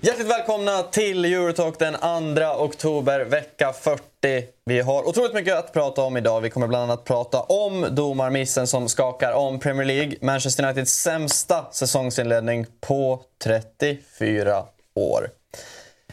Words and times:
Hjärtligt 0.00 0.28
välkomna 0.30 0.82
till 0.82 1.24
Eurotalk 1.24 1.78
den 1.78 1.94
2 1.94 2.64
oktober, 2.64 3.24
vecka 3.24 3.72
40. 3.72 4.02
Vi 4.64 4.80
har 4.80 5.08
otroligt 5.08 5.34
mycket 5.34 5.58
att 5.58 5.72
prata 5.72 6.02
om 6.02 6.16
idag. 6.16 6.40
Vi 6.40 6.50
kommer 6.50 6.66
bland 6.66 6.84
annat 6.84 7.04
prata 7.04 7.40
om 7.40 7.86
domarmissen 7.90 8.66
som 8.66 8.88
skakar 8.88 9.32
om 9.32 9.58
Premier 9.58 9.86
League. 9.86 10.14
Manchester 10.20 10.64
Uniteds 10.64 10.92
sämsta 10.92 11.66
säsongsinledning 11.72 12.66
på 12.80 13.22
34 13.44 14.64
år. 14.94 15.30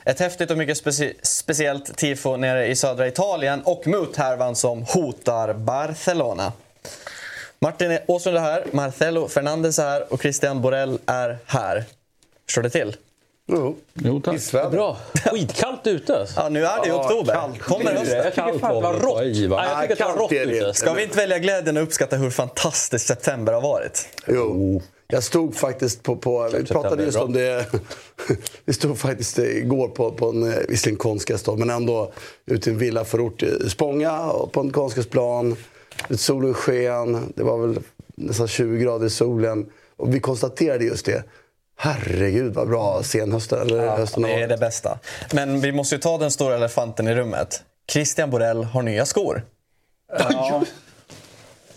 Ett 0.05 0.19
häftigt 0.19 0.51
och 0.51 0.57
mycket 0.57 0.77
speci 0.77 1.13
speciellt 1.21 1.97
tifo 1.97 2.37
nere 2.37 2.67
i 2.67 2.75
södra 2.75 3.07
Italien 3.07 3.61
och 3.63 3.87
muthärvan 3.87 4.55
som 4.55 4.83
hotar 4.83 5.53
Barcelona. 5.53 6.53
Martin 7.59 7.97
Åslund 8.07 8.37
är 8.37 8.41
här, 8.41 8.63
Marcelo 8.71 9.27
Fernandes 9.27 9.79
är 9.79 9.83
här 9.83 10.13
och 10.13 10.21
Christian 10.21 10.61
Borell 10.61 10.99
är 11.05 11.37
här. 11.45 11.83
Står 12.49 12.61
det 12.61 12.69
till? 12.69 12.95
Jo, 13.47 13.75
jo 13.93 14.21
tack. 14.21 14.33
Pissväder. 14.33 14.69
Bra. 14.69 14.97
Skitkallt 15.31 15.87
ute. 15.87 16.19
Alltså. 16.19 16.39
Ja, 16.41 16.49
nu 16.49 16.65
är 16.65 16.81
det 16.81 16.87
i 16.87 16.89
Ja, 16.89 17.05
oktober. 17.05 17.33
kallt. 17.33 17.59
Kommer 17.59 17.91
Det 17.93 17.99
hösten. 17.99 18.17
Jag 18.17 18.25
tycker 18.35 18.59
fan 18.59 18.75
det 18.75 18.81
var 18.81 18.93
rått. 18.93 19.19
Oj, 19.21 19.47
va? 19.47 19.57
Nej, 19.57 19.69
jag 19.69 19.81
tycker 19.81 19.93
att 19.93 19.97
det 19.97 20.03
var 20.03 20.09
kallt 20.09 20.19
rått 20.21 20.31
är 20.31 20.45
det 20.45 20.51
ute. 20.57 20.67
inte. 20.67 20.79
Ska 20.79 20.93
vi 20.93 21.03
inte 21.03 21.17
välja 21.17 21.39
glädjen 21.39 21.77
och 21.77 21.83
uppskatta 21.83 22.15
hur 22.15 22.29
fantastiskt 22.29 23.07
september 23.07 23.53
har 23.53 23.61
varit? 23.61 24.07
Jo. 24.27 24.81
Jag 25.11 25.23
stod 25.23 25.55
faktiskt 25.55 26.03
på... 26.03 26.15
på 26.15 26.49
vi 26.53 26.65
pratade 26.65 27.03
just 27.03 27.17
om 27.17 27.33
det... 27.33 27.65
vi 28.65 28.73
stod 28.73 28.97
faktiskt 28.97 29.39
igår 29.39 29.87
på, 29.87 30.11
på 30.11 30.29
en, 30.29 30.51
eh, 30.51 30.57
visserligen 30.69 30.97
konstgräsplan, 30.97 31.59
men 31.59 31.69
ändå 31.69 32.11
ute 32.45 32.69
i 32.69 32.73
en 32.73 32.79
villaförort 32.79 33.43
i 33.43 33.69
Spånga 33.69 34.31
på 34.51 34.59
en 34.59 34.71
konstgräsplan. 34.71 35.55
Solen 36.09 36.53
sken, 36.53 37.33
det 37.35 37.43
var 37.43 37.67
väl 37.67 37.79
nästan 38.15 38.47
20 38.47 38.77
grader 38.77 39.05
i 39.05 39.09
solen. 39.09 39.65
Och 39.97 40.15
vi 40.15 40.19
konstaterade 40.19 40.85
just 40.85 41.05
det. 41.05 41.23
Herregud 41.77 42.53
vad 42.53 42.67
bra 42.67 43.03
senhösten 43.03 43.61
eller 43.61 43.87
hösten 43.87 44.23
har 44.23 44.29
Det 44.29 44.41
är 44.41 44.47
det 44.47 44.57
bästa. 44.57 44.99
Men 45.33 45.61
vi 45.61 45.71
måste 45.71 45.95
ju 45.95 46.01
ta 46.01 46.17
den 46.17 46.31
stora 46.31 46.55
elefanten 46.55 47.07
i 47.07 47.15
rummet. 47.15 47.63
Christian 47.91 48.29
Borell 48.29 48.63
har 48.63 48.81
nya 48.81 49.05
skor. 49.05 49.43
Ja. 50.19 50.63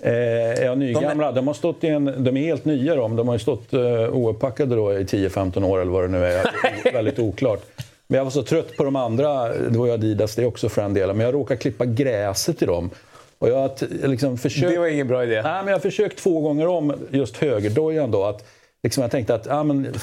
Eh, 0.05 0.65
ja, 0.65 0.75
nygamla. 0.75 1.33
De, 1.33 1.47
har 1.47 1.55
stått 1.55 1.85
i 1.85 1.89
en, 1.89 2.25
de 2.25 2.37
är 2.37 2.41
helt 2.41 2.65
nya 2.65 2.95
de. 2.95 3.17
De 3.17 3.29
har 3.29 3.35
ju 3.35 3.39
stått 3.39 3.73
eh, 3.73 3.81
ouppackade 4.13 4.77
då 4.77 4.93
i 4.93 5.05
10-15 5.05 5.65
år 5.65 5.81
eller 5.81 5.93
vad 5.93 6.05
det 6.05 6.09
nu 6.09 6.27
är. 6.27 6.45
Väldigt 6.93 7.19
oklart. 7.19 7.63
Men 8.07 8.17
jag 8.19 8.25
var 8.25 8.31
så 8.31 8.43
trött 8.43 8.77
på 8.77 8.85
de 8.85 8.97
andra, 8.97 9.49
det 9.49 9.79
var 9.79 9.87
ju 9.87 9.93
Adidas 9.93 10.35
det 10.35 10.47
också 10.47 10.69
för 10.69 10.83
en 10.83 10.95
del, 10.95 11.09
men 11.15 11.27
jag 11.27 11.35
råkade 11.35 11.61
klippa 11.61 11.85
gräset 11.85 12.63
i 12.63 12.67
dem. 12.67 12.91
Och 13.39 13.49
jag 13.49 13.57
har 13.57 13.71
liksom 14.09 14.39
försökt... 14.39 14.73
Det 14.73 14.79
var 14.79 14.87
ingen 14.87 15.09
bra 15.09 15.25
idé. 15.25 15.43
Nej, 15.43 15.59
men 15.59 15.67
jag 15.67 15.75
har 15.75 15.81
försökt 15.81 16.19
två 16.19 16.41
gånger 16.41 16.67
om 16.67 16.93
just 17.11 17.37
högerdojan 17.37 18.11
då. 18.11 18.25
Att, 18.25 18.45
liksom 18.83 19.03
jag 19.03 19.11
tänkte 19.11 19.35
att 19.35 19.47
ja, 19.47 19.63
men, 19.63 19.95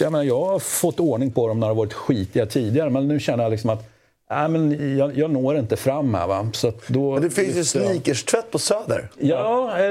jag, 0.00 0.12
menar, 0.12 0.24
jag 0.24 0.44
har 0.44 0.58
fått 0.58 1.00
ordning 1.00 1.30
på 1.30 1.48
dem 1.48 1.60
när 1.60 1.66
de 1.66 1.76
har 1.76 1.84
varit 1.84 1.92
skitiga 1.92 2.46
tidigare, 2.46 2.90
men 2.90 3.08
nu 3.08 3.20
känner 3.20 3.42
jag 3.44 3.50
liksom 3.50 3.70
att 3.70 3.88
ja, 4.30 4.48
men 4.48 4.96
jag, 4.98 5.16
jag 5.18 5.30
når 5.30 5.56
inte 5.58 5.76
fram 5.76 6.14
här. 6.14 6.26
Va? 6.26 6.50
Så 6.52 6.68
att 6.68 6.88
då, 6.88 7.12
Men 7.12 7.22
det 7.22 7.30
finns 7.30 7.56
ju 7.56 7.64
sneakers-tvätt 7.64 8.50
på 8.50 8.58
Söder. 8.58 9.08
Ja, 9.18 9.68
eh, 9.78 9.82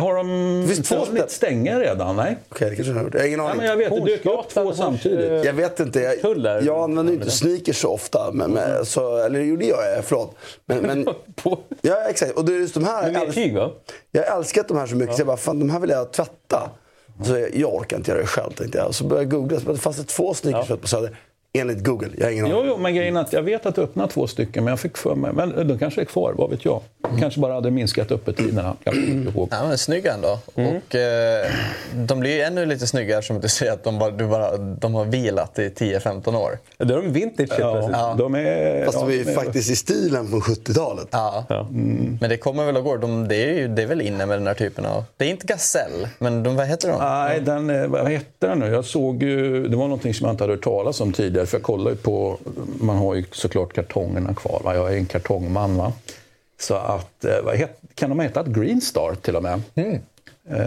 har 0.00 0.14
de 0.16 0.62
Det 0.68 0.74
finns 0.74 0.88
två 0.88 0.96
inte 1.10 1.24
stänga 1.28 1.80
redan? 1.80 2.16
Nej. 2.16 2.36
Okej, 2.48 2.70
det 2.70 2.76
kanske 2.76 2.92
jag 2.92 2.98
har 2.98 3.04
gjort. 3.04 3.14
Jag 3.14 3.20
har 3.20 3.26
ingen 3.26 3.38
Ja, 3.40 3.44
aning. 3.46 3.56
men 3.56 3.66
jag 3.66 3.76
vet, 3.76 3.90
det 3.90 4.04
dök 4.10 4.26
upp 4.26 4.48
två 4.48 4.72
samtidigt. 4.72 5.30
eh, 5.30 5.36
Jag 5.36 5.52
vet 5.52 5.80
inte. 5.80 6.00
Jag, 6.00 6.62
jag 6.62 6.82
använder 6.82 7.12
ju 7.12 7.18
inte 7.18 7.30
sneakers 7.30 7.76
så 7.76 7.88
ofta. 7.88 8.30
Men, 8.32 8.50
men, 8.50 8.86
så, 8.86 9.16
eller 9.16 9.40
jo, 9.40 9.56
det 9.56 9.64
gör 9.66 9.82
jag. 9.94 10.04
Förlåt. 10.04 10.34
Men, 10.66 10.78
men, 10.78 11.04
På... 11.42 11.58
ja, 11.82 11.96
exakt. 12.10 12.32
Och 12.32 12.44
det 12.44 12.52
är 12.54 12.58
just 12.58 12.74
de 12.74 12.84
här... 12.84 13.12
Men 13.12 13.32
tyg 13.32 13.54
va? 13.54 13.70
jag 14.12 14.22
har 14.30 14.38
älskat 14.38 14.68
de 14.68 14.76
här 14.76 14.86
så 14.86 14.96
mycket 14.96 15.14
så 15.16 15.20
jag 15.20 15.26
bara, 15.26 15.36
fan 15.36 15.58
de 15.58 15.70
här 15.70 15.80
vill 15.80 15.90
jag 15.90 16.12
tvätta. 16.12 16.70
Så 17.24 17.36
jag, 17.38 17.54
jag 17.56 17.74
orkar 17.74 17.96
inte 17.96 18.10
göra 18.10 18.20
det 18.20 18.26
själv 18.26 18.50
tänkte 18.52 18.78
jag. 18.78 18.94
Så 18.94 19.04
började 19.04 19.24
jag 19.24 19.30
googla. 19.30 19.60
Så 19.60 19.76
fanns 19.76 19.96
det 19.96 20.04
två 20.04 20.34
sneakers 20.34 20.80
på 20.80 20.88
Söder. 20.88 21.16
Enligt 21.52 21.84
Google. 21.84 22.08
Jag 22.18 22.26
har 22.26 22.30
ingen 22.30 22.46
Jo, 22.46 22.62
jo, 22.66 22.76
men 22.76 22.94
grejen 22.94 23.16
är 23.16 23.20
att 23.20 23.32
jag 23.32 23.42
vet 23.42 23.66
att 23.66 23.74
det 23.74 23.82
öppnade 23.82 24.12
två 24.12 24.26
stycken, 24.26 24.64
men 24.64 24.72
jag 24.72 24.80
fick 24.80 24.96
för 24.96 25.14
mig... 25.14 25.32
Men 25.32 25.68
de 25.68 25.78
kanske 25.78 26.00
är 26.00 26.04
kvar, 26.04 26.34
vad 26.36 26.50
vet 26.50 26.64
jag? 26.64 26.80
Kanske 27.20 27.40
bara 27.40 27.54
hade 27.54 27.70
minskat 27.70 28.12
öppettiderna. 28.12 28.76
Jag 28.84 28.94
kommer 28.94 29.06
inte 29.06 29.38
ihåg. 29.38 29.48
Ja, 29.50 29.66
men 29.68 29.78
snygga 29.78 30.14
ändå. 30.14 30.38
Och, 30.54 30.94
eh, 30.94 31.46
de 31.94 32.20
blir 32.20 32.30
ju 32.30 32.40
ännu 32.40 32.66
lite 32.66 32.86
snyggare 32.86 33.22
som 33.22 33.40
du 33.40 33.48
säger 33.48 33.72
att 33.72 33.84
de, 33.84 33.98
bara, 33.98 34.10
du 34.10 34.26
bara, 34.26 34.56
de 34.56 34.94
har 34.94 35.04
vilat 35.04 35.58
i 35.58 35.68
10-15 35.68 36.36
år. 36.36 36.58
Då 36.78 36.94
är 36.94 37.02
de 37.02 37.12
vintage 37.12 37.50
helt 37.50 37.60
plötsligt. 37.60 37.96
Ja, 37.96 38.14
de 38.18 38.34
är... 38.34 38.84
Fast 38.84 38.98
ja, 38.98 39.06
de 39.06 39.12
är 39.12 39.16
ju 39.16 39.24
de 39.24 39.32
faktiskt 39.32 39.70
i 39.70 39.76
stilen 39.76 40.28
från 40.28 40.40
70-talet. 40.40 41.08
Ja. 41.10 41.44
Mm. 41.48 42.18
Men 42.20 42.30
det 42.30 42.36
kommer 42.36 42.64
väl 42.64 42.76
att 42.76 42.84
gå. 42.84 42.96
De, 42.96 43.28
det, 43.28 43.36
är 43.36 43.54
ju, 43.54 43.68
det 43.68 43.82
är 43.82 43.86
väl 43.86 44.00
inne 44.00 44.26
med 44.26 44.38
den 44.38 44.46
här 44.46 44.54
typen 44.54 44.86
av... 44.86 45.04
Det 45.16 45.24
är 45.24 45.28
inte 45.28 45.46
gasell, 45.46 46.08
men 46.18 46.42
de, 46.42 46.56
vad 46.56 46.66
heter 46.66 46.88
de? 46.88 46.98
Nej, 46.98 47.40
den, 47.40 47.70
eh, 47.70 47.86
vad 47.86 48.08
hette 48.08 48.46
den 48.46 48.58
nu? 48.58 48.66
Jag 48.66 48.84
såg 48.84 49.22
ju, 49.22 49.68
det 49.68 49.76
var 49.76 49.84
någonting 49.84 50.14
som 50.14 50.24
jag 50.24 50.34
inte 50.34 50.44
hade 50.44 50.52
hört 50.52 50.64
talas 50.64 51.00
om 51.00 51.12
tidigare. 51.12 51.37
För 51.46 51.56
jag 51.58 51.62
kollar 51.62 51.90
ju 51.90 51.96
på, 51.96 52.38
man 52.80 52.96
har 52.96 53.14
ju 53.14 53.24
såklart 53.32 53.72
kartongerna 53.72 54.34
kvar. 54.34 54.60
Va? 54.64 54.74
Jag 54.74 54.92
är 54.92 54.96
en 54.96 55.06
kartongman. 55.06 55.76
Va? 55.76 55.92
Så 56.60 56.74
att, 56.74 57.24
eh, 57.24 57.42
vad 57.44 57.56
het, 57.56 57.80
kan 57.94 58.10
de 58.10 58.20
heta 58.20 58.40
ett 58.40 58.46
Green 58.46 58.80
Star 58.80 59.14
till 59.14 59.36
och 59.36 59.42
med? 59.42 59.60
Eh, 60.50 60.58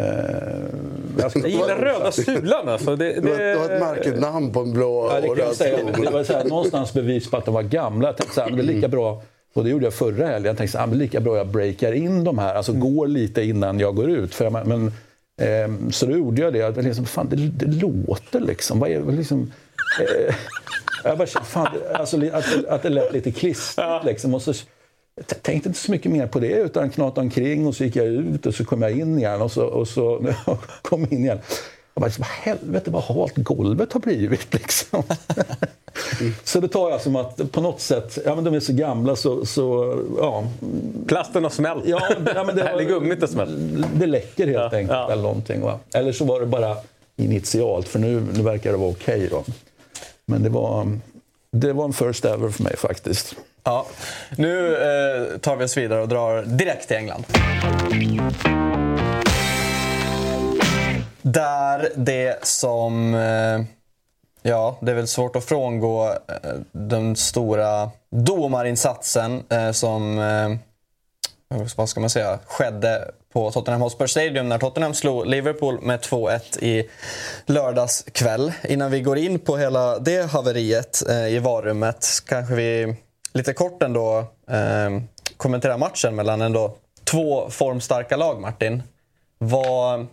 jag, 1.19 1.31
ska, 1.31 1.39
Jag 1.39 1.49
gillar 1.49 1.77
röda 1.77 2.11
sulan 2.11 2.69
alltså. 2.69 2.95
Det, 2.95 3.21
Du 3.21 3.29
har, 3.31 3.37
du 3.37 3.55
har 3.57 3.65
ett 3.65 3.69
det, 3.69 3.79
märkligt 3.79 4.19
namn 4.19 4.53
på 4.53 4.59
en 4.59 4.73
blå 4.73 5.09
Ja, 5.13 5.21
det 5.21 5.27
och 5.29 5.37
röd 5.37 5.55
säga. 5.55 5.77
sko. 5.93 6.03
Det 6.03 6.11
var 6.11 6.23
så 6.23 6.33
här, 6.33 6.45
någonstans 6.45 6.93
bevis 6.93 7.29
på 7.31 7.37
att 7.37 7.45
de 7.45 7.53
var 7.53 7.63
gamla. 7.63 8.07
Jag 8.07 8.17
tänkte 8.17 8.35
så 8.35 8.41
här, 8.41 8.49
det 8.51 8.61
är 8.61 8.63
lika 8.63 8.87
bra, 8.87 9.21
och 9.53 9.63
det 9.63 9.69
gjorde 9.69 9.85
jag 9.85 9.93
förra 9.93 10.27
helgen, 10.27 10.45
jag 10.45 10.57
tänkte 10.57 10.71
så 10.71 10.77
här, 10.77 10.87
det 10.87 10.93
är 10.95 10.97
lika 10.97 11.19
bra 11.19 11.37
jag 11.37 11.47
breakar 11.47 11.91
in 11.93 12.23
de 12.23 12.37
här, 12.39 12.55
alltså 12.55 12.73
går 12.73 13.07
lite 13.07 13.43
innan 13.43 13.79
jag 13.79 13.95
går 13.95 14.09
ut. 14.09 14.35
För 14.35 14.45
jag, 14.45 14.67
men, 14.67 14.91
ehm, 15.41 15.91
så 15.91 16.05
då 16.05 16.11
gjorde 16.11 16.41
jag 16.41 16.53
det. 16.53 16.59
Jag 16.59 16.83
liksom, 16.83 17.05
fan, 17.05 17.27
det, 17.29 17.35
det 17.35 17.65
låter 17.65 18.39
liksom. 18.39 18.79
Vad 18.79 18.89
är 18.89 18.99
det 18.99 19.11
liksom... 19.11 19.51
Eh, 19.99 20.35
jag 21.03 21.17
bara, 21.17 21.27
kände, 21.27 21.47
fan, 21.47 21.67
det- 21.73 21.95
alltså, 21.97 22.17
att, 22.33 22.65
att 22.65 22.83
det 22.83 22.89
lät 22.89 23.13
lite 23.13 23.31
klistrat 23.31 24.05
liksom. 24.05 24.33
Och 24.33 24.41
så, 24.41 24.53
jag 25.15 25.27
tänkte 25.43 25.69
inte 25.69 25.79
så 25.79 25.91
mycket 25.91 26.11
mer 26.11 26.27
på 26.27 26.39
det 26.39 26.47
utan 26.53 26.89
knatade 26.89 27.21
omkring 27.21 27.67
och 27.67 27.75
så 27.75 27.83
gick 27.83 27.95
jag 27.95 28.05
ut 28.07 28.45
och 28.45 28.55
så 28.55 28.65
kom 28.65 28.81
jag 28.81 28.91
in 28.91 29.17
igen 29.17 29.41
och 29.41 29.51
så, 29.51 29.65
och 29.65 29.87
så 29.87 30.33
jag 30.47 30.57
kom 30.81 31.01
in 31.03 31.23
igen. 31.23 31.39
Jag 31.93 32.01
bara, 32.01 32.25
helvete 32.25 32.91
vad 32.91 33.03
halt 33.03 33.33
golvet 33.35 33.93
har 33.93 33.99
blivit 33.99 34.53
liksom. 34.53 35.03
Så 36.43 36.59
det 36.59 36.67
tar 36.67 36.89
jag 36.89 37.01
som 37.01 37.15
att 37.15 37.51
på 37.51 37.61
något 37.61 37.81
sätt, 37.81 38.17
ja 38.25 38.35
men 38.35 38.43
de 38.43 38.53
är 38.53 38.59
så 38.59 38.73
gamla 38.73 39.15
så, 39.15 39.45
så 39.45 39.97
ja. 40.17 40.43
plasten 41.07 41.43
har 41.43 41.49
smält. 41.51 41.83
ja, 41.85 42.01
ja 42.35 42.43
men 42.43 42.55
det, 42.55 42.61
Eller 42.63 42.83
gummit 42.83 43.21
har 43.21 43.27
smält. 43.27 43.51
det 43.95 44.05
läcker 44.05 44.47
helt 44.47 44.57
Ja, 44.73 44.77
enkelt 44.77 44.89
ja. 44.91 45.11
eller 45.11 45.23
någonting. 45.23 45.61
Va? 45.61 45.79
Eller 45.93 46.11
så 46.11 46.25
var 46.25 46.39
det 46.39 46.45
bara 46.45 46.77
initialt 47.17 47.87
för 47.87 47.99
nu, 47.99 48.21
nu 48.33 48.43
verkar 48.43 48.71
det 48.71 48.77
vara 48.77 48.89
okej 48.91 49.27
då. 49.31 49.43
Men 50.31 50.43
det 50.43 50.49
var, 50.49 50.99
det 51.51 51.73
var 51.73 51.85
en 51.85 51.93
first 51.93 52.25
ever 52.25 52.49
för 52.49 52.63
mig 52.63 52.77
faktiskt. 52.77 53.35
Ja. 53.63 53.85
Nu 54.37 54.75
eh, 54.75 55.37
tar 55.37 55.55
vi 55.55 55.65
oss 55.65 55.77
vidare 55.77 56.01
och 56.01 56.07
drar 56.07 56.43
direkt 56.43 56.87
till 56.87 56.97
England. 56.97 57.25
Där 61.21 61.89
det 61.95 62.45
som... 62.45 63.15
Eh, 63.15 63.61
ja, 64.41 64.77
det 64.81 64.91
är 64.91 64.95
väl 64.95 65.07
svårt 65.07 65.35
att 65.35 65.45
frångå 65.45 66.07
eh, 66.07 66.51
den 66.71 67.15
stora 67.15 67.91
domarinsatsen 68.09 69.43
eh, 69.49 69.71
som... 69.71 70.19
Eh, 70.19 70.55
vad 71.75 71.89
ska 71.89 71.99
man 71.99 72.09
säga? 72.09 72.39
Skedde 72.45 73.11
på 73.33 73.51
Tottenham 73.51 73.81
Hotspur 73.81 74.07
Stadium 74.07 74.49
när 74.49 74.57
Tottenham 74.57 74.93
slog 74.93 75.27
Liverpool 75.27 75.81
med 75.81 75.99
2-1 75.99 76.63
i 76.63 76.89
lördags 77.45 78.05
kväll. 78.11 78.51
Innan 78.69 78.91
vi 78.91 79.01
går 79.01 79.17
in 79.17 79.39
på 79.39 79.57
hela 79.57 79.99
det 79.99 80.31
haveriet 80.31 81.09
eh, 81.09 81.27
i 81.27 81.39
varummet 81.39 82.07
kanske 82.25 82.55
vi 82.55 82.95
lite 83.33 83.53
kort 83.53 83.83
ändå 83.83 84.19
eh, 84.49 85.01
kommentera 85.37 85.77
matchen 85.77 86.15
mellan 86.15 86.41
ändå 86.41 86.75
två 87.03 87.49
formstarka 87.49 88.17
lag, 88.17 88.41
Martin. 88.41 88.83
Vad... 89.37 90.07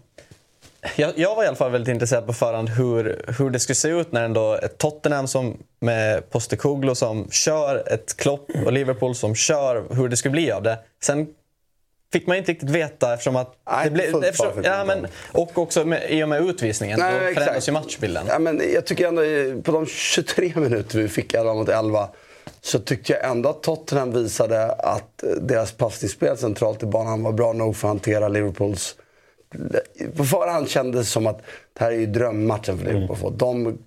Jag, 0.96 1.12
jag 1.16 1.36
var 1.36 1.44
i 1.44 1.46
alla 1.46 1.56
fall 1.56 1.70
väldigt 1.70 1.92
intresserad 1.92 2.26
på 2.26 2.32
förhand 2.32 2.68
hur, 2.68 3.24
hur 3.38 3.50
det 3.50 3.60
skulle 3.60 3.76
se 3.76 3.88
ut 3.88 4.12
när 4.12 4.24
ändå 4.24 4.54
ett 4.54 4.78
Tottenham 4.78 5.26
som 5.26 5.56
med 5.80 6.30
Postecoglou 6.30 6.94
som 6.94 7.30
kör, 7.30 7.92
ett 7.92 8.16
Klopp 8.16 8.50
och 8.64 8.72
Liverpool 8.72 9.14
som 9.14 9.34
kör, 9.34 9.94
hur 9.94 10.08
det 10.08 10.16
skulle 10.16 10.32
bli 10.32 10.52
av 10.52 10.62
det. 10.62 10.78
Sen 11.02 11.26
fick 12.12 12.26
man 12.26 12.36
inte 12.36 12.52
riktigt 12.52 12.70
veta 12.70 13.12
eftersom 13.12 13.36
att... 13.36 13.56
Nej, 13.70 13.84
det 13.84 13.90
blev, 13.90 14.24
eftersom, 14.24 14.62
ja, 14.64 14.84
men, 14.84 15.06
och 15.32 15.58
också 15.58 15.84
med, 15.84 16.10
i 16.10 16.24
och 16.24 16.28
med 16.28 16.42
utvisningen. 16.42 16.98
Nej, 17.00 17.34
då 17.34 17.40
förändras 17.40 17.68
ju 17.68 17.72
matchbilden. 17.72 18.26
Ja, 18.28 18.38
men 18.38 18.62
jag 18.74 18.86
tycker 18.86 19.08
ändå 19.08 19.22
på 19.62 19.72
de 19.72 19.86
23 19.86 20.52
minuter 20.56 20.98
vi 20.98 21.08
fick 21.08 21.34
11 21.34 21.54
mot 21.54 21.68
11 21.68 22.08
så 22.60 22.78
tyckte 22.78 23.12
jag 23.12 23.30
ändå 23.30 23.48
att 23.48 23.62
Tottenham 23.62 24.12
visade 24.12 24.72
att 24.72 25.24
deras 25.40 25.72
passningsspel 25.72 26.36
centralt 26.36 26.82
i 26.82 26.86
banan 26.86 27.22
var 27.22 27.32
bra 27.32 27.52
nog 27.52 27.76
för 27.76 27.88
att 27.88 27.90
hantera 27.90 28.28
Liverpools 28.28 28.96
På 30.16 30.24
förhand 30.24 30.68
kändes 30.68 31.06
det 31.06 31.10
som 31.10 31.26
att 31.26 31.42
det 31.72 31.84
här 31.84 31.92
är 31.92 31.96
ju 31.96 32.06
drömmatchen 32.06 32.78
för 32.78 32.84
Liverpool. 32.84 33.18
Mm. 33.18 33.38
De 33.38 33.78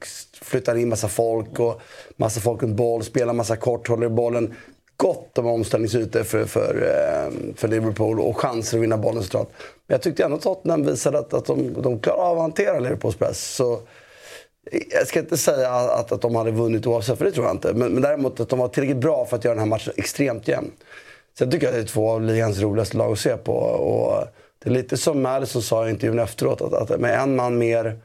flyttar 0.41 0.75
in 0.75 0.89
massa 0.89 1.07
folk 1.07 1.59
och 1.59 1.81
massa 2.17 2.39
folk 2.39 2.63
runt 2.63 2.75
boll, 2.75 3.03
spelar 3.03 3.33
massa 3.33 3.56
kort, 3.56 3.88
håller 3.88 4.09
bollen. 4.09 4.56
Gott 5.01 5.38
om 5.38 5.45
omställningsytor 5.45 6.24
för, 6.24 6.45
för, 6.45 6.75
eh, 6.75 7.53
för 7.56 7.68
Liverpool 7.68 8.19
och 8.19 8.38
chanser 8.38 8.77
att 8.77 8.83
vinna 8.83 8.98
bollen 8.98 9.24
såklart. 9.24 9.50
Men 9.88 9.94
jag 9.94 10.01
tyckte 10.01 10.24
ändå 10.24 10.38
att 10.38 10.44
Tottenham 10.44 10.86
visade 10.86 11.19
att, 11.19 11.33
att 11.33 11.45
de, 11.45 11.81
de 11.81 12.00
klarar 12.00 12.24
av 12.24 12.38
att 12.38 12.42
hantera 12.42 12.80
Liverpools 12.80 13.15
press. 13.15 13.56
Så, 13.56 13.80
jag 14.92 15.07
ska 15.07 15.19
inte 15.19 15.38
säga 15.38 15.71
att, 15.71 16.12
att 16.12 16.21
de 16.21 16.36
hade 16.36 16.51
vunnit 16.51 16.88
oavsett, 16.88 17.18
för 17.18 17.25
det 17.25 17.31
tror 17.31 17.45
jag 17.45 17.56
inte. 17.56 17.74
Men, 17.74 17.92
men 17.92 18.01
däremot 18.01 18.39
att 18.39 18.50
de 18.50 18.59
var 18.59 18.68
tillräckligt 18.68 18.98
bra 19.01 19.25
för 19.25 19.38
att 19.38 19.44
göra 19.44 19.56
den 19.56 19.59
här 19.59 19.69
matchen 19.69 19.94
extremt 19.98 20.48
jämn. 20.48 20.71
Sen 21.38 21.51
tycker 21.51 21.65
jag 21.68 21.71
att 21.71 21.80
det 21.80 21.92
är 21.92 21.94
två 21.94 22.09
av 22.09 22.21
ligans 22.21 22.59
roligaste 22.59 22.98
lag 22.98 23.12
att 23.12 23.19
se 23.19 23.38
på. 23.38 23.53
Och 23.53 24.27
det 24.63 24.69
är 24.69 24.74
lite 24.74 24.98
som 24.98 25.21
Madison 25.21 25.62
sa 25.62 25.88
i 25.88 25.89
intervjun 25.89 26.19
efteråt, 26.19 26.62
att, 26.62 26.74
att 26.74 27.00
med 27.00 27.19
en 27.19 27.36
man 27.36 27.57
mer 27.57 28.00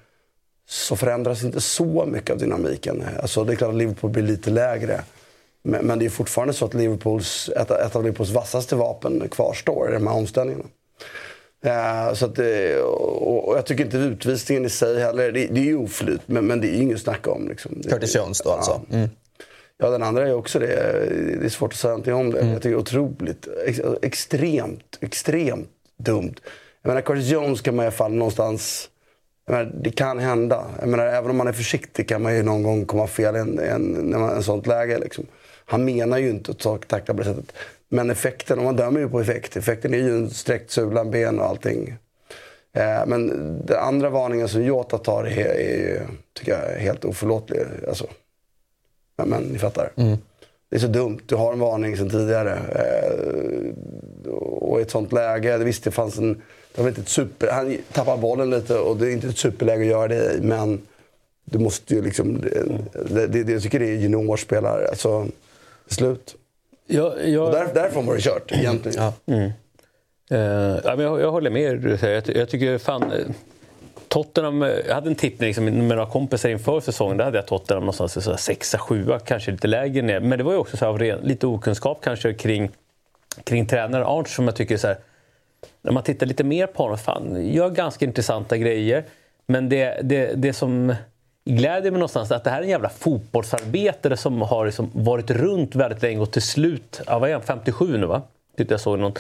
så 0.69 0.97
förändras 0.97 1.45
inte 1.45 1.61
så 1.61 2.05
mycket 2.07 2.31
av 2.31 2.39
dynamiken. 2.39 3.05
Alltså, 3.23 3.45
det 3.45 3.53
är 3.53 3.57
klart 3.57 3.71
att 3.71 3.77
Liverpool 3.77 4.11
blir 4.11 4.23
lite 4.23 4.51
lägre. 4.51 5.01
Men, 5.67 5.99
det 5.99 6.05
är 6.05 6.11
fortfarande 6.11 6.55
så 6.55 6.65
att 6.65 6.75
Liverpools, 6.75 7.51
ett, 7.57 7.71
ett 7.71 7.97
av 7.97 8.03
Liverpools 8.03 8.31
vassaste 8.31 8.77
vapen 8.77 9.29
kvarstår 9.31 9.91
i 9.91 9.93
de 9.93 10.07
här 10.07 10.15
omställningarna. 10.15 10.65
Uh, 11.67 12.15
så 12.15 12.25
att, 12.27 12.39
och, 12.83 13.49
och, 13.49 13.57
jag 13.57 13.67
tycker 13.67 13.85
inte 13.85 13.97
utvisningen 13.97 14.65
i 14.65 14.69
sig 14.69 15.01
heller, 15.01 15.33
det, 15.33 15.47
det 15.47 15.61
är 15.61 15.65
ju 15.65 15.77
oflyt, 15.77 16.21
men, 16.27 16.47
men 16.47 16.61
det 16.61 16.69
är 16.69 16.83
inget 16.83 16.97
att 16.97 17.03
snacka 17.03 17.31
om. 17.31 17.49
Liksom. 17.49 17.83
Curtis 17.89 18.17
Jones 18.17 18.41
då 18.41 18.51
alltså? 18.51 18.81
Mm. 18.93 19.09
Ja, 19.79 19.91
den 19.91 20.03
andra 20.03 20.29
är 20.29 20.35
också 20.35 20.59
det. 20.59 20.67
Det 21.41 21.47
är 21.47 21.49
svårt 21.49 21.73
att 21.73 21.79
säga 21.79 21.91
någonting 21.91 22.15
om 22.15 22.31
det. 22.31 22.41
Mm. 22.41 22.53
Jag 22.53 22.63
tycker 22.63 22.77
otroligt, 22.77 23.49
ex, 23.67 23.81
extremt, 24.03 24.99
extremt 25.01 25.69
dumt. 25.99 26.35
Jag 26.83 26.89
menar, 26.89 27.01
Curtis 27.01 27.29
Jones 27.29 27.61
kan 27.61 27.77
man 27.77 27.83
i 27.83 27.87
alla 27.87 27.97
fall 27.97 28.13
någonstans... 28.13 28.89
Menar, 29.49 29.73
det 29.83 29.91
kan 29.91 30.19
hända. 30.19 30.65
Jag 30.81 30.89
menar, 30.89 31.07
även 31.07 31.31
om 31.31 31.37
man 31.37 31.49
är 31.49 31.53
försiktig 31.53 32.09
kan 32.09 32.23
man 32.23 32.37
ju 32.37 32.43
någon 32.43 32.63
gång 32.63 32.85
komma 32.85 33.07
fel 33.07 33.37
i 33.37 33.39
en, 33.39 33.59
en, 33.59 34.15
en 34.15 34.43
sånt 34.43 34.67
läge. 34.67 34.99
Liksom. 34.99 35.27
Han 35.69 35.85
menar 35.85 36.19
ju 36.19 36.31
inte 36.31 36.51
att 36.51 36.89
tackla 36.89 37.15
på 37.15 37.21
det 37.21 37.25
sättet. 37.25 37.53
Men 37.89 38.11
effekten, 38.11 38.59
och 38.59 38.65
man 38.65 38.77
dömer 38.77 39.01
ju 39.01 39.09
på 39.09 39.21
effekt. 39.21 39.57
Effekten 39.57 39.95
är 39.95 39.99
ju 39.99 40.17
en 40.17 40.31
sträckt 40.31 40.71
sula, 40.71 41.05
ben 41.05 41.39
och 41.39 41.47
allting. 41.47 41.97
Eh, 42.73 43.07
men 43.07 43.29
den 43.67 43.79
andra 43.79 44.11
varningen 44.11 44.49
som 44.49 44.65
Jota 44.65 44.99
tar 44.99 45.25
är, 45.25 45.47
är, 45.47 46.03
tycker 46.33 46.53
jag, 46.53 46.73
är 46.73 46.79
helt 46.79 47.05
oförlåtlig. 47.05 47.61
Alltså, 47.89 48.07
men, 49.17 49.29
men 49.29 49.43
ni 49.43 49.59
fattar. 49.59 49.91
Mm. 49.97 50.17
Det 50.71 50.77
är 50.77 50.81
så 50.81 50.87
dumt. 50.87 51.21
Du 51.27 51.35
har 51.35 51.53
en 51.53 51.59
varning 51.59 51.97
sedan 51.97 52.11
tidigare. 52.11 52.59
Eh, 52.75 54.31
och 54.33 54.81
i 54.81 54.83
ett 54.83 54.91
sånt 54.91 55.13
läge, 55.13 55.59
visst 55.59 55.85
det 55.85 55.91
fanns 55.91 56.19
en... 56.19 56.43
Det 56.75 56.83
var 56.83 56.89
inte 56.89 57.01
ett 57.01 57.09
super, 57.09 57.51
han 57.51 57.77
tappar 57.93 58.17
bollen 58.17 58.51
lite 58.51 58.79
och 58.79 58.97
det 58.97 59.07
är 59.07 59.13
inte 59.13 59.29
ett 59.29 59.39
superläge 59.39 59.81
att 59.81 59.87
göra 59.87 60.09
det 60.09 60.35
i. 60.35 60.41
Men 60.41 60.81
du 61.45 61.59
måste 61.59 61.95
ju 61.95 62.03
liksom... 62.03 62.41
Det, 62.41 63.27
det, 63.27 63.43
det, 63.43 63.53
jag 63.53 63.63
tycker 63.63 63.79
det 63.79 63.87
är 63.87 63.97
juniorspelare. 63.97 64.89
Alltså, 64.89 65.27
slut. 65.89 66.35
Jag, 66.87 67.29
jag... 67.29 67.45
Och 67.45 67.53
där, 67.53 67.75
därifrån 67.75 68.07
var 68.07 68.15
det 68.15 68.21
kört 68.21 68.53
egentligen. 68.53 69.03
Ja. 69.03 69.35
Mm. 69.35 69.51
Uh, 70.33 70.81
ja, 70.85 70.97
men 70.97 71.01
jag, 71.01 71.21
jag 71.21 71.31
håller 71.31 71.51
med. 71.51 71.99
Jag, 72.03 72.37
jag 72.37 72.49
tycker 72.49 72.79
fan... 72.79 73.03
Eh, 73.03 73.27
Tottenham, 74.09 74.63
eh, 74.63 74.69
jag 74.69 74.95
hade 74.95 75.11
en 75.11 75.15
tippning 75.15 75.47
liksom, 75.47 75.65
med 75.65 75.75
några 75.75 76.07
kompisar 76.07 76.49
inför 76.49 76.81
säsongen. 76.81 77.17
Där 77.17 77.25
hade 77.25 77.39
jag 77.39 77.47
Tottenham 77.47 77.83
någonstans 77.83 78.17
i 78.17 78.21
sexa, 78.39 78.79
sjua, 78.79 79.19
kanske 79.19 79.51
lite 79.51 79.69
lägre 79.69 80.03
ner. 80.03 80.21
Men 80.21 80.39
det 80.39 80.45
var 80.45 80.53
ju 80.53 80.59
också 80.59 80.77
så 80.77 80.85
här, 80.85 80.93
av 80.93 80.99
ren, 80.99 81.19
lite 81.19 81.47
okunskap 81.47 82.01
kanske 82.03 82.35
kring, 82.35 82.71
kring 83.45 83.67
tränare 83.67 84.07
Arch 84.07 84.29
som 84.29 84.45
jag 84.45 84.57
tycker 84.57 84.77
så 84.77 84.87
här, 84.87 84.97
när 85.83 85.93
man 85.93 86.03
tittar 86.03 86.27
lite 86.27 86.45
mer 86.45 86.67
på 86.67 86.83
honom, 86.83 86.99
fan, 86.99 87.53
gör 87.53 87.71
ganska 87.71 88.05
intressanta 88.05 88.57
grejer. 88.57 89.05
Men 89.47 89.69
det, 89.69 90.01
det, 90.03 90.33
det 90.35 90.53
som 90.53 90.95
gläder 91.47 91.91
mig 91.91 91.99
någonstans 91.99 92.33
att 92.33 92.45
det 92.45 92.51
här 92.51 92.59
är 92.59 92.63
en 92.63 92.69
jävla 92.69 92.89
fotbollsarbetare 92.89 94.17
som 94.17 94.43
har 94.43 94.67
liksom 94.67 94.91
varit 94.93 95.31
runt 95.31 95.75
väldigt 95.75 96.03
länge 96.03 96.21
och 96.21 96.31
till 96.31 96.43
slut, 96.43 97.01
ja, 97.07 97.19
vad 97.19 97.31
är 97.31 97.35
han, 97.35 97.43
57 97.43 97.99
nu 97.99 98.07
va? 98.07 98.23
Tyckte 98.57 98.75
jag 98.75 98.81
såg 98.81 98.99
någon. 98.99 99.13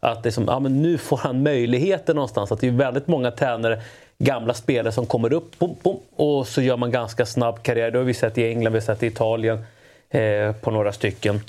Att 0.00 0.24
liksom, 0.24 0.44
ja, 0.46 0.58
men 0.58 0.82
nu 0.82 0.98
får 0.98 1.16
han 1.16 1.42
möjligheten 1.42 2.16
någonstans. 2.16 2.52
Att 2.52 2.60
det 2.60 2.66
är 2.66 2.70
väldigt 2.70 3.06
många 3.06 3.30
tränare, 3.30 3.82
gamla 4.18 4.54
spelare 4.54 4.92
som 4.92 5.06
kommer 5.06 5.32
upp 5.32 5.58
bom, 5.58 5.76
bom, 5.82 5.98
och 6.16 6.46
så 6.46 6.62
gör 6.62 6.76
man 6.76 6.90
ganska 6.90 7.26
snabb 7.26 7.62
karriär. 7.62 7.90
Det 7.90 7.98
har 7.98 8.04
vi 8.04 8.14
sett 8.14 8.38
i 8.38 8.48
England, 8.48 8.72
vi 8.72 8.78
har 8.78 8.84
sett 8.84 9.02
i 9.02 9.06
Italien 9.06 9.64
eh, 10.10 10.52
på 10.52 10.70
några 10.70 10.92
stycken. 10.92 11.40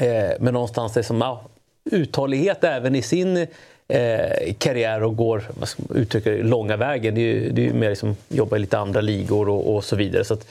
Eh, 0.00 0.30
men 0.40 0.54
någonstans 0.54 0.96
är 0.96 1.02
som, 1.02 1.20
ja, 1.20 1.42
uthållighet 1.84 2.64
även 2.64 2.94
i 2.94 3.02
sin 3.02 3.46
eh, 3.92 4.54
karriär 4.58 5.02
och 5.02 5.16
går 5.16 5.42
vad 5.58 5.68
ska 5.68 5.82
man 5.88 5.98
uttrycka 5.98 6.30
långa 6.30 6.76
vägen. 6.76 7.14
Det 7.14 7.20
är 7.20 7.34
ju, 7.34 7.50
det 7.50 7.62
är 7.62 7.66
ju 7.66 7.72
mer 7.72 7.88
liksom, 7.88 8.16
jobba 8.28 8.56
i 8.56 8.58
lite 8.58 8.78
andra 8.78 9.00
ligor 9.00 9.48
och, 9.48 9.74
och 9.74 9.84
så 9.84 9.96
vidare. 9.96 10.24
Så 10.24 10.34
att, 10.34 10.46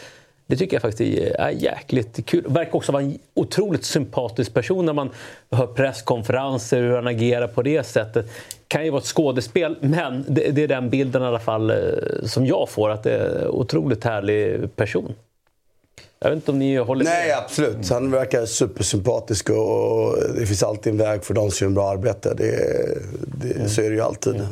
det 0.48 0.58
tycker 0.58 0.76
jag 0.76 0.82
faktiskt 0.82 1.36
är 1.40 1.50
jäkligt 1.50 2.26
kul. 2.26 2.44
Verkar 2.48 2.76
också 2.76 2.92
vara 2.92 3.04
en 3.04 3.20
otroligt 3.34 3.84
sympatisk 3.84 4.54
person 4.54 4.86
när 4.86 4.94
man 4.94 5.10
hör 5.52 5.68
presskonferenser, 5.68 6.82
hur 6.82 6.96
han 6.96 7.08
agerar 7.08 7.48
på 7.48 7.62
det 7.62 7.84
sättet. 7.84 8.26
Kan 8.68 8.86
ju 8.86 8.92
vara 8.92 9.00
ett 9.00 9.08
skådespel, 9.08 9.76
men 9.80 10.26
det, 10.28 10.52
det 10.52 10.64
är 10.64 10.68
den 10.68 10.90
bilden 10.90 11.24
i 11.24 11.26
alla 11.26 11.40
fall 11.40 11.70
eh, 11.70 11.78
som 12.24 12.46
jag 12.46 12.70
får, 12.70 12.90
att 12.90 13.04
det 13.04 13.12
är 13.12 13.42
en 13.42 13.48
otroligt 13.48 14.04
härlig 14.04 14.76
person. 14.76 15.14
Jag 16.24 16.30
vet 16.30 16.36
inte 16.36 16.52
om 16.52 16.60
ni 16.60 16.78
håller 16.78 17.04
med? 17.04 17.14
Nej, 17.14 17.32
absolut. 17.32 17.90
Han 17.90 18.12
verkar 18.12 18.46
supersympatisk 18.46 19.50
och 19.50 20.16
det 20.36 20.46
finns 20.46 20.64
alltid 20.64 20.92
en 20.92 20.98
väg 20.98 21.24
för 21.24 21.34
de 21.34 21.52
som 21.52 21.68
gör 21.68 21.76
bra 21.76 21.90
arbete. 21.90 22.34
Det, 22.38 22.46
det, 23.42 23.56
mm. 23.56 23.70
Så 23.70 23.82
är 23.82 23.90
det 23.90 23.96
ju 23.96 24.02
alltid. 24.02 24.36
Mm. 24.36 24.48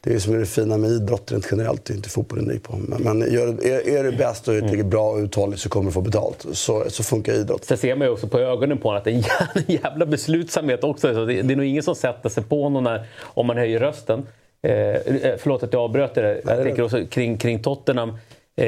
Det 0.00 0.14
är 0.14 0.18
som 0.18 0.34
är 0.34 0.38
det 0.38 0.46
fina 0.46 0.76
med 0.76 0.90
idrott 0.90 1.32
rent 1.32 1.46
generellt, 1.50 1.84
det 1.84 1.92
är 1.92 1.96
inte 1.96 2.08
fotbollen 2.08 2.50
unik 2.50 2.62
på. 2.62 2.76
Men, 2.76 3.02
men 3.02 3.32
gör, 3.32 3.66
är, 3.66 3.88
är 3.88 4.04
du 4.04 4.12
bäst 4.12 4.48
och 4.48 4.54
är 4.54 4.60
tillräckligt 4.60 4.86
bra 4.86 5.10
och 5.10 5.18
uthållig 5.18 5.58
så 5.58 5.68
kommer 5.68 5.86
du 5.86 5.92
få 5.92 6.00
betalt. 6.00 6.46
Så, 6.52 6.84
så 6.88 7.02
funkar 7.02 7.32
idrott. 7.32 7.64
Sen 7.64 7.78
ser 7.78 7.96
man 7.96 8.06
ju 8.06 8.12
också 8.12 8.28
på 8.28 8.38
ögonen 8.38 8.78
på 8.78 8.88
honom 8.88 8.98
att 8.98 9.04
det 9.04 9.10
är 9.10 9.14
en 9.54 9.62
jävla 9.66 10.06
beslutsamhet 10.06 10.84
också. 10.84 11.14
Så 11.14 11.24
det, 11.24 11.42
det 11.42 11.54
är 11.54 11.56
nog 11.56 11.66
ingen 11.66 11.82
som 11.82 11.94
sätter 11.94 12.28
sig 12.28 12.42
på 12.42 12.62
honom 12.62 12.84
när, 12.84 13.06
om 13.22 13.46
man 13.46 13.56
höjer 13.56 13.80
rösten. 13.80 14.26
Eh, 14.62 14.72
eh 14.72 15.36
förlåt 15.38 15.62
att 15.62 15.72
jag 15.72 15.82
avbröt 15.82 16.14
det. 16.14 16.40
Jag 16.46 16.62
tänker 16.62 16.82
också 16.82 17.06
kring, 17.06 17.38
kring 17.38 17.62
Tottenham. 17.62 18.08
Eh, 18.56 18.66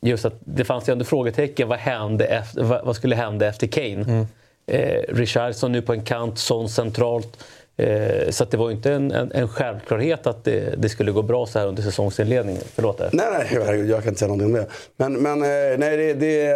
just 0.00 0.24
att 0.24 0.34
det 0.44 0.64
fanns 0.64 0.88
ju 0.88 0.92
ändå 0.92 1.04
frågetecken. 1.04 1.68
Vad, 1.68 1.78
hände 1.78 2.24
efter, 2.24 2.62
vad, 2.62 2.96
skulle 2.96 3.16
hända 3.16 3.46
efter 3.46 3.66
Kane? 3.66 4.02
Mm. 4.02 4.26
Eh, 4.66 5.02
Richardson 5.08 5.72
nu 5.72 5.82
på 5.82 5.92
en 5.92 6.04
kant, 6.04 6.38
Son 6.38 6.68
centralt. 6.68 7.44
Eh, 7.80 8.30
så 8.30 8.44
det 8.44 8.56
var 8.56 8.70
inte 8.70 8.92
en, 8.92 9.10
en, 9.10 9.32
en 9.32 9.48
självklarhet 9.48 10.26
att 10.26 10.44
det, 10.44 10.74
det, 10.78 10.88
skulle 10.88 11.12
gå 11.12 11.22
bra 11.22 11.46
så 11.46 11.58
här 11.58 11.66
under 11.66 11.82
säsongsinledningen. 11.82 12.62
Förlåt. 12.74 12.98
Nej, 12.98 13.10
nej, 13.12 13.46
herregud, 13.48 13.90
jag 13.90 14.02
kan 14.02 14.08
inte 14.08 14.18
säga 14.18 14.28
någonting 14.28 14.46
om 14.46 14.52
det. 14.52 14.66
Men, 14.96 15.12
men 15.12 15.42
eh, 15.42 15.78
nej, 15.78 15.96
det, 15.96 16.14
det, 16.14 16.46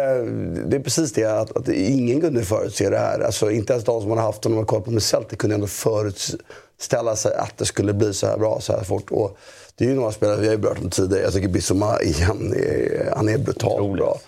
det 0.65 0.75
är 0.75 0.79
precis 0.79 1.13
det 1.13 1.25
att, 1.25 1.57
att 1.57 1.69
ingen 1.69 2.21
kunde 2.21 2.43
förutse 2.43 2.89
det 2.89 2.97
här. 2.97 3.19
Alltså, 3.19 3.51
inte 3.51 3.73
ens 3.73 3.85
de 3.85 4.01
som 4.01 4.09
man 4.09 4.17
har 4.17 4.25
haft 4.25 4.45
och 4.45 4.67
koll 4.67 4.81
på 4.81 4.91
med 4.91 5.03
Celtic 5.03 5.37
kunde 5.37 5.55
ändå 5.55 5.67
förutställa 5.67 7.15
sig 7.15 7.35
att 7.35 7.57
det 7.57 7.65
skulle 7.65 7.93
bli 7.93 8.13
så 8.13 8.27
här 8.27 8.37
bra 8.37 8.59
så 8.61 8.73
här 8.73 8.83
fort. 8.83 9.11
Och 9.11 9.37
det 9.75 9.85
är 9.85 9.89
ju 9.89 9.95
några 9.95 10.11
spelare 10.11 10.39
vi 10.39 10.45
har 10.45 10.53
ju 10.53 10.59
berört 10.59 10.79
om 10.83 10.89
tidigare. 10.89 11.23
Jag 11.23 11.33
tycker 11.33 11.47
Bissoma 11.47 12.01
igen, 12.01 12.55
han 13.15 13.29
är 13.29 13.37
brutalt 13.37 13.93
bra. 13.93 14.19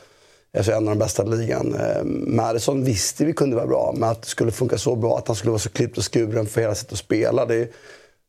Alltså 0.58 0.72
en 0.72 0.88
av 0.88 0.96
de 0.96 1.00
bästa 1.00 1.24
i 1.24 1.30
ligan. 1.30 1.76
Eh, 1.76 2.04
Madison 2.28 2.84
visste 2.84 3.26
vi 3.26 3.34
kunde 3.34 3.56
vara 3.56 3.68
bra, 3.68 3.94
men 3.98 4.10
att 4.10 4.22
det 4.22 4.28
skulle 4.28 4.52
funka 4.52 4.78
så 4.78 4.96
bra, 4.96 5.18
att 5.18 5.28
han 5.28 5.36
skulle 5.36 5.52
vara 5.52 5.60
så 5.60 5.70
klippt 5.70 5.98
och 5.98 6.14
skuren 6.14 6.46
för 6.46 6.62
hela 6.62 6.76
sättet 6.76 6.94
att 6.94 7.00
spela, 7.00 7.46
det, 7.46 7.72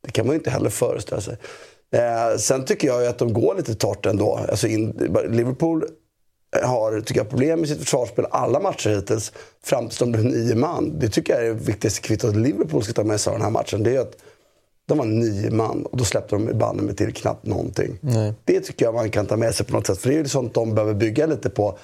det 0.05 0.11
kan 0.11 0.25
man 0.25 0.33
ju 0.33 0.37
inte 0.37 0.49
heller 0.49 0.69
föreställa 0.69 1.21
sig. 1.21 1.37
Eh, 1.91 2.37
sen 2.37 2.65
tycker 2.65 2.87
jag 2.87 3.01
ju 3.01 3.07
att 3.07 3.17
de 3.17 3.33
går 3.33 3.55
lite 3.55 3.75
torrt 3.75 4.05
ändå. 4.05 4.39
Alltså 4.49 4.67
in, 4.67 5.11
Liverpool 5.29 5.85
har 6.63 7.01
tycker 7.01 7.19
jag, 7.19 7.29
problem 7.29 7.59
med 7.59 7.69
sitt 7.69 7.79
försvarsspel 7.79 8.25
alla 8.31 8.59
matcher 8.59 8.89
hittills, 8.89 9.31
fram 9.63 9.87
tills 9.87 9.99
de 9.99 10.11
blev 10.11 10.25
nio 10.25 10.55
man. 10.55 10.99
Det 10.99 11.09
tycker 11.09 11.33
jag 11.33 11.41
är 11.41 11.47
det 11.47 11.53
viktigaste 11.53 12.01
kvittot 12.01 12.35
Liverpool 12.35 12.83
ska 12.83 12.93
ta 12.93 13.03
med 13.03 13.21
sig 13.21 13.31
av 13.31 13.37
den 13.37 13.43
här 13.43 13.51
matchen. 13.51 13.83
Det 13.83 13.95
är 13.95 13.99
att 13.99 14.15
de 14.87 14.97
var 14.97 15.05
nio 15.05 15.51
man 15.51 15.85
och 15.85 15.97
då 15.97 16.03
släppte 16.03 16.35
de 16.35 16.57
bandet 16.57 16.85
med 16.85 16.97
till 16.97 17.13
knappt 17.13 17.45
någonting. 17.45 17.97
Nej. 18.01 18.33
Det 18.45 18.59
tycker 18.59 18.85
jag 18.85 18.93
man 18.93 19.09
kan 19.09 19.25
ta 19.25 19.37
med 19.37 19.55
sig 19.55 19.65
på 19.65 19.73
något 19.73 19.87
sätt. 19.87 19.97
För 19.97 20.09
det 20.09 20.15
är 20.15 20.17
ju 20.17 20.27
sånt 20.27 20.53
de 20.53 20.75
behöver 20.75 20.93
bygga 20.93 21.25
lite 21.25 21.49
på. 21.49 21.77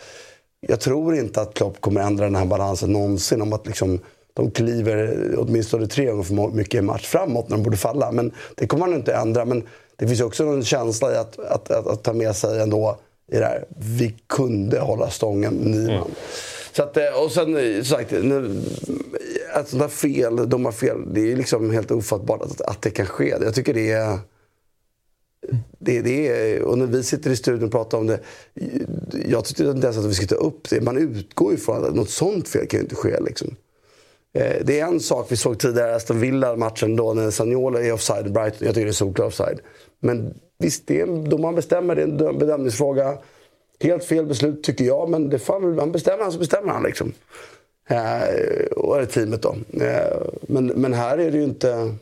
Jag 0.68 0.80
tror 0.80 1.16
inte 1.16 1.42
att 1.42 1.54
Klopp 1.54 1.82
kommer 1.82 2.02
ändra 2.02 2.26
den 2.26 2.36
här 2.36 2.46
balansen 2.46 2.92
någonsin. 2.92 3.42
Om 3.42 3.54
att 3.54 3.68
liksom, 3.68 4.00
de 4.34 4.52
kliver 4.52 5.30
åtminstone 5.38 5.88
tre 5.88 6.06
gånger 6.06 6.24
för 6.24 6.56
mycket 6.56 6.84
match 6.84 7.06
framåt 7.06 7.50
när 7.50 7.58
de 7.58 7.64
borde 7.64 7.78
falla. 7.78 8.12
Men 8.12 8.32
det 8.56 8.68
kommer 8.68 8.88
man 8.88 8.96
inte 8.96 9.14
ändra. 9.14 9.46
Men 9.46 9.64
det 9.96 10.08
finns 10.08 10.22
också 10.22 10.44
en 10.44 10.64
känsla 10.64 11.14
i 11.14 11.18
att, 11.18 11.40
att, 11.40 11.72
att, 11.72 11.88
att 11.88 12.04
ta 12.04 12.14
med 12.14 12.36
sig 12.36 12.62
ändå 12.62 12.98
i 13.32 13.38
det 13.38 13.46
här. 13.46 13.66
Vi 13.78 14.16
kunde 14.28 14.80
hålla 14.80 15.10
stången 15.10 15.54
nio 15.54 15.88
man. 15.88 15.96
Mm. 15.96 16.08
Så 16.72 16.84
att, 16.84 16.98
eh, 16.98 17.24
och 17.24 17.32
sen 17.32 17.58
eh, 17.58 17.84
sagt, 17.84 18.12
ett 18.12 19.68
sånt 19.68 19.82
där 19.82 19.88
fel, 19.88 20.50
domarfel, 20.50 21.14
det 21.14 21.32
är 21.32 21.36
liksom 21.36 21.72
helt 21.72 21.92
ofattbart 21.92 22.42
att, 22.42 22.62
att 22.62 22.82
det 22.82 22.90
kan 22.90 23.06
ske. 23.06 23.36
Jag 23.42 23.56
tycker 23.56 23.74
det 23.74 23.92
är... 23.92 24.20
Det, 25.80 26.02
det 26.02 26.28
är, 26.28 26.62
och 26.62 26.78
när 26.78 26.86
vi 26.86 27.04
sitter 27.04 27.32
i 27.32 27.36
studion 27.36 27.66
och 27.66 27.72
pratar 27.72 27.98
om 27.98 28.08
det. 28.08 28.20
Jag 29.28 29.46
tyckte 29.46 29.64
inte 29.64 29.88
ens 29.88 29.98
att 29.98 30.06
vi 30.06 30.14
skulle 30.14 30.28
ta 30.28 30.36
upp 30.36 30.70
det. 30.70 30.82
Man 30.82 30.98
utgår 30.98 31.52
ju 31.52 31.58
från 31.58 31.86
att 31.86 31.96
något 31.96 32.10
sånt 32.10 32.48
fel 32.48 32.68
kan 32.68 32.80
ju 32.80 32.84
inte 32.84 32.96
ske. 32.96 33.20
Liksom. 33.20 33.56
Eh, 34.34 34.56
det 34.66 34.80
är 34.80 34.86
en 34.86 35.00
sak 35.00 35.28
vi 35.30 35.38
såg 35.38 35.60
tidigare, 35.60 35.96
Aston 35.96 36.20
Villa-matchen 36.20 36.96
då 36.96 37.14
när 37.14 37.32
Sagnola 37.32 37.82
är 37.82 37.94
offside, 37.94 38.34
Brighton. 38.34 38.66
Jag 38.66 38.76
tycker 38.76 38.86
det 38.86 38.92
är 38.92 38.94
solklar 38.94 39.26
offside. 39.26 39.60
Men 40.00 40.34
visst, 40.60 40.88
det 40.88 41.02
är, 41.02 41.30
domaren 41.30 41.56
bestämmer, 41.56 41.96
det 41.96 42.02
är 42.02 42.30
en 42.30 42.40
bedömningsfråga. 42.40 43.18
Helt 43.80 44.04
fel 44.04 44.26
beslut 44.26 44.64
tycker 44.64 44.86
jag, 44.86 45.10
men 45.10 45.30
det 45.30 45.40
fan, 45.40 45.80
han 45.80 45.92
bestämmer 45.92 46.24
han 46.24 46.32
så 46.32 46.40
bestämmer 46.40 46.74
han. 46.74 46.84
Liksom. 46.84 47.14
Eh, 47.90 48.66
och 48.76 49.02
är 49.02 49.06
teamet 49.06 49.42
då. 49.42 49.56
Eh, 49.82 50.22
men, 50.42 50.68
men 50.68 50.94
här 50.94 51.18
är 51.18 51.32
det 51.32 51.38
ju 51.38 51.44
inte... 51.44 51.96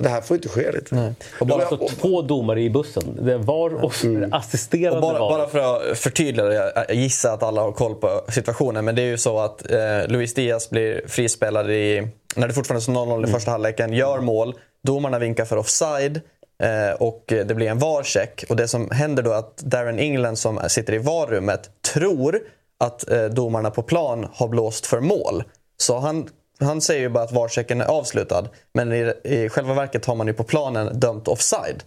Det 0.00 0.08
här 0.08 0.20
får 0.20 0.36
inte 0.36 0.48
ske. 0.48 0.72
Nej. 0.90 1.14
Och 1.40 1.46
bara 1.46 1.68
så 1.68 1.88
två 1.88 2.22
domare 2.22 2.62
i 2.62 2.70
bussen. 2.70 3.18
Det 3.22 3.38
var 3.38 3.84
och 3.84 4.04
mm. 4.04 4.32
assisterande 4.32 4.96
och 4.96 5.02
bara, 5.02 5.18
var. 5.18 5.38
bara 5.38 5.48
för 5.48 5.58
att 5.58 5.98
förtydliga 5.98 6.46
det. 6.46 6.84
Jag 6.88 6.96
gissar 6.96 7.34
att 7.34 7.42
alla 7.42 7.60
har 7.60 7.72
koll 7.72 7.94
på 7.94 8.24
situationen. 8.28 8.84
Men 8.84 8.94
det 8.94 9.02
är 9.02 9.06
ju 9.06 9.18
så 9.18 9.38
att 9.38 9.70
eh, 9.70 9.78
Luis 10.08 10.34
Diaz 10.34 10.70
blir 10.70 11.02
frispelad 11.06 11.70
i, 11.70 12.08
när 12.36 12.48
det 12.48 12.54
fortfarande 12.54 12.82
står 12.82 12.92
0-0 12.92 13.12
i 13.12 13.16
mm. 13.16 13.30
första 13.30 13.50
halvleken. 13.50 13.92
Gör 13.92 14.20
mål. 14.20 14.54
Domarna 14.82 15.18
vinkar 15.18 15.44
för 15.44 15.56
offside. 15.56 16.20
Eh, 16.62 16.92
och 16.98 17.24
det 17.26 17.54
blir 17.54 17.68
en 17.68 17.78
VAR-check. 17.78 18.44
Och 18.48 18.56
det 18.56 18.68
som 18.68 18.90
händer 18.90 19.22
då 19.22 19.30
är 19.32 19.38
att 19.38 19.56
Darren 19.56 19.98
England 19.98 20.36
som 20.36 20.60
sitter 20.68 20.92
i 20.92 20.98
VAR-rummet 20.98 21.70
tror 21.94 22.40
att 22.80 23.10
eh, 23.10 23.24
domarna 23.24 23.70
på 23.70 23.82
plan 23.82 24.28
har 24.32 24.48
blåst 24.48 24.86
för 24.86 25.00
mål. 25.00 25.44
Så 25.76 25.98
han, 25.98 26.28
han 26.60 26.80
säger 26.80 27.00
ju 27.00 27.08
bara 27.08 27.24
att 27.24 27.32
VAR-checken 27.32 27.80
är 27.80 27.84
avslutad. 27.84 28.48
Men 28.72 28.92
i, 28.92 29.12
i 29.24 29.48
själva 29.48 29.74
verket 29.74 30.06
har 30.06 30.14
man 30.14 30.26
ju 30.26 30.32
på 30.32 30.44
planen 30.44 31.00
dömt 31.00 31.28
offside. 31.28 31.82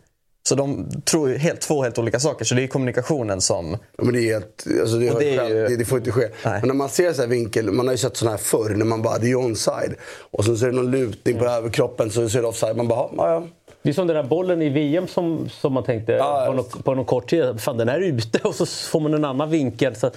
Så 0.46 0.56
de 0.56 0.90
tror 1.02 1.30
ju 1.30 1.38
helt, 1.38 1.62
två 1.62 1.84
helt 1.84 2.00
olika 2.00 2.20
saker. 2.20 2.46
Så 2.46 2.56
det 2.56 2.64
är 2.64 2.68
kommunikationen 2.68 3.42
som... 3.42 3.78
Ja, 3.98 4.04
men 4.04 4.14
det, 4.14 4.20
är 4.20 4.34
helt, 4.34 4.66
alltså 4.82 4.98
det, 4.98 5.20
det, 5.20 5.36
är 5.36 5.50
ju... 5.50 5.68
det, 5.68 5.76
det, 5.76 5.86
får 5.86 5.98
inte 5.98 6.12
ske. 6.12 6.28
Nej. 6.46 6.60
Men 6.60 6.68
när 6.68 6.76
man 6.76 6.90
ser 6.90 7.14
så 7.14 7.22
här 7.22 7.30
vinkel, 7.30 7.72
man 7.72 7.88
har 7.88 7.94
ju 7.94 7.98
sett 7.98 8.18
sådana 8.18 8.38
här 8.38 8.44
förr, 8.44 8.70
när 8.70 8.86
man 8.86 9.02
bara, 9.02 9.18
det 9.18 9.32
är 9.32 9.40
onside. 9.40 9.96
Och 10.32 10.46
så 10.46 10.52
är 10.52 10.70
det 10.70 10.72
någon 10.72 10.92
lutning 10.92 11.38
på 11.38 11.46
mm. 11.46 11.58
överkroppen 11.58 12.10
så 12.10 12.22
är 12.22 12.42
det 12.42 12.48
offside. 12.48 12.78
Man 12.78 12.88
bara, 12.88 13.10
ja, 13.18 13.30
ja. 13.32 13.48
Det 13.82 13.90
är 13.90 13.94
som 13.94 14.08
den 14.08 14.16
där 14.16 14.24
bollen 14.24 14.62
i 14.62 14.70
VM 14.70 15.08
som, 15.08 15.50
som 15.50 15.74
man 15.74 15.84
tänkte 15.84 16.12
ja, 16.12 16.44
på, 16.48 16.54
någon, 16.54 16.66
på 16.84 16.96
någon 16.96 17.06
kort 17.06 17.30
tid. 17.30 17.62
Fan, 17.62 17.78
den 17.78 17.90
är 17.90 18.00
ute 18.00 18.40
och 18.44 18.56
så 18.56 18.66
får 18.66 19.00
man 19.00 19.14
en 19.14 19.26
annan 19.26 19.50
vinkel. 19.50 19.96
Så, 19.96 20.08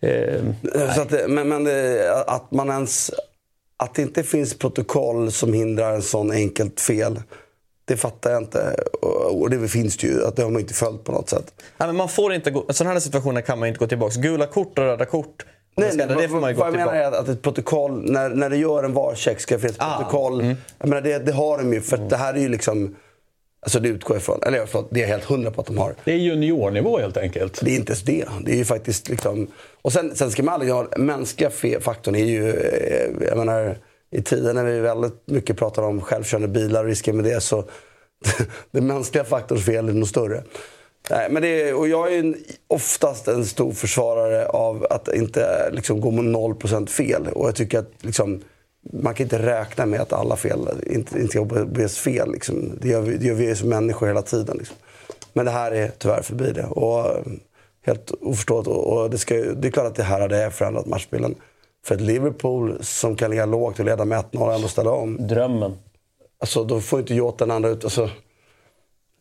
eh, 0.00 0.40
så 0.94 1.00
att, 1.00 1.28
men, 1.28 1.48
men 1.48 1.68
att 2.26 2.50
man 2.50 2.70
ens... 2.70 3.10
Att 3.78 3.94
det 3.94 4.02
inte 4.02 4.22
finns 4.22 4.58
protokoll 4.58 5.32
som 5.32 5.52
hindrar 5.52 5.94
en 5.94 6.02
sån 6.02 6.30
enkelt 6.30 6.80
fel. 6.80 7.22
Det 7.84 7.96
fattar 7.96 8.30
jag 8.30 8.42
inte. 8.42 8.76
Och 9.30 9.50
det 9.50 9.68
finns 9.68 9.96
det 9.96 10.06
ju. 10.06 10.24
Att 10.24 10.36
det 10.36 10.42
har 10.42 10.50
man 10.50 10.60
inte 10.60 10.74
följt 10.74 11.04
på 11.04 11.12
något 11.12 11.28
sätt. 11.28 11.54
Nej, 11.78 11.86
men 11.86 11.96
man 11.96 12.08
får 12.08 12.32
inte 12.32 12.50
gå, 12.50 12.64
sådana 12.70 12.92
här 12.92 13.00
situationer 13.00 13.40
kan 13.40 13.58
man 13.58 13.68
inte 13.68 13.78
gå 13.78 13.86
tillbaka. 13.86 14.20
Gula 14.20 14.46
kort 14.46 14.78
och 14.78 14.84
röda 14.84 15.04
kort. 15.04 15.46
Nej, 15.76 15.90
nej, 15.94 16.06
det 16.06 16.28
får 16.28 16.40
man 16.40 16.50
ju 16.50 16.56
vad 16.56 16.66
jag 16.66 16.74
menar 16.74 16.94
är 16.94 17.12
att 17.12 17.28
ett 17.28 17.42
protokoll, 17.42 18.10
när, 18.10 18.28
när 18.28 18.50
det 18.50 18.56
gör 18.56 18.84
en 18.84 18.92
VAR-check 18.92 19.40
ska 19.40 19.54
det 19.54 19.60
finnas 19.60 19.76
ett 19.76 19.82
ah, 19.82 19.96
protokoll. 19.96 20.40
Mm. 20.40 20.56
Jag 20.78 20.88
menar, 20.88 21.02
det, 21.02 21.18
det 21.18 21.32
har 21.32 21.58
de 21.58 21.72
ju, 21.72 21.80
för 21.80 21.96
mm. 21.96 22.08
det 22.08 22.16
här 22.16 22.34
är 22.34 22.38
ju 22.38 22.48
liksom... 22.48 22.96
Alltså 23.66 23.80
det 23.80 23.88
utgår 23.88 24.16
ifrån, 24.16 24.38
eller 24.42 24.66
förlåt, 24.66 24.88
det 24.90 25.02
är 25.02 25.06
helt 25.06 25.24
hundra 25.24 25.50
på 25.50 25.60
att 25.60 25.66
de 25.66 25.78
har. 25.78 25.94
Det 26.04 26.12
är 26.12 26.16
juniornivå 26.16 26.98
helt 26.98 27.16
enkelt. 27.16 27.60
Det 27.64 27.70
är 27.70 27.76
inte 27.76 27.92
ens 27.92 28.02
det. 28.02 28.24
Det 28.44 28.52
är 28.52 28.56
ju 28.56 28.64
faktiskt 28.64 29.08
liksom... 29.08 29.46
Och 29.82 29.92
sen, 29.92 30.16
sen 30.16 30.30
ska 30.30 30.42
man 30.42 30.54
aldrig 30.54 30.72
ha... 30.72 30.88
Mänskliga 30.96 31.50
faktorn 31.80 32.14
är 32.14 32.24
ju... 32.24 32.50
Eh, 32.50 33.26
jag 33.28 33.38
menar, 33.38 33.78
i 34.10 34.22
tider 34.22 34.54
när 34.54 34.64
vi 34.64 34.80
väldigt 34.80 35.22
mycket 35.26 35.56
pratar 35.56 35.82
om 35.82 36.00
självkörande 36.00 36.48
bilar 36.48 36.84
och 36.84 36.88
risker 36.88 37.12
med 37.12 37.24
det 37.24 37.40
så... 37.40 37.64
den 38.70 38.86
mänskliga 38.86 39.24
faktorns 39.24 39.64
fel 39.64 39.88
är 39.88 39.92
nog 39.92 40.08
större. 40.08 40.42
Nej, 41.10 41.28
men 41.30 41.42
det 41.42 41.72
och 41.72 41.88
jag 41.88 42.14
är 42.14 42.18
en, 42.18 42.36
oftast 42.66 43.28
en 43.28 43.44
stor 43.44 43.72
försvarare 43.72 44.46
av 44.46 44.86
att 44.90 45.14
inte 45.14 45.70
liksom, 45.72 46.00
gå 46.00 46.10
med 46.10 46.24
0% 46.24 46.86
fel. 46.86 47.28
Och 47.28 47.48
jag 47.48 47.54
tycker 47.54 47.78
att 47.78 47.90
liksom, 48.00 48.42
man 48.92 49.14
kan 49.14 49.24
inte 49.24 49.46
räkna 49.46 49.86
med 49.86 50.00
att 50.00 50.12
alla 50.12 50.36
fel 50.36 50.68
inte, 50.86 51.20
inte 51.20 51.44
begås 51.44 51.98
fel. 51.98 52.32
Liksom. 52.32 52.78
Det, 52.80 52.88
gör 52.88 53.00
vi, 53.00 53.16
det 53.16 53.26
gör 53.26 53.34
vi 53.34 53.56
som 53.56 53.68
människor 53.68 54.06
hela 54.06 54.22
tiden. 54.22 54.56
Liksom. 54.56 54.76
Men 55.32 55.44
det 55.44 55.50
här 55.50 55.72
är 55.72 55.90
tyvärr 55.98 56.22
förbi 56.22 56.52
det. 56.52 56.64
Och, 56.64 57.24
helt 57.86 58.10
oförståeligt. 58.20 58.68
Och 58.68 59.10
det, 59.10 59.18
ska, 59.18 59.34
det 59.34 59.68
är 59.68 59.72
klart 59.72 59.86
att 59.86 59.94
det 59.94 60.02
här 60.02 60.20
hade 60.20 60.50
förändrat 60.50 60.86
matchbilden. 60.86 61.34
För 61.86 61.94
ett 61.94 62.00
Liverpool 62.00 62.78
som 62.80 63.16
kan 63.16 63.30
ligga 63.30 63.46
lågt 63.46 63.78
och 63.78 63.84
leda 63.84 64.04
med 64.04 64.18
1-0 64.18 64.38
och 64.38 64.54
ändå 64.54 64.68
ställa 64.68 64.90
om. 64.90 65.26
Drömmen. 65.26 65.74
Alltså, 66.40 66.64
då 66.64 66.80
får 66.80 67.00
inte 67.00 67.14
Jota 67.14 67.46
den 67.46 67.56
andra 67.56 67.68
ut. 67.68 67.84
Alltså, 67.84 68.10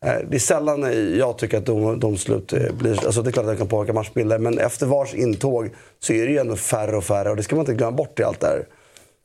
det 0.02 0.36
är 0.36 0.40
sällan 0.40 0.82
jag 1.18 1.38
tycker 1.38 1.58
att 1.58 1.66
dom, 1.66 2.00
domslut 2.00 2.54
blir... 2.80 3.06
Alltså 3.06 3.22
det 3.22 3.30
är 3.30 3.32
klart 3.32 3.46
att 3.46 3.52
det 3.52 3.58
kan 3.58 3.68
påverka 3.68 3.94
matchbilder, 3.94 4.40
men 4.40 4.60
efter 4.60 4.86
VARs 4.86 5.14
intåg 5.14 5.70
så 6.00 6.14
är 6.14 6.26
det 6.26 6.32
ju 6.32 6.38
ändå 6.38 6.56
färre 6.56 6.98
och 6.98 7.04
färre. 7.04 7.30
Och 7.30 7.36
det 7.36 7.44
ska 7.44 7.56
man 7.56 7.64
inte 7.64 7.74
glömma 7.74 7.98
bort 7.98 8.20
i 8.20 8.24
allt 8.24 8.40
det 8.40 8.48
här. 8.48 8.66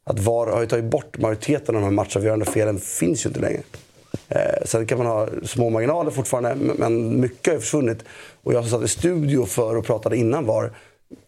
Att 0.04 0.18
VAR 0.18 0.46
har 0.46 0.60
ju 0.60 0.66
tagit 0.66 0.84
bort 0.84 1.18
majoriteten 1.18 1.74
av 1.74 1.80
de 1.80 1.84
här 1.84 1.92
matchavgörande 1.92 2.44
felen. 2.44 2.78
finns 2.78 3.26
ju 3.26 3.28
inte 3.28 3.40
längre. 3.40 3.60
Eh, 4.28 4.64
sen 4.64 4.86
kan 4.86 4.98
man 4.98 5.06
ha 5.06 5.28
små 5.44 5.70
marginaler 5.70 6.10
fortfarande, 6.10 6.74
men 6.74 7.20
mycket 7.20 7.46
har 7.46 7.54
ju 7.54 7.60
försvunnit. 7.60 8.04
Och 8.42 8.54
jag 8.54 8.64
som 8.64 8.70
satt 8.70 8.84
i 8.84 8.88
studio 8.88 9.46
för 9.46 9.76
och 9.76 9.84
pratade 9.84 10.16
innan 10.16 10.46
VAR. 10.46 10.72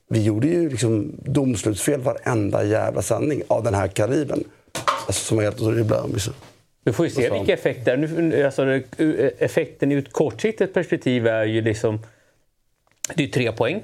Vi 0.08 0.22
gjorde 0.22 0.46
ju 0.46 0.70
liksom 0.70 1.12
domslutsfel 1.24 2.00
varenda 2.00 2.64
jävla 2.64 3.02
sändning 3.02 3.42
av 3.48 3.62
den 3.62 3.74
här 3.74 3.88
kalibern. 3.88 4.44
Alltså 5.06 5.24
som 5.24 5.36
var 5.36 5.44
helt 5.44 5.60
orimliga. 5.60 6.04
Vi 6.84 6.92
får 6.92 7.06
ju 7.06 7.10
se 7.10 7.30
vilka 7.30 7.52
effekter. 7.52 7.96
Nu, 7.96 8.44
alltså, 8.44 8.80
effekten 9.38 9.92
i 9.92 9.94
ett 9.94 10.12
kortsiktigt 10.12 10.74
perspektiv 10.74 11.26
är 11.26 11.44
ju 11.44 11.62
liksom... 11.62 11.98
Det 13.14 13.24
är 13.24 13.28
tre 13.28 13.52
poäng. 13.52 13.82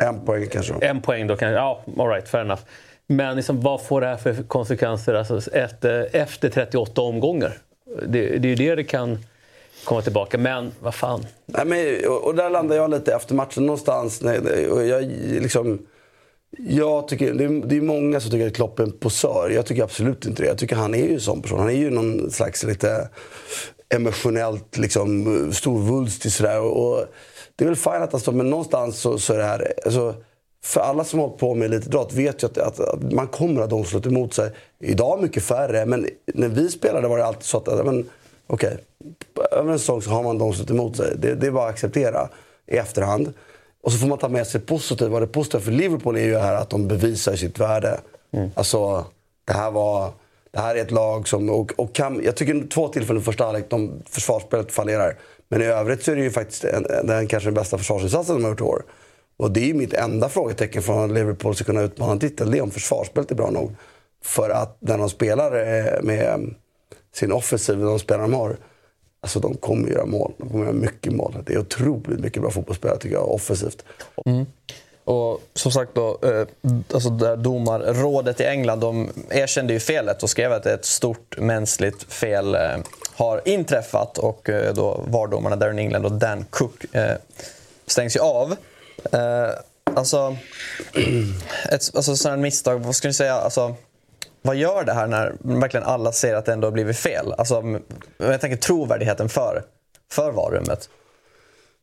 En 0.00 0.24
poäng 0.24 0.46
kanske. 0.52 0.74
En 0.80 1.02
poäng 1.02 1.26
då. 1.26 1.36
Kan, 1.36 1.52
ja, 1.52 1.84
all 1.98 2.08
right, 2.08 2.28
fair 2.28 2.44
enough. 2.44 2.62
Men 3.10 3.36
liksom, 3.36 3.60
vad 3.60 3.82
får 3.82 4.00
det 4.00 4.06
här 4.06 4.16
för 4.16 4.42
konsekvenser 4.42 5.14
alltså, 5.14 5.50
efter, 5.50 6.08
efter 6.12 6.48
38 6.48 7.00
omgångar? 7.00 7.58
Det, 8.08 8.38
det 8.38 8.48
är 8.48 8.50
ju 8.50 8.54
det 8.54 8.74
det 8.74 8.84
kan 8.84 9.18
komma 9.84 10.02
tillbaka. 10.02 10.38
Men 10.38 10.72
vad 10.80 10.94
fan. 10.94 11.26
Nej, 11.46 11.66
men, 11.66 12.10
och, 12.10 12.24
och 12.24 12.34
där 12.34 12.50
landar 12.50 12.76
jag 12.76 12.90
lite 12.90 13.14
efter 13.14 13.34
matchen 13.34 13.66
någonstans. 13.66 14.22
och 14.70 14.86
jag, 14.86 15.02
liksom, 15.40 15.78
jag 16.58 17.08
tycker, 17.08 17.34
det 17.34 17.44
är, 17.44 17.66
det 17.66 17.76
är 17.76 17.80
många 17.80 18.20
som 18.20 18.30
tycker 18.30 18.46
att 18.46 18.54
Klopp 18.54 18.78
är 18.78 18.82
en 18.82 18.98
posör. 18.98 19.50
Jag 19.54 19.66
tycker 19.66 19.82
absolut 19.82 20.26
inte 20.26 20.42
det. 20.42 20.48
Jag 20.48 20.58
tycker 20.58 20.76
han 20.76 20.94
är 20.94 21.06
ju 21.06 21.14
en 21.14 21.20
sån 21.20 21.42
person. 21.42 21.58
Han 21.58 21.70
är 21.70 21.74
ju 21.74 21.90
någon 21.90 22.30
slags 22.30 22.64
lite 22.64 23.08
emotionellt 23.94 24.78
liksom, 24.78 25.52
storvulstig 25.52 26.32
sådär. 26.32 26.60
Och 26.60 27.04
det 27.56 27.64
är 27.64 27.66
väl 27.66 27.76
fint 27.76 27.94
att 27.94 28.12
han 28.12 28.20
står, 28.20 28.32
men 28.32 28.50
någonstans 28.50 29.00
så, 29.00 29.18
så 29.18 29.32
är 29.34 29.38
det 29.38 29.44
här... 29.44 29.72
Alltså, 29.84 30.14
för 30.62 30.80
alla 30.80 31.04
som 31.04 31.18
har 31.18 31.26
hållit 31.26 31.40
på 31.40 31.54
med 31.54 31.66
elitidrott 31.66 32.12
vet 32.12 32.42
ju 32.42 32.46
att, 32.46 32.58
att, 32.58 32.80
att, 32.80 33.12
man 33.12 33.26
kommer 33.26 33.62
att 33.62 33.70
domslut 33.70 34.06
emot 34.06 34.34
sig. 34.34 34.50
Idag 34.78 35.22
mycket 35.22 35.42
färre, 35.42 35.86
men 35.86 36.08
när 36.34 36.48
vi 36.48 36.68
spelade 36.68 37.08
var 37.08 37.18
det 37.18 37.24
alltid 37.24 37.44
så 37.44 37.56
att 37.56 37.86
men, 37.86 38.10
okay, 38.46 38.76
över 39.52 39.72
en 39.72 39.78
säsong 39.78 40.02
så 40.02 40.10
har 40.10 40.22
man 40.22 40.38
domslut 40.38 40.70
emot 40.70 40.96
sig. 40.96 41.16
Det, 41.18 41.34
det 41.34 41.46
är 41.46 41.50
bara 41.50 41.64
att 41.64 41.74
acceptera 41.74 42.28
i 42.66 42.76
efterhand. 42.76 43.32
Och 43.82 43.92
så 43.92 43.98
får 43.98 44.06
man 44.06 44.18
ta 44.18 44.28
med 44.28 44.46
sig 44.46 44.60
positivt. 44.60 45.10
Vad 45.10 45.22
det 45.22 45.26
positiva 45.26 45.60
för 45.60 45.72
Liverpool 45.72 46.16
är 46.16 46.24
ju 46.24 46.36
här 46.36 46.54
att 46.54 46.70
de 46.70 46.88
bevisar 46.88 47.36
sitt 47.36 47.58
värde. 47.58 48.00
Mm. 48.32 48.50
Alltså, 48.54 49.04
det 49.44 49.52
här 49.52 49.70
var... 49.70 50.12
Det 50.52 50.60
här 50.60 50.76
är 50.76 50.82
ett 50.82 50.90
lag 50.90 51.28
som... 51.28 51.50
Och, 51.50 51.72
och 51.76 51.94
kan, 51.94 52.20
jag 52.24 52.36
tycker 52.36 52.68
två 52.68 52.88
tillfällen 52.88 53.22
i 53.22 53.24
första 53.24 53.44
halvlek, 53.44 53.70
de 53.70 54.02
försvarsspelet 54.06 54.72
fallerar. 54.72 55.16
Men 55.48 55.62
i 55.62 55.64
övrigt 55.64 56.04
så 56.04 56.12
är 56.12 56.16
det 56.16 56.22
ju 56.22 56.30
faktiskt 56.30 56.64
en, 56.64 56.82
den 56.82 57.26
kanske 57.26 57.46
den 57.46 57.54
bästa 57.54 57.78
försvarsinsatsen 57.78 58.34
de 58.34 58.44
har 58.44 58.50
gjort 58.50 58.60
i 58.60 58.64
år. 58.64 58.82
Och 59.40 59.50
det 59.50 59.60
är 59.60 59.66
ju 59.66 59.74
mitt 59.74 59.92
enda 59.92 60.28
frågetecken 60.28 60.82
för 60.82 61.04
att 61.04 61.10
Liverpool 61.10 61.54
ska 61.54 61.64
kunna 61.64 61.82
utmana 61.82 62.12
en 62.12 62.18
titel. 62.18 62.50
Det 62.50 62.58
är 62.58 62.62
om 62.62 62.70
försvarsspelet 62.70 63.30
är 63.30 63.34
bra 63.34 63.50
nog. 63.50 63.74
För 64.24 64.50
att 64.50 64.76
när 64.80 64.98
de 64.98 65.10
spelar 65.10 65.52
eh, 65.52 66.02
med 66.02 66.34
mm, 66.34 66.54
sin 67.14 67.32
offensiv, 67.32 67.78
de 67.78 67.98
spelar 67.98 68.22
de 68.22 68.34
har, 68.34 68.56
Alltså 69.22 69.40
de 69.40 69.54
kommer 69.54 69.88
göra 69.88 70.06
mål. 70.06 70.32
De 70.38 70.48
kommer 70.48 70.64
göra 70.64 70.74
mycket 70.74 71.12
mål. 71.12 71.36
Det 71.46 71.54
är 71.54 71.58
otroligt 71.58 72.20
mycket 72.20 72.42
bra 72.42 72.50
fotbollsspelare 72.50 72.98
tycker 72.98 73.16
jag, 73.16 73.30
offensivt. 73.30 73.84
Mm. 74.26 74.46
Och 75.04 75.40
som 75.54 75.72
sagt 75.72 75.94
då, 75.94 76.18
eh, 76.22 76.46
alltså 76.94 77.10
där 77.10 77.36
domarrådet 77.36 78.40
i 78.40 78.44
England 78.44 78.80
de 78.80 79.08
erkände 79.30 79.72
ju 79.72 79.80
felet 79.80 80.22
och 80.22 80.30
skrev 80.30 80.52
att 80.52 80.66
ett 80.66 80.84
stort 80.84 81.38
mänskligt 81.38 82.12
fel 82.12 82.54
eh, 82.54 82.60
har 83.14 83.48
inträffat. 83.48 84.18
Och 84.18 84.50
då 84.74 85.04
VAR-domarna 85.06 85.56
Darren 85.56 85.78
England 85.78 86.04
och 86.04 86.12
Dan 86.12 86.44
Cook 86.50 86.84
stängs 87.86 88.16
ju 88.16 88.20
av. 88.20 88.56
Eh, 89.12 89.50
alltså, 89.96 90.36
ett 91.70 91.90
alltså, 91.94 92.16
sådant 92.16 92.42
misstag, 92.42 92.78
vad 92.78 92.94
skulle 92.94 93.08
ni 93.08 93.14
säga? 93.14 93.34
Alltså, 93.34 93.74
vad 94.42 94.56
gör 94.56 94.84
det 94.84 94.92
här 94.92 95.06
när 95.06 95.36
verkligen 95.40 95.86
alla 95.86 96.12
ser 96.12 96.34
att 96.34 96.46
det 96.46 96.52
ändå 96.52 96.66
har 96.66 96.72
blivit 96.72 96.96
fel? 96.96 97.32
Alltså, 97.38 97.80
jag 98.16 98.40
tänker 98.40 98.56
trovärdigheten 98.56 99.28
för, 99.28 99.62
för 100.12 100.32
varummet. 100.32 100.88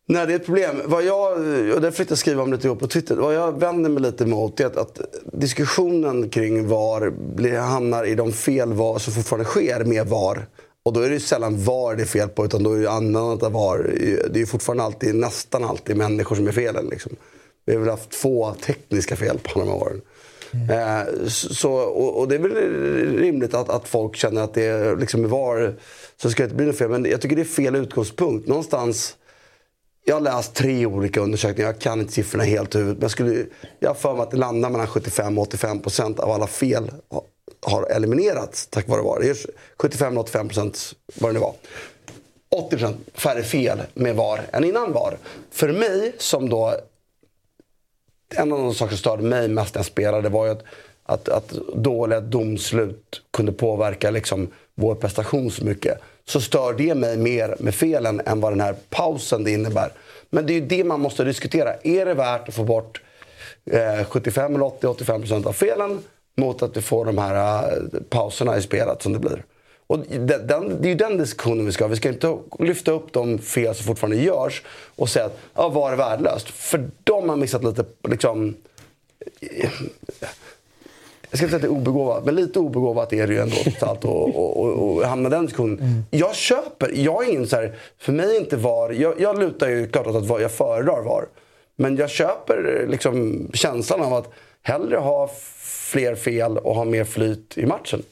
Nej, 0.10 0.28
det 0.28 0.34
är 0.34 0.36
ett 0.36 0.46
problem. 0.46 0.82
Vad 0.86 1.04
jag, 1.04 1.32
och 1.76 1.82
det 1.82 1.92
fick 1.92 2.12
jag 2.12 2.18
skriva 2.18 2.44
om 2.44 2.52
lite 2.54 2.76
på 2.76 2.88
Twitter. 2.88 3.16
Vad 3.16 3.36
jag 3.36 3.60
vänder 3.60 3.90
mig 3.90 4.02
lite 4.04 4.24
emot 4.24 4.60
är 4.60 4.66
att, 4.66 4.78
att 4.78 5.02
diskussionen 5.34 6.30
kring 6.30 6.68
VAR 6.68 7.10
blir, 7.36 7.60
hamnar 7.60 8.04
i 8.04 8.16
de 8.16 8.34
fel 8.34 8.74
var 8.74 9.00
som 9.00 9.14
fortfarande 9.14 9.46
sker 9.46 9.84
med 9.84 10.08
VAR. 10.08 10.48
Och 10.88 10.94
då 10.94 11.00
är 11.00 11.10
det 11.10 11.20
sällan 11.20 11.64
VAR 11.64 11.96
det 11.96 12.04
är 12.04 12.06
fel 12.06 12.30
på, 12.30 12.46
utan 12.46 12.64
då 12.64 12.74
är 12.74 12.82
det 12.82 12.92
användandet 12.92 13.44
av 13.44 13.52
VAR. 13.52 13.94
Det 14.30 14.42
är 14.42 14.46
fortfarande 14.46 14.84
alltid, 14.84 15.16
nästan 15.16 15.64
alltid 15.64 15.98
människor 15.98 16.36
som 16.36 16.48
är 16.48 16.52
felen. 16.52 16.88
Liksom. 16.92 17.16
Vi 17.66 17.74
har 17.74 17.80
väl 17.80 17.90
haft 17.90 18.16
få 18.16 18.56
tekniska 18.66 19.16
fel 19.16 19.40
på 19.44 19.60
alla 19.60 19.66
de 19.66 19.72
här 19.72 19.82
åren. 19.82 20.02
Mm. 20.54 20.70
Eh, 20.70 21.28
så, 21.28 21.74
och, 21.74 22.20
och, 22.20 22.28
det 22.28 22.36
är 22.36 22.40
väl 22.40 22.52
rimligt 23.18 23.54
att, 23.54 23.70
att 23.70 23.88
folk 23.88 24.16
känner 24.16 24.42
att 24.42 24.54
det 24.54 24.96
liksom 24.96 25.30
var 25.30 25.76
så 26.22 26.30
ska 26.30 26.44
det 26.44 26.46
inte 26.46 26.56
bli 26.56 26.66
något 26.66 26.78
fel. 26.78 26.90
Men 26.90 27.06
jag 27.06 27.22
tycker 27.22 27.36
det 27.36 27.42
är 27.42 27.46
fel 27.46 27.76
utgångspunkt. 27.76 28.48
Någonstans 28.48 29.16
jag 30.06 30.16
har 30.16 30.22
läst 30.22 30.54
tre 30.54 30.86
olika 30.86 31.20
undersökningar, 31.20 31.70
jag 31.70 31.80
kan 31.80 32.00
inte 32.00 32.14
siffrorna 32.14 32.44
helt 32.44 32.76
i 32.76 32.78
huvudet. 32.78 32.98
Men 32.98 33.04
jag, 33.04 33.12
skulle, 33.12 33.46
jag 33.80 33.90
har 33.90 33.96
för 33.96 34.14
mig 34.14 34.24
att 34.24 34.32
det 34.32 34.38
landar 34.38 34.70
mellan 34.70 34.88
75 34.88 35.38
och 35.38 35.42
85 35.42 35.80
procent 35.80 36.20
av 36.20 36.32
alla 36.32 36.48
fel 36.48 36.92
har 37.62 37.84
eliminerats 37.84 38.68
tack 38.68 38.88
vare 38.88 39.02
VAR. 39.02 39.34
75 39.78 40.18
85 40.18 40.48
procent 40.48 40.94
vad 41.16 41.30
det 41.30 41.34
nu 41.34 41.40
var. 41.40 41.54
80 42.50 42.70
procent 42.70 42.98
färre 43.14 43.44
fel 43.44 43.82
med 43.94 44.16
VAR 44.16 44.42
än 44.52 44.64
innan 44.64 44.94
VAR. 44.94 45.18
För 45.52 45.72
mig 45.72 46.16
som 46.18 46.50
då... 46.50 46.76
En 48.36 48.52
av 48.52 48.60
de 48.60 48.74
saker 48.74 48.90
som 48.90 48.98
störde 48.98 49.24
mig 49.24 49.48
mest 49.48 49.76
när 49.76 49.80
jag 49.80 49.86
spelade 49.86 50.30
var 50.30 50.46
ju 50.46 50.52
att, 50.52 50.64
att, 51.04 51.30
att 51.30 51.50
dåliga 51.76 52.22
domslut 52.22 53.22
kunde 53.32 53.52
påverka 53.52 54.12
liksom 54.12 54.48
vår 54.76 54.96
prestation 54.96 55.52
så 55.52 55.66
mycket 55.66 56.00
så 56.26 56.42
stör 56.42 56.74
det 56.74 56.96
mig 56.96 57.18
mer 57.18 57.56
med 57.60 57.76
felen 57.76 58.22
än 58.26 58.42
vad 58.42 58.52
den 58.52 58.62
här 58.62 58.76
pausen 58.90 59.44
det 59.44 59.52
innebär. 59.52 59.92
Men 60.30 60.46
det 60.46 60.54
är 60.54 60.56
ju 60.56 60.66
det 60.66 60.84
man 60.84 61.00
måste 61.00 61.24
diskutera. 61.24 61.74
Är 61.84 62.06
det 62.06 62.14
värt 62.14 62.50
att 62.50 62.56
få 62.56 62.64
bort 62.64 63.02
eh, 63.72 64.06
75 64.06 64.56
eller 64.56 64.66
80, 64.66 64.88
85 64.88 65.22
procent 65.22 65.46
av 65.46 65.54
felen 65.54 66.00
mot 66.38 66.62
att 66.62 66.74
du 66.74 66.82
får 66.82 67.06
de 67.06 67.18
här 67.18 67.64
eh, 67.72 68.02
pauserna 68.10 68.58
i 68.58 68.62
spelet 68.62 69.02
som 69.02 69.14
det 69.14 69.20
blir? 69.20 69.44
Och 69.88 70.00
den, 70.00 70.82
det 70.82 70.88
är 70.88 70.90
ju 70.90 70.96
den 70.96 71.18
diskussionen 71.18 71.66
vi 71.66 71.72
ska 71.72 71.84
ha. 71.84 71.90
Vi 71.90 71.96
ska 71.96 72.10
inte 72.10 72.38
lyfta 72.60 72.92
upp 72.92 73.14
de 73.14 73.40
fel 73.40 73.76
som 73.76 73.86
fortfarande 73.86 74.18
görs 74.18 74.64
och 74.96 75.10
säga 75.10 75.26
att 75.26 75.40
ja, 75.56 75.70
var 75.70 75.92
är 75.92 75.96
värdelöst? 75.96 76.50
För 76.50 76.90
de 77.04 77.30
har 77.30 77.36
missat 77.36 77.64
lite 77.64 77.86
liksom, 78.08 78.56
jag 81.30 81.38
ska 81.38 81.46
inte 81.46 81.50
säga 81.50 81.56
att 81.56 81.62
det 81.62 81.68
är 81.68 81.72
obegåvat, 81.72 82.26
men 82.26 82.36
lite 82.36 82.60
obegåvat 82.60 83.14
är 83.14 83.28
det 83.28 83.34
ju 83.34 83.40
ändå 83.40 83.56
allt 83.82 84.06
att 84.06 85.06
hamna 85.10 85.30
i 85.30 85.32
den 85.32 85.46
diskussionen. 85.46 85.80
Mm. 85.80 86.04
Jag 86.12 86.36
köper, 86.36 86.92
jag 86.96 87.24
är 87.24 87.30
ingen 87.30 87.48
så 87.48 87.56
här, 87.56 87.76
för 87.98 88.12
mig 88.12 88.36
är 88.36 88.40
inte 88.40 88.58
VAR, 88.58 88.90
jag, 88.92 89.22
jag 89.22 89.40
lutar 89.40 89.70
ju 89.70 89.88
klart 89.88 90.08
åt 90.08 90.32
att 90.32 90.42
jag 90.42 90.52
föredrar 90.52 91.02
VAR. 91.02 91.26
Men 91.76 91.96
jag 91.96 92.10
köper 92.10 92.86
liksom 92.88 93.48
känslan 93.54 94.02
av 94.02 94.14
att 94.14 94.30
hellre 94.62 94.98
ha 94.98 95.30
fler 95.88 96.16
fel 96.16 96.58
och 96.58 96.76
ha 96.76 96.86
mer 96.86 97.04
flyt 97.04 97.58
i 97.58 97.66
matchen. 97.66 98.04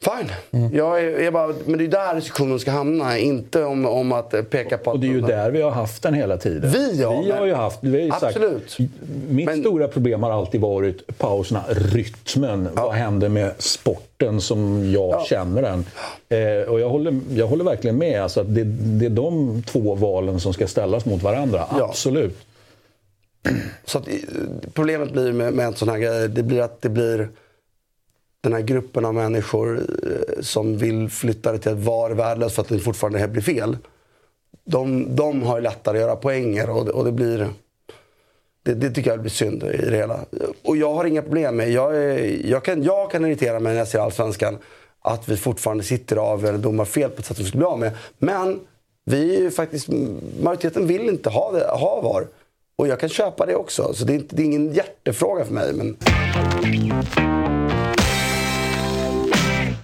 Fine. 0.00 0.32
Mm. 0.50 0.76
Jag 0.76 1.00
är, 1.00 1.20
jag 1.20 1.32
bara, 1.32 1.54
men 1.64 1.78
det 1.78 1.84
är 1.84 1.88
där 1.88 2.14
diskussionen 2.14 2.58
ska 2.58 2.70
hamna, 2.70 3.18
inte 3.18 3.64
om, 3.64 3.86
om 3.86 4.12
att 4.12 4.50
peka 4.50 4.78
på... 4.78 4.90
Och 4.90 5.00
det 5.00 5.06
är 5.06 5.12
ju 5.12 5.20
där 5.20 5.50
vi 5.50 5.62
har 5.62 5.70
haft 5.70 6.02
den 6.02 6.14
hela 6.14 6.36
tiden. 6.36 6.70
Vi, 6.70 7.00
ja, 7.00 7.20
vi 7.20 7.30
har 7.30 7.46
ju 7.46 7.54
haft... 7.54 7.78
Vi 7.80 8.08
har 8.08 8.26
absolut. 8.26 8.70
Sagt, 8.70 8.90
mitt 9.28 9.46
men, 9.46 9.60
stora 9.60 9.88
problem 9.88 10.22
har 10.22 10.30
alltid 10.30 10.60
varit 10.60 11.18
pauserna, 11.18 11.64
rytmen. 11.68 12.68
Ja. 12.76 12.86
Vad 12.86 12.94
händer 12.94 13.28
med 13.28 13.52
sporten 13.58 14.40
som 14.40 14.92
jag 14.92 15.12
ja. 15.12 15.24
känner 15.28 15.62
den? 15.62 15.84
Eh, 16.28 16.68
och 16.68 16.80
jag 16.80 16.88
håller, 16.88 17.20
jag 17.34 17.46
håller 17.46 17.64
verkligen 17.64 17.98
med. 17.98 18.22
Alltså 18.22 18.40
att 18.40 18.54
det, 18.54 18.64
det 18.64 19.06
är 19.06 19.10
de 19.10 19.62
två 19.62 19.94
valen 19.94 20.40
som 20.40 20.52
ska 20.52 20.66
ställas 20.66 21.04
mot 21.04 21.22
varandra. 21.22 21.66
Absolut. 21.70 22.38
Så 23.84 23.98
att, 23.98 24.08
problemet 24.74 25.12
blir 25.12 25.32
med, 25.32 25.52
med 25.52 25.66
en 25.66 25.74
sån 25.74 25.88
här 25.88 25.98
grej, 25.98 26.28
det 26.28 26.42
blir 26.42 26.60
att 26.60 26.82
det 26.82 26.88
blir 26.88 27.28
den 28.40 28.52
här 28.52 28.60
gruppen 28.60 29.04
av 29.04 29.14
människor 29.14 29.78
eh, 29.78 30.42
som 30.42 30.78
vill 30.78 31.08
flytta 31.08 31.52
det 31.52 31.58
till 31.58 31.72
att 31.72 31.78
vara 31.78 32.14
värdelöst 32.14 32.54
för 32.54 32.62
att 32.62 32.68
det 32.68 32.78
fortfarande 32.78 33.18
här 33.18 33.28
blir 33.28 33.42
fel. 33.42 33.76
De, 34.64 35.16
de 35.16 35.42
har 35.42 35.60
lättare 35.60 35.96
att 35.96 36.02
göra 36.02 36.16
poänger 36.16 36.70
och, 36.70 36.88
och 36.88 37.04
det 37.04 37.12
blir... 37.12 37.48
Det, 38.62 38.74
det, 38.74 38.90
tycker 38.90 39.10
jag 39.10 39.20
blir 39.20 39.30
synd 39.30 39.62
i 39.62 39.90
det 39.90 39.96
hela. 39.96 40.20
Och 40.62 40.76
jag 40.76 40.94
har 40.94 41.04
inga 41.04 41.22
problem 41.22 41.56
med... 41.56 41.70
Jag, 41.70 41.96
är, 41.96 42.46
jag, 42.46 42.64
kan, 42.64 42.82
jag 42.82 43.10
kan 43.10 43.24
irritera 43.24 43.60
mig 43.60 43.72
när 43.72 43.78
jag 43.78 43.88
ser 43.88 43.98
Allsvenskan 43.98 44.58
att 45.00 45.28
vi 45.28 45.36
fortfarande 45.36 45.84
sitter 45.84 46.16
av 46.16 46.46
eller 46.46 46.58
domar 46.58 46.84
fel 46.84 47.10
på 47.10 47.18
ett 47.18 47.26
sätt 47.26 47.36
som 47.36 47.44
vi 47.44 47.48
skulle 47.48 47.60
bli 47.60 47.66
av 47.66 47.78
med. 47.78 47.92
Men 48.18 48.60
vi 49.04 49.50
faktiskt, 49.50 49.88
majoriteten 50.42 50.86
vill 50.86 51.08
inte 51.08 51.30
ha, 51.30 51.52
det, 51.52 51.66
ha 51.66 52.00
VAR. 52.00 52.26
Och 52.76 52.88
jag 52.88 53.00
kan 53.00 53.08
köpa 53.08 53.46
det 53.46 53.56
också. 53.56 53.94
Så 53.94 54.04
det 54.04 54.12
är, 54.12 54.14
inte, 54.14 54.36
det 54.36 54.42
är 54.42 54.44
ingen 54.44 54.72
hjärtefråga 54.72 55.44
för 55.44 55.54
mig. 55.54 55.72
Men... 55.72 55.96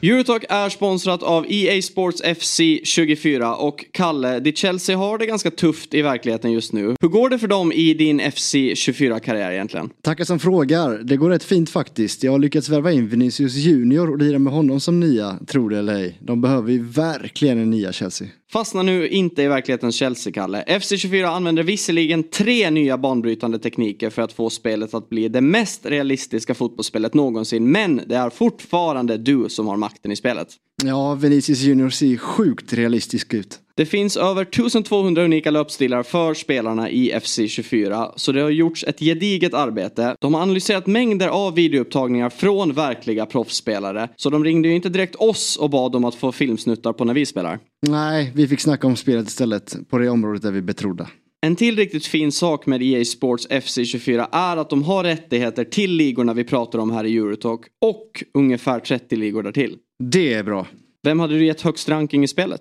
Eurotalk 0.02 0.44
är 0.48 0.68
sponsrat 0.68 1.22
av 1.22 1.46
EA 1.48 1.82
Sports 1.82 2.22
FC 2.38 2.60
24 2.84 3.56
och 3.56 3.84
Kalle, 3.92 4.40
ditt 4.40 4.58
Chelsea 4.58 4.96
har 4.96 5.18
det 5.18 5.26
ganska 5.26 5.50
tufft 5.50 5.94
i 5.94 6.02
verkligheten 6.02 6.52
just 6.52 6.72
nu. 6.72 6.94
Hur 7.00 7.08
går 7.08 7.30
det 7.30 7.38
för 7.38 7.48
dem 7.48 7.72
i 7.72 7.94
din 7.94 8.32
FC 8.32 8.54
24-karriär 8.54 9.52
egentligen? 9.52 9.90
Tackar 10.02 10.24
som 10.24 10.38
frågar. 10.38 10.98
Det 10.98 11.16
går 11.16 11.30
rätt 11.30 11.44
fint 11.44 11.70
faktiskt. 11.70 12.22
Jag 12.22 12.32
har 12.32 12.38
lyckats 12.38 12.68
värva 12.68 12.92
in 12.92 13.08
Vinicius 13.08 13.54
Junior 13.54 14.10
och 14.10 14.18
lira 14.18 14.38
med 14.38 14.52
honom 14.52 14.80
som 14.80 15.00
nia, 15.00 15.38
tror 15.46 15.70
det 15.70 15.78
eller 15.78 15.94
ej. 15.94 16.18
De 16.20 16.40
behöver 16.40 16.72
ju 16.72 16.82
verkligen 16.84 17.58
en 17.58 17.70
nia 17.70 17.92
Chelsea. 17.92 18.28
Fastna 18.52 18.82
nu 18.82 19.08
inte 19.08 19.42
i 19.42 19.48
verklighetens 19.48 19.96
Chelsea-Kalle. 19.96 20.64
FC24 20.66 21.24
använder 21.24 21.62
visserligen 21.62 22.22
tre 22.22 22.70
nya 22.70 22.98
banbrytande 22.98 23.58
tekniker 23.58 24.10
för 24.10 24.22
att 24.22 24.32
få 24.32 24.50
spelet 24.50 24.94
att 24.94 25.08
bli 25.08 25.28
det 25.28 25.40
mest 25.40 25.86
realistiska 25.86 26.54
fotbollsspelet 26.54 27.14
någonsin. 27.14 27.72
Men 27.72 28.00
det 28.06 28.16
är 28.16 28.30
fortfarande 28.30 29.16
du 29.16 29.48
som 29.48 29.66
har 29.66 29.76
makten 29.76 30.12
i 30.12 30.16
spelet. 30.16 30.48
Ja, 30.84 31.14
Vinicius 31.14 31.60
Junior 31.60 31.90
ser 31.90 32.16
sjukt 32.16 32.72
realistisk 32.72 33.34
ut. 33.34 33.58
Det 33.76 33.86
finns 33.86 34.16
över 34.16 34.42
1200 34.42 35.24
unika 35.24 35.50
löpstilar 35.50 36.02
för 36.02 36.34
spelarna 36.34 36.90
i 36.90 37.12
FC24, 37.12 38.10
så 38.16 38.32
det 38.32 38.40
har 38.40 38.50
gjorts 38.50 38.84
ett 38.84 39.00
gediget 39.00 39.54
arbete. 39.54 40.16
De 40.20 40.34
har 40.34 40.42
analyserat 40.42 40.86
mängder 40.86 41.28
av 41.28 41.54
videoupptagningar 41.54 42.30
från 42.30 42.72
verkliga 42.72 43.26
proffsspelare, 43.26 44.08
så 44.16 44.30
de 44.30 44.44
ringde 44.44 44.68
ju 44.68 44.74
inte 44.74 44.88
direkt 44.88 45.14
oss 45.14 45.56
och 45.56 45.70
bad 45.70 45.96
om 45.96 46.04
att 46.04 46.14
få 46.14 46.32
filmsnuttar 46.32 46.92
på 46.92 47.04
när 47.04 47.14
vi 47.14 47.26
spelar. 47.26 47.58
Nej, 47.88 48.32
vi 48.34 48.48
fick 48.48 48.60
snacka 48.60 48.86
om 48.86 48.96
spelet 48.96 49.28
istället, 49.28 49.76
på 49.88 49.98
det 49.98 50.08
området 50.08 50.42
där 50.42 50.52
vi 50.52 50.62
betrodda. 50.62 51.10
En 51.42 51.56
till 51.56 51.76
riktigt 51.76 52.06
fin 52.06 52.32
sak 52.32 52.66
med 52.66 52.82
EA 52.82 53.04
Sports 53.04 53.48
FC24 53.48 54.26
är 54.32 54.56
att 54.56 54.70
de 54.70 54.82
har 54.82 55.04
rättigheter 55.04 55.64
till 55.64 55.90
ligorna 55.90 56.34
vi 56.34 56.44
pratar 56.44 56.78
om 56.78 56.90
här 56.90 57.04
i 57.04 57.16
Eurotalk 57.16 57.60
och 57.80 58.24
ungefär 58.34 58.80
30 58.80 59.16
ligor 59.16 59.42
därtill. 59.42 59.76
Det 59.98 60.34
är 60.34 60.42
bra. 60.42 60.66
Vem 61.02 61.20
hade 61.20 61.34
du 61.34 61.46
gett 61.46 61.60
högst 61.60 61.88
ranking 61.88 62.24
i 62.24 62.28
spelet? 62.28 62.60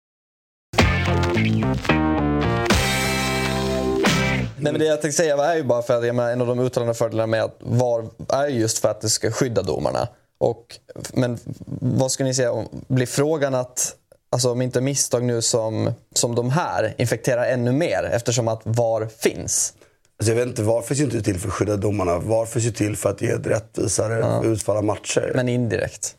Nej, 4.57 4.73
men 4.73 4.79
det 4.79 4.85
jag 4.85 5.01
tänkte 5.01 5.17
säga 5.17 5.45
är 5.45 5.55
ju 5.55 5.63
bara 5.63 5.81
för 5.81 5.97
att 5.97 6.05
jag 6.05 6.15
menar, 6.15 6.31
en 6.31 6.41
av 6.41 6.47
de 6.47 6.59
uttalade 6.59 6.93
fördelarna 6.93 7.27
med 7.27 7.43
att 7.43 7.55
VAR 7.59 8.05
är 8.29 8.47
just 8.47 8.79
för 8.79 8.89
att 8.89 9.01
det 9.01 9.09
ska 9.09 9.31
skydda 9.31 9.61
domarna. 9.61 10.07
Och, 10.37 10.79
men 11.13 11.37
vad 11.81 12.11
ska 12.11 12.23
ni 12.23 12.33
säga, 12.33 12.65
blir 12.87 13.05
frågan 13.05 13.55
att 13.55 13.95
alltså, 14.29 14.51
om 14.51 14.61
inte 14.61 14.81
misstag 14.81 15.23
nu 15.23 15.41
som, 15.41 15.91
som 16.15 16.35
de 16.35 16.49
här 16.49 16.95
infekterar 16.97 17.45
ännu 17.45 17.71
mer 17.71 18.03
eftersom 18.03 18.47
att 18.47 18.61
VAR 18.63 19.07
finns? 19.19 19.73
Alltså 20.19 20.31
jag 20.31 20.35
vet 20.39 20.47
inte, 20.47 20.61
VAR 20.61 20.81
finns 20.81 20.99
ju 20.99 21.03
inte 21.03 21.21
till 21.21 21.39
för 21.39 21.47
att 21.47 21.53
skydda 21.53 21.75
domarna. 21.75 22.19
VAR 22.19 22.45
finns 22.45 22.65
ju 22.65 22.71
till 22.71 22.97
för 22.97 23.09
att 23.09 23.21
ge 23.21 23.29
ett 23.29 23.47
rättvisare 23.47 24.19
ja. 24.19 24.43
utfall 24.43 24.77
av 24.77 24.83
matcher. 24.83 25.31
Men 25.35 25.49
indirekt? 25.49 26.15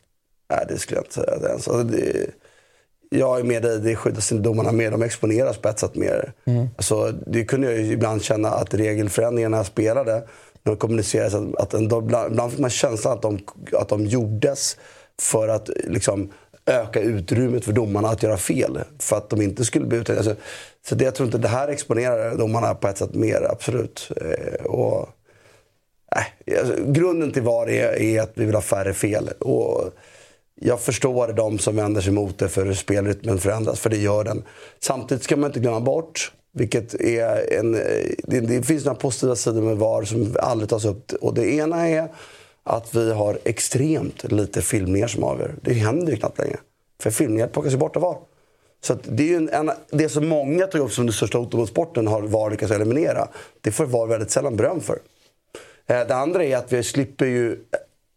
Nej, 0.51 0.67
det 0.69 0.79
skulle 0.79 0.99
jag 0.99 1.05
inte 1.05 1.15
säga. 1.15 1.53
Alltså 1.53 1.83
det, 1.83 2.27
jag 3.12 3.40
är 3.40 3.44
med 3.44 3.62
dig, 3.62 3.81
det 3.81 3.96
skyddas 3.96 4.33
inte 4.33 4.48
domarna 4.48 4.72
mer. 4.72 4.90
De 4.90 5.03
exponeras 5.03 5.59
på 5.59 5.68
ett 5.68 5.79
sätt 5.79 5.94
mer. 5.94 6.33
Mm. 6.44 6.68
Alltså, 6.77 7.12
det 7.27 7.44
kunde 7.44 7.72
jag 7.72 7.81
ibland 7.81 8.22
känna 8.22 8.51
att 8.51 8.75
regelförändringarna 8.75 9.64
spelade. 9.64 10.12
när 10.62 10.72
de 10.72 10.77
kommunicerades. 10.77 11.35
Att, 11.35 11.57
att 11.57 11.75
en, 11.75 11.85
ibland, 11.85 12.33
ibland 12.33 12.51
fick 12.51 12.61
man 12.61 12.70
känslan 12.70 13.12
att 13.12 13.22
de, 13.22 13.38
att 13.72 13.88
de 13.88 14.07
gjordes 14.07 14.77
för 15.20 15.48
att 15.48 15.70
liksom, 15.85 16.33
öka 16.66 17.01
utrymmet 17.01 17.64
för 17.64 17.72
domarna 17.72 18.09
att 18.09 18.22
göra 18.22 18.37
fel. 18.37 18.79
För 18.98 19.16
att 19.16 19.31
de 19.31 19.42
inte 19.42 19.64
skulle 19.64 19.87
bli 19.87 19.98
utredda. 19.98 20.20
Alltså, 20.20 20.35
så 20.88 20.94
det, 20.94 21.05
jag 21.05 21.14
tror 21.14 21.27
inte 21.27 21.38
det 21.38 21.48
här 21.48 21.68
exponerar 21.68 22.37
domarna 22.37 22.75
på 22.75 22.88
ett 22.88 22.98
sätt 22.98 23.14
mer, 23.14 23.46
absolut. 23.51 24.11
Eh, 24.16 24.64
och, 24.64 25.09
äh, 26.16 26.59
alltså, 26.61 26.75
grunden 26.87 27.33
till 27.33 27.42
VAR 27.42 27.70
är, 27.70 28.03
är, 28.03 28.22
att 28.22 28.33
vi 28.35 28.44
vill 28.44 28.55
ha 28.55 28.62
färre 28.62 28.94
fel. 28.94 29.29
Och 29.29 29.92
jag 30.64 30.81
förstår 30.81 31.33
de 31.33 31.59
som 31.59 31.77
vänder 31.77 32.01
sig 32.01 32.12
mot 32.12 32.38
det 32.38 32.48
för 32.48 32.66
hur 32.66 32.75
spelrytmen 32.75 33.38
förändras, 33.38 33.81
för 33.81 33.90
det 33.90 33.96
gör 33.96 34.25
den. 34.25 34.42
Samtidigt 34.81 35.25
ska 35.25 35.37
man 35.37 35.51
inte 35.51 35.61
glömma 35.61 35.81
bort 35.81 36.33
vilket 36.53 36.94
är 36.94 37.53
en, 37.53 37.72
det, 38.18 38.40
det 38.40 38.62
finns 38.62 38.85
några 38.85 38.98
positiva 38.98 39.37
sidor 39.37 39.62
med 39.62 39.77
VAR 39.77 40.03
som 40.03 40.37
aldrig 40.40 40.68
tas 40.68 40.85
upp. 40.85 41.12
Och 41.12 41.35
det 41.35 41.46
ena 41.55 41.88
är 41.88 42.09
att 42.62 42.94
vi 42.94 43.12
har 43.12 43.38
extremt 43.44 44.33
lite 44.33 44.62
filmningar 44.62 45.07
som 45.07 45.25
avgör. 45.25 45.55
Det 45.62 45.72
händer 45.72 46.12
ju 46.12 46.18
knappt 46.18 46.38
längre. 46.38 46.59
För 47.03 47.11
filmningar 47.11 47.46
plockas 47.46 47.72
ju 47.72 47.77
bort 47.77 47.96
av 47.96 48.03
VAR. 48.03 48.16
Så 48.81 48.96
det 49.05 49.22
är 49.22 49.27
ju 49.27 49.37
en, 49.37 49.48
en, 49.48 49.70
det 49.90 50.09
som 50.09 50.29
många 50.29 50.66
tog 50.66 50.81
upp 50.81 50.92
som 50.92 51.07
det 51.07 51.12
största 51.12 51.38
hotet 51.38 51.55
mot 51.55 51.68
sporten 51.68 52.07
har 52.07 52.22
VAR 52.22 52.51
lyckats 52.51 52.72
eliminera. 52.72 53.29
Det 53.61 53.70
får 53.70 53.87
VAR 53.87 54.07
väldigt 54.07 54.31
sällan 54.31 54.57
beröm 54.57 54.81
för. 54.81 54.98
Eh, 55.87 56.07
det 56.07 56.14
andra 56.14 56.44
är 56.44 56.57
att 56.57 56.72
vi 56.72 56.83
slipper 56.83 57.27
ju... 57.27 57.59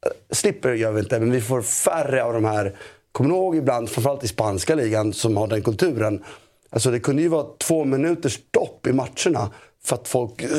Eh, 0.05 0.11
slipper 0.31 0.73
gör 0.73 0.91
vi 0.91 0.99
inte, 0.99 1.19
men 1.19 1.31
vi 1.31 1.41
får 1.41 1.61
färre 1.61 2.23
av 2.23 2.33
de 2.33 2.45
här... 2.45 2.75
Kommer 3.11 3.29
du 3.29 3.35
ihåg 3.35 3.55
ibland, 3.55 3.89
framförallt 3.89 4.23
i 4.23 4.27
spanska 4.27 4.75
ligan 4.75 5.13
som 5.13 5.37
har 5.37 5.47
den 5.47 5.61
kulturen. 5.61 6.23
Alltså 6.69 6.91
det 6.91 6.99
kunde 6.99 7.21
ju 7.21 7.27
vara 7.27 7.45
två 7.57 7.85
minuters 7.85 8.33
stopp 8.33 8.87
i 8.87 8.93
matcherna 8.93 9.51
för 9.83 9.95
att 9.95 10.07
folk 10.07 10.41
eh, 10.41 10.49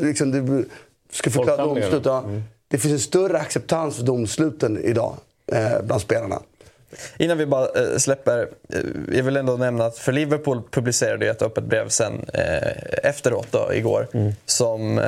liksom, 0.00 0.30
det, 0.30 0.64
skulle 1.10 1.32
förklara 1.32 1.64
domslut. 1.64 2.06
Mm. 2.06 2.42
Det 2.68 2.78
finns 2.78 2.92
en 2.92 3.00
större 3.00 3.38
acceptans 3.38 3.96
för 3.96 4.04
domsluten 4.04 4.78
idag 4.84 5.16
eh, 5.52 5.82
bland 5.82 6.02
spelarna. 6.02 6.42
Innan 7.18 7.38
vi 7.38 7.46
bara 7.46 7.64
eh, 7.64 7.96
släpper, 7.98 8.48
eh, 8.72 8.80
jag 9.12 9.22
vill 9.22 9.36
ändå 9.36 9.56
nämna 9.56 9.84
att 9.84 9.98
för 9.98 10.12
Liverpool 10.12 10.62
publicerade 10.70 11.28
ett 11.28 11.42
öppet 11.42 11.64
brev 11.64 11.88
sen 11.88 12.26
eh, 12.34 13.08
efteråt 13.10 13.46
då, 13.50 13.74
igår. 13.74 14.08
Mm. 14.12 14.32
Som 14.46 15.00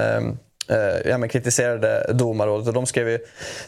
ja, 1.05 1.19
men 1.19 1.29
kritiserade 1.29 2.13
domarrådet. 2.15 2.69
Och 2.69 2.75
de 2.75 2.87
skrev 2.87 3.09
ju, 3.09 3.19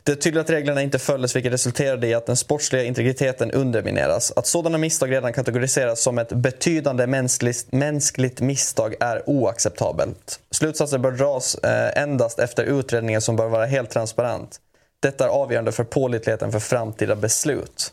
det 0.03 0.13
är 0.13 0.17
tydligt 0.17 0.41
att 0.41 0.51
reglerna 0.51 0.83
inte 0.83 0.99
följdes 0.99 1.37
vilket 1.37 1.53
resulterade 1.53 2.07
i 2.07 2.15
att 2.15 2.27
den 2.27 2.37
sportsliga 2.37 2.85
integriteten 2.85 3.51
undermineras. 3.51 4.33
Att 4.37 4.47
sådana 4.47 4.79
misstag 4.79 5.13
redan 5.13 5.33
kategoriseras 5.33 6.01
som 6.03 6.19
ett 6.19 6.33
betydande 6.33 7.07
mänskligt, 7.07 7.73
mänskligt 7.73 8.41
misstag 8.41 8.95
är 9.01 9.31
oacceptabelt. 9.31 10.41
Slutsatser 10.51 10.99
bör 10.99 11.13
dras 11.13 11.55
eh, 11.55 12.03
endast 12.03 12.39
efter 12.39 12.65
utredningen 12.65 13.21
som 13.21 13.37
bör 13.37 13.49
vara 13.49 13.67
helt 13.67 13.91
transparent. 13.91 14.61
Detta 15.01 15.25
är 15.25 15.29
avgörande 15.29 15.73
för 15.73 15.85
pålitligheten 15.85 16.53
för 16.53 16.61
framtida 16.61 17.17
beslut. 17.17 17.93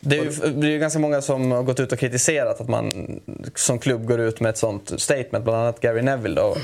Det 0.00 0.18
är, 0.18 0.24
ju, 0.24 0.30
det 0.30 0.66
är 0.66 0.70
ju 0.70 0.78
ganska 0.78 0.98
många 0.98 1.22
som 1.22 1.50
har 1.50 1.62
gått 1.62 1.80
ut 1.80 1.92
och 1.92 1.98
kritiserat 1.98 2.60
att 2.60 2.68
man 2.68 3.20
som 3.54 3.78
klubb 3.78 4.06
går 4.06 4.20
ut 4.20 4.40
med 4.40 4.50
ett 4.50 4.58
sånt 4.58 5.00
statement, 5.00 5.44
bland 5.44 5.58
annat 5.58 5.80
Gary 5.80 6.02
Neville. 6.02 6.40
Då. 6.40 6.56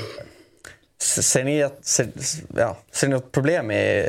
Ser 0.99 1.43
ni, 1.43 1.63
att, 1.63 1.85
ser, 1.85 2.09
ja, 2.55 2.77
ser 2.91 3.07
ni 3.07 3.13
något 3.13 3.31
problem 3.31 3.71
i 3.71 4.05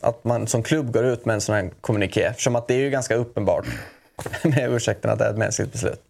att 0.00 0.24
man 0.24 0.46
som 0.46 0.62
klubb 0.62 0.92
går 0.92 1.04
ut 1.04 1.24
med 1.24 1.34
en 1.34 1.40
sån 1.40 1.54
här 1.54 1.70
kommuniké? 1.80 2.22
Eftersom 2.22 2.56
att 2.56 2.68
det 2.68 2.74
är 2.74 2.78
ju 2.78 2.90
ganska 2.90 3.14
uppenbart, 3.14 3.66
med 4.42 4.72
ursäkten, 4.72 5.10
att 5.10 5.18
det 5.18 5.24
är 5.24 5.30
ett 5.30 5.38
mänskligt 5.38 5.72
beslut. 5.72 6.00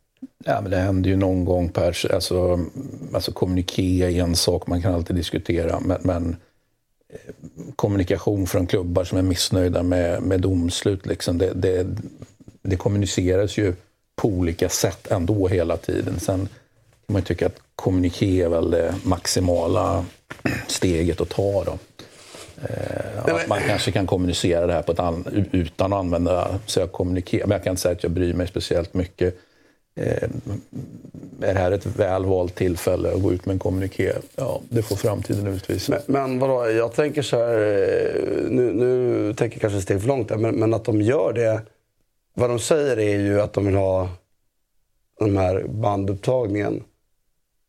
Ja, 0.45 0.61
men 0.61 0.71
det 0.71 0.77
händer 0.77 1.11
ju 1.11 1.17
någon 1.17 1.45
gång 1.45 1.69
per... 1.69 2.15
Alltså, 2.15 2.39
mm, 2.39 2.71
alltså 3.15 3.33
kommuniké 3.33 4.03
är 4.03 4.23
en 4.23 4.37
sak 4.37 4.67
man 4.67 4.83
kan 4.83 4.95
alltid 4.95 5.17
diskutera, 5.17 5.81
men, 5.81 5.99
men 6.03 6.37
eh, 7.09 7.35
kommunikation 7.77 8.47
från 8.47 8.67
klubbar 8.67 9.05
som 9.05 9.19
är 9.19 9.23
missnöjda 9.23 9.83
med, 9.83 10.23
med 10.23 10.41
domslut. 10.41 11.07
Liksom. 11.07 11.39
Det, 11.39 11.53
det, 11.55 11.87
det 12.63 12.77
kommuniceras 12.77 13.57
ju 13.57 13.75
på 14.17 14.29
olika 14.29 14.69
sätt 14.69 15.07
ändå 15.11 15.49
hela 15.49 15.77
tiden. 15.77 16.21
Sen 16.21 16.49
man 17.13 17.23
tycka 17.23 17.47
att 17.47 17.61
kommuniké 17.77 18.43
är 18.43 18.49
väl 18.49 18.71
det 18.71 18.95
maximala 19.03 20.05
steget 20.67 21.21
att 21.21 21.29
ta. 21.29 21.65
Då. 21.65 21.79
Eh, 22.69 23.35
att 23.35 23.49
man 23.49 23.61
kanske 23.67 23.93
kan 23.93 24.07
kommunicera 24.07 24.67
det 24.67 24.73
här 24.73 24.83
på 24.83 24.93
ett 24.93 24.99
an, 24.99 25.49
utan 25.53 25.93
att 25.93 25.99
använda 25.99 26.59
sig 26.67 26.83
av 26.83 26.87
kommuniké. 26.87 27.41
Men 27.41 27.51
jag 27.51 27.65
kan 27.65 27.71
inte 27.71 27.83
säga 27.83 27.93
att 27.93 28.03
jag 28.03 28.13
bryr 28.13 28.35
mig 28.35 28.49
speciellt 28.49 28.95
mycket. 28.95 29.39
Eh, 29.95 30.29
är 31.41 31.55
det 31.55 31.61
här 31.61 31.73
ett 31.73 31.87
väl 31.87 32.25
valt 32.25 32.55
tillfälle 32.55 33.13
att 33.13 33.23
gå 33.23 33.33
ut 33.33 33.47
med 33.47 33.53
en 33.53 33.59
kommuniké? 33.59 34.13
Ja, 34.37 34.61
det 34.69 34.83
får 34.83 34.97
framtiden 34.97 35.47
utvisa. 35.47 35.93
Men, 35.93 36.03
men 36.07 36.39
vadå, 36.39 36.71
jag 36.71 36.93
tänker 36.93 37.23
så 37.23 37.37
här, 37.37 37.59
eh, 37.59 38.51
nu, 38.51 38.73
nu 38.73 39.35
tänker 39.35 39.57
jag 39.57 39.61
kanske 39.61 39.77
ett 39.79 39.85
steg 39.85 40.01
för 40.01 40.09
långt 40.09 40.31
men, 40.41 40.55
men, 40.55 40.75
att 40.75 40.85
de 40.85 41.03
gör 41.03 41.33
det. 41.33 41.61
Vad 42.35 42.51
de 42.51 42.59
säger 42.59 42.99
är 42.99 43.19
ju 43.19 43.41
att 43.41 43.53
de 43.53 43.67
vill 43.67 43.75
ha 43.75 44.09
den 45.19 45.37
här 45.37 45.65
bandupptagningen, 45.69 46.83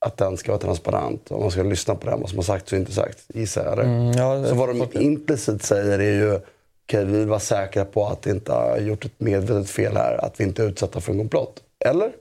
att 0.03 0.17
den 0.17 0.37
ska 0.37 0.51
vara 0.51 0.61
transparent. 0.61 1.31
Om 1.31 1.41
man 1.41 1.51
ska 1.51 1.63
lyssna 1.63 1.95
på 1.95 2.09
den, 2.09 2.19
vad 2.19 2.29
som 2.29 2.37
har 2.37 2.43
sagts 2.43 2.71
och 2.71 2.77
inte 2.77 2.91
sagts, 2.91 3.25
gissar 3.33 3.65
jag. 3.65 3.79
Mm, 3.79 4.11
ja, 4.11 4.45
så 4.45 4.55
vad 4.55 4.69
de 4.69 5.03
implicit 5.03 5.63
säger 5.63 5.99
är 5.99 6.11
ju, 6.11 6.31
okej 6.33 6.43
okay, 6.87 7.05
vi 7.05 7.17
vill 7.17 7.27
vara 7.27 7.39
säkra 7.39 7.85
på 7.85 8.07
att 8.07 8.21
det 8.21 8.29
inte 8.29 8.51
har 8.51 8.77
gjort 8.77 9.05
ett 9.05 9.11
medvetet 9.17 9.69
fel 9.69 9.95
här, 9.95 10.25
att 10.25 10.39
vi 10.39 10.43
inte 10.43 10.63
är 10.63 10.67
utsatta 10.67 11.01
för 11.01 11.11
en 11.11 11.17
komplott. 11.17 11.59
Eller? 11.85 12.11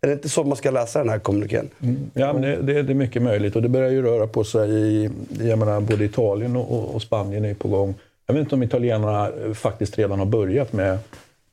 Är 0.00 0.06
det 0.06 0.12
inte 0.12 0.28
så 0.28 0.44
man 0.44 0.56
ska 0.56 0.70
läsa 0.70 0.98
den 0.98 1.08
här 1.08 1.18
kommunikén? 1.18 1.70
Mm. 1.82 2.10
Ja, 2.14 2.32
men 2.32 2.42
det, 2.42 2.56
det, 2.56 2.82
det, 2.82 2.92
är 2.92 2.94
mycket 2.94 3.22
möjligt. 3.22 3.56
Och 3.56 3.62
det 3.62 3.68
börjar 3.68 3.90
ju 3.90 4.02
röra 4.02 4.26
på 4.26 4.44
sig 4.44 4.70
i 4.70 5.10
jag 5.40 5.58
menar, 5.58 5.80
både 5.80 6.04
Italien 6.04 6.56
och, 6.56 6.94
och 6.94 7.02
Spanien 7.02 7.44
är 7.44 7.54
på 7.54 7.68
gång. 7.68 7.94
Jag 8.26 8.34
vet 8.34 8.40
inte 8.40 8.54
om 8.54 8.62
italienarna 8.62 9.30
faktiskt 9.54 9.98
redan 9.98 10.18
har 10.18 10.26
börjat 10.26 10.72
med 10.72 10.98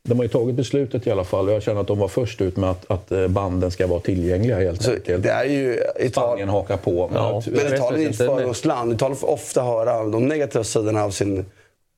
de 0.09 0.17
har 0.17 0.23
ju 0.23 0.29
tagit 0.29 0.55
beslutet 0.55 1.07
i 1.07 1.11
alla 1.11 1.23
fall 1.23 1.47
och 1.47 1.53
jag 1.53 1.63
känner 1.63 1.81
att 1.81 1.87
de 1.87 1.99
var 1.99 2.07
först 2.07 2.41
ut 2.41 2.57
med 2.57 2.69
att, 2.69 2.91
att 2.91 3.11
eh, 3.11 3.27
banden 3.27 3.71
ska 3.71 3.87
vara 3.87 3.99
tillgängliga 3.99 4.59
helt 4.59 4.81
så 4.81 4.91
enkelt. 4.91 5.23
Det 5.23 5.29
är 5.29 5.45
ju 5.45 5.83
Ital 5.99 6.23
Spanien 6.23 6.49
hakar 6.49 6.77
på. 6.77 7.07
Men, 7.07 7.23
ja, 7.23 7.41
men 7.45 7.73
Italien 7.73 8.07
är 8.07 8.09
ett 8.09 8.17
förortsland. 8.17 8.93
Italien 8.93 9.17
får 9.17 9.29
ofta 9.29 9.63
höra 9.63 10.03
de 10.03 10.27
negativa 10.27 10.63
sidorna 10.63 11.03
av 11.03 11.11
sin 11.11 11.45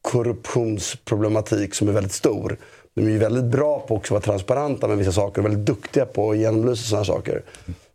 korruptionsproblematik 0.02 1.76
som 1.76 1.88
är 1.88 1.91
väldigt 1.91 2.13
stor. 2.13 2.58
De 2.94 3.06
är 3.06 3.10
ju 3.10 3.18
väldigt 3.18 3.46
bra 3.46 3.80
på 3.80 3.96
att 3.96 4.12
vara 4.12 4.22
transparenta 4.22 4.88
med 4.88 4.98
vissa 4.98 5.12
saker 5.12 5.41
och 5.41 5.46
väldigt 5.46 5.65
duktiga 5.65 6.06
på 6.06 6.32
att 6.32 6.38
genomlysa 6.38 6.84
sådana 6.84 7.06
saker. 7.06 7.44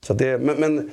Så 0.01 0.15
det, 0.15 0.39
men, 0.39 0.57
men, 0.57 0.91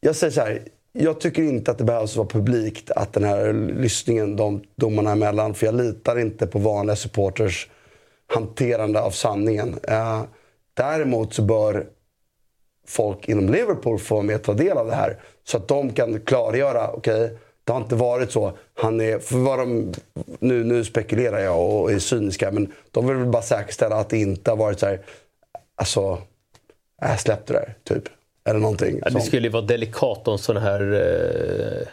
jag 0.00 0.16
säger 0.16 0.30
så 0.32 0.40
här. 0.40 0.62
Jag 0.92 1.20
tycker 1.20 1.42
inte 1.42 1.70
att 1.70 1.78
det 1.78 1.84
behövs 1.84 2.16
vara 2.16 2.28
publikt 2.28 2.90
att 2.90 3.12
den 3.12 3.24
här 3.24 3.52
lyssningen, 3.52 4.36
de 4.36 4.62
domarna 4.76 5.12
emellan. 5.12 5.54
För 5.54 5.66
jag 5.66 5.74
litar 5.74 6.18
inte 6.18 6.46
på 6.46 6.58
vanliga 6.58 6.96
supporters 6.96 7.68
hanterande 8.26 9.00
av 9.00 9.10
sanningen. 9.10 9.78
Eh, 9.82 10.22
däremot 10.74 11.34
så 11.34 11.42
bör 11.42 11.86
folk 12.86 13.28
inom 13.28 13.48
Liverpool 13.48 13.98
få 13.98 14.14
vara 14.14 14.24
med 14.24 14.36
och 14.36 14.42
ta 14.42 14.54
del 14.54 14.78
av 14.78 14.86
det 14.86 14.94
här. 14.94 15.20
Så 15.44 15.56
att 15.56 15.68
de 15.68 15.92
kan 15.92 16.20
klargöra, 16.20 16.90
okej, 16.90 17.24
okay, 17.24 17.36
det 17.64 17.72
har 17.72 17.80
inte 17.80 17.94
varit 17.94 18.32
så. 18.32 18.52
Han 18.74 19.00
är, 19.00 19.18
för 19.18 19.38
vad 19.38 19.58
de, 19.58 19.92
nu, 20.38 20.64
nu 20.64 20.84
spekulerar 20.84 21.38
jag 21.38 21.60
och 21.60 21.92
är 21.92 21.98
cyniska, 21.98 22.50
men 22.50 22.72
de 22.90 23.06
vill 23.06 23.16
väl 23.16 23.26
bara 23.26 23.42
säkerställa 23.42 23.96
att 23.96 24.08
det 24.08 24.18
inte 24.18 24.50
har 24.50 24.56
varit 24.56 24.80
så 24.80 24.86
här, 24.86 25.00
alltså, 25.74 26.18
jag 27.00 27.20
släpp 27.20 27.46
det 27.46 27.52
där, 27.52 27.74
typ. 27.84 28.04
Eller 28.44 28.60
någonting. 28.60 29.00
Ja, 29.04 29.10
det 29.10 29.20
skulle 29.20 29.46
ju 29.46 29.52
vara 29.52 29.62
delikat 29.62 30.28
om 30.28 30.38
sådana 30.38 30.66
här... 30.66 30.92
Eh... 30.92 31.88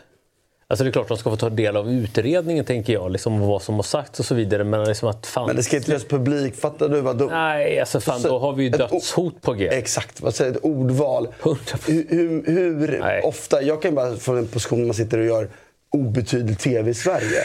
Alltså 0.67 0.83
det 0.83 0.89
är 0.89 0.91
klart 0.91 1.03
att 1.03 1.09
de 1.09 1.17
ska 1.17 1.29
få 1.29 1.37
ta 1.37 1.49
del 1.49 1.77
av 1.77 1.91
utredningen, 1.91 2.65
tänker 2.65 2.93
jag. 2.93 3.11
Liksom 3.11 3.39
vad 3.39 3.61
som 3.61 3.75
har 3.75 3.83
sagts 3.83 4.19
och 4.19 4.25
så 4.25 4.35
vidare. 4.35 4.63
Men, 4.63 4.83
liksom 4.83 5.09
att 5.09 5.25
fan... 5.25 5.47
men 5.47 5.55
det 5.55 5.63
ska 5.63 5.77
inte 5.77 5.91
göras 5.91 6.03
publik. 6.03 6.55
Fattar 6.55 6.89
du? 6.89 7.01
Vad 7.01 7.17
du... 7.17 7.27
Nej, 7.27 7.79
alltså 7.79 7.99
fan, 7.99 8.21
då 8.21 8.39
har 8.39 8.53
vi 8.53 8.63
ju 8.63 8.69
dödshot 8.69 9.41
på 9.41 9.53
G. 9.53 9.67
Exakt. 9.67 10.21
Vad 10.21 10.35
säger 10.35 10.51
Ett 10.51 10.63
ordval. 10.63 11.27
Hur, 11.43 12.05
hur, 12.09 12.43
hur 12.45 13.21
ofta... 13.23 13.61
Jag 13.61 13.81
kan 13.81 13.95
bara 13.95 14.15
från 14.15 14.37
en 14.37 14.47
position 14.47 14.87
man 14.87 14.93
sitter 14.93 15.17
och 15.17 15.25
gör 15.25 15.49
obetydlig 15.89 16.59
tv 16.59 16.91
i 16.91 16.93
Sverige. 16.93 17.43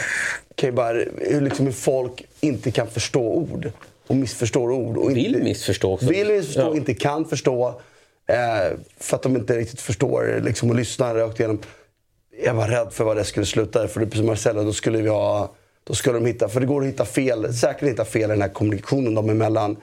Kan 0.55 0.69
ju 0.69 0.73
bara, 0.73 0.97
hur, 1.17 1.41
liksom, 1.41 1.65
hur 1.65 1.73
folk 1.73 2.25
inte 2.39 2.71
kan 2.71 2.87
förstå 2.87 3.21
ord. 3.21 3.71
Och 4.07 4.15
missförstår 4.15 4.71
ord. 4.71 4.97
Och 4.97 5.11
vill 5.11 5.25
inte, 5.25 5.43
missförstå 5.43 5.93
också. 5.93 6.05
Vill 6.05 6.27
missförstå, 6.27 6.61
ja. 6.61 6.75
inte 6.75 6.93
kan 6.93 7.25
förstå. 7.25 7.81
Eh, 8.27 8.77
för 8.97 9.15
att 9.15 9.23
de 9.23 9.35
inte 9.35 9.57
riktigt 9.57 9.81
förstår 9.81 10.41
liksom, 10.43 10.69
och 10.69 10.75
lyssnar 10.75 11.15
rakt 11.15 11.39
igenom. 11.39 11.59
Jag 12.43 12.53
var 12.53 12.67
rädd 12.67 12.93
för 12.93 13.03
vad 13.03 13.17
det 13.17 13.23
skulle 13.23 13.45
sluta. 13.45 13.87
För 13.87 13.99
precis 13.99 14.17
som 14.17 14.25
Marcelo, 14.25 14.63
då 14.63 14.73
skulle 14.73 15.01
vi 15.01 15.09
ha... 15.09 15.55
Då 15.83 15.93
skulle 15.93 16.19
de 16.19 16.25
hitta, 16.25 16.49
för 16.49 16.59
det 16.59 16.65
går 16.65 16.81
att 16.81 16.87
hitta 16.87 17.05
fel, 17.05 17.53
säkert 17.53 17.89
hitta 17.89 18.05
fel 18.05 18.21
i 18.21 18.33
den 18.33 18.41
här 18.41 18.49
kommunikationen 18.49 19.13
dem 19.13 19.29
emellan 19.29 19.77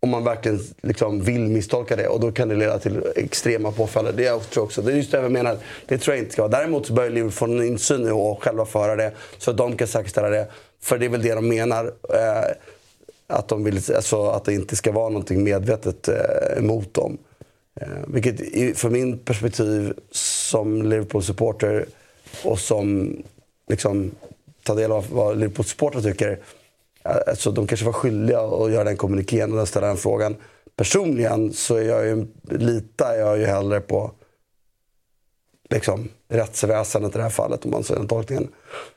om 0.00 0.10
man 0.10 0.24
verkligen 0.24 0.60
liksom 0.82 1.20
vill 1.20 1.40
misstolka 1.40 1.96
det. 1.96 2.08
Och 2.08 2.20
då 2.20 2.32
kan 2.32 2.48
det 2.48 2.54
leda 2.54 2.78
till 2.78 3.04
extrema 3.16 3.72
påföljder. 3.72 4.12
Det 4.12 4.22
jag 4.22 4.50
tror 4.50 4.64
också. 4.64 4.82
Det 4.82 4.92
är 4.92 4.96
just 4.96 5.12
det 5.12 5.20
jag 5.22 5.32
menar. 5.32 5.56
Det 5.86 5.98
tror 5.98 6.16
jag 6.16 6.22
inte 6.24 6.32
ska 6.32 6.42
vara. 6.42 6.60
Däremot 6.60 6.86
så 6.86 6.92
bör 6.92 7.10
Liverpool 7.10 7.30
få 7.30 7.44
en 7.44 7.62
insyn 7.62 8.12
och 8.12 8.42
själva 8.42 8.66
föra 8.66 8.96
det. 8.96 9.12
Så 9.38 9.50
att 9.50 9.56
de 9.56 9.76
kan 9.76 9.88
säkerställa 9.88 10.28
det. 10.28 10.46
För 10.82 10.98
det 10.98 11.04
är 11.04 11.10
väl 11.10 11.22
det 11.22 11.34
de 11.34 11.48
menar. 11.48 11.84
Eh, 12.14 12.50
att, 13.26 13.48
de 13.48 13.64
vill, 13.64 13.80
alltså, 13.96 14.26
att 14.26 14.44
det 14.44 14.54
inte 14.54 14.76
ska 14.76 14.92
vara 14.92 15.08
någonting 15.08 15.44
medvetet 15.44 16.08
eh, 16.08 16.58
emot 16.58 16.94
dem. 16.94 17.18
Eh, 17.80 17.88
vilket 18.06 18.38
för 18.38 18.74
från 18.74 18.92
min 18.92 19.18
perspektiv 19.18 19.92
som 20.10 20.82
Liverpool-supporter 20.82 21.86
och 22.44 22.58
som 22.58 23.16
liksom 23.68 24.10
tar 24.62 24.76
del 24.76 24.92
av 24.92 25.06
vad 25.10 25.38
Liverpool-supportrar 25.38 26.02
tycker. 26.02 26.38
Alltså, 27.02 27.50
de 27.50 27.66
kanske 27.66 27.86
var 27.86 27.92
skyldiga 27.92 28.40
att 28.40 28.72
göra 28.72 28.84
den 28.84 28.96
kommunikén 28.96 29.58
och 29.58 29.68
ställa 29.68 29.86
den 29.86 29.96
frågan. 29.96 30.36
Personligen 30.76 31.52
så 31.52 31.76
är 31.76 31.82
jag 31.82 32.06
ju, 32.06 32.26
litar 32.50 33.14
jag 33.14 33.38
ju 33.38 33.44
hellre 33.44 33.80
på 33.80 34.12
liksom, 35.70 36.08
rättsväsendet 36.28 37.14
i 37.14 37.16
det 37.16 37.22
här 37.22 37.30
fallet, 37.30 37.64
om 37.64 37.70
man 37.70 37.84
säger 37.84 37.98
den 37.98 38.08
tolkningen. 38.08 38.48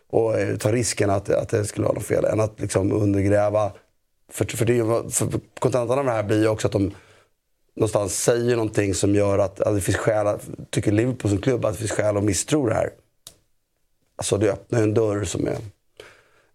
Och 0.10 0.40
eh, 0.40 0.50
tar 0.50 0.58
ta 0.58 0.72
risken 0.72 1.10
att, 1.10 1.30
att 1.30 1.50
det 1.50 1.66
skulle 1.66 1.88
vara 1.88 1.96
något 1.96 2.06
fel, 2.06 2.26
än 2.26 2.40
att 2.40 2.60
liksom 2.60 2.92
undergräva. 2.92 3.72
För, 4.32 4.46
för, 4.46 4.66
det, 4.66 5.12
för 5.14 5.40
kontentan 5.60 6.00
av 6.00 6.06
det 6.06 6.12
här 6.12 6.24
blir 6.24 6.42
ju 6.42 6.48
också 6.48 6.68
att 6.68 6.74
de 6.74 6.92
någonstans 7.76 8.24
säger 8.24 8.56
någonting 8.56 8.94
som 8.94 9.16
gör 9.16 9.40
att, 9.40 9.62
att 9.62 9.76
det 9.76 9.82
finns 9.82 9.98
skäl, 9.98 10.28
att, 10.28 10.50
tycker 10.70 10.92
Liverpool 10.92 11.32
som 11.32 11.42
klubb, 11.42 11.66
att 11.66 11.74
det 11.74 11.80
finns 11.80 11.92
skäl 11.92 12.18
att 12.18 12.24
misstro 12.24 12.68
det 12.68 12.74
här. 12.74 12.90
Alltså 14.16 14.38
det 14.38 14.52
öppnar 14.52 14.80
ju 14.80 14.84
en 14.84 14.94
dörr 14.94 15.24
som 15.24 15.48
är... 15.48 15.58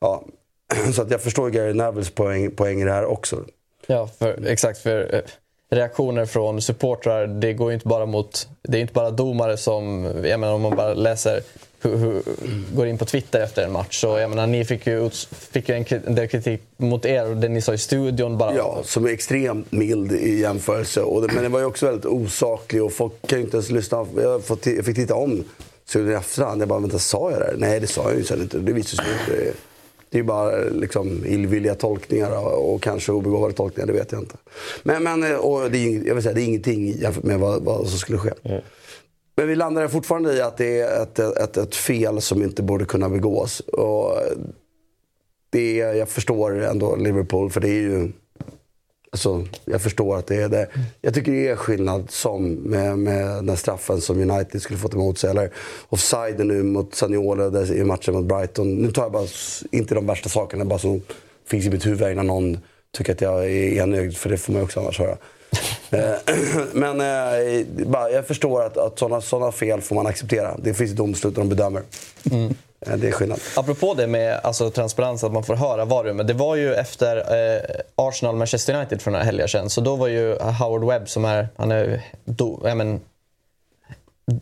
Ja, 0.00 0.24
så 0.94 1.02
att 1.02 1.11
jag 1.11 1.20
förstår 1.20 1.50
Gary 1.50 1.72
Nevilles 1.72 2.11
poäng, 2.11 2.50
poäng 2.50 2.81
i 2.81 2.85
det 2.85 2.92
här 2.92 3.05
också. 3.05 3.44
Ja, 3.87 4.07
för, 4.07 4.46
exakt. 4.46 4.79
För 4.79 5.14
eh, 5.14 5.20
reaktioner 5.70 6.26
från 6.26 6.62
supportrar, 6.62 7.26
det 7.26 7.52
går 7.52 7.70
ju 7.70 7.74
inte 7.74 7.88
bara 7.88 8.07
mot... 8.07 8.48
Det 8.62 8.79
är 8.79 8.83
inte 8.83 8.92
bara 8.92 9.11
domare 9.11 9.57
som... 9.57 10.05
Jag 10.24 10.40
menar 10.40 10.55
om 10.55 10.62
man 10.62 10.76
bara 10.76 10.94
läser... 10.94 11.42
Hur, 11.80 11.96
hur, 11.96 12.22
går 12.74 12.86
in 12.86 12.98
på 12.98 13.04
Twitter 13.04 13.40
efter 13.40 13.64
en 13.64 13.72
match. 13.72 14.00
Så 14.00 14.18
jag 14.18 14.30
menar, 14.30 14.46
ni 14.46 14.64
fick 14.64 14.86
ju, 14.86 15.10
fick 15.52 15.68
ju 15.68 15.74
en, 15.74 16.14
del 16.14 16.28
kritik 16.28 16.62
mot 16.76 17.04
er 17.04 17.30
och 17.30 17.36
det 17.36 17.48
ni 17.48 17.62
sa 17.62 17.74
i 17.74 17.78
studion 17.78 18.38
bara... 18.38 18.54
Ja, 18.54 18.80
som 18.84 19.04
är 19.04 19.08
extremt 19.08 19.72
mild 19.72 20.12
i 20.12 20.40
jämförelse. 20.40 21.02
Och 21.02 21.22
det, 21.22 21.34
men 21.34 21.42
det 21.42 21.48
var 21.48 21.60
ju 21.60 21.66
också 21.66 21.86
väldigt 21.86 22.04
osaklig 22.04 22.84
och 22.84 22.92
folk 22.92 23.12
kan 23.26 23.38
ju 23.38 23.44
inte 23.44 23.56
ens 23.56 23.70
lyssna. 23.70 24.06
Jag, 24.16 24.44
får 24.44 24.56
ti- 24.56 24.76
jag 24.76 24.84
fick 24.84 24.96
titta 24.96 25.14
om 25.14 25.44
studion 25.84 26.12
i 26.12 26.14
efterhand. 26.14 26.60
Jag 26.60 26.68
bara, 26.68 26.80
vänta, 26.80 26.98
sa 26.98 27.30
jag 27.30 27.40
det? 27.40 27.44
här? 27.44 27.54
Nej, 27.56 27.80
det 27.80 27.86
sa 27.86 28.02
jag 28.10 28.18
ju 28.18 28.24
sen 28.24 28.42
inte. 28.42 28.58
Det 28.58 28.72
visade 28.72 29.02
sig 29.02 29.12
inte. 29.20 29.52
Det, 30.10 30.18
är 30.18 30.22
bara 30.22 30.56
liksom, 30.56 31.26
illvilliga 31.26 31.74
tolkningar 31.74 32.30
och, 32.30 32.74
och 32.74 32.82
kanske 32.82 33.12
obegåvade 33.12 33.54
tolkningar, 33.54 33.86
det 33.86 33.92
vet 33.92 34.12
jag 34.12 34.20
inte. 34.20 34.36
Men, 34.82 35.02
men 35.02 35.36
och 35.36 35.70
det, 35.70 35.78
är, 35.78 36.06
jag 36.06 36.14
vill 36.14 36.22
säga, 36.22 36.34
det 36.34 36.42
är 36.42 36.44
ingenting 36.44 36.98
jämfört 36.98 37.24
med 37.24 37.38
vad, 37.40 37.62
vad 37.62 37.88
som 37.88 37.98
skulle 37.98 38.18
ske. 38.18 38.30
Men 39.37 39.49
vi 39.49 39.57
landar 39.57 39.88
fortfarande 39.88 40.35
i 40.35 40.40
att 40.40 40.57
det 40.57 40.81
är 40.81 41.03
ett, 41.03 41.18
ett, 41.18 41.57
ett 41.57 41.75
fel 41.75 42.20
som 42.20 42.42
inte 42.42 42.62
borde 42.62 42.85
kunna 42.85 43.09
begås. 43.09 43.61
Och 43.61 44.18
det 45.51 45.81
är, 45.81 45.94
jag 45.94 46.09
förstår 46.09 46.62
ändå 46.62 46.96
Liverpool, 46.96 47.51
för 47.51 47.61
det 47.61 47.68
är 47.68 47.81
ju... 47.81 48.12
Alltså, 49.12 49.44
jag 49.64 49.83
förstår 49.83 50.16
att 50.16 50.27
det 50.27 50.37
är 50.37 50.49
det. 50.49 50.68
Jag 51.01 51.14
tycker 51.14 51.33
det 51.33 51.49
är 51.49 51.57
skillnad 51.57 52.11
som 52.11 52.53
med, 52.53 52.99
med 52.99 53.44
den 53.44 53.57
straffen 53.57 54.01
som 54.01 54.31
United 54.31 54.62
skulle 54.62 54.79
fått 54.79 54.94
emot 54.94 55.18
sig. 55.18 55.31
Eller 55.31 55.51
offsiden 55.88 56.49
nu 56.49 56.62
mot 56.62 56.94
Saniolo 56.94 57.64
i 57.64 57.85
matchen 57.85 58.14
mot 58.14 58.25
Brighton. 58.25 58.75
Nu 58.75 58.92
tar 58.92 59.03
jag 59.03 59.12
bara 59.12 59.27
inte 59.70 59.94
de 59.94 60.07
värsta 60.07 60.29
sakerna, 60.29 60.64
bara 60.64 60.79
som 60.79 61.03
finns 61.46 61.66
i 61.66 61.70
mitt 61.70 61.87
huvud 61.87 62.12
innan 62.12 62.27
någon 62.27 62.59
tycker 62.92 63.12
att 63.12 63.20
jag 63.20 63.44
är 63.44 63.83
enögd. 63.83 64.16
För 64.16 64.31
det 64.31 64.38
får 64.38 64.53
man 64.53 64.61
ju 64.61 64.64
också 64.64 64.81
annars 64.81 64.99
höra. 64.99 65.16
Eh, 65.90 66.35
Men 66.72 67.00
eh, 67.00 67.06
jag 68.12 68.26
förstår 68.26 68.62
att, 68.62 68.76
att 68.76 68.98
sådana 68.98 69.20
såna 69.20 69.52
fel 69.52 69.80
får 69.80 69.94
man 69.94 70.06
acceptera. 70.06 70.56
Det 70.59 70.74
finns 70.74 70.92
domslut 70.92 71.38
och 71.38 71.44
de 71.44 71.48
bedömer. 71.48 71.82
Mm. 72.30 72.54
Eh, 72.80 72.96
Det 72.96 73.09
är 73.09 73.12
skillnad. 73.12 73.40
Apropå 73.56 73.94
det 73.94 74.06
med 74.06 74.40
alltså, 74.42 74.70
transparens, 74.70 75.24
att 75.24 75.32
man 75.32 75.44
får 75.44 75.54
höra 75.56 75.85
varummet. 75.85 76.26
Det 76.26 76.35
var 76.35 76.56
ju 76.56 76.74
efter 76.74 77.16
eh, 77.16 77.61
Arsenal-Manchester 77.96 78.74
United 78.74 79.02
för 79.02 79.11
några 79.11 79.24
helger 79.24 79.46
sedan. 79.46 79.70
Så 79.70 79.80
då 79.80 79.96
var 79.96 80.09
ju 80.09 80.37
Howard 80.38 80.85
Webb, 80.85 81.09
som 81.09 81.24
är, 81.24 81.48
han 81.56 81.72
är 81.72 82.02
do, 82.24 82.61
ja, 82.64 82.74
men, 82.74 83.00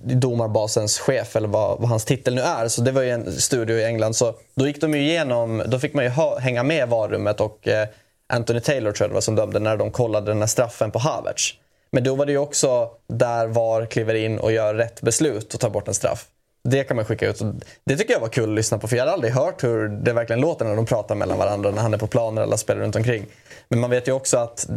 domarbasens 0.03 0.99
chef, 0.99 1.37
eller 1.37 1.49
vad, 1.49 1.81
vad 1.81 1.89
hans 1.89 2.05
titel 2.05 2.35
nu 2.35 2.41
är. 2.41 2.69
Så 2.69 2.81
det 2.81 2.93
var 2.93 3.03
ju 3.03 3.11
en 3.11 3.33
studio 3.33 3.77
i 3.77 3.85
England. 3.85 4.15
Så 4.15 4.35
då 4.55 4.67
gick 4.67 4.81
de 4.81 4.95
ju 4.95 5.01
igenom, 5.01 5.63
då 5.67 5.79
fick 5.79 5.95
man 5.95 6.05
ju 6.05 6.11
hänga 6.41 6.63
med 6.63 6.89
varummet 6.89 7.41
och 7.41 7.69
eh, 7.69 7.89
Anthony 8.33 8.61
Taylor 8.61 8.93
tror 8.93 9.05
jag 9.05 9.11
det 9.11 9.15
var 9.15 9.21
som 9.21 9.35
dömde 9.35 9.59
när 9.59 9.77
de 9.77 9.91
kollade 9.91 10.31
den 10.31 10.41
här 10.41 10.47
straffen 10.47 10.91
på 10.91 10.99
Havertz. 10.99 11.55
Men 11.93 12.05
då 12.05 12.15
var 12.15 12.27
det 12.27 12.33
ju 12.33 12.39
också 12.39 12.91
där 13.07 13.47
VAR 13.47 13.87
kliver 13.87 14.15
in 14.15 14.39
och 14.39 14.53
gör 14.53 14.75
rätt 14.75 15.01
beslut 15.01 15.55
och 15.55 15.61
tar 15.61 15.71
bort 15.71 15.89
en 15.89 15.95
straff. 15.95 16.27
Det 16.69 16.85
kan 16.85 16.97
man 16.97 17.05
skicka 17.05 17.29
ut. 17.29 17.43
Det 17.85 17.97
tycker 17.97 18.13
jag 18.13 18.21
var 18.21 18.29
kul 18.29 18.51
att 18.51 18.57
lyssna 18.57 18.79
på 18.79 18.89
för 18.89 18.97
jag 18.97 19.03
hade 19.03 19.13
aldrig 19.13 19.33
hört 19.33 19.65
hur 19.65 19.89
det 19.89 20.13
verkligen 20.13 20.41
låter 20.41 20.65
när 20.65 20.77
de 20.77 20.87
pratar 20.87 21.15
mellan 21.15 21.39
varandra 21.39 21.71
när 21.71 21.83
han 21.83 21.95
är 21.95 21.99
på 21.99 22.07
planen 22.07 22.45
eller 22.45 22.57
spelar 22.57 22.81
runt 22.81 22.97
omkring. 22.97 23.27
Men 23.69 23.81
man 23.81 23.91
vet 23.91 24.09
ju 24.09 24.13
också 24.13 24.39
att 24.39 24.69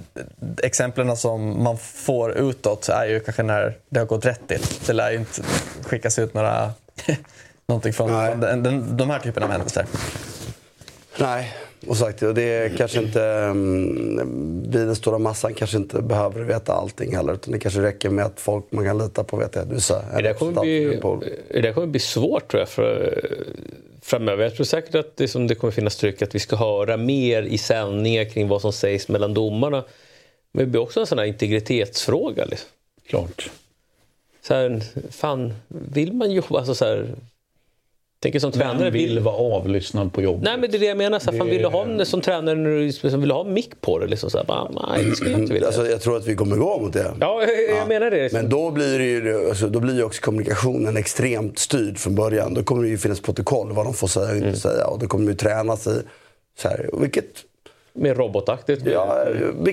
exemplen 0.64 1.18
som 1.18 1.64
man 1.64 1.78
får 1.78 2.32
utåt 2.32 2.90
är 2.90 3.06
ju 3.06 3.20
kanske 3.20 3.44
när 3.44 3.78
det 3.90 4.00
har 4.00 4.06
gått 4.06 4.26
rätt 4.26 4.48
till. 4.48 4.62
Det 4.86 4.94
lär 4.94 5.12
ju 5.12 5.18
inte 5.18 5.42
skickas 5.84 6.20
ut 6.20 6.34
några 6.34 6.72
någonting 7.68 7.94
från, 7.94 8.10
från 8.10 8.40
den, 8.40 8.64
den, 8.64 8.98
de 8.98 9.10
här 9.10 9.20
typerna 9.20 9.46
av 9.46 9.52
händelser. 9.52 9.86
Nej, 11.18 11.54
och 11.88 11.98
sagt, 11.98 12.24
och 12.24 12.34
det 12.34 12.44
är 12.44 12.70
kanske 12.78 13.00
inte... 13.00 13.52
Vi 14.70 14.78
den 14.78 14.96
stora 14.96 15.18
massan 15.18 15.54
kanske 15.54 15.78
inte 15.78 16.02
behöver 16.02 16.44
veta 16.44 16.74
allting 16.74 17.16
heller. 17.16 17.34
Utan 17.34 17.52
det 17.52 17.60
kanske 17.60 17.82
räcker 17.82 18.10
med 18.10 18.26
att 18.26 18.40
folk 18.40 18.66
man 18.70 18.86
kan 18.86 18.98
lita 18.98 19.24
på 19.24 19.38
vet 19.38 19.58
att 19.58 19.70
du 19.70 19.80
sa. 19.80 20.02
Det 20.16 20.22
där 20.22 20.34
kommer 20.34 20.62
bli, 20.62 21.00
det 21.52 21.62
där 21.62 21.74
kommer 21.74 21.88
bli 21.88 22.00
svårt 22.00 22.52
tror 22.52 22.60
jag 22.60 22.70
för, 22.70 23.22
framöver. 24.02 24.44
Jag 24.44 24.56
tror 24.56 24.66
säkert 24.66 24.96
att 24.96 25.18
det, 25.18 25.28
som 25.28 25.48
det 25.48 25.56
kommer 25.56 25.72
finnas 25.72 25.96
tryck 25.96 26.22
att 26.22 26.36
vi 26.36 26.40
ska 26.40 26.56
höra 26.56 26.98
mer 26.98 27.44
i 27.44 27.58
sändningar 27.58 28.26
kring 28.26 28.48
vad 28.48 28.62
som 28.62 28.74
sägs 28.74 29.08
mellan 29.08 29.34
domarna. 29.34 29.84
Men 30.52 30.66
det 30.66 30.72
blir 30.72 30.82
också 30.82 31.00
en 31.00 31.08
sån 31.08 31.20
här 31.20 31.26
integritetsfråga. 31.26 32.46
Liksom. 32.46 32.70
Klart. 33.08 33.50
Så 34.42 34.54
här, 34.54 34.82
fan, 35.12 35.54
vill 35.68 36.14
man 36.14 36.32
jobba 36.32 36.60
alltså 36.60 36.76
så 36.76 36.86
här, 36.86 37.08
tänker 38.20 38.40
som 38.40 38.52
tränare... 38.52 38.84
Vem 38.84 38.94
vill 38.94 39.20
vara 39.20 39.36
avlyssnad 39.36 40.14
på 40.14 40.22
jobbet? 40.22 40.44
Nej 40.44 40.58
men 40.58 40.72
det 40.72 40.78
är 40.78 40.80
det 40.80 40.86
jag 40.86 40.98
menar. 40.98 41.20
Så 41.20 41.32
fan, 41.32 41.48
vill 41.50 41.62
du 41.62 41.68
ha 41.68 41.84
en 41.84 42.06
som 42.06 42.22
tränare 42.22 42.56
när 42.56 42.70
du 42.70 42.80
liksom, 42.80 43.22
vill 43.22 43.32
ha 43.32 43.44
mick 43.44 43.82
på 43.82 44.00
det? 44.00 44.08
Liksom, 44.08 44.30
så 44.30 44.38
här, 44.38 44.46
bara, 44.46 44.70
nej, 44.70 45.06
det 45.06 45.16
skulle 45.16 45.32
jag 45.32 45.40
inte 45.40 45.54
vilja. 45.54 45.68
Alltså, 45.68 45.88
jag 45.88 46.02
tror 46.02 46.18
att 46.18 46.28
vi 46.28 46.36
kommer 46.36 46.56
gå 46.56 46.80
mot 46.80 46.94
det. 46.94 47.14
Ja, 47.20 47.42
jag, 47.42 47.78
jag 47.78 47.88
menar 47.88 48.12
det. 48.12 48.34
Men 48.34 48.50
då 48.50 48.72
blir, 48.72 49.00
det 49.00 49.06
ju, 49.06 49.50
alltså, 49.50 49.68
då 49.68 49.80
blir 49.80 49.96
ju 49.96 50.04
också 50.04 50.22
kommunikationen 50.22 50.98
extremt 50.98 51.60
styrd 51.60 51.98
från 51.98 52.16
början. 52.16 52.54
Då 52.54 52.64
kommer 52.64 52.84
det 52.84 52.90
ju 52.90 52.98
finnas 52.98 53.22
protokoll 53.22 53.72
vad 53.72 53.86
de 53.86 53.94
får 53.94 54.08
säga 54.08 54.30
och 54.30 54.36
inte 54.36 54.48
Mm. 54.48 54.60
säga. 54.60 54.88
Och 54.88 55.00
då 55.00 55.08
kommer 55.08 55.26
det 55.26 55.32
ju 55.32 55.38
tränas 55.38 55.88
i... 55.88 56.02
Så 56.60 56.68
här, 56.68 56.90
vilket 56.94 57.26
Mer 57.94 58.16
robotaktigt. 58.16 58.82
Ja, 58.86 59.26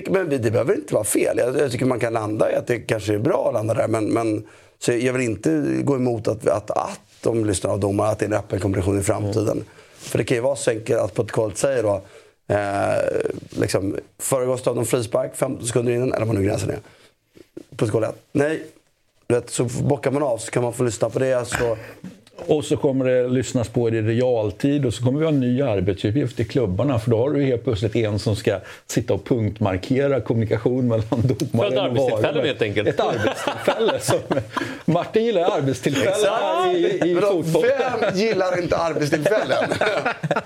men 0.09 0.29
det 0.29 0.51
behöver 0.51 0.75
inte 0.75 0.93
vara 0.93 1.03
fel. 1.03 1.37
Jag, 1.37 1.57
jag 1.59 1.71
tycker 1.71 1.85
man 1.85 1.99
kan 1.99 2.13
landa 2.13 2.51
i 2.51 2.55
att 2.55 2.67
det 2.67 2.79
kanske 2.79 3.13
är 3.13 3.19
bra 3.19 3.47
att 3.47 3.53
landa 3.53 3.73
där. 3.73 3.87
Men, 3.87 4.05
men, 4.05 4.43
så 4.79 4.91
jag 4.91 5.13
vill 5.13 5.21
inte 5.21 5.63
gå 5.83 5.95
emot 5.95 6.27
att, 6.27 6.47
att, 6.47 6.71
att 6.71 6.99
de 7.33 7.45
lyssnar 7.45 7.71
av 7.71 7.79
domare, 7.79 8.09
att 8.09 8.19
det 8.19 8.25
är 8.25 8.29
en 8.29 8.33
öppen 8.33 8.59
kommunikation 8.59 8.99
i 8.99 9.03
framtiden. 9.03 9.63
För 9.97 10.17
det 10.17 10.23
kan 10.23 10.37
ju 10.37 10.41
vara 10.41 10.55
så 10.55 10.71
enkelt 10.71 10.99
att 10.99 11.13
protokollet 11.13 11.57
säger 11.57 11.83
då 11.83 12.01
eh, 12.47 13.59
liksom, 13.61 13.97
föregås 14.19 14.67
av 14.67 14.75
någon 14.75 14.85
frispark 14.85 15.35
15 15.35 15.67
sekunder 15.67 15.93
innan, 15.93 16.13
eller 16.13 16.25
vad 16.25 16.35
nu 16.35 16.43
gränsen 16.43 16.69
är. 16.69 16.79
Protokollet, 17.75 18.15
nej. 18.31 18.63
Vet, 19.27 19.49
så 19.49 19.63
bockar 19.63 20.11
man 20.11 20.23
av 20.23 20.37
så 20.37 20.51
kan 20.51 20.63
man 20.63 20.73
få 20.73 20.83
lyssna 20.83 21.09
på 21.09 21.19
det. 21.19 21.47
Så, 21.47 21.77
och 22.37 22.65
så 22.65 22.77
kommer 22.77 23.05
det 23.05 23.27
lyssnas 23.27 23.69
på 23.69 23.89
det 23.89 23.97
i 23.97 24.01
realtid 24.01 24.85
och 24.85 24.93
så 24.93 25.03
kommer 25.03 25.19
vi 25.19 25.25
ha 25.25 25.31
en 25.31 25.39
ny 25.39 25.61
arbetsuppgift 25.61 26.39
i 26.39 26.45
klubbarna 26.45 26.99
för 26.99 27.11
då 27.11 27.17
har 27.17 27.29
du 27.29 27.43
helt 27.43 27.63
plötsligt 27.63 27.95
en 27.95 28.19
som 28.19 28.35
ska 28.35 28.59
sitta 28.87 29.13
och 29.13 29.25
punktmarkera 29.25 30.21
kommunikation 30.21 30.87
mellan 30.87 31.05
domaren 31.09 31.73
Ett 31.73 31.79
och 31.79 31.83
arbetstillfälle 31.83 32.47
helt 32.47 32.61
enkelt. 32.61 32.87
Ett 32.87 32.99
arbetstillfälle. 32.99 33.99
Som, 33.99 34.19
Martin 34.85 35.25
gillar 35.25 35.57
arbetstillfällen 35.57 36.75
i, 36.75 37.11
i 37.11 37.15
fotboll. 37.21 37.65
vem 38.01 38.17
gillar 38.17 38.61
inte 38.61 38.77
arbetstillfällen? 38.77 39.63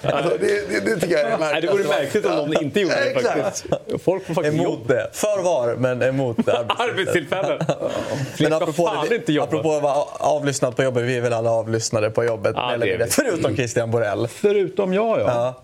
alltså, 0.01 0.37
det, 0.39 0.69
det, 0.69 0.85
det 0.85 0.99
tycker 0.99 1.17
jag 1.17 1.21
är 1.21 1.29
Nej, 1.29 1.39
märkligt. 1.39 1.71
det 1.71 1.77
vore 1.77 1.87
märkligt 1.87 2.25
om 2.25 2.35
någon 2.35 2.63
inte 2.63 2.79
gjorde 2.79 2.95
det 3.13 3.21
faktiskt. 3.21 3.65
Folk 4.03 4.25
får 4.25 4.33
faktiskt 4.33 4.55
Emot 4.55 4.87
det. 4.87 5.09
För 5.11 5.43
VAR, 5.43 5.75
men 5.75 6.01
emot 6.01 6.37
arbetstillfällen. 6.37 6.69
Arbetstillfällen. 6.89 7.59
Men 8.39 8.53
apropå, 8.53 8.87
apropå 9.41 9.75
att 9.75 9.83
vara 9.83 10.03
avlyssnad 10.19 10.75
på 10.75 10.83
jobbet, 10.83 11.03
vi 11.03 11.17
är 11.17 11.21
väl 11.21 11.33
alla 11.33 11.51
avlyssnade 11.51 11.78
på 12.09 12.23
jobbet. 12.23 12.53
Ja, 12.55 12.73
eller 12.73 12.85
det 12.85 12.97
det. 12.97 13.07
Förutom 13.13 13.55
Christian 13.55 13.91
Borell. 13.91 14.27
Förutom 14.27 14.93
jag, 14.93 15.19
ja. 15.19 15.55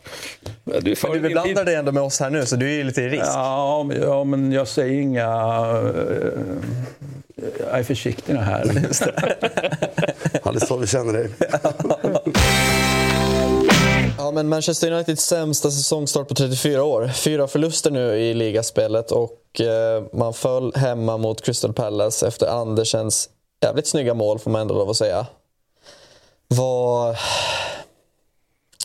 Ja. 0.64 0.80
Du 0.82 0.96
Men 1.04 1.22
du 1.24 1.30
blandar 1.30 1.66
dig 1.66 1.76
ändå 1.76 1.92
med 1.92 2.04
oss 2.04 2.20
här 2.20 2.30
nu, 2.30 2.46
så 2.46 2.56
du 2.56 2.66
är 2.70 2.74
ju 2.76 2.84
lite 2.84 3.02
i 3.02 3.10
risk. 3.10 3.24
Ja, 3.26 3.84
men- 3.84 4.02
ja, 4.02 4.24
men 4.24 4.52
jag 4.52 4.68
säger 4.68 5.02
inga... 5.02 5.24
eh, 5.24 6.30
Jag 7.60 7.80
är 7.80 7.84
försiktig 7.84 8.34
här. 8.34 8.66
Ja, 10.44 10.52
det 10.52 10.58
är 10.62 10.66
så 10.66 10.78
vi 10.78 10.88
känner 10.88 11.14
dig. 11.14 11.30
Ja, 14.18 14.32
men 14.32 14.50
Manchester 14.50 14.92
Uniteds 14.92 15.26
sämsta 15.26 15.72
säsongstart 15.72 16.28
på 16.28 16.36
34 16.36 16.84
år. 16.84 17.08
Fyra 17.08 17.48
förluster 17.48 17.92
nu 17.92 18.16
i 18.16 18.34
ligaspelet 18.34 19.12
och 19.12 19.62
eh, 19.62 20.04
man 20.14 20.34
föll 20.34 20.74
hemma 20.76 21.18
mot 21.18 21.42
Crystal 21.46 21.74
Palace 21.74 22.28
efter 22.28 22.48
Andersens 22.48 23.30
jävligt 23.66 23.88
snygga 23.88 24.14
mål, 24.14 24.40
får 24.40 24.52
man 24.52 24.62
ändå 24.62 24.74
lov 24.76 24.90
att 24.90 24.98
säga. 24.98 25.26
Vad... 26.48 27.16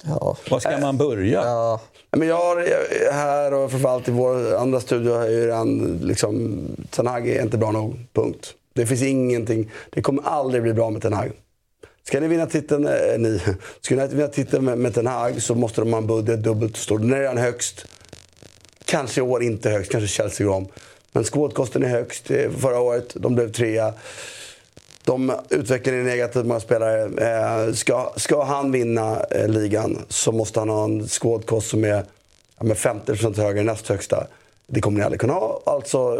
Ja. 0.05 0.37
Var 0.51 0.61
ska 0.61 0.79
man 0.79 0.97
börja? 0.97 1.43
Ja. 1.45 1.81
Men 2.11 2.29
jag 2.29 2.37
har 2.37 3.13
här 3.13 3.55
och 3.55 3.71
framförallt 3.71 4.09
i 4.09 4.11
vår 4.11 4.55
andra 4.55 4.81
studio 4.81 5.15
har 5.15 5.27
ju 5.27 5.47
redan 5.47 5.99
liksom, 6.03 6.61
Ten 6.91 7.07
Hag 7.07 7.29
är 7.29 7.43
inte 7.43 7.59
bra 7.59 7.71
nog. 7.71 7.97
Punkt. 8.13 8.55
Det 8.75 8.87
finns 8.87 9.03
ingenting. 9.03 9.71
Det 9.91 10.03
kommer 10.03 10.23
aldrig 10.23 10.63
bli 10.63 10.73
bra 10.73 10.91
med 10.91 11.03
Ten 11.03 11.13
Hag. 11.13 11.33
Ska 12.03 12.21
ni 12.21 12.29
vinna 12.29 12.47
titeln, 12.47 12.87
eh, 12.87 13.19
ni, 13.19 13.41
ska 13.81 13.95
ni 13.95 14.07
vinna 14.07 14.29
titeln 14.29 14.65
med, 14.65 14.79
med 14.79 14.95
Ten 14.95 15.07
Hag 15.07 15.43
så 15.43 15.55
måste 15.55 15.81
de 15.81 15.93
ha 15.93 15.99
en 15.99 16.07
budget 16.07 16.43
dubbelt 16.43 16.77
så 16.77 16.83
stor. 16.83 16.99
Den 16.99 17.13
är 17.13 17.19
redan 17.19 17.39
högst. 17.39 17.87
Kanske 18.85 19.21
i 19.21 19.23
år 19.23 19.43
inte 19.43 19.71
högst, 19.71 19.93
kanske 19.93 20.09
Chelsea 20.09 20.47
går 20.47 20.55
om. 20.55 20.69
Men 21.13 21.25
skådkosten 21.25 21.83
är 21.83 21.89
högst. 21.89 22.31
Eh, 22.31 22.51
förra 22.51 22.81
året, 22.81 23.13
de 23.15 23.35
blev 23.35 23.53
trea. 23.53 23.95
De 25.11 25.33
utvecklar 25.51 25.95
det 25.95 26.03
negativt, 26.03 26.47
många 26.47 26.61
spelare. 26.61 27.03
Eh, 27.03 27.73
ska, 27.73 28.13
ska 28.17 28.45
han 28.45 28.73
vinna 28.73 29.21
eh, 29.31 29.49
ligan 29.49 29.99
så 30.09 30.33
måste 30.33 30.61
han 30.61 30.69
ha 30.69 30.85
en 30.85 31.09
skådkost 31.09 31.71
som 31.71 31.85
är 31.85 32.05
ja, 32.59 32.65
med 32.65 32.77
50% 32.77 33.37
högre, 33.37 33.63
näst 33.63 33.89
högsta. 33.89 34.27
Det 34.67 34.81
kommer 34.81 34.99
ni 34.99 35.05
aldrig 35.05 35.21
kunna 35.21 35.33
ha. 35.33 35.63
Alltså, 35.67 36.17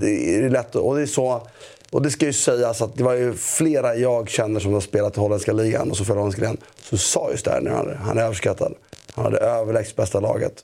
det 0.00 0.36
är 0.36 0.50
lätt. 0.50 0.74
Och 0.74 0.96
det 0.96 1.02
är 1.02 1.06
så... 1.06 1.46
Och 1.90 2.02
det 2.02 2.10
ska 2.10 2.26
ju 2.26 2.32
sägas 2.32 2.82
att 2.82 2.96
det 2.96 3.04
var 3.04 3.14
ju 3.14 3.34
flera 3.34 3.94
jag 3.94 4.28
känner 4.28 4.60
som 4.60 4.72
har 4.72 4.80
spelat 4.80 5.16
i 5.16 5.20
holländska 5.20 5.52
ligan 5.52 5.90
och 5.90 5.96
som 5.96 6.06
för 6.06 6.14
holländska 6.14 6.40
ligan. 6.40 6.56
Så 6.82 6.96
sa 6.96 7.30
just 7.30 7.44
det 7.44 7.50
här, 7.50 7.70
han, 7.70 7.96
han 7.96 8.18
är 8.18 8.22
överskattad. 8.22 8.74
Han 9.14 9.24
hade 9.24 9.38
överlägset 9.38 9.96
bästa 9.96 10.20
laget 10.20 10.54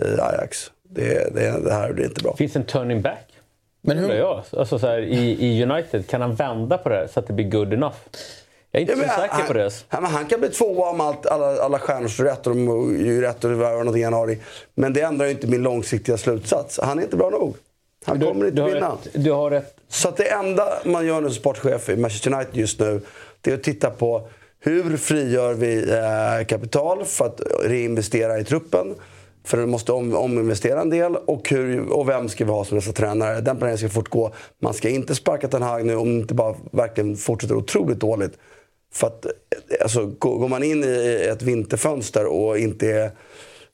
i 0.00 0.20
Ajax. 0.20 0.70
Det, 0.88 1.34
det, 1.34 1.64
det 1.64 1.72
här 1.72 1.92
blir 1.92 2.04
inte 2.04 2.22
bra. 2.22 2.36
Finns 2.36 2.56
en 2.56 2.64
turning 2.64 3.02
back? 3.02 3.37
Men 3.88 3.98
hur, 3.98 4.14
Jag. 4.14 4.42
Alltså 4.52 4.78
så 4.78 4.86
här, 4.86 4.98
i, 4.98 5.46
I 5.46 5.62
United, 5.62 6.06
kan 6.08 6.20
han 6.20 6.34
vända 6.34 6.78
på 6.78 6.88
det 6.88 6.94
här 6.94 7.06
så 7.06 7.20
att 7.20 7.26
det 7.26 7.32
blir 7.32 7.50
good 7.50 7.72
enough? 7.72 7.96
Jag 8.70 8.82
är 8.82 8.90
inte 8.90 8.92
Ja, 8.92 9.14
så 9.14 9.20
säker 9.20 9.34
han, 9.34 9.46
på 9.46 9.52
det. 9.52 9.70
Han, 9.88 10.04
han 10.04 10.26
kan 10.26 10.40
bli 10.40 10.48
tvåa 10.48 10.90
om 10.90 11.00
allt, 11.00 11.26
alla, 11.26 11.62
alla 11.62 11.78
stjärnor 11.78 12.08
står 12.08 12.24
rätt 12.24 12.46
och 12.46 12.56
de 12.56 13.20
rätt 13.20 13.44
och 13.44 13.50
det 13.50 13.56
var 13.56 13.70
någonting 13.70 13.96
i 13.96 14.00
januari. 14.00 14.38
Men 14.74 14.92
det 14.92 15.00
ändrar 15.00 15.26
ju 15.26 15.32
inte 15.32 15.46
min 15.46 15.62
långsiktiga 15.62 16.16
slutsats. 16.16 16.80
Han 16.82 16.98
är 16.98 17.02
inte 17.02 17.16
bra 17.16 17.30
nog. 17.30 17.56
Han 18.04 18.20
kommer 18.20 18.44
inte 18.46 18.56
du, 18.56 18.62
har 18.62 18.68
vinna. 18.70 18.88
rätt, 18.90 19.08
du 19.24 19.32
har 19.32 19.50
rätt. 19.50 19.76
Så 19.88 20.10
det 20.16 20.30
enda 20.30 20.68
man 20.84 21.06
gör 21.06 21.20
nu 21.20 21.26
som 21.28 21.34
sportchef 21.34 21.88
i 21.88 21.96
Manchester 21.96 22.34
United 22.34 22.56
just 22.56 22.80
nu, 22.80 23.00
det 23.40 23.50
är 23.50 23.54
att 23.54 23.62
titta 23.62 23.90
på 23.90 24.28
hur 24.60 24.96
frigör 24.96 25.54
vi 25.54 25.90
eh, 25.90 26.46
kapital 26.46 27.04
för 27.04 27.26
att 27.26 27.40
reinvestera 27.64 28.38
i 28.38 28.44
truppen. 28.44 28.94
För 29.44 29.56
den 29.58 29.70
måste 29.70 29.92
om, 29.92 30.14
ominvestera 30.16 30.80
en 30.80 30.90
del. 30.90 31.16
Och, 31.16 31.48
hur, 31.50 31.88
och 31.92 32.08
vem 32.08 32.28
ska 32.28 32.44
vi 32.44 32.50
ha 32.50 32.64
som 32.64 32.76
nästa 32.76 32.92
tränare? 32.92 33.40
Den 33.40 33.56
planeringen 33.56 33.78
ska 33.78 33.88
fortgå. 33.88 34.32
Man 34.62 34.74
ska 34.74 34.88
inte 34.88 35.14
sparka 35.14 35.48
Ten 35.48 35.62
Hag 35.62 35.86
nu 35.86 35.96
om 35.96 36.08
det 36.08 36.14
inte 36.20 36.34
bara 36.34 36.54
verkligen 36.72 37.16
fortsätter 37.16 37.54
otroligt 37.54 38.00
dåligt. 38.00 38.38
För 38.92 39.06
att, 39.06 39.24
eh, 39.24 39.30
alltså, 39.82 40.06
går 40.06 40.48
man 40.48 40.62
in 40.62 40.84
i 40.84 41.26
ett 41.32 41.42
vinterfönster 41.42 42.26
och 42.26 42.58
inte 42.58 42.86
är 42.92 43.10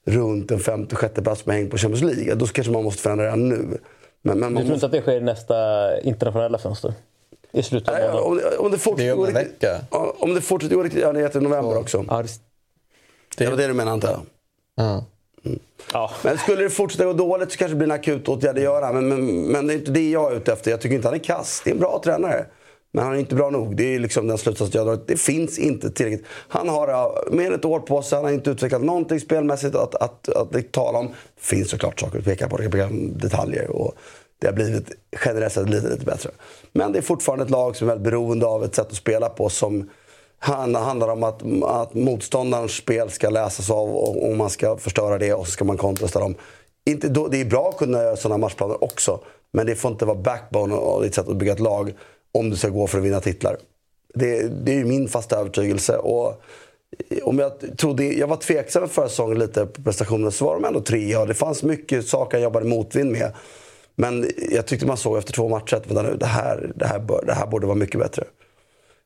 runt 0.07 0.50
en 0.50 0.61
femte, 0.61 0.96
sjätte 0.96 1.22
plats 1.22 1.46
med 1.46 1.57
häng 1.57 1.70
på 1.70 1.77
Champions 1.79 2.16
League, 2.16 2.35
då 2.35 2.46
kanske 2.46 2.72
man 2.72 2.85
måste 2.85 3.03
förändra 3.03 3.24
redan 3.24 3.48
nu. 3.48 3.57
Men, 3.57 3.79
men 4.22 4.38
man 4.40 4.53
Du 4.55 4.57
tror 4.61 4.70
måste... 4.70 4.74
inte 4.74 4.87
att 4.87 4.92
det 4.92 5.00
sker 5.00 5.16
i 5.16 5.20
nästa 5.20 5.55
internationella 6.00 6.59
fönster? 6.59 6.94
I 7.53 7.62
slutet 7.62 7.94
av 8.14 8.24
om, 8.24 8.37
det- 8.37 8.57
om 8.59 8.70
det 8.70 8.77
Det 8.77 8.77
är 8.77 8.79
fortsätter 8.79 9.12
om 9.12 9.18
gå 9.18 9.27
en 9.27 9.35
vecka. 9.35 9.81
Om 10.18 10.35
det 10.35 10.40
fortsätter 10.40 10.77
gå 10.77 10.83
riktigt... 10.83 11.03
Ja, 11.03 11.12
det 11.12 11.20
heter 11.20 11.40
november 11.40 11.79
också. 11.79 12.05
Ja, 12.09 12.22
det, 12.22 12.29
Det 13.44 13.50
var 13.50 13.57
det 13.57 13.66
du 13.66 13.72
menade 13.72 13.92
antar 13.92 14.20
jag. 14.77 15.05
Ja. 15.44 15.50
ja. 15.92 16.11
Men 16.22 16.38
skulle 16.38 16.62
det 16.62 16.70
fortsätta 16.70 17.04
gå 17.04 17.12
dåligt 17.12 17.52
så 17.52 17.59
kanske 17.59 17.74
det 17.74 17.78
blir 17.78 17.87
en 17.87 17.92
akut 17.92 18.28
åtgärd 18.28 18.57
att 18.57 18.62
göra. 18.62 18.92
Men, 18.92 19.09
men, 19.09 19.42
men 19.42 19.66
det 19.66 19.74
är 19.74 19.78
inte 19.78 19.90
det 19.90 20.11
jag 20.11 20.33
är 20.33 20.37
ute 20.37 20.52
efter. 20.52 20.70
Jag 20.70 20.80
tycker 20.80 20.96
inte 20.96 21.09
han 21.09 21.14
är 21.14 21.24
kass. 21.24 21.62
Det 21.64 21.70
är 21.70 21.74
en 21.74 21.80
bra 21.80 22.00
tränare. 22.04 22.46
Men 22.92 23.04
han 23.04 23.14
är 23.14 23.18
inte 23.18 23.35
bra 23.35 23.50
nog. 23.50 23.76
Det 23.76 23.94
är 23.94 23.98
liksom 23.98 24.26
den 24.26 24.38
slutsats 24.38 24.74
jag 24.74 24.87
drar. 24.87 24.98
Det 25.07 25.16
finns 25.16 25.59
inte 25.59 25.90
tillräckligt. 25.90 26.26
Han 26.48 26.68
har 26.68 27.18
mer 27.30 27.46
än 27.46 27.54
ett 27.54 27.64
år 27.64 27.80
på 27.80 28.02
sig. 28.02 28.16
Han 28.16 28.24
har 28.24 28.33
inte 28.33 28.50
utvecklat 28.50 28.83
någonting 28.83 29.20
spelmässigt 29.20 29.74
att, 29.74 29.94
att, 29.94 30.28
att, 30.28 30.57
att 30.57 30.72
tala 30.72 30.98
om. 30.98 31.07
Det 31.07 31.46
finns 31.46 31.70
såklart 31.70 32.00
saker 32.00 32.18
att 32.18 32.24
peka 32.24 32.48
på. 32.48 32.57
Det 32.57 32.70
kan 32.70 33.18
detaljer. 33.18 33.70
Och 33.70 33.94
det 34.38 34.46
har 34.46 34.54
blivit 34.54 34.92
generellt 35.24 35.52
sett 35.52 35.68
lite, 35.68 35.88
lite 35.88 36.04
bättre. 36.04 36.30
Men 36.72 36.92
det 36.92 36.98
är 36.98 37.02
fortfarande 37.02 37.44
ett 37.44 37.50
lag 37.50 37.76
som 37.76 37.88
är 37.88 37.92
väldigt 37.92 38.11
beroende 38.11 38.46
av 38.46 38.64
ett 38.64 38.74
sätt 38.74 38.87
att 38.90 38.96
spela 38.96 39.28
på 39.28 39.48
som 39.48 39.90
handlar 40.44 41.09
om 41.09 41.22
att, 41.22 41.42
att 41.64 41.94
motståndarens 41.94 42.72
spel 42.72 43.11
ska 43.11 43.30
läsas 43.30 43.70
av 43.70 43.96
och, 43.96 44.28
och 44.28 44.37
man 44.37 44.50
ska 44.50 44.76
förstöra 44.76 45.18
det 45.18 45.35
och 45.35 45.46
så 45.46 45.52
ska 45.52 45.64
man 45.64 45.76
kontrasta 45.76 46.20
dem. 46.20 46.35
Inte, 46.87 47.09
då, 47.09 47.28
det 47.28 47.40
är 47.40 47.44
bra 47.44 47.68
att 47.68 47.76
kunna 47.76 48.02
göra 48.02 48.16
sådana 48.16 48.38
matchplaner 48.38 48.85
också. 48.85 49.20
Men 49.52 49.66
det 49.66 49.74
får 49.74 49.90
inte 49.90 50.04
vara 50.04 50.18
backbone 50.18 50.74
och 50.74 51.02
ditt 51.02 51.14
sätt 51.14 51.28
att 51.28 51.37
bygga 51.37 51.52
ett 51.52 51.61
lag 51.61 51.94
om 52.33 52.50
du 52.50 52.57
ska 52.57 52.68
gå 52.68 52.87
för 52.87 52.98
att 52.98 53.04
vinna 53.04 53.20
titlar. 53.20 53.57
Det, 54.14 54.48
det 54.64 54.72
är 54.72 54.76
ju 54.76 54.85
min 54.85 55.09
fasta 55.09 55.37
övertygelse. 55.37 55.96
Och 55.96 56.42
om 57.22 57.38
jag, 57.38 57.52
trodde, 57.78 58.04
jag 58.04 58.26
var 58.26 58.37
tveksam 58.37 58.88
förra 58.88 59.09
säsongen 59.09 59.38
lite 59.38 59.66
på 59.66 59.83
prestationen. 59.83 60.33
så 60.33 60.44
var 60.44 60.54
de 60.54 60.64
ändå 60.64 60.80
trea 60.80 61.20
och 61.20 61.26
det 61.26 61.35
fanns 61.35 61.62
mycket 61.62 62.07
saker 62.07 62.37
jag 62.37 62.42
jobbade 62.42 62.66
motvind 62.66 63.11
med. 63.11 63.33
Men 63.94 64.30
jag 64.50 64.66
tyckte 64.66 64.87
man 64.87 64.96
såg 64.96 65.18
efter 65.18 65.33
två 65.33 65.48
matcher 65.48 65.76
att 65.76 65.87
vänta 65.87 66.02
nu, 66.02 66.16
det, 66.16 66.26
här, 66.26 66.72
det, 66.74 66.87
här 66.87 66.98
bör, 66.98 67.24
det 67.26 67.33
här 67.33 67.46
borde 67.46 67.66
vara 67.66 67.76
mycket 67.76 68.00
bättre. 68.00 68.24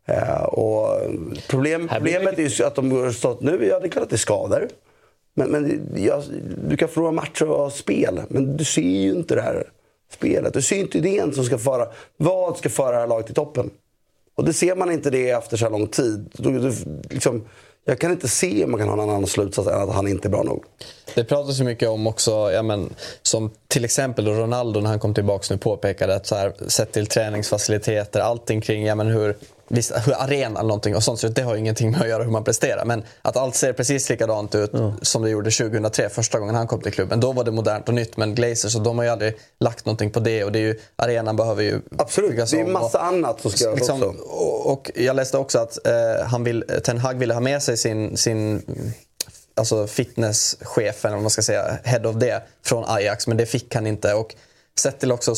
Eh, 0.09 0.43
och 0.43 1.01
problem, 1.49 1.89
problemet 1.93 2.39
är 2.39 2.61
ju 2.61 2.65
att 2.65 2.75
de 2.75 2.93
har 2.93 3.11
stått 3.11 3.41
nu, 3.41 3.67
ja 3.67 3.81
det 3.81 3.87
är 3.87 3.91
klart 3.91 4.03
att 4.03 4.11
det 4.11 4.17
är 4.17 4.19
skador. 4.19 4.69
Men, 5.35 5.51
men 5.51 5.93
jag, 5.97 6.23
du 6.69 6.77
kan 6.77 6.89
förlora 6.89 7.13
matcher 7.13 7.51
och 7.51 7.73
spel, 7.73 8.21
men 8.29 8.57
du 8.57 8.65
ser 8.65 8.83
ju 8.83 9.11
inte 9.11 9.35
det 9.35 9.43
här 9.43 9.71
spelet. 10.13 10.55
Du 10.55 10.63
ser 10.63 10.77
inte 10.77 10.99
idén 10.99 11.35
som 11.35 11.45
ska 11.45 11.59
föra, 11.59 11.89
vad 12.17 12.57
ska 12.57 12.69
föra 12.69 12.93
det 12.93 13.01
här 13.01 13.07
laget 13.07 13.27
till 13.27 13.35
toppen. 13.35 13.71
Och 14.35 14.45
det 14.45 14.53
ser 14.53 14.77
man 14.77 14.91
inte 14.93 15.11
det 15.11 15.31
efter 15.31 15.57
så 15.57 15.65
här 15.65 15.73
lång 15.73 15.87
tid. 15.87 16.31
Du, 16.33 16.59
du, 16.59 16.73
liksom, 17.11 17.45
jag 17.85 17.99
kan 17.99 18.11
inte 18.11 18.29
se 18.29 18.65
om 18.65 18.71
man 18.71 18.81
kan 18.81 18.89
ha 18.89 18.95
en 18.95 19.11
annan 19.11 19.27
slutsats 19.27 19.69
än 19.69 19.75
att 19.75 19.95
han 19.95 20.09
inte 20.09 20.29
är 20.29 20.31
bra 20.31 20.43
nog. 20.43 20.65
Det 21.15 21.25
pratas 21.25 21.61
ju 21.61 21.65
mycket 21.65 21.89
om 21.89 22.07
också, 22.07 22.31
ja, 22.31 22.63
men, 22.63 22.95
som 23.23 23.51
till 23.69 23.85
exempel 23.85 24.27
Ronaldo 24.27 24.81
när 24.81 24.91
han 24.91 24.99
kom 24.99 25.15
tillbaka 25.15 25.55
nu 25.55 25.59
påpekade 25.59 26.15
att 26.15 26.27
så 26.27 26.35
här, 26.35 26.53
sett 26.67 26.93
till 26.93 27.07
träningsfaciliteter, 27.07 28.21
allting 28.21 28.61
kring 28.61 28.87
ja, 28.87 28.95
men 28.95 29.07
hur, 29.07 29.37
visst, 29.69 29.93
hur 30.07 30.13
arenan 30.23 30.67
någonting 30.67 30.97
och 30.97 31.03
sånt, 31.03 31.21
så 31.21 31.29
det 31.29 31.43
har 31.43 31.55
ju 31.55 31.61
ingenting 31.61 31.91
med 31.91 32.01
att 32.03 32.09
göra 32.09 32.23
hur 32.23 32.31
man 32.31 32.45
presterar. 32.45 32.85
Men 32.85 33.05
att 33.23 33.37
allt 33.37 33.55
ser 33.55 33.73
precis 33.73 34.09
likadant 34.11 34.55
ut 34.55 34.73
som 35.03 35.23
det 35.23 35.31
gjorde 35.31 35.51
2003, 35.51 36.09
första 36.09 36.39
gången 36.39 36.55
han 36.55 36.67
kom 36.67 36.81
till 36.81 36.93
klubben. 36.93 37.21
Då 37.21 37.33
var 37.33 37.45
det 37.45 37.51
modernt 37.51 37.89
och 37.89 37.95
nytt, 37.95 38.17
men 38.17 38.35
Glazers, 38.35 38.73
så 38.73 38.79
de 38.79 38.99
har 38.99 39.05
ju 39.05 39.11
aldrig 39.11 39.37
lagt 39.61 39.87
någonting 39.87 40.11
på 40.11 40.21
det 40.21 40.45
och 40.45 40.53
det 40.53 40.59
är 40.59 40.63
ju, 40.63 40.79
arenan 40.97 41.37
behöver 41.37 41.63
ju 41.63 41.81
Absolut, 41.99 42.51
det 42.51 42.61
är 42.61 42.65
om 42.65 42.73
massa 42.73 42.99
och- 42.99 43.05
annat 43.05 43.41
som 43.41 43.51
ska 43.51 43.65
göras 43.65 43.77
liksom, 43.79 44.03
också. 44.03 44.23
och, 44.23 44.73
och 44.73 44.91
jag 44.95 45.17
läste 45.17 45.39
också 45.39 45.59
att 45.59 45.87
eh, 45.87 46.27
han 46.27 46.45
vill, 46.45 46.65
Ten 46.85 46.99
Hag 46.99 47.15
ville 47.19 47.35
ha 47.35 47.41
med 47.41 47.63
sig 47.63 47.77
sin, 47.77 48.17
sin 48.17 48.63
alltså 49.57 49.87
fitnesschefen, 49.87 51.13
eller 51.13 51.21
man 51.21 51.31
ska 51.31 51.43
säga, 51.43 51.79
head 51.85 52.09
of 52.09 52.17
det, 52.17 52.43
från 52.65 52.85
Ajax. 52.87 53.27
Men 53.27 53.37
det 53.37 53.47
fick 53.47 53.75
han 53.75 53.87
inte. 53.87 54.15
Och 54.15 54.35
sett 54.81 55.01
till 55.01 55.13
också 55.13 55.35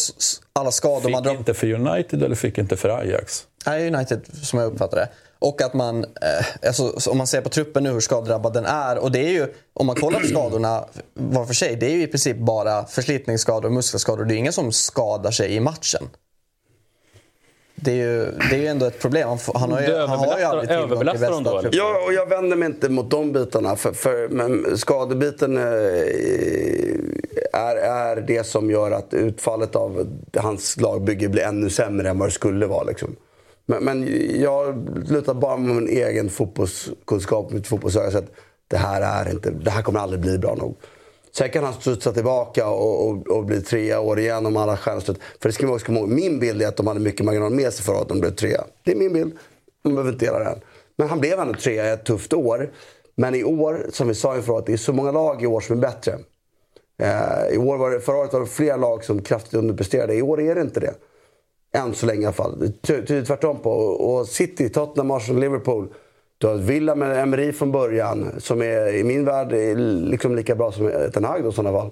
alla 0.52 0.70
skador 0.70 1.10
man 1.10 1.22
Fick 1.24 1.32
drar... 1.32 1.38
inte 1.38 1.54
för 1.54 1.72
United 1.72 2.22
eller 2.22 2.34
fick 2.34 2.58
inte 2.58 2.76
för 2.76 2.88
Ajax? 2.88 3.42
Nej, 3.66 3.94
United 3.94 4.20
som 4.42 4.58
jag 4.58 4.72
uppfattar 4.72 4.96
det. 4.96 5.08
Och 5.38 5.62
att 5.62 5.74
man, 5.74 6.04
eh, 6.04 6.66
alltså, 6.66 7.00
så 7.00 7.10
om 7.10 7.18
man 7.18 7.26
ser 7.26 7.40
på 7.40 7.48
truppen 7.48 7.82
nu 7.82 7.90
hur 7.92 8.00
skadedrabbad 8.00 8.52
den 8.52 8.64
är. 8.64 8.98
Och 8.98 9.12
det 9.12 9.18
är 9.18 9.30
ju, 9.30 9.46
om 9.74 9.86
man 9.86 9.96
kollar 9.96 10.20
på 10.20 10.26
skadorna 10.30 10.84
var 11.14 11.44
för 11.44 11.54
sig, 11.54 11.76
det 11.76 11.86
är 11.86 11.90
ju 11.90 12.02
i 12.02 12.06
princip 12.06 12.36
bara 12.36 12.86
förslitningsskador 12.86 13.68
och 13.68 13.72
muskelskador. 13.72 14.24
Det 14.24 14.32
är 14.32 14.34
ju 14.34 14.38
ingen 14.38 14.52
som 14.52 14.72
skadar 14.72 15.30
sig 15.30 15.54
i 15.54 15.60
matchen. 15.60 16.08
Det 17.74 17.90
är 17.90 17.96
ju, 17.96 18.24
det 18.50 18.56
är 18.56 18.60
ju 18.60 18.66
ändå 18.66 18.86
ett 18.86 19.00
problem. 19.00 19.28
Han 19.54 19.72
har 19.72 19.80
ju, 19.80 19.96
han 19.96 20.18
har 20.18 20.38
ju 20.38 20.44
aldrig 20.44 20.68
tillgång 20.68 20.98
till 20.98 21.06
bästa 21.06 21.40
då. 21.40 21.62
Ja, 21.72 22.02
och 22.06 22.12
jag 22.12 22.26
vänder 22.26 22.56
mig 22.56 22.66
inte 22.66 22.88
mot 22.88 23.10
de 23.10 23.32
bitarna. 23.32 23.76
För, 23.76 23.92
för, 23.92 24.28
men 24.28 24.78
skadebiten 24.78 25.56
eh, 25.56 25.62
är, 27.52 27.76
är 27.76 28.20
det 28.20 28.46
som 28.46 28.70
gör 28.70 28.90
att 28.90 29.14
utfallet 29.14 29.76
av 29.76 30.20
hans 30.36 30.80
lagbygge 30.80 31.28
blir 31.28 31.42
ännu 31.42 31.70
sämre 31.70 32.10
än 32.10 32.18
vad 32.18 32.28
det 32.28 32.32
skulle 32.32 32.66
vara. 32.66 32.84
Liksom. 32.84 33.16
Men, 33.70 33.84
men 33.84 34.06
jag 34.40 34.88
lutar 35.10 35.34
bara 35.34 35.56
med 35.56 35.74
min 35.74 35.88
egen 35.88 36.30
fotbollskunskap, 36.30 37.52
mitt 37.52 37.66
fotbollsöga. 37.66 38.10
så 38.10 38.18
att 38.18 38.30
Det 38.68 38.76
här, 38.76 39.26
är 39.26 39.30
inte, 39.30 39.50
det 39.50 39.70
här 39.70 39.82
kommer 39.82 40.00
aldrig 40.00 40.20
bli 40.20 40.38
bra 40.38 40.54
nog. 40.54 40.76
Sen 41.32 41.50
kan 41.50 41.64
han 41.64 41.72
studsa 41.72 42.12
tillbaka 42.12 42.68
och, 42.68 43.08
och, 43.08 43.28
och 43.28 43.44
bli 43.44 43.60
trea 43.60 44.00
år 44.00 44.18
igen 44.18 44.46
om 44.46 44.56
alla 44.56 44.76
stjärnor 44.76 45.00
För 45.40 45.48
det 45.48 45.52
ska 45.52 45.66
man 45.66 45.74
också 45.74 45.86
komma 45.86 45.98
ihåg. 45.98 46.08
Min 46.08 46.38
bild 46.38 46.62
är 46.62 46.68
att 46.68 46.76
de 46.76 46.86
hade 46.86 47.00
mycket 47.00 47.26
marginal 47.26 47.52
med 47.52 47.72
sig 47.72 47.84
för 47.84 48.02
att 48.02 48.08
de 48.08 48.20
blev 48.20 48.30
trea. 48.30 48.64
Det 48.84 48.92
är 48.92 48.96
min 48.96 49.12
bild. 49.12 49.38
Man 49.84 49.94
behöver 49.94 50.12
inte 50.12 50.24
dela 50.24 50.38
den. 50.38 50.60
Men 50.96 51.08
han 51.08 51.20
blev 51.20 51.40
ändå 51.40 51.54
trea 51.54 51.86
i 51.86 51.92
ett 51.92 52.04
tufft 52.04 52.32
år. 52.32 52.70
Men 53.14 53.34
i 53.34 53.44
år, 53.44 53.86
som 53.92 54.08
vi 54.08 54.14
sa 54.14 54.36
inför 54.36 54.58
att 54.58 54.66
det 54.66 54.72
är 54.72 54.76
så 54.76 54.92
många 54.92 55.12
lag 55.12 55.42
i 55.42 55.46
år 55.46 55.60
som 55.60 55.76
är 55.76 55.80
bättre. 55.80 56.18
Eh, 57.02 57.54
i 57.54 57.58
år 57.58 57.76
var 57.76 57.90
det, 57.90 58.00
förra 58.00 58.16
året 58.16 58.32
var 58.32 58.40
det 58.40 58.46
flera 58.46 58.76
lag 58.76 59.04
som 59.04 59.22
kraftigt 59.22 59.54
underpresterade. 59.54 60.14
I 60.14 60.22
år 60.22 60.40
är 60.40 60.54
det 60.54 60.60
inte 60.60 60.80
det. 60.80 60.94
Än 61.72 61.94
så 61.94 62.06
länge 62.06 62.22
i 62.22 62.24
alla 62.24 62.32
fall. 62.32 62.72
Det 62.80 63.24
tvärtom 63.24 63.58
på. 63.58 63.70
Och 63.70 64.26
City, 64.26 64.68
Tottenham, 64.68 65.10
Arsenal, 65.10 65.40
Liverpool. 65.40 65.88
Du 66.38 66.46
har 66.46 66.54
ett 66.54 66.60
Villa 66.60 66.94
med 66.94 67.22
Emery 67.22 67.52
från 67.52 67.72
början. 67.72 68.32
Som 68.38 68.62
är 68.62 68.94
i 68.94 69.04
min 69.04 69.24
värld 69.24 69.52
är 69.52 69.74
liksom 70.10 70.36
lika 70.36 70.54
bra 70.54 70.72
som 70.72 71.10
Ten 71.14 71.24
Hag 71.24 71.42
då, 71.42 71.48
i 71.48 71.52
sådana 71.52 71.78
fall. 71.78 71.90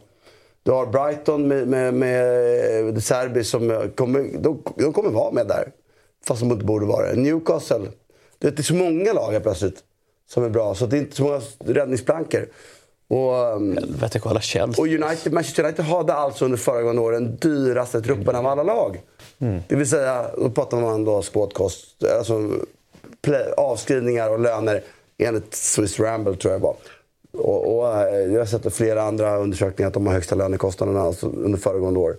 Du 0.62 0.72
har 0.72 0.86
Brighton 0.86 1.48
med, 1.48 1.68
med, 1.68 1.94
med 1.94 2.94
De 2.94 3.00
Serbi 3.00 3.44
som 3.44 3.70
eh, 3.70 3.88
kommer, 3.88 4.38
de, 4.38 4.62
de 4.76 4.92
kommer 4.92 5.10
vara 5.10 5.32
med 5.32 5.46
där. 5.46 5.72
Fast 6.26 6.40
de 6.40 6.52
inte 6.52 6.64
borde 6.64 6.86
vara 6.86 7.06
det. 7.06 7.20
Newcastle. 7.20 7.88
Det 8.38 8.58
är 8.58 8.62
så 8.62 8.74
många 8.74 9.12
lag 9.12 9.32
här 9.32 9.40
plötsligt. 9.40 9.84
som 10.28 10.44
är 10.44 10.48
bra. 10.48 10.74
Så 10.74 10.86
det 10.86 10.96
är 10.96 10.98
inte 10.98 11.16
så 11.16 11.22
många 11.22 11.40
räddningsplankor. 11.58 12.48
Och, 13.10 13.54
um, 13.56 13.76
Helvete, 13.76 14.18
kolla 14.18 14.40
Chelsea. 14.40 14.82
och 14.82 14.88
United, 14.88 15.32
Manchester 15.32 15.64
United 15.64 15.84
hade 15.84 16.14
alltså 16.14 16.44
under 16.44 16.58
föregående 16.58 17.02
år 17.02 17.12
den 17.12 17.36
dyraste 17.36 18.00
truppen 18.00 18.36
av 18.36 18.46
alla 18.46 18.62
lag. 18.62 19.00
Det 19.68 19.76
vill 19.76 19.88
säga, 19.88 20.26
då 20.38 20.50
pratar 20.50 20.80
man 20.80 21.04
då 21.04 21.22
squadkost, 21.22 22.04
alltså 22.18 22.50
avskrivningar 23.56 24.30
och 24.30 24.40
löner 24.40 24.82
enligt 25.18 25.54
Swiss 25.54 26.00
Ramble 26.00 26.34
tror 26.36 26.52
jag 26.52 26.60
det 26.60 26.64
var. 26.64 26.76
Och, 27.32 27.78
och 27.78 27.96
eh, 27.96 28.32
jag 28.32 28.38
har 28.40 28.46
sett 28.46 28.74
flera 28.74 29.02
andra 29.02 29.36
undersökningar 29.38 29.88
att 29.88 29.94
de 29.94 30.06
har 30.06 30.14
högsta 30.14 30.34
lönekostnaderna 30.34 31.00
alltså 31.00 31.26
under 31.26 31.58
föregående 31.58 32.00
år. 32.00 32.16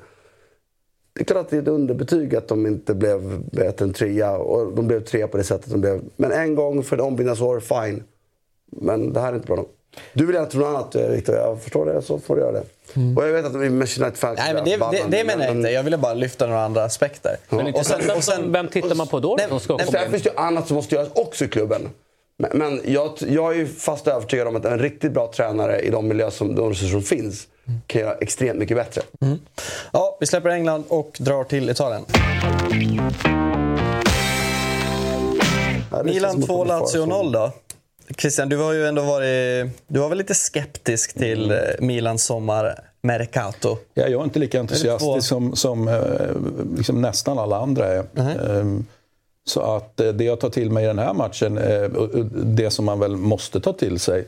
Det 1.13 1.21
är 1.21 1.25
klart 1.25 1.37
att 1.45 1.49
det 1.49 1.57
är 1.57 1.61
ett 1.61 1.67
underbetyg 1.67 2.35
att 2.35 2.47
de 2.47 2.67
inte 2.67 2.93
blev 2.93 3.43
bättre 3.51 3.85
än 3.85 3.93
trea. 3.93 4.37
Och 4.37 4.73
de 4.73 4.87
blev 4.87 5.03
trea 5.03 5.27
på 5.27 5.37
det 5.37 5.43
sättet 5.43 5.71
de 5.71 5.81
blev. 5.81 6.01
Men 6.15 6.31
en 6.31 6.55
gång 6.55 6.83
för 6.83 6.95
ett 6.95 7.01
ombyggnadsår, 7.03 7.59
fine. 7.59 8.03
Men 8.71 9.13
det 9.13 9.19
här 9.19 9.31
är 9.31 9.35
inte 9.35 9.47
bra 9.47 9.55
nog. 9.55 9.67
Du 10.13 10.25
vill 10.25 10.35
tro 10.45 10.59
något 10.59 10.67
annat 10.67 10.95
eh, 10.95 11.07
Viktor, 11.07 11.35
jag 11.35 11.61
förstår 11.61 11.85
det 11.85 12.01
så 12.01 12.19
får 12.19 12.35
du 12.35 12.41
göra 12.41 12.51
det. 12.51 12.63
Och 13.17 13.27
jag 13.27 13.33
vet 13.33 13.45
att 13.45 13.55
vi 13.55 13.65
är 13.65 13.69
Manchester 13.69 14.03
United-fans. 14.03 14.39
Nej, 14.39 14.53
men 14.53 14.63
det, 14.65 14.77
det, 14.77 15.17
det 15.17 15.23
menar 15.23 15.45
jag 15.45 15.55
inte. 15.55 15.69
Jag 15.69 15.83
ville 15.83 15.97
bara 15.97 16.13
lyfta 16.13 16.47
några 16.47 16.63
andra 16.65 16.83
aspekter. 16.83 17.37
Men 17.49 17.73
Och 17.75 17.85
sen- 17.85 18.11
och 18.17 18.23
sen- 18.23 18.51
vem 18.51 18.67
tittar 18.67 18.95
man 18.95 19.07
på 19.07 19.19
då? 19.19 19.35
Nej, 19.37 19.45
som 19.49 19.59
ska 19.59 19.75
nej, 19.77 19.85
komma 19.85 19.97
Sen 19.97 20.05
in? 20.05 20.11
finns 20.11 20.23
det 20.23 20.29
ju 20.29 20.35
annat 20.37 20.67
som 20.67 20.75
måste 20.75 20.95
göras 20.95 21.09
också 21.15 21.45
i 21.45 21.47
klubben. 21.47 21.89
Men, 22.37 22.51
men 22.53 22.81
jag, 22.85 23.11
jag 23.19 23.53
är 23.53 23.57
ju 23.57 23.67
fast 23.67 24.07
övertygad 24.07 24.47
om 24.47 24.55
att 24.55 24.65
en 24.65 24.79
riktigt 24.79 25.11
bra 25.11 25.31
tränare 25.35 25.79
i 25.79 25.89
de 25.89 26.07
miljöer 26.07 26.29
som, 26.29 26.55
de 26.55 26.69
resurser 26.69 26.91
som 26.91 27.01
finns 27.01 27.47
kan 27.87 28.01
göra 28.01 28.13
extremt 28.21 28.59
mycket 28.59 28.77
bättre. 28.77 29.01
Ja, 29.93 30.17
vi 30.19 30.25
släpper 30.27 30.49
England 30.49 30.83
och 30.87 31.17
drar 31.19 31.43
till 31.43 31.69
Italien. 31.69 32.05
Ja, 35.91 36.03
Milan 36.03 36.31
känns 36.31 36.45
som 36.45 36.55
2, 36.55 36.61
att 36.61 36.67
de 36.67 36.73
är 36.73 36.79
Lazio 36.79 37.05
kvar 37.05 37.23
0 37.23 37.31
då? 37.31 37.51
Christian, 38.17 38.49
du 38.49 38.57
har 38.57 38.73
ju 38.73 38.87
ändå 38.87 39.01
varit... 39.01 39.69
Du 39.87 39.99
var 39.99 40.09
väl 40.09 40.17
lite 40.17 40.35
skeptisk 40.35 41.13
till 41.13 41.51
eh, 41.51 41.57
Milans 41.79 42.23
sommarmercato? 42.25 43.77
Ja, 43.93 44.07
jag 44.07 44.21
är 44.21 44.23
inte 44.23 44.39
lika 44.39 44.59
entusiastisk 44.59 45.27
som, 45.27 45.55
som 45.55 45.87
eh, 45.87 46.01
liksom 46.77 47.01
nästan 47.01 47.39
alla 47.39 47.57
andra 47.57 47.87
är. 47.87 48.03
Ehm, 48.15 48.85
Så 49.45 49.61
att 49.61 49.99
eh, 49.99 50.07
det 50.07 50.23
jag 50.23 50.39
tar 50.39 50.49
till 50.49 50.71
mig 50.71 50.83
i 50.83 50.87
den 50.87 50.99
här 50.99 51.13
matchen, 51.13 51.59
det 52.55 52.69
som 52.69 52.85
man 52.85 52.99
väl 52.99 53.15
måste 53.15 53.59
ta 53.59 53.73
till 53.73 53.99
sig 53.99 54.25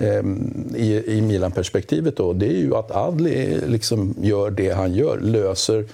ehm, 0.00 0.74
i, 0.76 1.16
i 1.16 1.20
Milan-perspektivet 1.20 2.16
då, 2.16 2.32
det 2.32 2.46
är 2.46 2.58
ju 2.58 2.76
att 2.76 2.90
Adli 2.90 3.60
liksom 3.66 4.14
gör 4.20 4.50
det 4.50 4.70
han 4.70 4.94
gör, 4.94 5.18
löser 5.20 5.84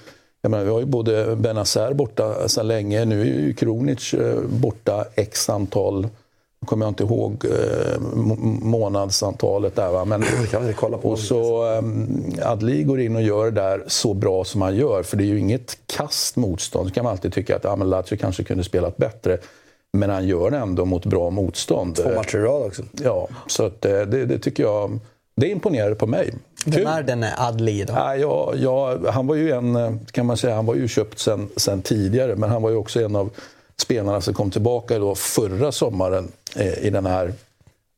jag 0.41 0.49
menar, 0.51 0.63
vi 0.63 0.71
har 0.71 0.79
ju 0.79 0.85
både 0.85 1.35
Benazer 1.35 1.93
borta 1.93 2.47
sedan 2.47 2.67
länge, 2.67 3.05
nu 3.05 3.21
är 3.21 3.25
ju 3.25 3.53
Kronic 3.53 4.15
borta 4.49 5.05
x 5.15 5.49
antal, 5.49 6.07
kommer 6.67 6.85
jag 6.85 6.91
inte 6.91 7.03
ihåg 7.03 7.45
eh, 7.45 7.99
månadsantalet 8.61 9.75
där 9.75 9.91
va, 9.91 10.05
men 10.05 10.19
Det 10.41 10.47
kan 10.51 10.67
vi 10.67 10.73
kolla 10.73 10.97
på. 10.97 11.09
och 11.09 11.19
så 11.19 11.71
um, 11.77 12.33
Adli 12.43 12.83
går 12.83 13.01
in 13.01 13.15
och 13.15 13.21
gör 13.21 13.45
det 13.45 13.61
där 13.61 13.83
så 13.87 14.13
bra 14.13 14.43
som 14.43 14.61
han 14.61 14.75
gör. 14.75 15.03
För 15.03 15.17
det 15.17 15.23
är 15.23 15.25
ju 15.25 15.39
inget 15.39 15.77
kast 15.85 16.35
motstånd. 16.35 16.89
Så 16.89 16.93
kan 16.93 17.03
man 17.03 17.11
alltid 17.11 17.33
tycka 17.33 17.55
att 17.55 17.63
ja, 17.63 17.75
men 17.75 17.89
Lazio 17.89 18.17
kanske 18.17 18.43
kunde 18.43 18.63
spelat 18.63 18.97
bättre. 18.97 19.37
Men 19.93 20.09
han 20.09 20.27
gör 20.27 20.51
det 20.51 20.57
ändå 20.57 20.85
mot 20.85 21.05
bra 21.05 21.29
motstånd. 21.29 21.95
Två 21.95 22.09
matcher 22.15 22.37
i 22.37 22.41
rad 22.41 22.65
också. 22.65 22.83
Ja, 22.91 23.27
så 23.47 23.65
att, 23.65 23.85
eh, 23.85 23.91
det, 23.91 24.25
det 24.25 24.39
tycker 24.39 24.63
jag... 24.63 24.99
Det 25.35 25.47
imponerade 25.47 25.95
på 25.95 26.07
mig. 26.07 26.33
Vem 26.65 26.87
är 26.87 27.03
den 27.03 27.25
Adli 27.37 27.83
då? 27.83 27.93
Ja, 27.93 28.15
ja, 28.15 28.53
ja, 28.55 28.97
han 29.11 29.27
var 29.27 29.35
ju 29.35 29.51
en, 29.51 29.75
eh, 29.75 29.91
kan 30.11 30.25
man 30.25 30.37
säga, 30.37 30.55
han 30.55 30.65
var 30.65 30.75
ju 30.75 30.87
köpt 30.87 31.19
sen, 31.19 31.49
sen 31.55 31.81
tidigare, 31.81 32.35
men 32.35 32.49
han 32.49 32.61
var 32.61 32.69
ju 32.69 32.75
också 32.75 33.01
en 33.01 33.15
av 33.15 33.29
spelarna 33.81 34.21
som 34.21 34.33
kom 34.33 34.51
tillbaka 34.51 34.99
då 34.99 35.15
förra 35.15 35.71
sommaren 35.71 36.23
eh, 36.23 36.31
i 36.55 36.89
den 36.89 37.05
här, 37.05 37.33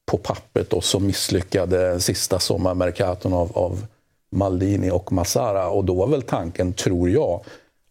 på 0.05 0.17
pappret 0.17 0.69
då, 0.69 0.81
så 0.81 0.99
misslyckade 0.99 1.99
sista 1.99 2.39
sommarmerkaton 2.39 3.33
av, 3.33 3.57
av 3.57 3.85
Maldini 4.31 4.91
och 4.91 5.11
Massara. 5.11 5.69
Och 5.69 5.85
då 5.85 5.93
var 5.93 6.07
väl 6.07 6.21
tanken, 6.21 6.73
tror 6.73 7.09
jag, 7.09 7.41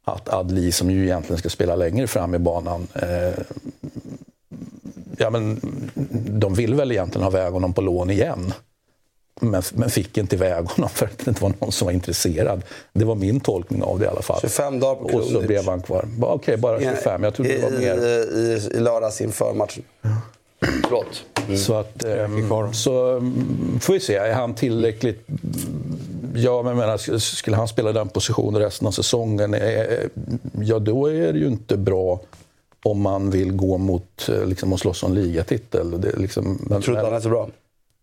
att 0.05 0.29
Adli, 0.29 0.73
som 0.73 0.91
ju 0.91 1.05
egentligen 1.05 1.39
ska 1.39 1.49
spela 1.49 1.77
längre 1.77 2.07
fram 2.07 2.35
i 2.35 2.39
banan, 2.39 2.87
eh, 2.95 3.45
ja, 5.19 5.31
men, 5.31 5.61
de 6.39 6.55
vill 6.55 6.75
väl 6.75 6.93
egentligen 6.93 7.23
ha 7.23 7.31
iväg 7.31 7.53
honom 7.53 7.73
på 7.73 7.81
lån 7.81 8.11
igen. 8.11 8.53
Men, 9.41 9.63
men 9.75 9.91
fick 9.91 10.19
inte 10.19 10.37
iväg 10.37 10.65
honom 10.65 10.91
för 10.91 11.07
att 11.07 11.19
det 11.19 11.29
inte 11.29 11.43
var 11.43 11.53
någon 11.61 11.73
som 11.73 11.87
var 11.87 11.93
intresserad. 11.93 12.63
Det 12.93 13.05
var 13.05 13.15
min 13.15 13.41
tolkning 13.41 13.83
av 13.83 13.99
det 13.99 14.05
i 14.05 14.09
alla 14.09 14.23
fall. 14.23 14.41
25 14.41 14.81
dagar 14.81 14.95
på 14.95 15.19
Och 15.19 15.25
så 15.25 15.41
blev 15.41 15.69
han 15.69 15.83
kvar. 15.83 16.09
Okej, 16.21 16.57
bara 16.57 16.81
25. 16.81 17.23
Jag 17.23 17.35
trodde 17.35 17.57
det 17.57 17.63
var 17.63 17.71
I, 17.71 17.79
mer. 17.79 17.97
i, 18.37 18.71
I 18.77 18.81
lördags 18.81 19.21
inför 19.21 19.55
matchen. 19.55 19.85
Förlåt. 20.61 21.25
Så, 21.67 21.75
att, 21.75 22.05
ehm, 22.05 22.73
så 22.75 23.11
mm, 23.17 23.81
får 23.81 23.93
vi 23.93 24.01
se. 24.01 24.15
Är 24.15 24.33
han 24.35 24.55
tillräckligt... 24.55 25.27
Ja, 26.35 26.63
men 26.63 26.77
menar, 26.77 27.19
skulle 27.19 27.57
han 27.57 27.69
spela 27.69 27.93
den 27.93 28.09
positionen 28.09 28.61
resten 28.63 28.87
av 28.87 28.93
säsongen, 28.93 29.55
eh, 29.55 29.85
ja 30.61 30.79
då 30.79 31.07
är 31.11 31.33
det 31.33 31.39
ju 31.39 31.47
inte 31.47 31.77
bra 31.77 32.21
om 32.85 33.01
man 33.01 33.31
vill 33.31 33.53
gå 33.53 33.79
mot 33.79 34.29
eh, 34.29 34.45
liksom, 34.47 34.73
och 34.73 34.81
slåss 34.81 35.03
om 35.03 35.15
ligatitel. 35.15 36.01
Det, 36.01 36.17
liksom, 36.19 36.45
men, 36.63 36.73
Jag 36.73 36.83
tror 36.83 36.97
inte 36.97 37.07
han 37.09 37.17
är 37.17 37.21
så 37.21 37.29
bra. 37.29 37.49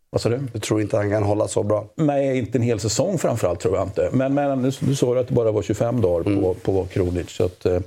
Vad 0.10 0.22
sa 0.22 0.30
du? 0.30 0.40
Jag 0.54 0.62
tror 0.62 0.82
inte 0.82 0.98
han 0.98 1.10
kan 1.10 1.24
hålla 1.24 1.48
så 1.48 1.64
bra. 1.64 1.86
Nej, 1.96 2.38
inte 2.38 2.58
en 2.58 2.62
hel 2.62 2.80
säsong 2.80 3.18
framförallt 3.18 3.60
tror 3.60 3.76
jag 3.78 3.88
inte. 3.88 4.10
Men, 4.14 4.34
men 4.34 4.62
du, 4.62 4.72
du 4.80 4.96
sa 4.96 5.14
ju 5.14 5.20
att 5.20 5.28
det 5.28 5.34
bara 5.34 5.52
var 5.52 5.62
25 5.62 6.02
dagar 6.02 6.24
på, 6.24 6.30
Mm. 6.30 6.56
på 6.64 6.86
Kronic. 6.86 7.30
Så, 7.30 7.46
att, 7.46 7.66
eh, 7.66 7.80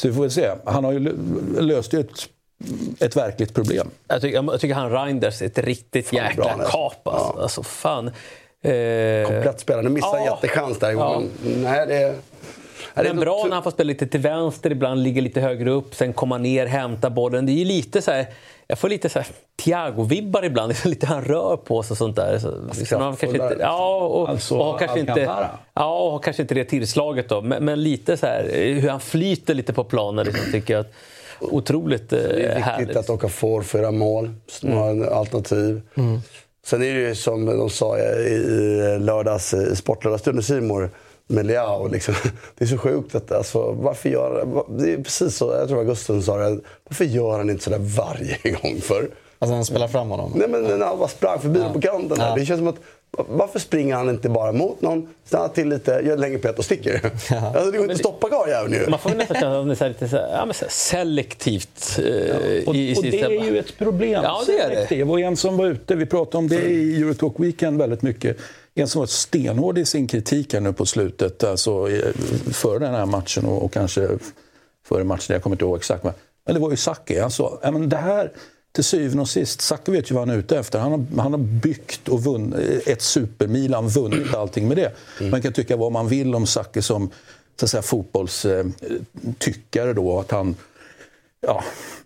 så 0.00 0.08
vi 0.08 0.14
får 0.14 0.20
väl 0.22 0.30
se. 0.30 0.50
Han 0.64 0.84
har 0.84 0.92
ju 0.92 0.98
lö- 0.98 1.60
löst 1.60 1.94
ett, 1.94 2.10
ett 3.00 3.16
verkligt 3.16 3.54
problem. 3.54 3.90
Jag 4.08 4.20
tycker, 4.20 4.42
jag 4.44 4.60
tycker 4.60 4.74
han 4.74 4.90
Reinders 4.90 5.42
är 5.42 5.46
ett 5.46 5.58
riktigt 5.58 6.10
bra 6.10 6.20
jäkla 6.20 6.44
är. 6.44 6.56
kap. 6.70 7.08
Alltså, 7.08 7.34
Ja. 7.36 7.42
alltså 7.42 7.62
fan. 7.62 8.06
Eh, 8.62 9.26
Komplett 9.26 9.60
spelare. 9.60 9.82
Nu 9.82 9.90
missade 9.90 10.24
Ja. 10.24 10.38
jättechans 10.42 10.78
där. 10.78 10.90
Ja. 10.90 11.22
Men, 11.42 11.62
nej, 11.62 11.86
det 11.86 11.96
är... 11.96 12.14
Nej, 12.94 13.04
det 13.04 13.10
är 13.10 13.14
Men 13.14 13.20
bra 13.24 13.44
när 13.48 13.54
han 13.54 13.62
får 13.62 13.70
spela 13.70 13.86
lite 13.88 14.06
till 14.06 14.20
vänster, 14.20 14.72
ibland 14.72 15.02
ligga 15.02 15.22
lite 15.22 15.40
högre 15.40 15.70
upp, 15.70 15.94
sen 15.94 16.12
komma 16.12 16.38
ner, 16.38 16.66
hämta 16.66 17.10
bollen. 17.10 17.46
Det 17.46 17.52
är 17.52 17.64
lite 17.64 18.02
så 18.02 18.10
här, 18.10 18.26
jag 18.66 18.78
får 18.78 18.88
lite 18.88 19.08
så 19.08 19.18
här 19.18 19.28
Thiago-vibbar 19.62 20.44
ibland, 20.44 20.68
Det 20.72 20.84
är 20.84 20.88
lite 20.88 21.06
han 21.06 21.24
rör 21.24 21.56
på 21.56 21.82
sig 21.82 21.94
och 21.94 21.98
sånt 21.98 22.16
där. 22.16 22.38
Så, 22.38 22.54
liksom, 22.78 23.00
han 23.00 23.10
kanske 23.10 23.26
inte, 23.26 23.38
kraftfullare. 23.38 23.68
ja, 23.68 23.96
och, 23.96 24.28
Alltså, 24.28 24.58
och 24.58 24.64
har 24.64 24.78
kanske 24.78 25.00
inte, 25.00 25.12
Alcantara. 25.12 25.50
ja, 25.74 25.98
och 25.98 26.10
har 26.12 26.18
kanske 26.18 26.42
inte 26.42 26.54
det 26.54 26.64
tillslaget 26.64 27.28
då. 27.28 27.40
Men, 27.40 27.64
men 27.64 27.82
lite 27.82 28.16
så 28.16 28.26
här, 28.26 28.50
hur 28.80 28.88
han 28.88 29.00
flyter 29.00 29.54
lite 29.54 29.72
på 29.72 29.84
planen 29.84 30.26
liksom, 30.26 30.52
tycker 30.52 30.74
jag. 30.74 30.80
Att, 30.80 30.92
otroligt 31.40 32.12
eh, 32.12 32.18
Det 32.18 32.24
är 32.26 32.46
viktigt 32.46 32.64
härligt. 32.64 32.96
att 32.96 33.10
åka 33.10 33.28
får 33.28 33.64
göra 33.74 33.90
mål. 33.90 34.30
Så 34.46 34.68
har 34.68 34.90
en 34.90 35.08
alternativ. 35.08 35.80
Sen 36.66 36.82
är 36.82 36.94
det 36.94 37.00
ju 37.00 37.14
som 37.14 37.46
de 37.46 37.70
sa 37.70 37.98
i 37.98 38.98
lördags, 39.00 39.54
i 39.54 39.76
Sportlördagsstunden 39.76 40.42
Simor 40.42 40.90
med 41.26 41.46
Leao. 41.46 41.88
Liksom. 41.88 42.14
Det 42.58 42.64
är 42.64 42.68
så 42.68 42.78
sjukt. 42.78 43.14
Att, 43.14 43.32
alltså, 43.32 43.72
varför 43.72 44.08
gör, 44.08 44.46
det 44.78 44.92
är 44.92 44.96
precis 45.02 45.36
så, 45.36 45.52
jag 45.52 45.68
tror 45.68 45.78
Augusten 45.78 46.22
sa 46.22 46.36
det. 46.36 46.60
Varför 46.88 47.04
gör 47.04 47.38
han 47.38 47.50
inte 47.50 47.64
sådär 47.64 47.78
varje 47.78 48.36
gång 48.62 48.80
för? 48.80 49.08
Alltså 49.38 49.54
han 49.54 49.64
spelar 49.64 49.88
fram 49.88 50.08
honom? 50.10 50.32
Nej 50.34 50.48
men 50.48 50.62
när 50.78 50.86
han 50.86 50.98
bara 50.98 51.08
sprang 51.08 51.40
förbi 51.40 51.60
dem 51.60 51.72
på 51.72 51.80
kanten. 51.80 52.18
Där. 52.18 52.36
Det 52.36 52.46
känns 52.46 52.58
som 52.58 52.68
att 52.68 52.80
varför 53.10 53.58
springer 53.58 53.94
han 53.94 54.08
inte 54.10 54.28
bara 54.28 54.52
mot 54.52 54.82
någon, 54.82 55.08
stannar 55.24 55.48
till 55.48 55.68
lite, 55.68 55.90
gör 55.90 56.12
ett 56.12 56.20
längre 56.20 56.38
pet 56.38 56.58
och 56.58 56.64
sticker? 56.64 57.00
Alltså, 57.30 57.70
det 57.70 57.78
går 57.78 57.82
inte 57.82 57.92
att 57.92 57.98
stoppa 57.98 58.28
karljäveln 58.28 58.74
ju. 58.74 58.90
Man 58.90 58.98
får 58.98 59.10
nästan 59.10 59.36
känna 59.40 59.60
att 59.60 59.66
det 59.66 59.72
är 59.72 59.74
så 59.74 59.88
lite 59.88 60.08
så 60.08 60.16
här, 60.16 60.32
ja, 60.32 60.44
men 60.44 60.54
så 60.54 60.64
här 60.64 60.72
selektivt 60.72 61.98
eh, 61.98 62.68
Och, 62.68 62.74
i, 62.74 62.90
i 62.90 62.94
och 62.94 63.02
det 63.02 63.20
är 63.22 63.44
ju 63.44 63.58
ett 63.58 63.78
problem. 63.78 64.22
Ja, 64.24 64.42
det 64.46 64.58
är 64.58 64.86
det. 64.88 65.04
Och 65.04 65.20
en 65.20 65.36
som 65.36 65.56
var 65.56 65.66
ute, 65.66 65.94
vi 65.94 66.06
pratade 66.06 66.38
om 66.38 66.48
det 66.48 66.60
i 66.60 67.02
Eurotalk 67.02 67.34
Weekend 67.36 67.78
väldigt 67.78 68.02
mycket. 68.02 68.36
En 68.74 68.88
som 68.88 68.98
var 68.98 69.06
stenhård 69.06 69.78
i 69.78 69.84
sin 69.84 70.06
kritik 70.06 70.52
här 70.52 70.60
nu 70.60 70.72
på 70.72 70.86
slutet, 70.86 71.44
alltså 71.44 71.88
före 72.52 72.78
den 72.78 72.94
här 72.94 73.06
matchen 73.06 73.44
och, 73.44 73.64
och 73.64 73.72
kanske 73.72 74.08
före 74.86 75.04
matchen, 75.04 75.32
jag 75.34 75.42
kommer 75.42 75.56
inte 75.56 75.64
ihåg 75.64 75.76
exakt. 75.76 76.04
Men, 76.04 76.12
men 76.46 76.54
det 76.54 76.60
var 76.60 76.70
ju 76.70 76.76
Sacke. 76.76 77.20
Han 77.20 77.30
sa, 77.30 77.58
ja, 77.62 77.70
men 77.70 77.88
det 77.88 77.96
här 77.96 78.32
till 78.72 78.84
syvende 78.84 79.22
och 79.22 79.28
sist, 79.28 79.60
Sacke 79.60 79.90
vet 79.90 80.10
ju 80.10 80.14
vad 80.14 80.28
han 80.28 80.36
är 80.36 80.38
ute 80.38 80.58
efter. 80.58 80.78
Han 80.78 80.92
har, 80.92 81.22
han 81.22 81.32
har 81.32 81.38
byggt 81.38 82.08
och 82.08 82.24
vunnit 82.24 82.88
ett 82.88 83.02
supermilan, 83.02 83.88
vunnit 83.88 84.34
allting 84.34 84.68
med 84.68 84.76
det. 84.76 84.92
Man 85.30 85.42
kan 85.42 85.52
tycka 85.52 85.76
vad 85.76 85.92
man 85.92 86.08
vill 86.08 86.34
om 86.34 86.46
Sacke 86.46 86.82
som 86.82 87.10
så 87.60 87.66
att 87.66 87.70
säga, 87.70 87.82
fotbollstyckare 87.82 89.92
då, 89.92 90.20
att 90.20 90.30
han 90.30 90.56
ja, 91.40 91.64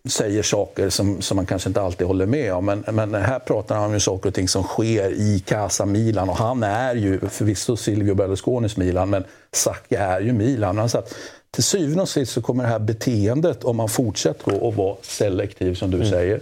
säger 0.08 0.42
saker 0.42 0.88
som, 0.88 1.22
som 1.22 1.36
man 1.36 1.46
kanske 1.46 1.68
inte 1.68 1.80
alltid 1.80 2.06
håller 2.06 2.26
med 2.26 2.54
om. 2.54 2.64
Men, 2.64 2.84
men 2.92 3.14
här 3.14 3.38
pratar 3.38 3.76
han 3.76 3.94
om 3.94 4.00
saker 4.00 4.28
och 4.28 4.34
ting 4.34 4.48
som 4.48 4.62
sker 4.62 5.10
i 5.10 5.42
Casa 5.46 5.86
Milan. 5.86 6.28
Och 6.28 6.36
han 6.36 6.62
är 6.62 6.94
ju 6.94 7.28
förvisso 7.28 7.76
Silvio 7.76 8.14
Berlusconis 8.14 8.76
Milan, 8.76 9.10
men 9.10 9.24
Sacchi 9.52 9.94
är 9.94 10.20
ju 10.20 10.32
Milan. 10.32 10.78
Han 10.78 10.88
sa 10.88 10.98
att 10.98 11.14
till 11.54 11.64
syvende 11.64 12.02
och 12.02 12.08
sist 12.08 12.32
så 12.32 12.42
kommer 12.42 12.64
det 12.64 12.70
här 12.70 12.78
beteendet, 12.78 13.64
om 13.64 13.76
man 13.76 13.88
fortsätter 13.88 14.68
att 14.68 14.76
vara 14.76 14.96
selektiv 15.02 15.74
som 15.74 15.90
du 15.90 16.06
säger, 16.06 16.40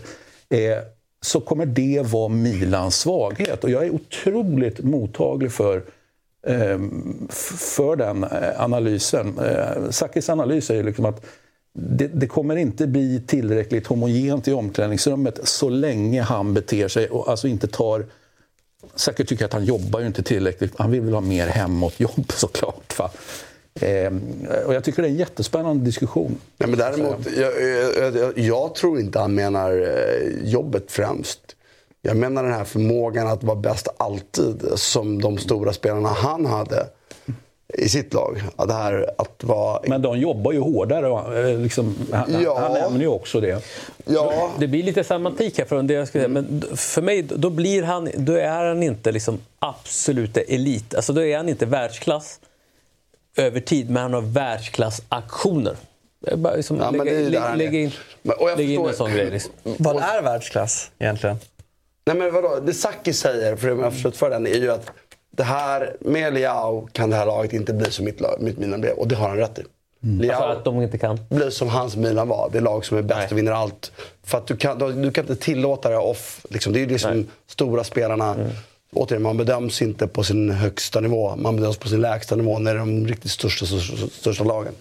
eh, 0.48 0.78
så 1.20 1.40
kommer 1.40 1.66
det 1.66 2.02
vara 2.04 2.28
Milans 2.28 2.96
svaghet. 2.96 3.64
Och 3.64 3.70
jag 3.70 3.84
är 3.84 3.90
otroligt 3.90 4.84
mottaglig 4.84 5.52
för 5.52 5.76
eh, 6.46 6.78
för 7.30 7.96
den 7.96 8.24
eh, 8.24 8.62
analysen. 8.62 9.38
Eh, 9.38 9.90
Sakis 9.90 10.28
analys 10.28 10.70
är 10.70 10.74
ju 10.74 10.82
liksom 10.82 11.04
att 11.04 11.26
det, 11.74 12.06
det, 12.06 12.26
kommer 12.26 12.56
inte 12.56 12.86
bli 12.86 13.22
tillräckligt 13.26 13.86
homogent 13.86 14.48
i 14.48 14.52
omklädningsrummet 14.52 15.40
så 15.44 15.68
länge 15.68 16.22
han 16.22 16.54
beter 16.54 16.88
sig 16.88 17.08
och 17.08 17.28
alltså 17.28 17.48
inte 17.48 17.68
tar... 17.68 18.06
Säkert 18.94 19.28
tycker 19.28 19.44
att 19.44 19.52
han 19.52 19.64
jobbar 19.64 20.00
ju 20.00 20.06
inte 20.06 20.22
tillräckligt. 20.22 20.72
Han 20.76 20.90
vill 20.90 21.00
väl 21.00 21.14
ha 21.14 21.20
mer 21.20 21.46
hemåtjobb 21.46 22.32
såklart. 22.32 22.98
Va? 22.98 23.10
Eh, 23.80 24.12
och 24.66 24.74
jag 24.74 24.84
tycker 24.84 25.02
det 25.02 25.08
är 25.08 25.10
en 25.10 25.16
jättespännande 25.16 25.84
diskussion. 25.84 26.38
Nej, 26.58 26.68
men 26.68 26.78
däremot, 26.78 27.26
jag, 27.36 27.52
jag, 27.98 28.16
jag, 28.16 28.38
jag 28.38 28.74
tror 28.74 29.00
inte 29.00 29.18
han 29.18 29.34
menar 29.34 29.72
eh, 29.72 30.50
jobbet 30.50 30.92
främst. 30.92 31.40
Jag 32.02 32.16
menar 32.16 32.42
den 32.42 32.52
här 32.52 32.64
förmågan 32.64 33.26
att 33.26 33.44
vara 33.44 33.56
bäst 33.56 33.88
alltid, 33.96 34.62
som 34.74 35.22
de 35.22 35.38
stora 35.38 35.72
spelarna 35.72 36.08
han 36.08 36.46
hade 36.46 36.86
i 37.78 37.88
sitt 37.88 38.14
lag. 38.14 38.42
Det 38.66 38.72
här 38.72 39.10
att 39.18 39.44
vara... 39.44 39.80
Men 39.86 40.02
de 40.02 40.18
jobbar 40.18 40.52
ju 40.52 40.58
hårdare. 40.58 41.50
Eh, 41.50 41.58
liksom, 41.58 41.96
han, 42.12 42.42
ja. 42.42 42.58
han 42.58 42.72
nämner 42.72 43.00
ju 43.00 43.06
också 43.06 43.40
det. 43.40 43.64
Ja. 44.04 44.50
Det 44.58 44.66
blir 44.68 44.82
lite 44.82 45.04
semantik 45.04 45.58
här 45.58 45.64
från 45.64 45.86
det 45.86 45.94
jag 45.94 46.08
skulle 46.08 46.24
säga. 46.24 46.28
Men 46.28 46.62
för 46.76 47.02
mig 47.02 47.22
då, 47.22 47.50
blir 47.50 47.82
han, 47.82 48.10
då 48.16 48.32
är 48.32 48.66
han 48.66 48.82
inte 48.82 49.12
liksom 49.12 49.38
absoluta 49.58 50.40
elit. 50.40 50.94
Alltså 50.94 51.12
då 51.12 51.24
är 51.24 51.36
han 51.36 51.48
inte 51.48 51.66
världsklass 51.66 52.40
över 53.37 53.61
tid, 53.61 53.91
men 53.91 54.03
han 54.03 54.14
har 54.14 54.20
världsklassaktioner. 54.20 55.76
Liksom 56.57 56.76
ja, 56.76 56.91
lägga, 56.91 57.05
lägga, 57.05 57.55
lägga 57.55 57.78
in, 57.78 57.91
lägga 58.57 58.62
in 58.62 58.87
en 58.87 58.95
sån 58.95 59.12
grej. 59.12 59.30
Liksom. 59.30 59.53
Vad 59.62 59.97
är 59.97 60.22
världsklass 60.22 60.91
egentligen? 60.99 61.37
Nej 62.05 62.16
men 62.16 62.33
vadå, 62.35 62.61
det 62.61 62.74
Saki 62.74 63.12
säger, 63.12 63.57
för 63.57 63.68
jag 63.68 63.76
har 63.76 63.91
försökt 63.91 64.16
för 64.16 64.30
den, 64.30 64.47
är 64.47 64.55
ju 64.55 64.72
att 64.72 64.91
det 65.30 65.43
här, 65.43 65.97
med 66.01 66.35
Liao 66.35 66.89
kan 66.93 67.11
det 67.11 67.16
här 67.16 67.26
laget 67.26 67.53
inte 67.53 67.72
bli 67.72 67.91
som 67.91 68.05
mitt, 68.05 68.20
lag, 68.20 68.37
mitt 68.41 68.59
Milan 68.59 68.80
blev. 68.80 68.95
Och 68.95 69.09
det 69.09 69.14
har 69.14 69.28
han 69.28 69.37
rätt 69.37 69.59
i. 69.59 69.62
Mm. 70.03 70.20
Liao 70.20 70.35
alltså 70.35 70.59
att 70.59 70.64
de 70.64 70.83
inte 70.83 70.99
kan? 70.99 71.18
blir 71.30 71.51
som 71.51 71.68
hans 71.68 71.97
Milan 71.97 72.28
var. 72.28 72.51
Det 72.53 72.61
lag 72.61 72.85
som 72.85 72.99
är 72.99 73.03
bäst 73.03 73.18
Nej. 73.18 73.28
och 73.30 73.39
vinner 73.39 73.53
allt. 73.53 73.93
För 74.22 74.39
att 74.39 74.47
du 74.47 74.57
kan, 74.57 75.03
du, 75.03 75.11
kan 75.11 75.24
inte 75.24 75.45
tillåta 75.45 75.89
det 75.89 75.97
off. 75.97 76.47
Liksom. 76.51 76.72
Det 76.72 76.78
är 76.78 76.80
ju 76.80 76.87
liksom 76.87 77.16
Nej. 77.16 77.26
stora 77.47 77.85
spelarna. 77.85 78.35
Mm. 78.35 78.51
Återigen, 78.95 79.22
man 79.22 79.36
bedöms 79.36 79.82
inte 79.82 80.07
på 80.07 80.24
sin 80.24 80.51
högsta 80.51 81.01
nivå. 81.01 81.36
Man 81.36 81.57
bedöms 81.57 81.76
på 81.76 81.88
sin 81.88 82.01
lägsta 82.01 82.36
nivå 82.36 82.59
när 82.59 82.74
det 82.74 82.80
är 82.80 82.86
de 82.86 83.07
riktigt 83.07 83.30
största, 83.30 83.66
största, 83.66 84.07
största 84.07 84.45
lagen. 84.45 84.72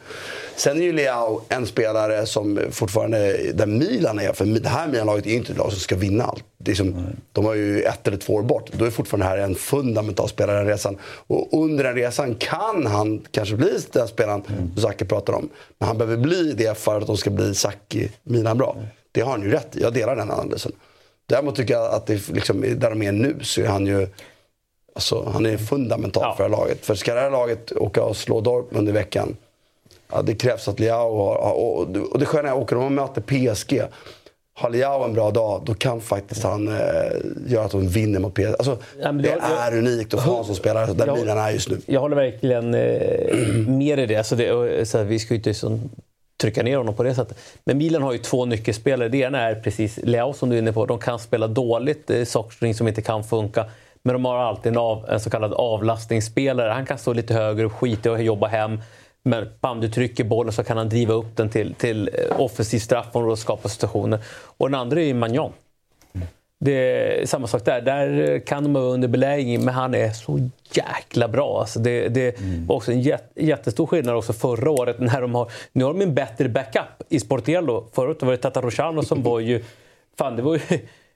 Sen 0.55 0.77
är 0.77 0.81
ju 0.81 0.93
Leao 0.93 1.41
en 1.49 1.67
spelare 1.67 2.25
som 2.25 2.59
fortfarande, 2.71 3.51
där 3.53 3.65
Milan 3.65 4.19
är, 4.19 4.33
för 4.33 4.45
det 4.45 4.69
här 4.69 4.87
Milan-laget 4.87 5.25
är 5.27 5.33
inte 5.33 5.51
ett 5.51 5.57
lag 5.57 5.71
som 5.71 5.79
ska 5.79 5.95
vinna 5.95 6.23
allt. 6.23 6.43
Det 6.57 6.71
är 6.71 6.75
som, 6.75 6.87
mm. 6.87 7.03
De 7.31 7.45
har 7.45 7.53
ju 7.53 7.81
ett 7.81 8.07
eller 8.07 8.17
två 8.17 8.33
år 8.33 8.43
bort. 8.43 8.71
Då 8.71 8.85
är 8.85 8.89
fortfarande 8.89 9.25
här 9.25 9.37
en 9.37 9.55
fundamental 9.55 10.29
spelare 10.29 10.57
den 10.57 10.67
resan. 10.67 10.97
Och 11.03 11.63
under 11.63 11.83
den 11.83 11.95
resan 11.95 12.35
kan 12.35 12.85
han 12.85 13.21
kanske 13.31 13.55
bli 13.55 13.77
den 13.91 14.07
spelaren 14.07 14.43
mm. 14.47 14.77
Zacke 14.77 15.05
pratar 15.05 15.33
om. 15.33 15.49
Men 15.79 15.87
han 15.87 15.97
behöver 15.97 16.17
bli 16.17 16.53
det 16.53 16.77
för 16.77 16.97
att 16.97 17.07
de 17.07 17.17
ska 17.17 17.29
bli 17.29 17.55
Zacke, 17.55 18.09
Milan 18.23 18.57
bra. 18.57 18.73
Mm. 18.77 18.87
Det 19.11 19.21
har 19.21 19.31
han 19.31 19.41
ju 19.41 19.51
rätt 19.51 19.75
i. 19.75 19.81
Jag 19.81 19.93
delar 19.93 20.15
den 20.15 20.31
analysen. 20.31 20.71
Däremot 21.31 21.55
tycker 21.55 21.73
jag 21.73 21.93
att 21.93 22.05
det, 22.05 22.29
liksom, 22.29 22.61
där 22.61 22.89
de 22.89 23.01
är 23.01 23.11
nu 23.11 23.35
så 23.41 23.61
är 23.61 23.67
han 23.67 23.87
ju 23.87 24.07
Alltså, 24.95 25.29
han 25.33 25.45
är 25.45 25.57
fundamental 25.57 26.23
ja. 26.23 26.35
för 26.35 26.43
det 26.43 26.49
här 26.49 26.61
laget. 26.61 26.85
För 26.85 26.95
ska 26.95 27.13
det 27.13 27.21
här 27.21 27.31
laget 27.31 27.71
åka 27.71 28.03
och 28.03 28.17
slå 28.17 28.41
Dortmund 28.41 28.89
i 28.89 28.91
veckan 28.91 29.35
Ja, 30.11 30.21
det 30.21 30.35
krävs 30.35 30.67
att 30.67 30.79
Liao 30.79 31.17
har... 31.17 31.53
Och, 31.53 31.81
och 32.11 32.19
det 32.19 32.25
sköna 32.25 32.49
är 32.49 32.57
åker 32.57 32.75
de 32.75 32.85
och 32.85 32.91
möter 32.91 33.21
PSG. 33.21 33.81
Har 34.53 34.69
Liao 34.69 35.03
en 35.03 35.13
bra 35.13 35.31
dag, 35.31 35.61
då 35.65 35.73
kan 35.73 36.01
faktiskt 36.01 36.43
han 36.43 36.67
eh, 36.67 36.75
göra 37.47 37.65
att 37.65 37.71
de 37.71 37.87
vinner 37.87 38.19
mot 38.19 38.33
PSG. 38.33 38.45
Alltså, 38.45 38.77
ja, 39.01 39.11
det 39.11 39.29
jag, 39.29 39.67
är 39.67 39.77
unikt 39.77 40.13
att 40.13 40.23
få 40.23 40.37
en 40.37 40.45
som 40.45 40.55
spelare 40.55 40.93
där 40.93 41.15
Milan 41.15 41.37
är 41.37 41.51
just 41.51 41.69
nu. 41.69 41.77
Jag 41.85 42.01
håller 42.01 42.15
verkligen 42.15 42.73
eh, 42.73 43.67
med 43.67 43.99
i 43.99 44.05
det. 44.05 44.15
Alltså 44.15 44.35
det 44.35 44.89
så 44.89 44.97
här, 44.97 45.05
vi 45.05 45.19
ska 45.19 45.33
ju 45.33 45.37
inte 45.37 45.53
så, 45.53 45.79
trycka 46.41 46.63
ner 46.63 46.77
honom 46.77 46.95
på 46.95 47.03
det 47.03 47.15
sättet. 47.15 47.37
Men 47.63 47.77
Milan 47.77 48.03
har 48.03 48.11
ju 48.11 48.17
två 48.17 48.45
nyckelspelare. 48.45 49.09
Det 49.09 49.17
ena 49.17 49.39
är 49.39 49.55
precis 49.55 49.99
Leao 50.03 50.33
som 50.33 50.49
du 50.49 50.55
är 50.55 50.59
inne 50.59 50.73
på. 50.73 50.85
De 50.85 50.99
kan 50.99 51.19
spela 51.19 51.47
dåligt, 51.47 52.07
det 52.07 52.17
är 52.17 52.25
saker 52.25 52.73
som 52.73 52.87
inte 52.87 53.01
kan 53.01 53.23
funka. 53.23 53.65
Men 54.03 54.13
de 54.13 54.25
har 54.25 54.37
alltid 54.37 54.71
en, 54.71 54.77
av, 54.77 55.09
en 55.09 55.19
så 55.19 55.29
kallad 55.29 55.53
avlastningsspelare. 55.53 56.71
Han 56.71 56.85
kan 56.85 56.97
stå 56.97 57.13
lite 57.13 57.33
högre 57.33 57.65
och 57.65 57.71
skita 57.71 58.09
i 58.09 58.13
att 58.13 58.23
jobba 58.23 58.47
hem. 58.47 58.81
Men 59.23 59.49
bam, 59.61 59.81
du 59.81 59.89
trycker 59.89 60.23
bollen 60.23 60.53
så 60.53 60.63
kan 60.63 60.77
han 60.77 60.89
driva 60.89 61.13
upp 61.13 61.37
den 61.37 61.49
till, 61.49 61.73
till 61.73 62.09
eh, 62.13 62.41
offensiv 62.41 62.79
straffområde 62.79 63.31
och 63.31 63.39
skapa 63.39 63.69
situationer. 63.69 64.19
Och 64.57 64.69
den 64.69 64.79
andra 64.79 65.01
är 65.01 65.05
ju 65.05 65.13
Magnon. 65.13 65.51
Det 66.63 66.71
är 66.73 67.25
samma 67.25 67.47
sak 67.47 67.65
där. 67.65 67.81
Där 67.81 68.39
kan 68.39 68.63
de 68.63 68.73
vara 68.73 68.83
under 68.83 69.07
belägring, 69.07 69.65
men 69.65 69.73
han 69.73 69.95
är 69.95 70.09
så 70.09 70.49
jäkla 70.71 71.27
bra. 71.27 71.59
Alltså 71.59 71.79
det, 71.79 72.07
det 72.09 72.39
mm. 72.39 72.67
var 72.67 72.75
också 72.75 72.91
en 72.91 73.01
jättestor 73.35 73.87
skillnad 73.87 74.15
också 74.15 74.33
förra 74.33 74.71
året. 74.71 74.99
När 74.99 75.21
de 75.21 75.35
har, 75.35 75.51
nu 75.71 75.83
har 75.83 75.93
de 75.93 76.01
en 76.01 76.15
bättre 76.15 76.49
backup 76.49 77.03
i 77.09 77.19
Sportiello. 77.19 77.89
Förut 77.93 78.23
var 78.23 78.31
det 78.31 78.37
Tata 78.37 78.61
Rosano 78.61 79.03
som 79.03 79.23
var 79.23 79.39
ju... 79.39 79.63
Fan, 80.17 80.35
det 80.35 80.41
var 80.41 80.53
ju, 80.53 80.59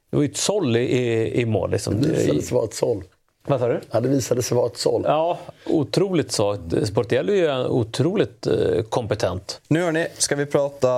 det 0.10 0.18
var 0.18 0.24
ju 0.24 0.30
ett 0.30 0.38
såll 0.38 0.78
i, 0.78 1.42
i 1.42 1.46
mål. 1.46 1.72
Liksom. 1.72 2.02
Det 2.02 2.10
visade 2.10 2.42
sig 2.42 2.56
vara 2.56 2.66
ett 2.66 2.74
såll. 2.74 3.04
Vad 3.48 3.60
sa 3.60 3.68
du? 3.68 3.80
Ja, 3.92 4.00
det 4.00 4.10
visade 4.10 4.44
sig 4.44 4.58
vara 4.58 4.68
ett 4.68 4.78
såll. 4.78 5.02
Ja, 5.06 5.38
otroligt 5.66 6.32
svagt. 6.32 6.88
Sportiello 6.88 7.34
är 7.34 7.36
ju 7.36 7.68
otroligt 7.68 8.48
eh, 8.48 8.82
kompetent. 8.90 9.62
Nu 9.68 9.84
hörni, 9.84 10.08
ska 10.18 10.36
vi 10.36 10.46
prata... 10.46 10.90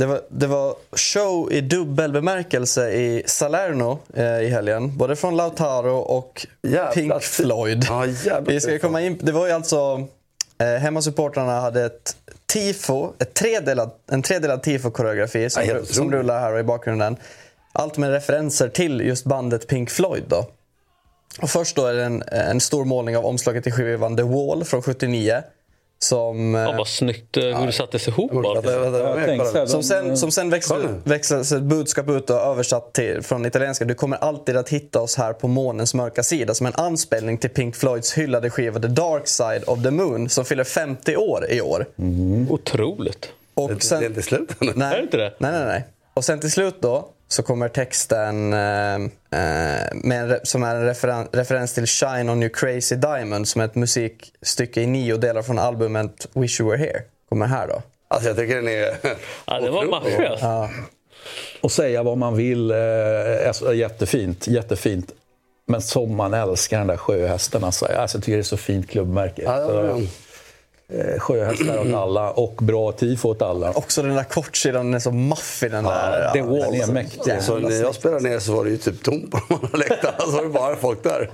Det 0.00 0.06
var, 0.06 0.20
det 0.28 0.46
var 0.46 0.74
show 0.92 1.52
i 1.52 1.60
dubbel 1.60 2.12
bemärkelse 2.12 2.90
i 2.90 3.22
Salerno 3.26 3.98
eh, 4.14 4.40
i 4.40 4.48
helgen. 4.48 4.96
Både 4.96 5.16
från 5.16 5.36
Lautaro 5.36 5.96
och 5.96 6.46
jävla 6.62 6.90
Pink 6.90 7.22
Floyd. 7.22 7.86
Ja, 8.24 8.40
vi 8.46 8.60
ska 8.60 8.78
komma 8.78 9.00
in, 9.00 9.18
det 9.20 9.32
var 9.32 9.46
ju 9.46 9.52
alltså... 9.52 10.06
Eh, 10.58 10.66
hemmasupportrarna 10.66 11.60
hade 11.60 11.84
ett 11.84 12.16
tifo, 12.46 13.12
ett 13.18 13.34
tredelad, 13.34 13.90
en 14.10 14.22
tredelad 14.22 14.62
tifo-koreografi 14.62 15.50
som, 15.50 15.64
ja, 15.64 15.84
som 15.84 16.12
rullar 16.12 16.40
här 16.40 16.58
i 16.58 16.62
bakgrunden. 16.62 17.16
Allt 17.72 17.96
med 17.96 18.10
referenser 18.10 18.68
till 18.68 19.00
just 19.00 19.24
bandet 19.24 19.66
Pink 19.66 19.90
Floyd. 19.90 20.24
Då. 20.28 20.46
Och 21.42 21.50
först 21.50 21.76
då 21.76 21.86
är 21.86 21.94
det 21.94 22.04
en, 22.04 22.22
en 22.26 22.60
stor 22.60 22.84
målning 22.84 23.16
av 23.16 23.26
omslaget 23.26 23.64
till 23.64 23.72
skivan 23.72 24.16
The 24.16 24.22
Wall 24.22 24.64
från 24.64 24.82
79. 24.82 25.42
Som, 26.02 26.54
ja, 26.54 26.74
vad 26.78 26.88
snyggt 26.88 27.36
hur 27.36 27.42
ja, 27.42 27.60
det 27.60 27.72
sattes 27.72 28.08
ihop. 28.08 28.30
Som 29.66 29.82
sen, 29.82 30.16
som 30.16 30.30
sen 30.30 30.50
växlades 31.04 31.52
ett 31.52 31.62
budskap 31.62 32.08
ut 32.08 32.30
och 32.30 32.36
översatt 32.36 32.92
till, 32.92 33.22
från 33.22 33.46
italienska. 33.46 33.84
Du 33.84 33.94
kommer 33.94 34.16
alltid 34.16 34.56
att 34.56 34.68
hitta 34.68 35.00
oss 35.00 35.16
här 35.16 35.32
på 35.32 35.48
månens 35.48 35.94
mörka 35.94 36.22
sida. 36.22 36.54
Som 36.54 36.66
en 36.66 36.74
anspelning 36.74 37.38
till 37.38 37.50
Pink 37.50 37.76
Floyds 37.76 38.12
hyllade 38.12 38.50
skiva 38.50 38.80
The 38.80 38.88
Dark 38.88 39.28
Side 39.28 39.62
of 39.66 39.82
the 39.82 39.90
Moon 39.90 40.28
som 40.28 40.44
fyller 40.44 40.64
50 40.64 41.16
år 41.16 41.46
i 41.50 41.60
år. 41.60 41.86
Mm. 41.98 42.46
Otroligt. 42.50 43.32
Och 43.54 43.82
sen, 43.82 44.00
det 44.00 44.06
är 44.06 44.08
inte 44.08 44.22
slut 44.22 44.50
Nej, 44.60 44.92
är 44.92 44.96
det 44.96 45.02
inte 45.02 45.16
det? 45.16 45.34
Nej, 45.38 45.52
nej, 45.52 45.64
nej. 45.64 45.84
Och 46.14 46.24
sen 46.24 46.40
till 46.40 46.50
slut 46.50 46.76
då 46.80 47.08
så 47.32 47.42
kommer 47.42 47.68
texten 47.68 48.52
eh, 48.52 48.94
eh 48.94 49.94
med 49.94 50.30
en, 50.32 50.40
som 50.42 50.62
är 50.62 50.74
en 50.74 50.86
referen 50.86 51.28
referens 51.32 51.74
till 51.74 51.86
Shine 51.86 52.30
on 52.30 52.42
you 52.42 52.52
crazy 52.54 52.96
diamond 52.96 53.48
som 53.48 53.60
är 53.60 53.64
ett 53.64 53.74
musikstycke 53.74 54.80
i 54.80 54.86
nio 54.86 55.16
delar 55.16 55.42
från 55.42 55.58
albumet 55.58 56.26
Wish 56.32 56.60
you 56.60 56.70
were 56.70 56.78
here. 56.78 57.02
Kommer 57.28 57.46
här 57.46 57.68
då. 57.68 57.82
Alltså 58.08 58.28
jag 58.28 58.36
tycker 58.36 58.56
den 58.56 58.68
är... 58.68 58.96
ja, 59.46 59.60
det 59.60 59.70
var 59.70 59.84
maffig 59.84 60.30
ja. 60.40 60.70
Och 61.60 61.72
säga 61.72 62.02
vad 62.02 62.18
man 62.18 62.36
vill, 62.36 62.70
eh, 62.70 62.76
alltså, 63.46 63.74
jättefint, 63.74 64.46
jättefint. 64.46 65.12
Men 65.66 65.82
som 65.82 66.16
man 66.16 66.34
älskar 66.34 66.78
den 66.78 66.86
där 66.86 66.96
sjöhästen. 66.96 67.64
Alltså, 67.64 67.86
alltså, 67.86 68.18
jag 68.18 68.24
tycker 68.24 68.36
det 68.36 68.40
är 68.40 68.42
så 68.42 68.56
fint 68.56 68.90
klubbmärke. 68.90 69.42
Ja, 69.42 69.60
ja, 69.60 69.84
ja. 69.86 70.06
Sjöhästar 71.18 71.78
åt 71.78 71.94
alla 71.94 72.30
och 72.30 72.54
bra 72.62 72.92
tifo 72.92 73.28
åt 73.28 73.42
alla. 73.42 73.72
Också 73.72 74.02
den 74.02 74.14
där 74.14 74.24
kortsidan, 74.24 74.86
den 74.86 74.94
är 74.94 74.98
så 74.98 75.10
maffig 75.10 75.70
den 75.70 75.84
där. 75.84 76.20
Ja, 76.22 76.32
det 76.32 76.42
wall 76.42 76.74
är 76.74 76.92
mäktig. 76.92 77.42
Så 77.42 77.58
när 77.58 77.80
jag 77.80 77.94
spelade 77.94 78.28
ner 78.28 78.38
så 78.38 78.52
var 78.52 78.64
det 78.64 78.70
ju 78.70 78.76
typ 78.76 79.02
tomt 79.02 79.30
på 79.30 79.40
de 79.48 79.54
andra 79.54 79.78
läktarna. 79.78 80.18
Så 80.18 80.30
var 80.30 80.42
det 80.42 80.48
bara 80.48 80.76
folk 80.76 81.02
där. 81.02 81.30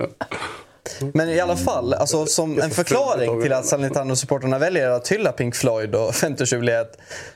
Men 1.13 1.29
i 1.29 1.39
alla 1.39 1.55
fall, 1.55 1.93
alltså, 1.93 2.25
som 2.25 2.61
en 2.61 2.71
förklaring 2.71 3.41
till 3.41 3.53
att 3.53 3.65
Salernitano-supporterna 3.65 4.59
väljer 4.59 4.89
att 4.89 5.07
hylla 5.07 5.31
Pink 5.31 5.55
Floyd 5.55 5.95
och 5.95 6.11
50-årsjubileet 6.11 6.87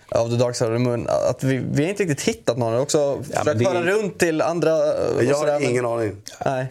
av 0.10 0.30
The 0.30 0.36
Dark 0.36 0.56
Side 0.56 0.72
of 0.72 0.76
the 0.76 0.84
Moon, 0.84 1.08
att 1.30 1.44
vi, 1.44 1.62
vi 1.72 1.84
har 1.84 1.90
inte 1.90 2.04
riktigt 2.04 2.22
hittat 2.22 2.58
någon. 2.58 2.78
Också 2.78 2.98
ja, 3.34 3.40
försökt 3.40 3.60
det... 3.60 3.66
höra 3.66 3.82
runt 3.82 4.20
till 4.20 4.42
andra... 4.42 4.70
Jag 5.22 5.36
har 5.36 5.70
ingen 5.70 5.86
aning. 5.86 6.16
Nej. 6.46 6.68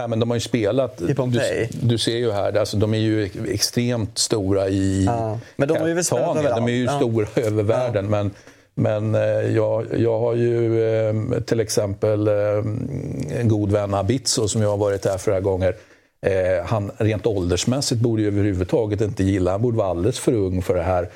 Ja, 0.00 0.06
men 0.06 0.20
de 0.20 0.30
har 0.30 0.36
ju 0.36 0.40
spelat. 0.40 0.98
Du, 0.98 1.68
du, 1.70 1.98
ser 1.98 2.16
ju 2.16 2.32
här, 2.32 2.56
alltså, 2.56 2.76
de 2.76 2.94
är 2.94 2.98
ju 2.98 3.30
extremt 3.48 4.18
stora 4.18 4.68
i 4.68 5.04
ja. 5.04 5.38
Men 5.56 5.68
de 5.68 5.78
har 5.78 5.88
ju 5.88 5.94
De 5.94 6.64
är 6.64 6.68
ju 6.68 6.84
ja. 6.84 6.96
stora 6.96 7.26
över 7.46 7.62
världen. 7.62 8.06
Men, 8.10 8.30
men 8.74 9.14
eh, 9.14 9.20
jag, 9.54 9.86
jag 9.98 10.18
har 10.18 10.34
ju 10.34 10.84
eh, 10.84 11.40
till 11.40 11.60
exempel 11.60 12.28
eh, 12.28 12.34
en 13.40 13.48
god 13.48 13.72
vän, 13.72 13.94
Abitso, 13.94 14.48
som 14.48 14.62
jag 14.62 14.70
har 14.70 14.76
varit 14.76 15.04
här 15.04 15.18
flera 15.18 15.40
gånger. 15.40 15.74
Han 16.64 16.90
rent 16.96 17.26
åldersmässigt 17.26 18.00
borde 18.00 18.22
ju 18.22 18.28
överhuvudtaget 18.28 19.00
inte 19.00 19.24
gilla, 19.24 19.50
han 19.50 19.62
borde 19.62 19.78
vara 19.78 19.88
alldeles 19.88 20.18
för 20.18 20.32
ung 20.32 20.62
för 20.62 20.74
det 20.74 20.82
här. 20.82 21.08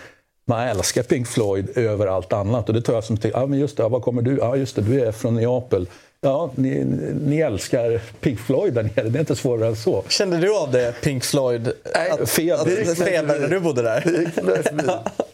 Man 0.47 0.69
älskar 0.69 1.03
Pink 1.03 1.29
Floyd 1.29 1.79
över 1.79 2.07
allt 2.07 2.33
annat 2.33 2.69
och 2.69 2.75
det 2.75 2.83
tar 2.83 2.95
jag 2.95 3.05
som 3.05 3.17
till, 3.17 3.31
ah, 3.35 3.47
men 3.47 3.59
just 3.59 3.77
det, 3.77 3.89
var 3.89 4.01
kommer 4.01 4.23
du? 4.23 4.37
Ja, 4.37 4.49
ah, 4.49 4.57
just 4.57 4.77
det, 4.77 4.83
du 4.83 5.01
är 5.01 5.13
från 5.13 5.35
Neapel. 5.35 5.89
Ja, 6.25 6.51
ni, 6.55 6.85
ni 7.27 7.41
älskar 7.41 8.01
Pink 8.21 8.41
Floyd 8.41 8.75
där 8.75 8.83
nere. 8.83 9.09
Det 9.09 9.19
är 9.19 9.21
inte 9.21 9.37
svårare 9.37 9.69
än 9.69 9.77
så. 9.77 10.05
Kände 10.09 10.37
du 10.37 10.57
av 10.57 10.71
det, 10.73 11.01
Pink 11.03 11.25
Floyd? 11.25 11.73
Nej, 11.95 12.11
att, 12.11 12.31
feber. 12.31 12.55
Att, 12.55 12.99
feber 12.99 13.41
när 13.41 13.49
du 13.49 13.61
bodde 13.61 13.83
där? 13.83 14.05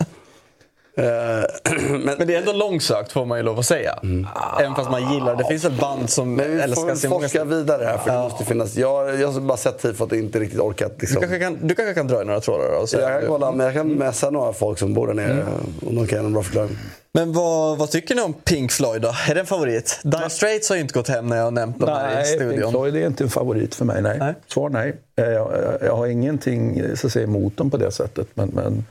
men, 1.90 2.18
men, 2.18 2.26
det 2.26 2.34
är 2.34 2.38
ändå 2.38 2.52
långsökt 2.52 3.12
får 3.12 3.24
man 3.24 3.38
ju 3.38 3.44
lov 3.44 3.58
att 3.58 3.66
säga. 3.66 3.98
Mm. 4.02 4.26
Även 4.60 4.74
fast 4.74 4.90
man 4.90 5.12
gillar 5.12 5.36
det. 5.36 5.44
finns 5.44 5.64
väl 5.64 5.72
band 5.72 6.10
som 6.10 6.34
men 6.34 6.56
vi 6.56 6.60
älskar 6.60 6.94
sin 6.94 7.10
många... 7.10 7.22
forska 7.22 7.44
vidare 7.44 7.84
här 7.84 7.98
för 7.98 8.10
ja. 8.10 8.16
det 8.16 8.22
måste 8.22 8.44
finnas. 8.44 8.76
Jag, 8.76 9.20
jag 9.20 9.28
har 9.28 9.40
bara 9.40 9.56
sett 9.56 9.78
tifo 9.78 10.04
att 10.04 10.12
inte 10.12 10.40
riktigt 10.40 10.60
orkat. 10.60 10.92
Liksom. 11.00 11.14
Du, 11.14 11.20
kanske 11.20 11.38
kan, 11.38 11.58
du 11.62 11.74
kanske 11.74 11.94
kan 11.94 12.06
dra 12.06 12.22
i 12.22 12.24
några 12.24 12.40
trådar 12.40 12.64
då? 12.64 12.86
jag 13.00 13.20
kan 13.20 13.28
kolla, 13.28 13.52
men 13.52 13.66
jag 13.66 13.74
kan 13.74 13.88
messa 13.88 14.30
några 14.30 14.52
folk 14.52 14.78
som 14.78 14.94
bor 14.94 15.06
där 15.06 15.14
nere. 15.14 15.32
Mm. 15.32 15.46
Om 15.86 15.94
de 15.94 16.06
kan 16.06 16.18
ge 16.18 16.26
en 16.26 16.32
bra 16.32 16.42
förklaring. 16.42 16.78
Men 17.12 17.32
vad, 17.32 17.78
vad, 17.78 17.90
tycker 17.90 18.14
ni 18.14 18.22
om 18.22 18.32
Pink 18.32 18.72
Floyd 18.72 19.02
då? 19.02 19.14
Är 19.28 19.34
det 19.34 19.40
en 19.40 19.46
favorit? 19.46 20.00
Dire 20.04 20.30
Straits 20.30 20.68
har 20.68 20.76
ju 20.76 20.82
inte 20.82 20.94
gått 20.94 21.08
hem 21.08 21.26
när 21.26 21.36
jag 21.36 21.44
har 21.44 21.50
nämnt 21.50 21.78
dem 21.78 21.88
här 21.88 22.22
i 22.22 22.24
studion. 22.24 22.48
Nej, 22.48 22.58
Pink 22.58 22.70
Floyd 22.70 22.96
är 22.96 23.06
inte 23.06 23.24
en 23.24 23.30
favorit 23.30 23.74
för 23.74 23.84
mig. 23.84 24.02
Nej. 24.02 24.18
nej. 24.18 24.34
Svar 24.46 24.68
nej. 24.68 24.96
Eh, 25.16 25.24
jag, 25.24 25.78
jag, 25.80 25.96
har 25.96 26.06
ingenting 26.06 26.82
så 26.96 27.06
att 27.06 27.12
säga, 27.12 27.24
emot 27.24 27.56
dem 27.56 27.70
på 27.70 27.76
det 27.76 27.92
sättet. 27.92 28.28
Men, 28.34 28.48
men 28.48 28.86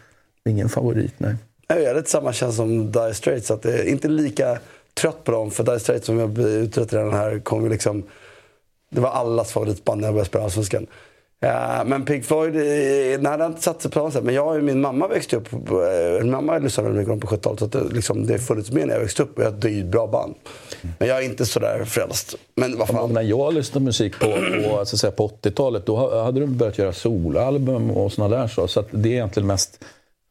ingen 0.49 0.69
favorit, 0.69 1.13
nej. 1.17 1.35
Jag 1.67 1.87
har 1.87 1.95
lite 1.95 2.09
samma 2.09 2.33
känsla 2.33 2.57
som 2.57 2.91
Dire 2.91 3.13
Straits. 3.13 3.51
Att 3.51 3.61
det 3.61 3.73
är 3.73 3.83
inte 3.83 4.07
lika 4.07 4.59
trött 4.93 5.23
på 5.23 5.31
dem. 5.31 5.51
För 5.51 5.63
Dire 5.63 5.79
Straits, 5.79 6.05
som 6.05 6.19
jag 6.19 6.39
utrett 6.39 6.93
redan 6.93 7.13
här, 7.13 7.39
kom 7.39 7.69
liksom... 7.69 8.03
Det 8.91 9.01
var 9.01 9.09
allas 9.09 9.51
favoritband 9.51 10.01
när 10.01 10.07
jag 10.07 10.13
började 10.13 10.29
spela 10.29 10.43
Allsvenskan. 10.43 10.87
Ja, 11.41 11.83
men 11.85 12.05
Pink 12.05 12.25
Floyd, 12.25 12.55
eh, 12.55 12.61
nej, 12.61 13.37
det 13.37 13.43
har 13.43 13.45
inte 13.45 13.61
satt 13.61 13.81
sig 13.81 13.91
på 13.91 13.99
samma 13.99 14.11
sätt. 14.11 14.23
Men 14.23 14.35
jag 14.35 14.55
och 14.55 14.63
min 14.63 14.81
mamma 14.81 15.07
växte 15.07 15.35
upp, 15.35 15.53
eh, 15.53 16.21
min 16.21 16.31
mamma 16.31 16.57
lyssnade 16.57 16.89
mycket 16.89 17.19
på 17.19 17.27
70-talet. 17.27 17.59
Så 17.59 17.65
det, 17.65 17.83
liksom, 17.93 18.25
det 18.25 18.33
har 18.33 18.39
funnits 18.39 18.71
med 18.71 18.87
när 18.87 18.93
jag 18.93 19.01
växte 19.01 19.23
upp 19.23 19.37
och 19.37 19.43
jag 19.43 19.65
är 19.65 19.79
ett 19.79 19.85
bra 19.85 20.07
band. 20.07 20.35
Men 20.97 21.07
jag 21.07 21.17
är 21.17 21.21
inte 21.21 21.45
sådär 21.45 21.85
frälst. 21.85 22.35
Men 22.55 22.77
vad 22.77 22.87
fan. 22.87 23.13
När 23.13 23.21
jag 23.21 23.53
lyssnade 23.53 23.85
musik 23.85 24.19
på, 24.19 24.25
på, 24.69 24.81
så 24.85 24.97
säga, 24.97 25.11
på 25.11 25.27
80-talet, 25.27 25.85
då 25.85 26.23
hade 26.23 26.39
de 26.39 26.57
börjat 26.57 26.77
göra 26.77 26.93
soloalbum 26.93 27.91
och 27.91 28.11
såna 28.11 28.37
där. 28.37 28.47
Så, 28.47 28.67
så 28.67 28.83
det 28.91 29.09
är 29.09 29.13
egentligen 29.13 29.47
mest 29.47 29.83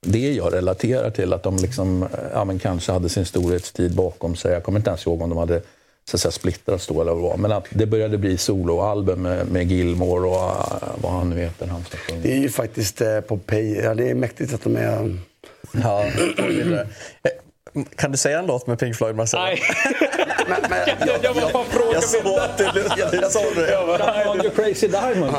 det 0.06 0.32
jag 0.32 0.54
relaterar 0.54 1.10
till. 1.10 1.32
Att 1.32 1.42
de 1.42 1.56
liksom, 1.56 2.08
ja, 2.32 2.46
kanske 2.62 2.92
hade 2.92 3.08
sin 3.08 3.24
storhetstid 3.24 3.94
bakom 3.94 4.36
sig. 4.36 4.52
Jag 4.52 4.62
kommer 4.62 4.78
inte 4.78 4.90
ens 4.90 5.06
ihåg 5.06 5.22
om 5.22 5.28
de 5.28 5.38
hade 5.38 5.62
så 6.08 6.16
att 6.16 6.20
säga, 6.20 6.32
splittrats 6.32 6.86
då 6.86 7.00
eller 7.00 7.14
vad. 7.14 7.38
Men 7.38 7.52
att 7.52 7.66
det 7.70 7.86
började 7.86 8.18
bli 8.18 8.38
soloalbum 8.38 9.22
med, 9.22 9.46
med 9.46 9.72
Gilmore 9.72 10.28
och 10.28 10.36
uh, 10.36 11.02
vad 11.02 11.12
han 11.12 11.30
nu 11.30 11.40
heter. 11.40 11.66
Han 11.66 11.84
det 12.22 12.32
är 12.32 12.38
ju 12.38 12.48
faktiskt 12.48 13.00
eh, 13.00 13.20
Popeye. 13.20 13.84
Ja, 13.84 13.94
det 13.94 14.10
är 14.10 14.14
mäktigt 14.14 14.54
att 14.54 14.62
de 14.62 14.76
är... 14.76 15.18
Ja, 15.72 16.04
kan 17.84 18.12
du 18.12 18.18
säga 18.18 18.38
en 18.38 18.46
låt 18.46 18.66
med 18.66 18.78
Pink 18.78 18.96
Floyd, 18.96 19.16
Marcelo? 19.16 19.42
Nej. 19.42 19.62
men, 20.48 20.70
men, 20.70 20.78
jag, 20.86 21.08
jag, 21.08 21.24
jag 21.24 21.34
var 21.34 21.52
bara 21.52 21.64
fråga 21.64 21.92
Jag 21.92 22.04
såg 22.04 22.38
att 22.38 22.58
du... 22.58 22.64
Jag 23.16 23.32
såg 23.32 23.54
det. 23.56 23.78
On 24.28 24.40
your 24.40 24.54
crazy 24.54 24.88
diamond. 24.88 25.32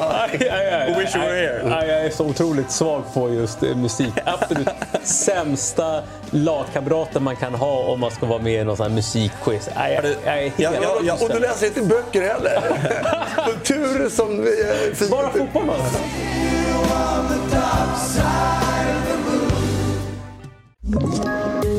Wish 0.97 1.15
you 1.15 1.25
were 1.25 1.35
here. 1.35 1.85
Jag 1.87 2.05
är 2.05 2.09
så 2.09 2.25
otroligt 2.25 2.71
svag 2.71 3.03
på 3.13 3.33
just 3.33 3.63
eh, 3.63 3.75
musik. 3.75 4.13
Absolut 4.25 4.67
sämsta 5.03 6.03
lagkamraten 6.29 7.23
man 7.23 7.35
kan 7.35 7.53
ha 7.53 7.77
om 7.77 7.99
man 7.99 8.11
ska 8.11 8.25
vara 8.25 8.41
med 8.41 8.61
i 8.61 8.63
någon 8.63 8.77
sån 8.77 8.85
här 8.85 8.95
musikquiz. 8.95 9.69
Jag, 9.75 9.93
jag, 9.93 10.05
jag, 10.25 10.51
jag, 10.57 11.05
jag, 11.05 11.21
och 11.21 11.29
du 11.29 11.39
läser 11.39 11.67
inte 11.67 11.81
böcker 11.81 12.21
heller. 12.21 12.61
Kultur 13.45 14.09
som... 14.09 14.45
Bara 15.09 15.29
fotboll, 15.29 15.65
man. 15.65 15.75
Ett 20.89 21.78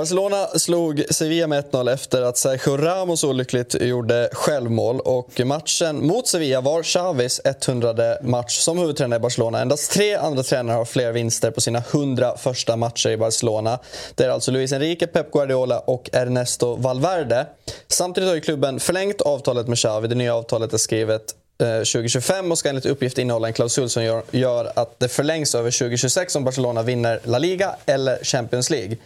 Barcelona 0.00 0.46
slog 0.46 1.04
Sevilla 1.10 1.46
med 1.46 1.64
1-0 1.64 1.92
efter 1.92 2.22
att 2.22 2.38
Sergio 2.38 2.76
Ramos 2.76 3.24
olyckligt 3.24 3.74
gjorde 3.80 4.28
självmål. 4.32 5.00
Och 5.00 5.40
matchen 5.44 6.06
mot 6.06 6.28
Sevilla 6.28 6.60
var 6.60 6.82
Xavis 6.82 7.40
100 7.44 7.94
match 8.22 8.58
som 8.58 8.78
huvudtränare 8.78 9.16
i 9.16 9.20
Barcelona. 9.20 9.60
Endast 9.60 9.92
tre 9.92 10.14
andra 10.14 10.42
tränare 10.42 10.76
har 10.76 10.84
fler 10.84 11.12
vinster 11.12 11.50
på 11.50 11.60
sina 11.60 11.78
100 11.78 12.36
första 12.36 12.76
matcher 12.76 13.10
i 13.10 13.16
Barcelona. 13.16 13.78
Det 14.14 14.24
är 14.24 14.28
alltså 14.28 14.50
Luis 14.50 14.72
Enrique, 14.72 15.06
Pep 15.06 15.32
Guardiola 15.32 15.78
och 15.78 16.10
Ernesto 16.12 16.74
Valverde. 16.76 17.46
Samtidigt 17.88 18.30
har 18.30 18.38
klubben 18.38 18.80
förlängt 18.80 19.20
avtalet 19.20 19.68
med 19.68 19.78
Xavi. 19.78 20.08
Det 20.08 20.14
nya 20.14 20.34
avtalet 20.34 20.72
är 20.72 20.78
skrivet 20.78 21.34
2025 21.60 22.44
eh, 22.44 22.50
och 22.50 22.58
ska 22.58 22.68
enligt 22.68 22.86
uppgift 22.86 23.18
innehålla 23.18 23.48
en 23.48 23.54
klausul 23.54 23.88
som 23.88 24.04
gör, 24.04 24.22
gör, 24.30 24.72
att 24.76 25.00
det 25.00 25.08
förlängs 25.08 25.54
över 25.54 25.70
2026 25.70 26.36
om 26.36 26.44
Barcelona 26.44 26.82
vinner 26.82 27.20
La 27.24 27.38
Liga 27.38 27.76
eller 27.86 28.24
Champions 28.24 28.70
League. 28.70 28.96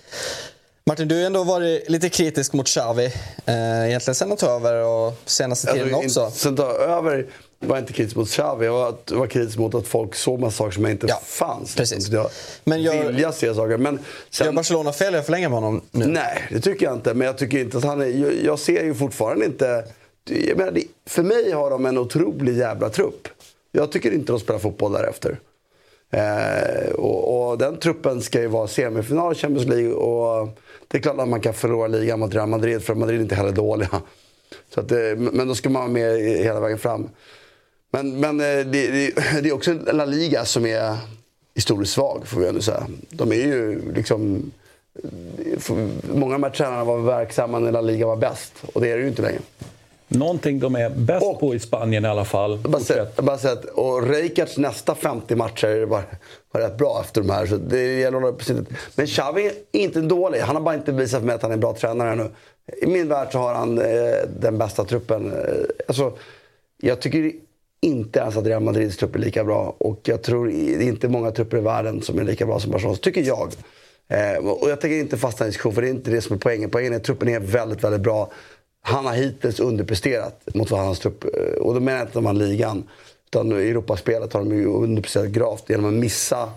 Martin, 0.87 1.09
du 1.09 1.15
har 1.15 1.23
ändå 1.23 1.45
varit 1.45 1.91
lite 1.91 2.09
kritisk 2.09 2.53
mot 2.53 2.67
Xavi, 2.67 3.05
eh, 3.47 3.89
egentligen 3.89 4.15
sen 4.15 4.29
han 4.29 4.37
tog 4.37 4.51
över 4.51 4.85
och 4.85 5.15
senaste 5.25 5.73
tiden 5.73 5.95
också. 5.95 6.31
Sen 6.31 6.57
tog 6.57 6.67
över 6.67 7.27
var 7.59 7.77
jag 7.77 7.83
inte 7.83 7.93
kritisk 7.93 8.17
mot 8.17 8.29
Xavi, 8.29 8.67
jag 8.67 8.97
var, 9.11 9.27
kritisk 9.27 9.59
mot 9.59 9.75
att 9.75 9.87
folk 9.87 10.15
såg 10.15 10.41
massa 10.41 10.57
saker 10.57 10.73
som 10.73 10.87
inte 10.87 11.07
ja, 11.07 11.21
fanns. 11.25 11.77
Precis. 11.77 12.09
Jag 12.09 12.31
men 12.65 12.83
gör, 12.83 13.07
vilja 13.07 13.33
se 13.33 13.55
saker. 13.55 13.77
Men 13.77 13.99
sen, 14.31 14.45
gör 14.45 14.53
Barcelona 14.53 14.93
fel 14.93 15.15
att 15.15 15.25
förlänga 15.25 15.49
med 15.49 15.57
honom 15.57 15.83
nu? 15.91 16.07
Nej, 16.07 16.49
det 16.51 16.61
tycker 16.61 16.87
jag 16.87 16.95
inte. 16.95 17.15
Men 17.15 17.27
jag 17.27 17.39
tycker 17.39 17.59
inte 17.59 17.79
att 17.79 17.85
han 17.85 18.01
är... 18.01 18.07
Jag, 18.07 18.35
jag 18.45 18.59
ser 18.59 18.85
ju 18.85 18.95
fortfarande 18.95 19.45
inte... 19.45 19.85
Menar, 20.31 20.81
för 21.07 21.23
mig 21.23 21.53
har 21.53 21.71
de 21.71 21.87
en 21.87 21.99
otrolig 21.99 22.57
jävla 22.57 22.91
trupp. 22.91 23.29
Jag 23.73 23.93
tycker 23.93 24.13
inte 24.15 24.33
de 24.33 24.41
spelar 24.41 24.61
fotboll 24.61 24.93
därefter. 24.93 25.39
Eh, 26.11 26.93
och, 26.95 27.51
och, 27.51 27.59
den 27.59 27.77
truppen 27.77 28.23
ska 28.23 28.41
ju 28.41 28.47
vara 28.47 28.69
semifinal 28.69 29.33
i 29.33 29.35
Champions 29.37 29.69
League. 29.69 29.93
Och 29.93 30.49
det 30.89 30.99
är 30.99 31.03
klart 31.03 31.19
att 31.19 31.29
man 31.29 31.41
kan 31.41 31.55
förlora 31.55 31.87
ligan 31.87 32.21
mot 32.21 32.35
Real 32.35 32.49
Madrid, 32.49 32.83
för 32.83 32.95
Madrid 32.95 33.19
är 33.19 33.23
inte 33.23 33.35
heller 33.35 33.53
dåliga. 33.53 34.03
Så 34.75 34.81
att, 34.81 34.93
eh, 34.93 35.17
men 35.17 35.49
då 35.49 35.55
ska 35.55 35.71
man 35.71 35.83
vara 35.83 35.93
med 35.93 36.21
hela 36.21 36.61
vägen 36.61 36.79
fram. 36.79 37.09
Men, 37.91 38.21
men 38.21 38.41
eh, 38.41 38.45
det, 38.45 38.65
det, 38.65 39.15
det, 39.43 39.49
är 39.49 39.53
också 39.53 39.73
La 39.73 40.05
Liga 40.05 40.45
som 40.45 40.67
är 40.67 40.97
historiskt 41.55 41.93
svag, 41.93 42.23
får 42.27 42.41
vi 42.41 42.49
ändå 42.49 42.61
säga. 42.61 42.87
De 43.11 43.33
är 43.33 43.37
ju 43.37 43.93
liksom... 43.93 44.51
Eh, 44.95 45.75
många 46.15 46.35
av 46.35 46.41
de 46.41 46.43
här 46.43 46.51
tränarna 46.51 46.85
var 46.85 46.99
verksamma 46.99 47.59
när 47.59 47.73
La 47.73 47.81
Liga 47.81 48.07
var 48.07 48.17
bäst. 48.17 48.53
Och 48.73 48.81
det 48.81 48.91
är 48.91 48.97
det 48.97 49.03
ju 49.03 49.09
inte 49.09 49.23
längre. 49.23 49.41
Någonting 50.15 50.61
de 50.61 50.75
är 50.75 50.91
bäst 50.91 51.27
och, 51.27 51.41
på 51.41 51.55
i 51.55 51.59
Spanien 51.59 52.05
i 52.05 52.09
alla 52.09 52.25
fall. 52.25 52.59
Bara 52.59 52.83
sett, 52.83 53.17
bara 53.17 53.39
sett, 53.39 53.65
och 53.65 54.09
Reikards 54.09 54.59
nästa 54.59 54.95
50 54.95 55.37
matcher 55.37 55.85
var, 55.85 56.03
var 56.53 56.61
rätt 56.61 56.79
bra 56.79 57.01
efter 57.01 57.21
de 57.21 57.31
här. 57.31 57.47
Så 57.47 57.57
det 57.57 57.99
gäller 57.99 58.29
att 58.29 58.51
Men 58.95 59.07
Xavi 59.07 59.47
är 59.47 59.53
inte 59.73 60.01
dålig. 60.01 60.39
Han 60.39 60.57
har 60.57 60.63
bara 60.63 60.75
inte 60.75 60.93
visat 60.93 61.21
för 61.21 61.27
mig 61.27 61.35
att 61.35 61.43
han 61.43 61.51
är 61.51 61.55
en 61.55 61.61
bra 61.61 61.75
tränare 61.75 62.13
ännu. 62.13 62.31
I 62.83 62.87
min 62.87 63.09
värld 63.09 63.29
så 63.33 63.39
har 63.39 63.55
han 63.55 63.79
eh, 63.79 63.85
den 64.41 64.59
bästa 64.59 64.85
truppen. 64.85 65.33
Eh, 65.33 65.39
alltså, 65.89 66.13
jag 66.81 67.01
tycker 67.01 67.33
inte 67.81 68.19
ens 68.19 68.37
att 68.37 68.47
Real 68.47 68.63
Madrids 68.63 68.97
trupp 68.97 69.15
är 69.15 69.19
lika 69.19 69.45
bra. 69.45 69.75
Och 69.79 70.01
jag 70.03 70.23
tror 70.23 70.47
det 70.47 70.85
är 70.85 70.89
inte 70.89 71.09
många 71.09 71.31
trupper 71.31 71.57
i 71.57 71.61
världen 71.61 72.03
som 72.03 72.19
är 72.19 72.25
lika 72.25 72.47
bra 72.47 72.61
som 72.61 72.71
Barcelona. 72.71 72.97
tycker 72.97 73.23
jag. 73.23 73.53
Eh, 74.09 74.47
och 74.47 74.71
jag 74.71 74.81
tänker 74.81 74.97
inte 74.97 75.17
fastna 75.17 75.47
i 75.47 75.49
diskussion, 75.49 75.75
för 75.75 75.83
det 75.83 75.89
är 75.89 75.91
inte 75.91 76.11
det 76.11 76.21
som 76.21 76.37
är 76.37 76.41
poängen. 76.41 76.71
Poängen 76.71 76.93
är 76.93 76.97
att 76.97 77.05
truppen 77.05 77.29
är 77.29 77.41
väldigt, 77.41 77.85
väldigt 77.85 78.01
bra 78.01 78.31
han 78.87 79.07
har 79.07 79.15
hittills 79.15 79.61
underpresterat 79.61 80.55
mot 80.55 80.71
vad 80.71 80.81
hans 80.81 80.99
trupp... 80.99 81.25
Eh, 81.25 81.61
och 81.61 81.75
då 81.75 81.81
menar 81.81 81.99
jag 81.99 82.07
inte 82.07 82.19
de 82.19 82.25
vann 82.25 82.39
ligan. 82.39 82.89
Utan 83.27 83.53
i 83.53 83.69
Europaspelet 83.69 84.33
har 84.33 84.41
de 84.41 84.57
ju 84.57 84.67
underpresterat 84.67 85.29
gravt 85.29 85.71
genom 85.71 85.85
att 85.85 85.93
missa 85.93 86.51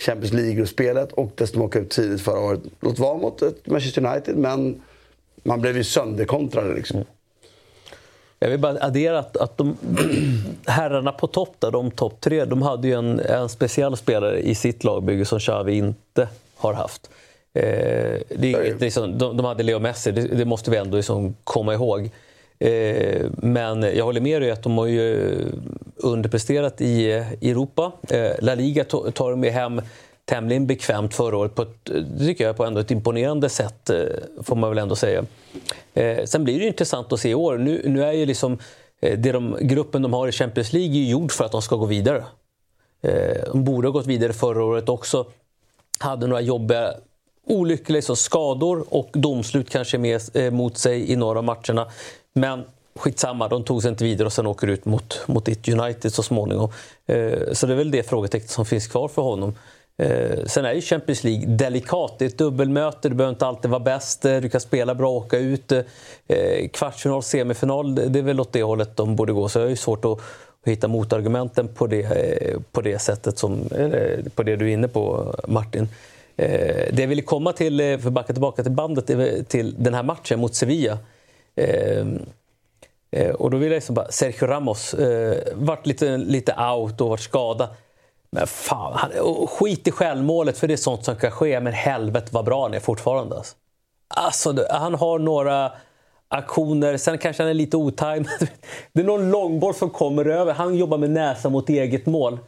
Champions 0.00 0.32
League-spelet 0.32 1.12
och 1.12 1.32
dessutom 1.34 1.62
åka 1.62 1.78
ut 1.78 1.90
tidigt 1.90 2.20
förra 2.20 2.40
året. 2.40 2.60
Låt 2.80 2.98
vara 2.98 3.18
mot 3.18 3.42
Manchester 3.66 4.06
United, 4.06 4.36
men 4.36 4.82
man 5.42 5.60
blev 5.60 5.76
ju 5.76 5.84
sönderkontrade 5.84 6.74
liksom. 6.74 6.96
Mm. 6.96 7.08
Jag 8.38 8.50
vill 8.50 8.58
bara 8.58 8.78
addera 8.80 9.18
att, 9.18 9.36
att 9.36 9.56
de, 9.56 9.76
herrarna 10.66 11.12
på 11.12 11.26
topp, 11.26 11.56
där, 11.58 11.70
de 11.70 11.90
topp 11.90 12.20
tre, 12.20 12.44
de 12.44 12.62
hade 12.62 12.88
ju 12.88 12.94
en, 12.94 13.20
en 13.20 13.48
speciell 13.48 13.96
spelare 13.96 14.40
i 14.40 14.54
sitt 14.54 14.84
lagbygge 14.84 15.24
som 15.24 15.38
Xavi 15.38 15.72
inte 15.72 16.28
har 16.56 16.72
haft. 16.72 17.10
Eh, 17.54 18.20
det 18.28 18.52
är 18.52 18.78
liksom, 18.80 19.18
de, 19.18 19.36
de, 19.36 19.46
hade 19.46 19.62
Leo 19.62 19.78
Messi, 19.78 20.12
det, 20.12 20.22
det 20.22 20.44
måste 20.44 20.70
vi 20.70 20.76
ändå 20.76 20.96
liksom 20.96 21.36
komma 21.44 21.74
ihåg. 21.74 22.10
Eh, 22.58 23.26
men 23.32 23.82
jag 23.82 24.04
håller 24.04 24.20
med 24.20 24.42
dig 24.42 24.50
att 24.50 24.62
de 24.62 24.78
har 24.78 24.86
ju 24.86 25.36
underpresterat 25.96 26.80
i, 26.80 27.12
Europa. 27.42 27.92
Eh, 28.08 28.30
La 28.40 28.54
Liga 28.54 28.84
tar 28.84 29.30
de 29.30 29.48
hem 29.48 29.82
tämligen 30.24 30.66
bekvämt 30.66 31.14
förra 31.14 31.36
året 31.36 31.54
på 31.54 31.62
ett, 31.62 31.84
det 31.84 32.26
tycker 32.26 32.44
jag, 32.44 32.56
på 32.56 32.64
ändå 32.64 32.80
ett 32.80 32.90
imponerande 32.90 33.48
sätt, 33.48 33.90
eh, 33.90 34.04
får 34.42 34.56
man 34.56 34.70
väl 34.70 34.78
ändå 34.78 34.96
säga. 34.96 35.24
Eh, 35.94 36.24
sen 36.24 36.44
blir 36.44 36.58
det 36.58 36.66
intressant 36.66 37.12
att 37.12 37.20
se 37.20 37.30
i 37.30 37.34
år. 37.34 37.58
Nu, 37.58 37.82
nu 37.84 38.04
är 38.04 38.12
ju 38.12 38.26
liksom, 38.26 38.58
eh, 39.00 39.18
det 39.18 39.32
de, 39.32 39.56
gruppen 39.60 40.02
de 40.02 40.12
har 40.12 40.28
i 40.28 40.32
Champions 40.32 40.72
League 40.72 40.96
är 40.96 41.10
gjord 41.10 41.32
för 41.32 41.44
att 41.44 41.52
de 41.52 41.62
ska 41.62 41.76
gå 41.76 41.86
vidare. 41.86 42.24
De 43.52 43.64
borde 43.64 43.88
ha 43.88 43.92
gått 43.92 44.06
vidare 44.06 44.32
förra 44.32 44.64
året 44.64 44.88
också. 44.88 45.26
Hade 45.98 46.26
några 46.26 46.40
jobbiga 46.40 46.94
olyckliga 47.46 48.02
så 48.02 48.16
skador 48.16 48.84
och 48.88 49.10
domslut 49.12 49.70
kanske 49.70 49.98
med, 49.98 50.20
eh, 50.34 50.50
mot 50.50 50.78
sig 50.78 51.12
i 51.12 51.16
några 51.16 51.38
av 51.38 51.44
matcherna. 51.44 51.86
Men 52.32 52.64
skitsamma, 52.94 53.48
de 53.48 53.64
tog 53.64 53.82
sig 53.82 53.90
inte 53.90 54.04
vidare 54.04 54.26
och 54.26 54.32
sen 54.32 54.46
åker 54.46 54.66
ut 54.66 54.84
mot, 54.84 55.20
mot 55.26 55.48
ett 55.48 55.68
United 55.68 56.12
så 56.12 56.22
småningom. 56.22 56.72
Eh, 57.06 57.52
så 57.52 57.66
det 57.66 57.72
är 57.72 57.76
väl 57.76 57.90
det 57.90 58.02
frågetecknet 58.02 58.50
som 58.50 58.66
finns 58.66 58.86
kvar 58.86 59.08
för 59.08 59.22
honom. 59.22 59.54
Eh, 60.00 60.44
sen 60.46 60.64
är 60.64 60.72
ju 60.72 60.80
Champions 60.80 61.24
League 61.24 61.46
delikat. 61.46 62.18
Det 62.18 62.24
är 62.24 62.28
ett 62.28 62.38
dubbelmöte, 62.38 63.08
du 63.08 63.14
behöver 63.14 63.34
inte 63.34 63.46
alltid 63.46 63.70
vara 63.70 63.80
bäst. 63.80 64.24
Eh, 64.24 64.36
du 64.36 64.48
kan 64.48 64.60
spela 64.60 64.94
bra 64.94 65.10
och 65.10 65.16
åka 65.16 65.38
ut. 65.38 65.72
Eh, 65.72 65.82
eh 66.28 66.68
kvartsfinal, 66.68 67.22
semifinal, 67.22 67.94
det 67.94 68.18
är 68.18 68.22
väl 68.22 68.40
åt 68.40 68.52
det 68.52 68.62
hållet 68.62 68.96
de 68.96 69.16
borde 69.16 69.32
gå. 69.32 69.48
Så 69.48 69.58
det 69.58 69.70
är 69.70 69.76
svårt 69.76 70.04
att, 70.04 70.18
hitta 70.64 70.88
motargumenten 70.88 71.68
på 71.68 71.86
det, 71.86 72.02
eh, 72.02 72.58
på 72.72 72.80
det 72.80 72.98
sättet, 72.98 73.38
som, 73.38 73.68
på 74.34 74.42
det 74.42 74.56
du 74.56 74.68
är 74.68 74.72
inne 74.72 74.88
på 74.88 75.34
Martin. 75.48 75.88
Eh, 76.40 76.92
det 76.92 77.02
jag 77.02 77.08
ville 77.08 77.22
komma 77.22 77.52
till, 77.52 77.80
eh, 77.80 77.98
för 77.98 78.06
att 78.08 78.12
backa 78.12 78.32
tillbaka 78.32 78.62
till 78.62 78.72
bandet, 78.72 79.06
till 79.48 79.74
den 79.78 79.94
här 79.94 80.02
matchen 80.02 80.40
mot 80.40 80.54
Sevilla. 80.54 80.98
Eh, 81.56 82.06
eh, 83.10 83.30
och 83.30 83.50
då 83.50 83.56
vill 83.56 83.70
jag 83.70 83.76
liksom 83.76 83.94
bara, 83.94 84.10
Sergio 84.10 84.46
Ramos, 84.46 84.94
eh, 84.94 85.38
vart 85.54 85.86
lite, 85.86 86.16
lite 86.16 86.54
out 86.54 87.00
och 87.00 87.08
varit 87.08 87.20
skadad. 87.20 87.68
Men 88.30 88.46
fan, 88.46 88.92
han, 88.96 89.10
skit 89.46 89.88
i 89.88 89.90
självmålet 89.90 90.58
för 90.58 90.68
det 90.68 90.74
är 90.74 90.76
sånt 90.76 91.04
som 91.04 91.16
kan 91.16 91.30
ske. 91.30 91.60
Men 91.60 91.72
helvete 91.72 92.28
vad 92.30 92.44
bra 92.44 92.62
han 92.62 92.74
är 92.74 92.80
fortfarande. 92.80 93.36
Alltså, 93.36 93.54
alltså 94.08 94.66
han 94.70 94.94
har 94.94 95.18
några 95.18 95.72
aktioner, 96.28 96.96
sen 96.96 97.18
kanske 97.18 97.42
han 97.42 97.50
är 97.50 97.54
lite 97.54 97.76
otajmad. 97.76 98.48
Det 98.92 99.00
är 99.00 99.04
någon 99.04 99.30
långboll 99.30 99.74
som 99.74 99.90
kommer 99.90 100.24
över. 100.24 100.52
Han 100.52 100.74
jobbar 100.74 100.98
med 100.98 101.10
näsan 101.10 101.52
mot 101.52 101.68
eget 101.68 102.06
mål. 102.06 102.38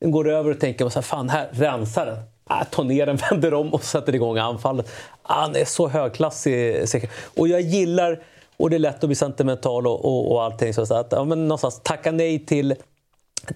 Den 0.00 0.10
går 0.10 0.28
över 0.28 0.50
och 0.50 0.60
tänker, 0.60 0.88
så 0.88 0.98
här, 0.98 1.02
fan 1.02 1.28
här, 1.28 1.48
rensar 1.52 2.06
den. 2.06 2.18
Ah, 2.48 2.64
Tar 2.64 2.84
ner 2.84 3.06
den, 3.06 3.16
vänder 3.30 3.54
om 3.54 3.74
och 3.74 3.84
sätter 3.84 4.14
igång 4.14 4.38
anfallet. 4.38 4.90
Ah, 5.22 5.40
han 5.40 5.56
är 5.56 5.64
så 5.64 5.88
högklassig. 5.88 7.10
Och 7.36 7.48
jag 7.48 7.60
gillar, 7.60 8.22
och 8.56 8.70
det 8.70 8.76
är 8.76 8.80
lätt 8.80 9.04
att 9.04 9.08
bli 9.08 9.16
sentimental 9.16 9.86
och, 9.86 10.04
och, 10.04 10.32
och 10.32 10.42
allting, 10.42 10.74
så 10.74 10.94
att 10.94 11.08
ja, 11.10 11.24
men 11.24 11.48
någonstans 11.48 11.80
tacka 11.82 12.12
nej 12.12 12.46
till, 12.46 12.74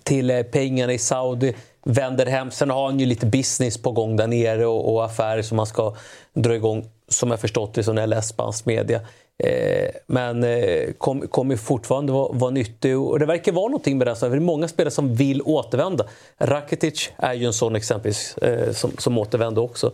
till 0.02 0.30
eh, 0.30 0.42
pengarna 0.42 0.92
i 0.92 0.98
Saudi, 0.98 1.54
vänder 1.84 2.26
hem. 2.26 2.50
Sen 2.50 2.70
har 2.70 2.86
han 2.86 3.00
ju 3.00 3.06
lite 3.06 3.26
business 3.26 3.82
på 3.82 3.92
gång 3.92 4.16
där 4.16 4.26
nere 4.26 4.66
och, 4.66 4.94
och 4.94 5.04
affärer 5.04 5.42
som 5.42 5.56
man 5.56 5.66
ska 5.66 5.94
dra 6.34 6.54
igång, 6.54 6.84
som 7.08 7.30
jag 7.30 7.40
förstått 7.40 7.74
det, 7.74 7.84
som 7.84 7.96
jag 7.96 8.08
läst 8.08 8.28
spansk 8.28 8.66
media. 8.66 9.00
Eh, 9.38 9.90
men 10.06 10.44
eh, 10.44 10.92
kommer 10.98 11.26
kom 11.26 11.58
fortfarande 11.58 12.12
vara, 12.12 12.32
vara 12.32 12.50
nyttig. 12.50 12.98
Och 12.98 13.18
det 13.18 13.26
verkar 13.26 13.52
vara 13.52 13.68
någonting 13.68 13.98
med 13.98 14.06
det. 14.06 14.16
det 14.20 14.26
är 14.26 14.40
många 14.40 14.68
spelare 14.68 14.90
som 14.90 15.14
vill 15.14 15.42
återvända. 15.42 16.06
Rakitic 16.38 17.10
är 17.16 17.34
ju 17.34 17.46
en 17.46 17.52
sån 17.52 17.76
exempelvis 17.76 18.38
eh, 18.38 18.72
som, 18.72 18.90
som 18.98 19.18
återvänder 19.18 19.62
också. 19.62 19.92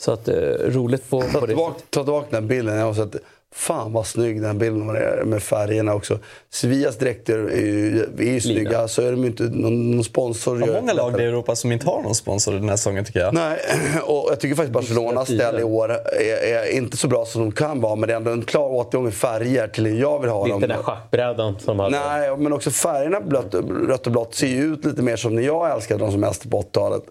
Så 0.00 0.12
att, 0.12 0.28
roligt 0.64 1.10
på, 1.10 1.22
på 1.22 1.46
det 1.46 1.56
Ta 1.90 2.04
tillbaka 2.04 2.26
den 2.30 2.48
bilden. 2.48 2.76
Jag 2.76 2.86
har 2.86 2.94
sett 2.94 3.16
Fan 3.54 3.92
vad 3.92 4.06
snygg 4.06 4.42
den 4.42 4.58
bilden 4.58 4.86
var 4.86 5.24
med 5.24 5.42
färgerna 5.42 5.94
också. 5.94 6.18
Sevillas 6.50 6.98
dräkter 6.98 7.38
är 7.38 7.60
ju, 7.60 8.02
är 8.18 8.22
ju 8.22 8.40
snygga, 8.40 8.88
så 8.88 9.02
är 9.02 9.10
de 9.10 9.24
inte 9.24 9.42
någon, 9.42 9.90
någon 9.90 10.04
sponsor. 10.04 10.58
Det 10.58 10.64
är 10.64 10.80
många 10.80 10.92
lag 10.92 11.20
i 11.20 11.24
Europa 11.24 11.56
som 11.56 11.72
inte 11.72 11.86
har 11.86 12.02
någon 12.02 12.14
sponsor 12.14 12.52
den 12.52 12.68
här 12.68 12.76
säsongen 12.76 13.04
tycker 13.04 13.20
jag. 13.20 13.34
Nej, 13.34 13.58
och 14.02 14.28
jag 14.30 14.40
tycker 14.40 14.56
faktiskt 14.56 14.72
Barcelonas 14.72 15.28
ställ 15.28 15.60
i 15.60 15.62
år 15.62 15.92
är, 15.92 16.54
är, 16.54 16.76
inte 16.76 16.96
så 16.96 17.08
bra 17.08 17.24
som 17.24 17.40
de 17.40 17.52
kan 17.52 17.80
vara. 17.80 17.96
Men 17.96 18.06
det 18.06 18.12
är 18.12 18.16
ändå 18.16 18.30
en 18.30 18.44
klar 18.44 18.68
återgång 18.68 19.08
i 19.08 19.10
färger 19.10 19.68
till 19.68 19.86
hur 19.86 20.00
jag 20.00 20.20
vill 20.20 20.30
ha 20.30 20.40
dem. 20.40 20.54
Inte 20.54 20.66
den 20.66 20.76
där 20.76 20.82
schackbrädan 20.82 21.58
som 21.58 21.78
hade... 21.78 21.98
Nej, 21.98 22.36
men 22.36 22.52
också 22.52 22.70
färgerna 22.70 23.20
blött, 23.20 23.54
rött 23.88 24.06
och 24.06 24.12
blått 24.12 24.34
ser 24.34 24.46
ju 24.46 24.72
ut 24.72 24.84
lite 24.84 25.02
mer 25.02 25.16
som 25.16 25.34
när 25.34 25.42
jag 25.42 25.70
älskade 25.70 26.00
dem 26.00 26.12
som 26.12 26.20
mest 26.20 26.50
på 26.50 26.62
80-talet. 26.62 27.02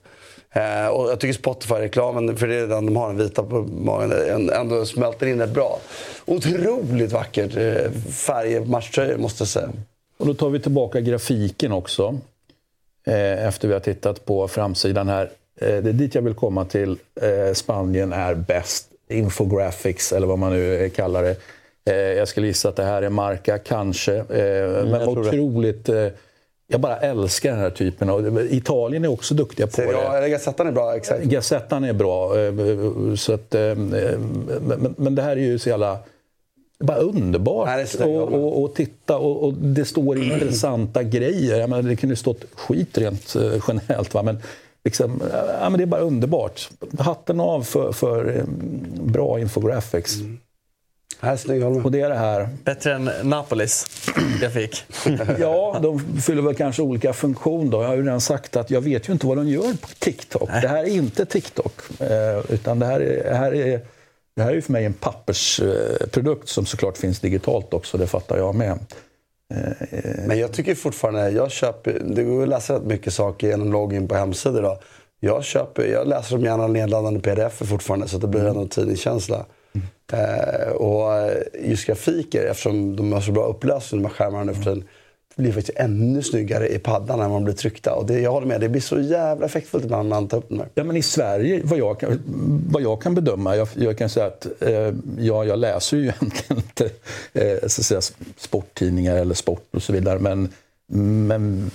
Eh, 0.57 0.87
och 0.87 1.09
jag 1.11 1.19
tycker 1.19 1.33
Spotify-reklamen, 1.33 2.37
för 2.37 2.47
det 2.47 2.55
är 2.55 2.67
den 2.67 2.85
de 2.85 2.95
har, 2.95 3.07
den 3.07 3.17
vita 3.17 3.43
på 3.43 3.61
magen, 3.61 4.49
ändå 4.49 4.85
smälter 4.85 5.27
in 5.27 5.39
rätt 5.39 5.49
bra. 5.49 5.79
Otroligt 6.25 7.11
vackert 7.11 7.57
eh, 7.57 7.91
färger 8.11 8.59
på 8.59 8.65
matchtröjor 8.65 9.17
måste 9.17 9.41
jag 9.41 9.47
säga. 9.47 9.69
Och 10.17 10.25
då 10.27 10.33
tar 10.33 10.49
vi 10.49 10.59
tillbaka 10.59 11.01
grafiken 11.01 11.71
också. 11.71 12.19
Eh, 13.07 13.47
efter 13.47 13.67
vi 13.67 13.73
har 13.73 13.81
tittat 13.81 14.25
på 14.25 14.47
framsidan 14.47 15.07
här. 15.07 15.29
Eh, 15.61 15.67
det 15.67 15.89
är 15.89 15.93
dit 15.93 16.15
jag 16.15 16.21
vill 16.21 16.33
komma 16.33 16.65
till. 16.65 16.97
Eh, 17.21 17.53
Spanien 17.53 18.13
är 18.13 18.35
bäst. 18.35 18.87
Infographics, 19.09 20.13
eller 20.13 20.27
vad 20.27 20.39
man 20.39 20.53
nu 20.53 20.89
kallar 20.89 21.23
det. 21.23 21.35
Eh, 21.85 21.95
jag 21.95 22.27
skulle 22.27 22.47
gissa 22.47 22.69
att 22.69 22.75
det 22.75 22.83
här 22.83 23.01
är 23.01 23.09
Marca, 23.09 23.57
kanske. 23.57 24.13
Mm, 24.13 24.89
men 24.89 25.07
otroligt 25.07 25.89
jag 26.67 26.81
bara 26.81 26.97
älskar 26.97 27.49
den 27.49 27.59
här 27.59 27.69
typen 27.69 28.09
av... 28.09 28.47
Italien 28.51 29.03
är 29.03 29.07
också 29.07 29.33
duktiga 29.33 29.67
på 29.67 29.81
ja, 29.81 30.19
det. 30.19 30.29
Gazettan 30.29 30.67
är 30.67 30.71
bra, 30.71 30.95
exakt. 30.95 31.23
Gazettan 31.23 31.83
är 31.83 31.93
bra. 31.93 32.39
Eh, 32.39 33.15
så 33.15 33.33
att, 33.33 33.55
eh, 33.55 33.75
men, 33.75 34.95
men 34.97 35.15
det 35.15 35.21
här 35.21 35.31
är 35.31 35.41
ju 35.41 35.59
så 35.59 35.69
jävla... 35.69 35.99
Bara 36.79 36.97
underbart 36.97 37.69
att 37.69 37.95
och, 37.95 38.63
och, 38.63 38.75
titta. 38.75 39.17
Och, 39.17 39.43
och, 39.43 39.53
det 39.53 39.85
står 39.85 40.17
intressanta 40.17 41.03
grejer. 41.03 41.59
Jag 41.59 41.69
menar, 41.69 41.89
det 41.89 41.95
kunde 41.95 42.15
stått 42.15 42.45
skit 42.55 42.97
rent 42.97 43.35
eh, 43.35 43.63
generellt. 43.67 44.13
Va? 44.13 44.23
Men, 44.23 44.37
liksom, 44.83 45.21
ja, 45.61 45.69
men 45.69 45.77
det 45.77 45.83
är 45.83 45.85
bara 45.85 46.01
underbart. 46.01 46.69
Hatten 46.99 47.39
av 47.39 47.61
för, 47.61 47.91
för 47.91 48.45
bra 49.03 49.39
infographics. 49.39 50.15
Mm. 50.15 50.39
Här 51.19 51.85
Och 51.85 51.91
det 51.91 52.01
är 52.01 52.09
det 52.09 52.15
här. 52.15 52.49
Bättre 52.63 52.93
än 52.93 53.09
Napolis 53.23 53.85
grafik. 54.41 54.83
ja, 55.39 55.79
de 55.81 56.21
fyller 56.21 56.41
väl 56.41 56.55
kanske 56.55 56.81
olika 56.81 57.13
funktion 57.13 57.69
då. 57.69 57.81
Jag 57.81 57.87
har 57.87 57.95
ju 57.95 58.03
redan 58.03 58.21
sagt 58.21 58.55
att 58.55 58.71
jag 58.71 58.81
vet 58.81 59.09
ju 59.09 59.13
inte 59.13 59.27
vad 59.27 59.37
de 59.37 59.47
gör 59.47 59.61
på 59.81 59.87
TikTok. 59.99 60.49
Nej. 60.49 60.61
Det 60.61 60.67
här 60.67 60.83
är 60.83 60.89
inte 60.89 61.25
TikTok. 61.25 61.81
Eh, 61.99 62.51
utan 62.53 62.79
det 62.79 62.85
här 62.85 62.99
är, 62.99 63.33
här 63.33 63.55
är, 63.55 63.81
det 64.35 64.43
här 64.43 64.53
är 64.53 64.61
för 64.61 64.71
mig 64.71 64.85
en 64.85 64.93
pappersprodukt 64.93 66.49
som 66.49 66.65
såklart 66.65 66.97
finns 66.97 67.19
digitalt 67.19 67.73
också, 67.73 67.97
det 67.97 68.07
fattar 68.07 68.37
jag 68.37 68.55
med. 68.55 68.79
Eh, 69.53 69.87
Men 70.27 70.39
jag 70.39 70.51
tycker 70.51 70.75
fortfarande, 70.75 71.29
jag 71.29 71.51
köper, 71.51 72.01
det 72.05 72.23
går 72.23 72.43
att 72.43 72.49
läsa 72.49 72.75
rätt 72.75 72.83
mycket 72.83 73.13
saker 73.13 73.47
genom 73.47 73.71
login 73.71 74.07
på 74.07 74.15
hemsidor. 74.15 74.61
Då. 74.61 74.79
Jag, 75.19 75.43
köper, 75.43 75.85
jag 75.85 76.07
läser 76.07 76.35
dem 76.35 76.45
gärna 76.45 76.67
nedladdande 76.67 77.19
pdf 77.19 77.53
fortfarande 77.53 78.07
så 78.07 78.15
att 78.15 78.21
det 78.21 78.27
blir 78.27 78.41
mm. 78.41 78.57
en 78.57 78.69
tidningskänsla. 78.69 79.45
Eh, 80.13 80.71
och 80.71 81.31
just 81.59 81.85
grafiker, 81.85 82.45
eftersom 82.45 82.95
de 82.95 83.13
har 83.13 83.21
så 83.21 83.31
bra 83.31 83.45
upplösning, 83.45 84.01
de 84.01 84.07
här 84.07 84.15
skärmarna 84.15 84.43
nu 84.43 84.53
för 84.53 84.63
tiden, 84.63 84.83
blir 85.37 85.51
faktiskt 85.51 85.77
ännu 85.77 86.23
snyggare 86.23 86.69
i 86.69 86.79
paddan 86.79 87.19
när 87.19 87.29
man 87.29 87.43
blir 87.43 87.53
tryckta. 87.53 87.93
Och 87.93 88.05
det, 88.05 88.19
jag 88.19 88.31
håller 88.31 88.47
med, 88.47 88.61
det 88.61 88.69
blir 88.69 88.81
så 88.81 88.99
jävla 88.99 89.45
effektfullt 89.45 89.83
ibland 89.83 90.09
när 90.09 90.15
man 90.15 90.27
tar 90.27 90.37
upp 90.37 90.49
dem 90.49 90.59
här. 90.59 90.69
Ja, 90.75 90.83
men 90.83 90.97
i 90.97 91.01
Sverige, 91.01 91.61
vad 91.63 91.79
jag 91.79 91.99
kan, 91.99 92.21
vad 92.69 92.81
jag 92.81 93.01
kan 93.01 93.15
bedöma, 93.15 93.55
jag, 93.55 93.67
jag 93.75 93.97
kan 93.97 94.09
säga 94.09 94.25
att 94.25 94.47
eh, 94.59 94.93
ja, 95.19 95.45
jag 95.45 95.59
läser 95.59 95.97
ju 95.97 96.03
egentligen 96.19 96.63
inte 96.63 96.89
eh, 97.33 97.67
så 97.67 97.81
att 97.81 97.85
säga, 97.85 98.01
sporttidningar 98.37 99.15
eller 99.15 99.35
sport 99.35 99.67
och 99.71 99.83
så 99.83 99.93
vidare. 99.93 100.19
Men 100.19 100.49
men, 100.89 101.71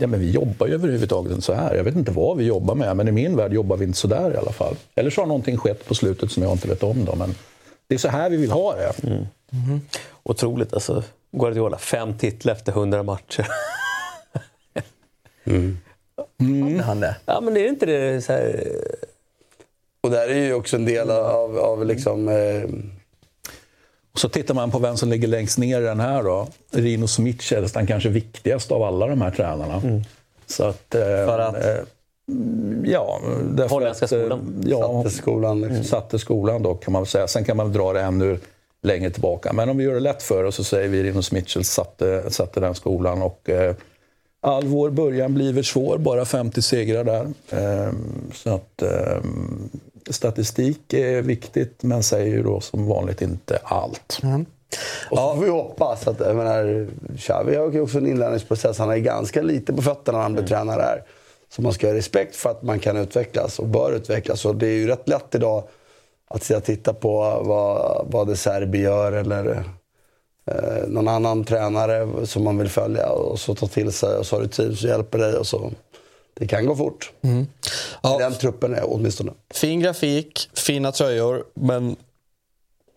ja, 0.00 0.06
men 0.06 0.20
vi 0.20 0.30
jobbar 0.30 0.66
ju 0.66 0.74
överhuvudtaget 0.74 1.32
inte 1.32 1.44
så 1.44 1.52
här. 1.52 1.74
Jag 1.74 1.84
vet 1.84 1.96
inte 1.96 2.12
vad 2.12 2.36
vi 2.36 2.44
jobbar 2.44 2.74
med, 2.74 2.96
men 2.96 3.08
i 3.08 3.12
min 3.12 3.36
värld 3.36 3.52
jobbar 3.52 3.76
vi 3.76 3.84
inte 3.84 3.98
så 3.98 4.08
där 4.08 4.34
i 4.34 4.36
alla 4.36 4.52
fall. 4.52 4.76
Eller 4.94 5.10
så 5.10 5.20
har 5.20 5.26
någonting 5.26 5.56
skett 5.56 5.86
på 5.86 5.94
slutet 5.94 6.30
som 6.30 6.42
jag 6.42 6.52
inte 6.52 6.68
vet 6.68 6.82
om. 6.82 7.04
Då, 7.04 7.14
men 7.14 7.34
det 7.86 7.94
är 7.94 7.98
så 7.98 8.08
här 8.08 8.30
vi 8.30 8.36
vill 8.36 8.50
ha 8.50 8.74
det. 8.74 9.06
Mm. 9.06 9.26
Mm. 9.52 9.80
Otroligt 10.22 10.74
alltså. 10.74 11.02
Guardiola, 11.32 11.78
fem 11.78 12.18
titlar 12.18 12.52
efter 12.52 12.72
hundra 12.72 13.02
matcher. 13.02 13.46
mm. 15.44 15.78
Mm. 16.40 16.80
Han 16.80 17.00
det. 17.00 17.16
Ja, 17.26 17.40
men 17.40 17.56
är 17.56 17.60
det 17.60 17.68
inte 17.68 17.86
det 17.86 18.24
så 18.24 18.32
här... 18.32 18.68
Och 20.00 20.10
där 20.10 20.28
är 20.28 20.44
ju 20.44 20.54
också 20.54 20.76
en 20.76 20.84
del 20.84 21.10
av, 21.10 21.58
av 21.58 21.86
liksom... 21.86 22.28
Eh 22.28 22.64
och 24.14 24.20
så 24.20 24.28
tittar 24.28 24.54
man 24.54 24.70
på 24.70 24.78
vem 24.78 24.96
som 24.96 25.10
ligger 25.10 25.28
längst 25.28 25.58
ner 25.58 25.80
i 25.80 25.84
den 25.84 26.00
här 26.00 26.22
då. 26.22 26.48
Rino 26.70 27.06
Smic 27.06 27.52
är 27.52 27.60
nästan 27.60 27.86
kanske 27.86 28.08
viktigast 28.08 28.72
av 28.72 28.82
alla 28.82 29.06
de 29.06 29.20
här 29.20 29.30
tränarna. 29.30 29.74
Mm. 29.74 30.02
Så 30.46 30.64
att, 30.64 30.94
eh, 30.94 31.00
För 31.00 31.38
att? 31.38 31.64
Eh, 31.64 31.84
ja, 32.84 33.20
Holländska 33.68 34.06
skolan? 34.06 34.64
Ja, 34.66 35.02
satte 35.02 35.16
skolan, 35.16 35.64
mm. 35.64 35.84
satte 35.84 36.18
skolan 36.18 36.62
då 36.62 36.74
kan 36.74 36.92
man 36.92 37.02
väl 37.02 37.08
säga. 37.08 37.28
Sen 37.28 37.44
kan 37.44 37.56
man 37.56 37.72
dra 37.72 37.92
det 37.92 38.00
ännu 38.00 38.38
längre 38.82 39.10
tillbaka. 39.10 39.52
Men 39.52 39.68
om 39.68 39.76
vi 39.76 39.84
gör 39.84 39.94
det 39.94 40.00
lätt 40.00 40.22
för 40.22 40.44
oss 40.44 40.54
så 40.54 40.64
säger 40.64 40.88
vi 40.88 41.02
Rino 41.02 41.22
Mitchell 41.32 41.64
satte, 41.64 42.30
satte 42.30 42.60
den 42.60 42.74
skolan. 42.74 43.22
Och, 43.22 43.50
eh, 43.50 43.74
all 44.40 44.66
vår 44.66 44.90
början 44.90 45.34
blir 45.34 45.62
svår, 45.62 45.98
bara 45.98 46.24
50 46.24 46.62
segrar 46.62 47.04
där. 47.04 47.24
Eh, 47.50 47.92
så 48.32 48.54
att, 48.54 48.82
eh, 48.82 49.18
statistik 50.10 50.92
är 50.92 51.22
viktigt 51.22 51.82
men 51.82 52.02
säger 52.02 52.36
ju 52.36 52.42
då 52.42 52.60
som 52.60 52.86
vanligt 52.86 53.22
inte 53.22 53.58
allt. 53.62 54.20
Mm. 54.22 54.46
Och 55.10 55.18
så 55.18 55.34
får 55.34 55.42
vi 55.42 55.50
hoppas 55.50 56.08
att, 56.08 56.20
jag 56.20 56.36
menar, 56.36 56.88
Xavi 57.18 57.56
har 57.56 57.72
ju 57.72 57.80
också 57.80 57.98
en 57.98 58.06
inlärningsprocess. 58.06 58.78
Han 58.78 58.90
är 58.90 58.96
ganska 58.96 59.42
lite 59.42 59.72
på 59.72 59.82
fötterna 59.82 60.18
när 60.18 60.22
han 60.22 60.32
blir 60.32 60.42
mm. 60.42 60.48
tränare 60.48 60.82
här. 60.82 61.02
Så 61.48 61.62
man 61.62 61.72
ska 61.72 61.86
ha 61.86 61.94
respekt 61.94 62.36
för 62.36 62.50
att 62.50 62.62
man 62.62 62.78
kan 62.78 62.96
utvecklas 62.96 63.58
och 63.58 63.68
bör 63.68 63.92
utvecklas. 63.92 64.44
Och 64.44 64.56
det 64.56 64.66
är 64.66 64.76
ju 64.76 64.86
rätt 64.86 65.08
lätt 65.08 65.34
idag 65.34 65.64
att 66.28 66.64
titta 66.64 66.94
på 66.94 67.42
vad, 67.44 68.06
vad 68.10 68.26
De 68.26 68.36
Serbi 68.36 68.80
gör 68.80 69.12
eller 69.12 69.64
eh, 70.46 70.88
någon 70.88 71.08
annan 71.08 71.44
tränare 71.44 72.26
som 72.26 72.44
man 72.44 72.58
vill 72.58 72.68
följa 72.68 73.08
och 73.08 73.40
så 73.40 73.54
ta 73.54 73.66
till 73.66 73.92
sig 73.92 74.16
och 74.16 74.26
så 74.26 74.36
har 74.36 74.42
du 74.42 74.48
team 74.48 74.76
som 74.76 74.88
hjälper 74.88 75.18
dig 75.18 75.34
och 75.34 75.46
så. 75.46 75.70
Det 76.34 76.46
kan 76.46 76.66
gå 76.66 76.76
fort. 76.76 77.12
Mm. 77.22 77.46
Ja. 78.02 78.18
Den 78.18 78.34
truppen 78.34 78.74
är 78.74 78.92
åtminstone. 78.92 79.32
Fin 79.50 79.80
grafik, 79.80 80.50
fina 80.54 80.92
tröjor, 80.92 81.44
men 81.54 81.96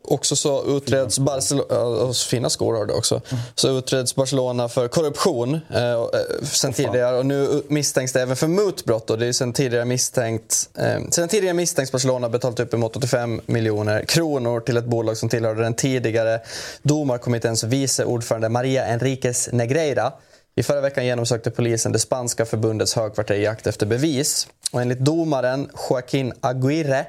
också 0.07 0.35
så 0.35 0.77
utreds 0.77 1.19
Barcelona, 1.19 2.13
fina 2.13 2.49
skor 2.49 2.73
har 2.73 2.85
det 2.85 2.93
också. 2.93 3.21
Så 3.55 3.77
utreds 3.77 4.15
Barcelona 4.15 4.69
för 4.69 4.87
korruption 4.87 5.59
eh, 5.73 5.91
eh, 5.91 6.07
sen 6.43 6.73
tidigare 6.73 7.17
och 7.17 7.25
nu 7.25 7.63
misstänks 7.67 8.13
det 8.13 8.21
även 8.21 8.35
för 8.35 8.47
mutbrott. 8.47 9.09
Och 9.09 9.17
det 9.17 9.25
är 9.25 9.33
sen 9.33 9.53
tidigare 9.53 9.85
misstänkt, 9.85 10.69
eh, 10.77 10.99
sen 11.09 11.27
tidigare 11.27 11.53
misstänks 11.53 11.91
Barcelona 11.91 12.29
betalat 12.29 12.59
upp 12.59 12.73
emot 12.73 12.95
85 12.95 13.41
miljoner 13.45 14.05
kronor 14.05 14.59
till 14.59 14.77
ett 14.77 14.85
bolag 14.85 15.17
som 15.17 15.29
tillhörde 15.29 15.63
den 15.63 15.73
tidigare 15.73 16.39
domarkommitténs 16.81 17.63
vice 17.63 18.05
ordförande 18.05 18.49
Maria 18.49 18.85
Enriquez 18.85 19.49
Negreira. 19.51 20.11
I 20.57 20.63
förra 20.63 20.81
veckan 20.81 21.05
genomsökte 21.05 21.51
polisen 21.51 21.91
det 21.91 21.99
spanska 21.99 22.45
förbundets 22.45 22.95
högkvarter 22.95 23.35
i 23.35 23.43
jakt 23.43 23.67
efter 23.67 23.85
bevis. 23.85 24.47
Och 24.71 24.81
enligt 24.81 24.99
domaren 24.99 25.69
Joaquín 25.89 26.33
Aguirre, 26.41 27.05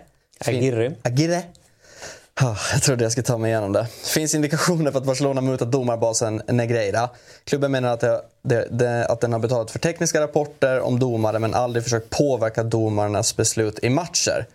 Aguirre. 0.46 0.92
Aguirre 1.02 1.42
Ah, 2.40 2.56
Jag 2.72 2.82
trodde 2.82 3.04
jag 3.04 3.12
skulle 3.12 3.24
ta 3.24 3.38
mig 3.38 3.50
igenom 3.50 3.72
det. 3.72 3.86
Finns 4.04 4.34
indikationer 4.34 4.90
på 4.90 4.98
att 4.98 5.04
Barcelona 5.04 5.40
mutat 5.40 5.72
domarbasen 5.72 6.42
Negreira. 6.46 7.10
Klubben 7.44 7.72
menar 7.72 7.88
att, 7.88 8.00
det, 8.00 8.22
det, 8.42 8.68
det, 8.70 9.06
att 9.06 9.20
den 9.20 9.32
har 9.32 9.40
betalat 9.40 9.70
för 9.70 9.78
tekniska 9.78 10.20
rapporter 10.20 10.80
om 10.80 10.98
domare 10.98 11.38
men 11.38 11.54
aldrig 11.54 11.84
försökt 11.84 12.10
påverka 12.10 12.62
domarnas 12.62 13.36
beslut 13.36 13.78
i 13.82 13.90
matcher. 13.90 14.46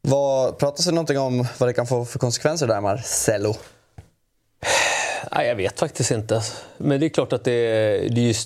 Vad, 0.00 0.58
pratas 0.58 0.86
det 0.86 0.92
någonting 0.92 1.18
om 1.18 1.46
vad 1.58 1.68
det 1.68 1.72
kan 1.72 1.86
få 1.86 2.04
för 2.04 2.18
konsekvenser 2.18 2.66
där, 2.66 2.80
Marcelo? 2.80 3.54
Nej, 5.34 5.48
jag 5.48 5.56
vet 5.56 5.78
faktiskt 5.80 6.10
inte. 6.10 6.40
Men 6.78 7.00
det 7.00 7.06
är 7.06 7.10
klart 7.10 7.32
att 7.32 7.44
det 7.44 7.52
är, 7.52 8.08
det 8.10 8.20
är, 8.30 8.36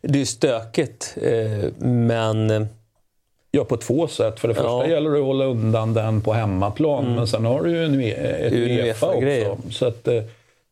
det 0.00 0.20
är 0.20 0.24
stökigt. 0.24 1.16
Eh, 1.22 1.72
men... 1.86 2.66
Ja, 3.50 3.64
på 3.64 3.76
två 3.76 4.08
sätt. 4.08 4.40
För 4.40 4.48
det 4.48 4.54
första 4.54 4.68
Ja. 4.68 4.86
gäller 4.86 5.10
det 5.10 5.18
att 5.18 5.24
hålla 5.24 5.44
undan 5.44 5.94
den 5.94 6.20
på 6.20 6.32
hemmaplan, 6.32 7.04
Mm. 7.04 7.16
men 7.16 7.26
sen 7.26 7.44
har 7.44 7.62
du 7.62 7.70
ju 7.70 7.84
en, 7.84 8.00
ett 8.00 8.52
ju 8.52 8.70
en 8.80 8.86
Uefa 8.86 9.06
också. 9.06 9.56
Så 9.70 9.86
att, 9.86 10.08
eh, 10.08 10.22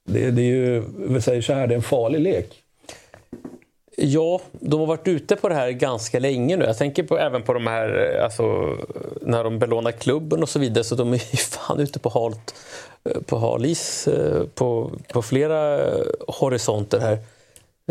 det, 0.05 0.31
det 0.31 0.43
är 0.43 0.47
ju, 0.47 0.83
vi 0.97 1.21
säger 1.21 1.43
så 1.43 1.53
här, 1.53 1.67
det 1.67 1.75
är 1.75 1.77
en 1.77 1.83
farlig 1.83 2.21
lek. 2.21 2.49
Ja, 3.97 4.41
de 4.53 4.81
har 4.81 4.87
varit 4.87 5.09
ute 5.09 5.37
på 5.37 5.49
det 5.49 5.55
här 5.55 5.71
ganska 5.71 6.19
länge 6.19 6.57
nu. 6.57 6.65
Jag 6.65 6.79
tänker 6.79 7.03
på, 7.03 7.19
även 7.19 7.43
på 7.43 7.53
de 7.53 7.67
här, 7.67 8.17
eh, 8.17 8.25
alltså, 8.25 8.77
när 9.21 9.45
de 9.45 9.59
belånar 9.59 9.93
klubben 9.93 10.43
och 10.43 10.49
så 10.49 10.59
vidare. 10.59 10.85
Så 10.85 10.95
de 10.95 11.13
är 11.13 11.17
ju 11.17 11.37
fan 11.37 11.81
ute 11.81 11.99
på 11.99 12.09
halt, 12.09 12.55
eh, 13.05 13.23
på 13.23 13.39
hal 13.39 13.65
is 13.65 14.09
eh, 14.09 14.43
på, 14.55 14.91
på 15.13 15.23
flera 15.23 15.91
horisonter 16.29 17.01
här. 17.01 17.19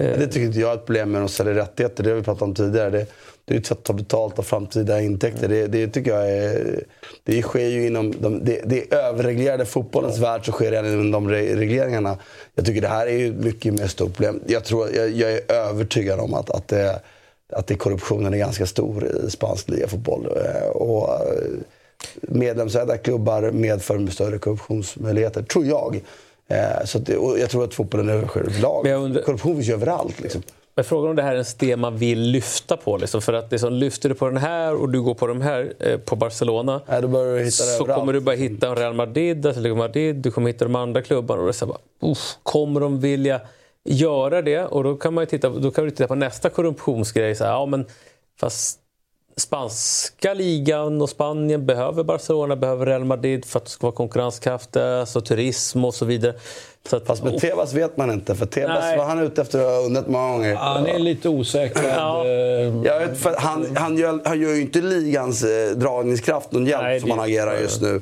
Eh, 0.06 0.20
Det 0.20 0.28
tycker 0.28 0.46
inte 0.46 0.60
jag 0.60 0.72
är 0.72 0.76
ett 0.76 0.86
problem 0.86 1.12
med 1.12 1.24
att 1.24 1.32
sälja 1.32 1.54
rättigheter. 1.54 2.04
Det 2.04 2.10
har 2.10 2.18
vi 2.18 2.24
pratat 2.24 2.42
om 2.42 2.56
tidigare. 2.56 2.90
Det, 2.90 3.06
det 3.46 3.54
är 3.54 3.60
ett 3.60 3.66
sätt 3.66 3.78
att 3.78 3.84
ta 3.84 3.94
betalt 3.94 4.40
av 4.40 4.44
framtida 4.44 5.02
intäkter. 5.02 5.48
Det, 5.48 5.68
det 5.68 5.88
tycker 5.88 6.12
jag 6.12 6.32
är... 6.32 6.84
Det 7.24 7.42
sker 7.42 7.68
ju 7.68 7.88
inom... 7.88 8.12
De, 8.22 8.46
det, 8.46 8.62
det 8.66 8.94
är 8.94 8.98
överreglerade 8.98 9.66
fotbollens 9.66 10.20
värld 10.20 10.46
så 10.46 10.52
sker 10.52 10.72
det 10.72 10.78
inom 10.80 11.12
de 11.12 11.30
re- 11.30 11.56
regleringarna. 11.56 12.18
Jag 12.56 12.66
tycker 12.66 12.82
det 12.82 12.88
här 12.88 13.08
är 13.08 13.18
ju 13.18 13.28
ett 13.28 13.46
mycket 13.46 13.74
mer 13.74 13.88
stort 13.88 14.14
problem. 14.14 14.40
Jag, 14.48 14.64
tror, 14.64 14.90
jag, 14.96 15.10
jag 15.10 15.32
är 15.32 15.52
övertygad 15.52 16.20
om 16.20 16.34
att, 16.34 16.50
att, 16.50 16.68
det, 16.68 17.00
att 17.54 17.68
det 17.68 17.76
korruptionen 17.76 18.34
är 18.34 18.38
ganska 18.38 18.66
stor 18.66 19.06
i 19.28 19.30
spansk 19.32 19.70
ligafotboll. 19.70 20.26
Eh, 20.26 20.68
Och 20.70 21.10
eh, 21.14 21.42
medlemsägda 22.22 22.98
klubbar 22.98 23.52
medför 23.52 24.08
större 24.08 24.38
korruptionsmöjligheter, 24.38 25.44
tror 25.44 25.66
jag. 25.66 26.02
Eh, 26.48 26.86
Så 26.86 26.98
att 26.98 27.10
jag 27.40 27.50
tror 27.50 27.64
att 27.64 27.74
fotbollen 27.74 28.10
överlag. 28.10 28.88
Undrar- 28.88 29.22
Korruption 29.22 29.56
finns 29.56 29.70
ju 29.70 29.74
överallt. 29.74 30.20
Liksom. 30.22 30.42
Men 30.76 30.86
frågan 30.86 31.10
om 31.10 31.16
det 31.16 31.22
här 31.24 31.34
är 31.34 31.38
en 31.38 31.46
sten 31.46 31.80
man 31.80 31.98
vill 31.98 32.20
lyfta 32.22 32.78
på. 32.78 32.98
Liksom, 32.98 33.22
för 33.22 33.34
att 33.34 33.50
det 33.50 33.60
som 33.60 33.74
lyfter 33.74 34.10
du 34.10 34.16
på 34.16 34.26
den 34.28 34.38
här 34.38 34.76
och 34.76 34.90
du 34.90 35.02
går 35.02 35.14
på 35.14 35.28
de 35.28 35.42
här 35.42 35.74
eh, 35.80 35.98
på 35.98 36.16
Barcelona. 36.16 36.82
Det 36.88 37.52
så 37.52 37.86
kommer 37.86 38.14
du 38.14 38.20
bara 38.20 38.36
hitta 38.36 38.68
en 38.68 38.76
Real 38.76 38.94
Madrid, 38.94 39.46
Atletico 39.46 39.76
Madrid, 39.76 40.16
du 40.16 40.32
kommer 40.32 40.48
hitta 40.50 40.66
de 40.66 40.76
andra 40.76 41.02
klubbarna. 41.02 41.42
Och 41.42 41.48
det 41.48 41.52
är 41.52 41.54
så 41.54 41.66
bara, 41.66 41.78
uff, 42.12 42.36
kommer 42.44 42.80
de 42.82 43.00
vilja 43.00 43.42
göra 43.84 44.42
det? 44.42 44.66
Och 44.66 44.84
då 44.84 44.96
kan, 44.96 45.14
man 45.14 45.22
ju 45.22 45.26
titta, 45.26 45.50
då 45.50 45.72
kan 45.72 45.84
du 45.86 45.92
titta 45.92 46.08
på 46.08 46.16
nästa 46.16 46.50
korruptionsgrej. 46.50 47.36
Så 47.36 47.44
här, 47.44 47.52
ja, 47.52 47.66
men, 47.66 47.86
fast 48.40 48.80
spanska 49.38 50.34
ligan 50.34 51.02
och 51.02 51.10
Spanien 51.10 51.66
behöver 51.66 52.04
Barcelona, 52.04 52.56
behöver 52.56 52.86
Real 52.86 53.06
Madrid 53.06 53.46
för 53.46 53.60
att 53.60 53.66
det 53.66 53.72
ska 53.72 53.88
vara 53.88 53.96
konkurrenskraftiga, 53.96 55.00
alltså 55.00 55.22
turism 55.22 55.86
och 55.86 55.94
så 55.94 56.06
vidare. 56.06 56.34
Så 56.90 56.96
att, 56.96 57.06
Fast 57.08 57.24
med 57.24 57.40
Tebas 57.40 57.74
vet 57.74 57.98
man 57.98 58.12
inte. 58.12 58.36
För 58.36 58.46
Tebas 58.46 58.80
Nej. 58.82 58.98
var 58.98 59.06
han 59.06 59.20
ute 59.20 59.42
efter 59.42 59.60
att 59.60 59.66
ha 59.66 59.78
undrat 59.86 60.08
många 60.08 60.32
gånger. 60.32 60.56
Han 60.56 60.88
är 60.88 61.00
lite 61.00 61.30
osäker. 61.30 61.84
Ja. 61.96 62.26
eh, 62.26 62.32
Jag 62.84 63.00
vet, 63.00 63.18
för 63.18 63.36
han, 63.38 63.76
han, 63.76 63.98
gör, 63.98 64.20
han 64.26 64.42
gör 64.42 64.50
ju 64.54 64.62
inte 64.62 64.82
ligans 64.82 65.44
eh, 65.44 65.72
dragningskraft 65.72 66.52
någon 66.52 66.66
hjälp 66.66 66.82
Nej, 66.82 67.00
som 67.00 67.12
han 67.12 67.20
agerar 67.20 67.60
just 67.60 67.82
nu. 67.82 68.02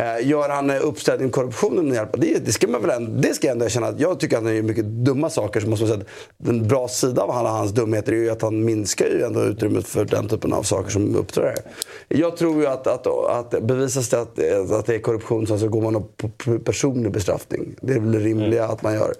Eh, 0.00 0.28
gör 0.28 0.48
han 0.48 0.70
uppstädning 0.70 0.88
uppställning 0.88 1.30
korruptionen 1.30 1.84
med 1.84 1.94
hjälp? 1.94 2.10
Det, 2.12 2.44
det 2.44 2.52
ska 2.52 2.68
man 2.68 2.82
väl 2.82 2.90
ändå, 2.90 3.20
det 3.20 3.34
ska 3.34 3.46
jag 3.46 3.52
ändå 3.52 3.64
erkänna. 3.64 3.86
att 3.86 4.00
Jag 4.00 4.20
tycker 4.20 4.36
att 4.36 4.42
han 4.42 4.56
gör 4.56 4.62
mycket 4.62 4.84
dumma 4.84 5.30
saker. 5.30 5.60
Som 5.60 5.70
måste 5.70 5.84
man 5.84 5.92
säga, 5.92 6.04
den 6.38 6.68
bra 6.68 6.88
sidan 6.88 7.18
av 7.18 7.30
alla 7.30 7.48
hans 7.48 7.72
dumheter 7.72 8.12
är 8.12 8.16
ju 8.16 8.30
att 8.30 8.42
han 8.42 8.64
minskar 8.64 9.06
ju 9.06 9.22
ändå 9.22 9.44
utrymmet 9.44 9.86
för 9.86 10.04
den 10.04 10.28
typen 10.28 10.52
av 10.52 10.62
saker 10.62 10.90
som 10.90 11.16
uppträder. 11.16 11.62
Jag 12.08 12.36
tror 12.36 12.60
ju 12.60 12.66
att, 12.66 12.86
att, 12.86 13.06
att 13.06 13.62
bevisas 13.62 14.08
det 14.08 14.20
att, 14.20 14.38
att 14.72 14.86
det 14.86 14.94
är 14.94 14.98
korruption 14.98 15.46
så 15.46 15.68
går 15.68 15.82
man 15.82 15.96
upp 15.96 16.16
på 16.16 16.58
personlig 16.58 17.12
bestraffning. 17.12 17.74
Det 17.80 17.92
är 17.92 18.00
väl 18.00 18.12
det 18.12 18.18
rimliga 18.18 18.64
att 18.64 18.82
man 18.82 18.94
gör. 18.94 19.14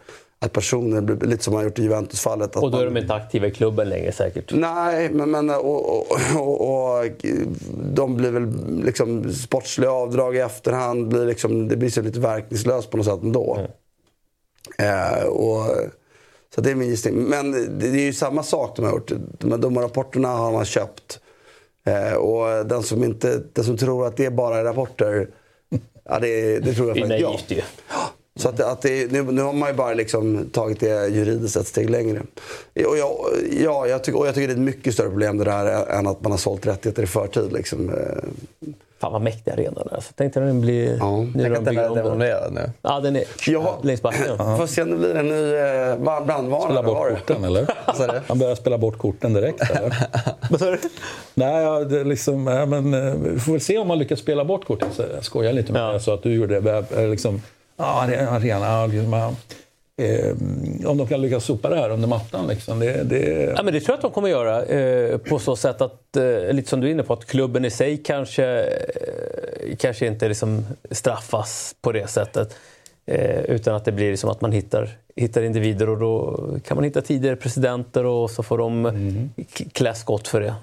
Att 0.44 0.52
personer, 0.52 1.00
blir- 1.00 1.28
lite 1.28 1.44
som 1.44 1.52
man 1.52 1.58
har 1.60 1.64
gjort 1.64 1.78
i 1.78 1.82
Juventus-fallet. 1.82 2.56
och 2.56 2.70
då 2.70 2.78
är 2.78 2.84
man- 2.84 2.94
de 2.94 3.00
inte 3.00 3.14
aktiva 3.14 3.46
i 3.46 3.50
klubben 3.50 3.88
längre 3.88 4.12
säkert. 4.12 4.52
Nej, 4.54 5.10
men, 5.10 5.30
men 5.30 5.50
och, 5.50 5.98
och, 6.00 6.06
och, 6.36 6.96
och 6.96 7.06
de 7.92 8.16
blir 8.16 8.30
väl 8.30 8.52
liksom 8.84 9.32
sportsliga 9.32 9.90
avdrag 9.90 10.36
i 10.36 10.38
efterhand. 10.38 11.08
Blir 11.08 11.26
liksom, 11.26 11.68
det 11.68 11.76
blir 11.76 11.90
så 11.90 12.02
lite 12.02 12.20
verkningslöst 12.20 12.90
på 12.90 12.96
något 12.96 13.06
sätt 13.06 13.22
ändå. 13.22 13.58
Eh, 14.78 15.24
och, 15.24 15.64
så 16.54 16.60
det 16.60 16.70
är 16.70 16.74
min 16.74 16.88
gissning. 16.88 17.14
Men 17.14 17.52
det, 17.78 17.86
är 17.88 17.94
ju 17.94 18.12
samma 18.12 18.42
sak 18.42 18.76
de 18.76 18.84
har 18.84 18.92
gjort. 18.92 19.12
De 19.38 19.60
domarrapporterna 19.60 20.28
har 20.28 20.52
man 20.52 20.64
köpt. 20.64 21.20
Eh, 21.86 22.12
och 22.14 22.66
den 22.66 22.82
som, 22.82 23.04
inte, 23.04 23.42
den 23.52 23.64
som 23.64 23.76
tror 23.76 24.06
att 24.06 24.16
det 24.16 24.30
bara 24.30 24.58
är 24.58 24.64
rapporter, 24.64 25.28
ja, 26.04 26.18
det, 26.18 26.58
det 26.58 26.74
tror 26.74 26.88
jag 26.88 26.96
Det 26.96 27.00
är 27.00 27.08
faktiskt 27.08 27.50
naivt 27.50 27.50
ju. 27.50 27.62
Så 28.36 28.48
att, 28.48 28.60
att 28.60 28.82
det, 28.82 29.12
nu, 29.12 29.22
nu 29.22 29.42
har 29.42 29.52
man 29.52 29.68
ju 29.68 29.74
bara 29.74 29.94
liksom 29.94 30.50
tagit 30.52 30.80
det 30.80 31.08
juridiskt 31.08 31.56
ett 31.56 31.66
steg 31.66 31.90
längre. 31.90 32.20
Och 32.86 32.98
jag, 32.98 33.10
ja, 33.64 33.86
jag 33.86 34.04
tycker, 34.04 34.18
och 34.18 34.26
jag 34.26 34.34
tycker 34.34 34.48
det 34.48 34.52
är 34.52 34.56
ett 34.56 34.60
mycket 34.62 34.94
större 34.94 35.08
problem 35.08 35.38
det 35.38 35.44
där 35.44 35.86
än 35.86 36.06
att 36.06 36.20
man 36.22 36.32
har 36.32 36.38
sålt 36.38 36.66
rättigheter 36.66 37.02
i 37.02 37.06
förtid. 37.06 37.52
Liksom. 37.52 37.88
Eh, 37.90 38.74
Fan 39.00 39.12
vad 39.12 39.22
mäktig 39.22 39.50
arenan 39.50 39.88
är. 39.90 39.94
Alltså, 39.94 40.12
tänk 40.16 40.34
när 40.34 40.42
den 40.42 40.60
blir... 40.60 40.96
Ja. 40.98 41.26
nu 41.34 41.56
att 41.56 41.64
de 41.64 41.74
den 41.74 41.78
är 41.78 41.88
om 41.90 41.96
den. 41.96 42.04
demolerad 42.04 42.52
nu. 42.52 42.70
Ja, 42.82 43.00
den 43.00 43.16
är 43.16 43.24
Ja. 43.46 43.78
längs 43.82 44.02
backen. 44.02 44.36
Får 44.58 44.66
se 44.66 44.82
om 44.82 44.90
det 44.90 44.96
blir 44.96 45.14
en 45.14 45.28
ny 45.28 45.54
eh, 45.54 45.98
brandvarnare. 46.26 46.62
Spela 46.64 46.82
har 46.82 46.82
bort 46.82 47.08
du? 47.08 47.16
korten, 47.16 47.44
eller? 47.44 47.66
Han 48.28 48.38
börjar 48.38 48.54
spela 48.54 48.78
bort 48.78 48.98
korten 48.98 49.32
direkt, 49.32 49.70
eller? 49.70 49.96
Vad 50.50 50.60
sa 50.60 50.70
du? 50.70 50.78
Nej, 51.34 51.62
ja, 51.62 51.80
det 51.80 52.00
är 52.00 52.04
liksom, 52.04 52.46
ja, 52.46 52.66
men, 52.66 52.94
eh, 52.94 53.14
vi 53.14 53.40
får 53.40 53.52
väl 53.52 53.60
se 53.60 53.78
om 53.78 53.88
man 53.88 53.98
lyckas 53.98 54.18
spela 54.18 54.44
bort 54.44 54.64
korten. 54.66 54.88
Så 54.92 55.02
jag 55.14 55.24
skojar 55.24 55.52
lite 55.52 55.72
med 55.72 55.82
Ja. 55.82 55.86
det. 55.86 55.92
Jag 55.92 56.02
sa 56.02 56.14
att 56.14 56.22
du 56.22 56.34
gjorde 56.34 56.60
det. 56.60 57.06
Liksom, 57.06 57.42
ja, 57.80 58.02
arena. 58.30 58.86
Man, 59.08 59.36
eh, 59.96 60.88
om 60.90 60.98
de 60.98 61.06
kan 61.06 61.20
lyckas 61.22 61.44
sopa 61.44 61.68
det 61.70 61.76
här 61.76 61.90
under 61.90 62.08
mattan. 62.08 62.46
Liksom, 62.46 62.78
det, 62.80 63.02
det, 63.04 63.52
Ja, 63.56 63.62
men 63.62 63.74
det 63.74 63.80
tror 63.80 63.92
jag 63.92 63.96
att 63.96 64.02
de 64.02 64.10
kommer 64.10 64.28
göra. 64.28 64.62
Eh, 64.64 65.18
på 65.18 65.38
så 65.38 65.56
sätt 65.56 65.80
att, 65.80 66.16
eh, 66.16 66.52
lite 66.52 66.68
som 66.68 66.80
du 66.80 66.86
är 66.86 66.90
inne 66.90 67.02
på, 67.02 67.12
att 67.12 67.24
klubben 67.24 67.64
i 67.64 67.70
sig 67.70 67.96
kanske, 67.96 68.44
eh, 68.46 69.76
kanske 69.78 70.06
inte 70.06 70.28
liksom 70.28 70.66
straffas 70.90 71.74
på 71.80 71.92
det 71.92 72.06
sättet. 72.10 72.56
Eh, 73.06 73.40
utan 73.40 73.74
att 73.74 73.84
det 73.84 73.92
blir 73.92 74.10
liksom 74.10 74.30
att 74.30 74.40
man 74.40 74.52
hittar, 74.52 74.90
hittar 75.16 75.42
individer 75.42 75.88
och 75.88 75.98
då 75.98 76.38
kan 76.64 76.74
man 76.74 76.84
hitta 76.84 77.00
tidigare 77.02 77.36
presidenter 77.36 78.04
och 78.04 78.30
så 78.30 78.42
får 78.42 78.58
de 78.58 79.30
k- 79.58 79.64
klä 79.72 79.94
skott 79.94 80.28
för 80.28 80.40
det. 80.40 80.54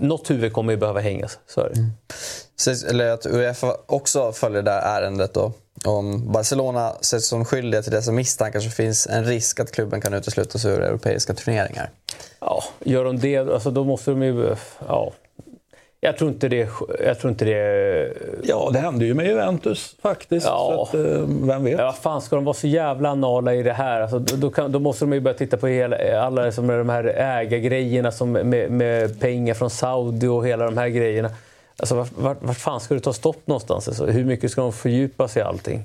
Något 0.00 0.30
huvud 0.30 0.52
kommer 0.52 0.72
ju 0.72 0.76
behöva 0.78 1.00
hängas, 1.00 1.38
så 1.46 1.60
är 1.60 1.68
det. 1.68 1.74
Sägs- 1.74 2.43
Eller 2.90 3.10
att 3.10 3.26
Uefa 3.26 3.76
också 3.86 4.32
följer 4.32 4.62
det 4.62 4.70
här 4.70 5.02
ärendet 5.02 5.34
då. 5.34 5.52
Om 5.84 6.32
Barcelona 6.32 6.90
ses 7.00 7.26
som 7.26 7.44
skyldiga 7.44 7.82
till 7.82 7.92
dessa 7.92 8.12
misstankar 8.12 8.60
så 8.60 8.70
finns 8.70 9.06
en 9.06 9.24
risk 9.24 9.60
att 9.60 9.72
klubben 9.72 10.00
kan 10.00 10.14
uteslutas 10.14 10.64
ur 10.64 10.80
europeiska 10.80 11.34
turneringar. 11.34 11.90
Ja, 12.40 12.64
gör 12.84 13.04
de 13.04 13.18
det, 13.18 13.38
alltså 13.38 13.70
då 13.70 13.84
måste 13.84 14.10
de 14.10 14.22
ju... 14.22 14.56
Ja. 14.88 15.12
Jag 16.00 16.16
tror 16.16 16.30
inte 16.30 16.48
det... 16.48 16.68
Jag 17.04 17.18
tror 17.18 17.30
inte 17.30 17.44
det 17.44 18.12
ja, 18.42 18.70
det 18.72 18.78
hände 18.78 19.04
ju 19.04 19.14
med 19.14 19.26
Juventus 19.26 19.96
faktiskt. 20.02 20.46
Ja. 20.46 20.88
Så 20.90 20.98
att, 20.98 21.06
eh, 21.06 21.20
vem 21.26 21.64
vet? 21.64 21.78
Ja, 21.78 21.84
vad 21.84 21.96
fan 21.96 22.22
ska 22.22 22.36
de 22.36 22.44
vara 22.44 22.54
så 22.54 22.66
jävla 22.66 23.08
anala 23.08 23.54
i 23.54 23.62
det 23.62 23.72
här? 23.72 24.00
Alltså, 24.00 24.18
då, 24.18 24.36
då, 24.36 24.50
kan, 24.50 24.72
då 24.72 24.78
måste 24.78 25.04
de 25.04 25.12
ju 25.12 25.20
börja 25.20 25.36
titta 25.36 25.56
på 25.56 25.66
hela, 25.66 26.20
alla 26.20 26.52
som 26.52 26.70
är 26.70 26.78
de 26.78 26.88
här 26.88 27.04
ägargrejerna 27.04 28.12
som 28.12 28.32
med, 28.32 28.70
med 28.70 29.20
pengar 29.20 29.54
från 29.54 29.70
Saudi 29.70 30.26
och 30.26 30.46
hela 30.46 30.64
de 30.64 30.78
här 30.78 30.88
grejerna. 30.88 31.30
Alltså, 31.84 31.94
vart, 31.94 32.12
vart, 32.16 32.42
vart 32.42 32.58
fan 32.58 32.80
ska 32.80 32.94
det 32.94 33.00
ta 33.00 33.12
stopp 33.12 33.46
någonstans? 33.46 33.88
Alltså, 33.88 34.06
hur 34.06 34.24
mycket 34.24 34.50
ska 34.50 34.60
de 34.60 34.72
fördjupa 34.72 35.28
sig 35.28 35.42
i 35.42 35.44
allting? 35.44 35.82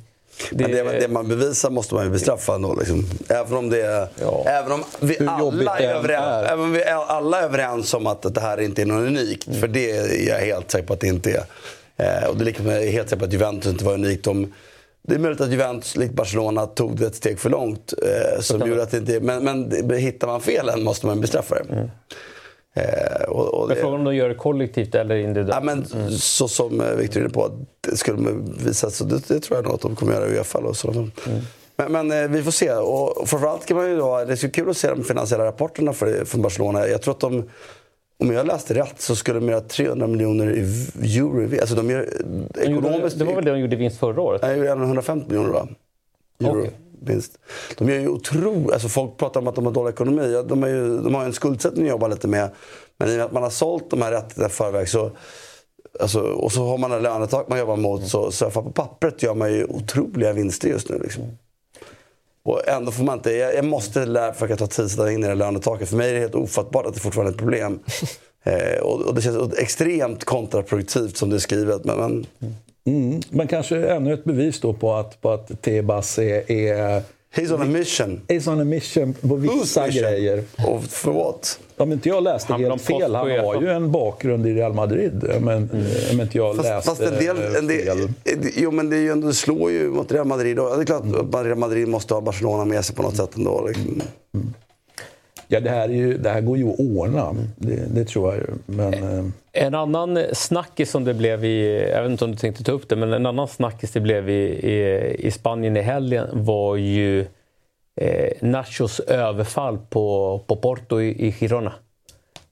Det... 0.51 0.63
Men 0.63 0.71
det, 0.71 0.99
det 0.99 1.07
man 1.07 1.27
bevisar 1.27 1.69
måste 1.69 1.95
man 1.95 2.03
ju 2.03 2.09
bestraffa 2.09 2.55
ändå. 2.55 2.75
Liksom. 2.75 3.05
Även 3.29 3.57
om 3.57 3.69
det 3.69 4.09
ja. 4.21 4.43
även 4.47 4.71
om 4.71 4.83
vi 4.99 5.17
alla 5.27 5.79
är, 5.79 5.95
överens, 5.95 6.25
är. 6.25 6.43
Även 6.43 6.65
om 6.65 6.71
vi 6.71 6.83
alla 6.83 7.39
är 7.39 7.43
överens 7.43 7.93
om 7.93 8.07
att, 8.07 8.25
att 8.25 8.35
det 8.35 8.41
här 8.41 8.61
inte 8.61 8.81
är 8.81 8.85
något 8.85 9.07
unikt. 9.07 9.47
Mm. 9.47 9.59
För 9.59 9.67
det 9.67 9.91
är 9.91 10.27
jag 10.27 10.39
helt 10.39 10.71
säker 10.71 10.87
på 10.87 10.93
att 10.93 10.99
det 10.99 11.07
inte 11.07 11.31
är. 11.31 11.43
Eh, 11.97 12.29
och 12.29 12.35
det 12.37 12.43
är 12.43 12.45
lika 12.45 12.63
med 12.63 12.83
helt 12.83 13.09
säker 13.09 13.19
på 13.19 13.25
att 13.25 13.33
Juventus 13.33 13.71
inte 13.71 13.85
var 13.85 13.93
unikt. 13.93 14.23
De, 14.23 14.53
det 15.01 15.15
är 15.15 15.19
möjligt 15.19 15.41
att 15.41 15.51
Juventus, 15.51 15.95
likt 15.95 16.13
Barcelona, 16.13 16.65
tog 16.65 16.99
det 16.99 17.07
ett 17.07 17.15
steg 17.15 17.39
för 17.39 17.49
långt. 17.49 17.93
Eh, 18.03 18.41
som 18.41 18.67
gjorde 18.67 18.83
att 18.83 18.91
det 18.91 18.97
inte, 18.97 19.19
men, 19.19 19.43
men 19.43 19.97
hittar 19.97 20.27
man 20.27 20.41
felen 20.41 20.83
måste 20.83 21.05
man 21.05 21.21
bestraffa 21.21 21.55
det. 21.55 21.73
Mm. 21.73 21.89
Eh, 22.74 23.24
och, 23.24 23.53
och 23.53 23.67
men 23.67 23.78
frågan 23.78 23.99
om 23.99 24.03
de 24.03 24.15
gör 24.15 24.30
det 24.30 24.36
kollektivt 24.36 24.95
eller 24.95 25.15
individuellt? 25.15 25.49
Ja, 25.53 25.61
men, 25.61 25.86
mm. 25.93 26.11
Så 26.11 26.47
som 26.47 26.82
eh, 26.82 26.95
Victor 26.95 27.20
är 27.20 27.24
inne 27.24 27.34
på, 27.34 27.51
det 27.82 27.97
skulle 27.97 28.17
de 28.17 28.55
visa, 28.65 28.89
så 28.89 29.03
det, 29.03 29.28
det 29.28 29.39
tror 29.39 29.57
jag 29.57 29.65
nog 29.65 29.74
att 29.74 29.82
de 29.82 29.95
kommer 29.95 30.13
göra 30.13 30.28
i 30.28 30.38
Uefa. 30.38 30.59
Och. 30.59 30.95
Mm. 30.95 31.11
Men, 31.76 31.91
men 31.91 32.24
eh, 32.24 32.30
vi 32.30 32.43
får 32.43 32.51
se. 32.51 32.72
Och 32.72 33.30
framförallt 33.30 33.65
kan 33.65 33.78
man 33.78 33.89
ju 33.89 33.97
då, 33.97 34.26
det 34.26 34.32
är 34.32 34.36
så 34.36 34.51
kul 34.51 34.70
att 34.70 34.78
se 34.78 34.89
de 34.89 35.03
finansiella 35.03 35.45
rapporterna 35.45 35.93
för, 35.93 36.26
från 36.26 36.41
Barcelona. 36.41 36.88
Jag 36.88 37.01
tror 37.01 37.13
att 37.13 37.20
de, 37.20 37.49
om 38.20 38.32
jag 38.32 38.47
läste 38.47 38.74
rätt 38.74 39.01
så 39.01 39.15
skulle 39.15 39.39
de 39.39 39.49
göra 39.49 39.61
300 39.61 40.07
miljoner 40.07 40.47
euro. 40.47 41.59
Alltså 41.61 41.76
de 41.76 41.89
gör 41.89 42.09
ekonomiskt... 42.57 43.20
Det 43.20 43.26
var 43.26 43.36
väl 43.36 43.45
det 43.45 43.51
de 43.51 43.59
gjorde 43.59 43.76
i 43.76 43.80
vinst 43.80 43.99
förra 43.99 44.22
året? 44.22 44.41
Nej, 44.41 44.67
150 44.67 45.26
miljoner 45.28 45.49
va? 45.49 45.67
Euro. 46.39 46.59
Okay 46.59 46.72
vinst. 47.01 47.39
De 47.77 47.89
gör 47.89 47.99
ju 47.99 48.09
otroligt... 48.09 48.73
Alltså 48.73 48.89
folk 48.89 49.17
pratar 49.17 49.39
om 49.39 49.47
att 49.47 49.55
de 49.55 49.65
har 49.65 49.73
dålig 49.73 49.93
ekonomi. 49.93 50.43
De, 50.47 50.63
ju, 50.63 51.01
de 51.01 51.15
har 51.15 51.21
ju 51.21 51.27
en 51.27 51.33
skuldsättning 51.33 51.85
att 51.85 51.89
jobba 51.89 52.07
lite 52.07 52.27
med. 52.27 52.49
Men 52.97 53.09
i 53.09 53.11
och 53.11 53.17
med 53.17 53.25
att 53.25 53.31
man 53.31 53.43
har 53.43 53.49
sålt 53.49 53.89
de 53.89 54.01
här 54.01 54.11
rättigheterna 54.11 54.47
i 54.47 54.49
förväg 54.49 54.89
så... 54.89 55.11
Alltså, 55.99 56.19
och 56.19 56.51
så 56.51 56.65
har 56.65 56.77
man 56.77 56.91
en 56.91 57.01
lönetak 57.01 57.47
man 57.49 57.59
jobbar 57.59 57.75
mot. 57.75 58.07
Så, 58.07 58.31
så 58.31 58.49
på 58.49 58.61
pappret 58.61 59.23
gör 59.23 59.33
man 59.33 59.53
ju 59.53 59.65
otroliga 59.65 60.33
vinster 60.33 60.69
just 60.69 60.89
nu. 60.89 60.99
Liksom. 60.99 61.23
Och 62.43 62.67
ändå 62.67 62.91
får 62.91 63.03
man 63.03 63.17
inte... 63.17 63.31
Jag, 63.31 63.55
jag 63.55 63.65
måste 63.65 64.05
lära, 64.05 64.33
försöka 64.33 64.55
ta 64.55 64.67
tid 64.67 64.85
att 64.85 64.91
sätta 64.91 65.11
in 65.11 65.23
i 65.23 65.27
det 65.27 65.35
lönetaket. 65.35 65.89
För 65.89 65.97
mig 65.97 66.09
är 66.09 66.13
det 66.13 66.19
helt 66.19 66.35
ofattbart 66.35 66.85
att 66.85 66.93
det 66.93 66.99
fortfarande 66.99 67.31
är 67.31 67.33
ett 67.33 67.39
problem. 67.39 67.79
eh, 68.43 68.79
och, 68.81 69.01
och, 69.01 69.15
det 69.15 69.21
känns 69.21 69.53
extremt 69.53 70.23
kontraproduktivt 70.23 71.17
som 71.17 71.29
det 71.29 71.35
är 71.35 71.39
skrivet. 71.39 71.85
Men, 71.85 71.97
men 71.97 72.25
Mm, 72.41 72.53
men 73.30 73.47
kanske 73.47 73.89
ännu 73.89 74.13
ett 74.13 74.23
bevis 74.23 74.59
då 74.59 74.73
på 74.73 74.93
att, 74.93 75.21
på 75.21 75.32
att 75.32 75.61
Tebas 75.61 76.19
är, 76.19 76.51
är... 76.51 77.01
He's 77.36 77.53
on 77.53 77.61
a 77.61 77.65
mission. 77.65 78.21
He's 78.27 78.51
on 78.51 78.61
a 78.61 78.63
mission 78.63 79.13
på 79.13 79.36
vissa 79.36 79.86
mission? 79.86 80.01
grejer. 80.01 80.43
Och 80.67 80.84
för 80.84 81.11
what? 81.11 81.59
Om 81.77 81.91
inte 81.91 82.09
jag 82.09 82.23
läste 82.23 82.53
han 82.53 82.63
helt 82.63 82.82
fel, 82.82 83.15
han 83.15 83.30
har 83.30 83.61
ju 83.61 83.69
en 83.69 83.91
bakgrund 83.91 84.47
i 84.47 84.53
Real 84.53 84.73
Madrid. 84.73 85.23
Men, 85.41 85.69
mm. 85.69 85.86
Om 86.11 86.21
inte 86.21 86.38
jag 86.38 86.55
fast, 86.55 86.69
läste 86.69 86.89
fast 86.89 87.01
en 87.01 87.19
del, 87.19 87.55
en 87.55 87.67
del. 87.67 88.09
Jo, 88.55 88.71
men 88.71 88.89
det, 88.89 88.95
är 88.95 89.01
ju 89.01 89.11
ändå, 89.11 89.27
det 89.27 89.34
slår 89.34 89.71
ju 89.71 89.89
mot 89.89 90.11
Real 90.11 90.27
Madrid. 90.27 90.55
Det 90.55 90.61
är 90.61 90.86
klart 90.86 91.03
att 91.34 91.45
Real 91.45 91.57
Madrid 91.57 91.88
måste 91.88 92.13
ha 92.13 92.21
Barcelona 92.21 92.65
med 92.65 92.86
sig 92.86 92.95
på 92.95 93.03
något 93.03 93.15
sätt 93.15 93.36
ändå. 93.36 93.67
Liksom. 93.67 94.01
Mm. 94.34 94.53
Ja, 95.51 95.59
det 95.59 95.69
här, 95.69 95.89
ju, 95.89 96.17
det 96.17 96.29
här 96.29 96.41
går 96.41 96.57
ju 96.57 96.69
att 96.69 96.79
ordna. 96.79 97.35
Det, 97.55 97.95
det 97.95 98.05
tror 98.05 98.33
jag 98.33 98.37
ju. 98.37 98.47
Men, 98.65 98.93
eh. 98.93 99.25
En 99.51 99.75
annan 99.75 100.19
snackis 100.33 100.91
som 100.91 101.03
det 101.03 101.13
blev 101.13 101.45
i, 101.45 101.89
jag 101.91 102.01
vet 102.01 102.11
inte 102.11 102.25
om 102.25 102.31
du 102.31 102.37
tänkte 102.37 102.63
ta 102.63 102.71
upp 102.71 102.89
det, 102.89 102.95
men 102.95 103.13
en 103.13 103.25
annan 103.25 103.47
snackis 103.47 103.91
det 103.91 103.99
blev 103.99 104.29
i, 104.29 104.43
i, 104.71 105.15
i 105.27 105.31
Spanien 105.31 105.77
i 105.77 105.81
helgen 105.81 106.27
var 106.31 106.75
ju 106.75 107.25
eh, 108.01 108.31
Nachos 108.39 108.99
överfall 108.99 109.77
på, 109.89 110.39
på 110.47 110.55
Porto 110.55 111.01
i, 111.01 111.27
i 111.27 111.31
Girona. 111.31 111.73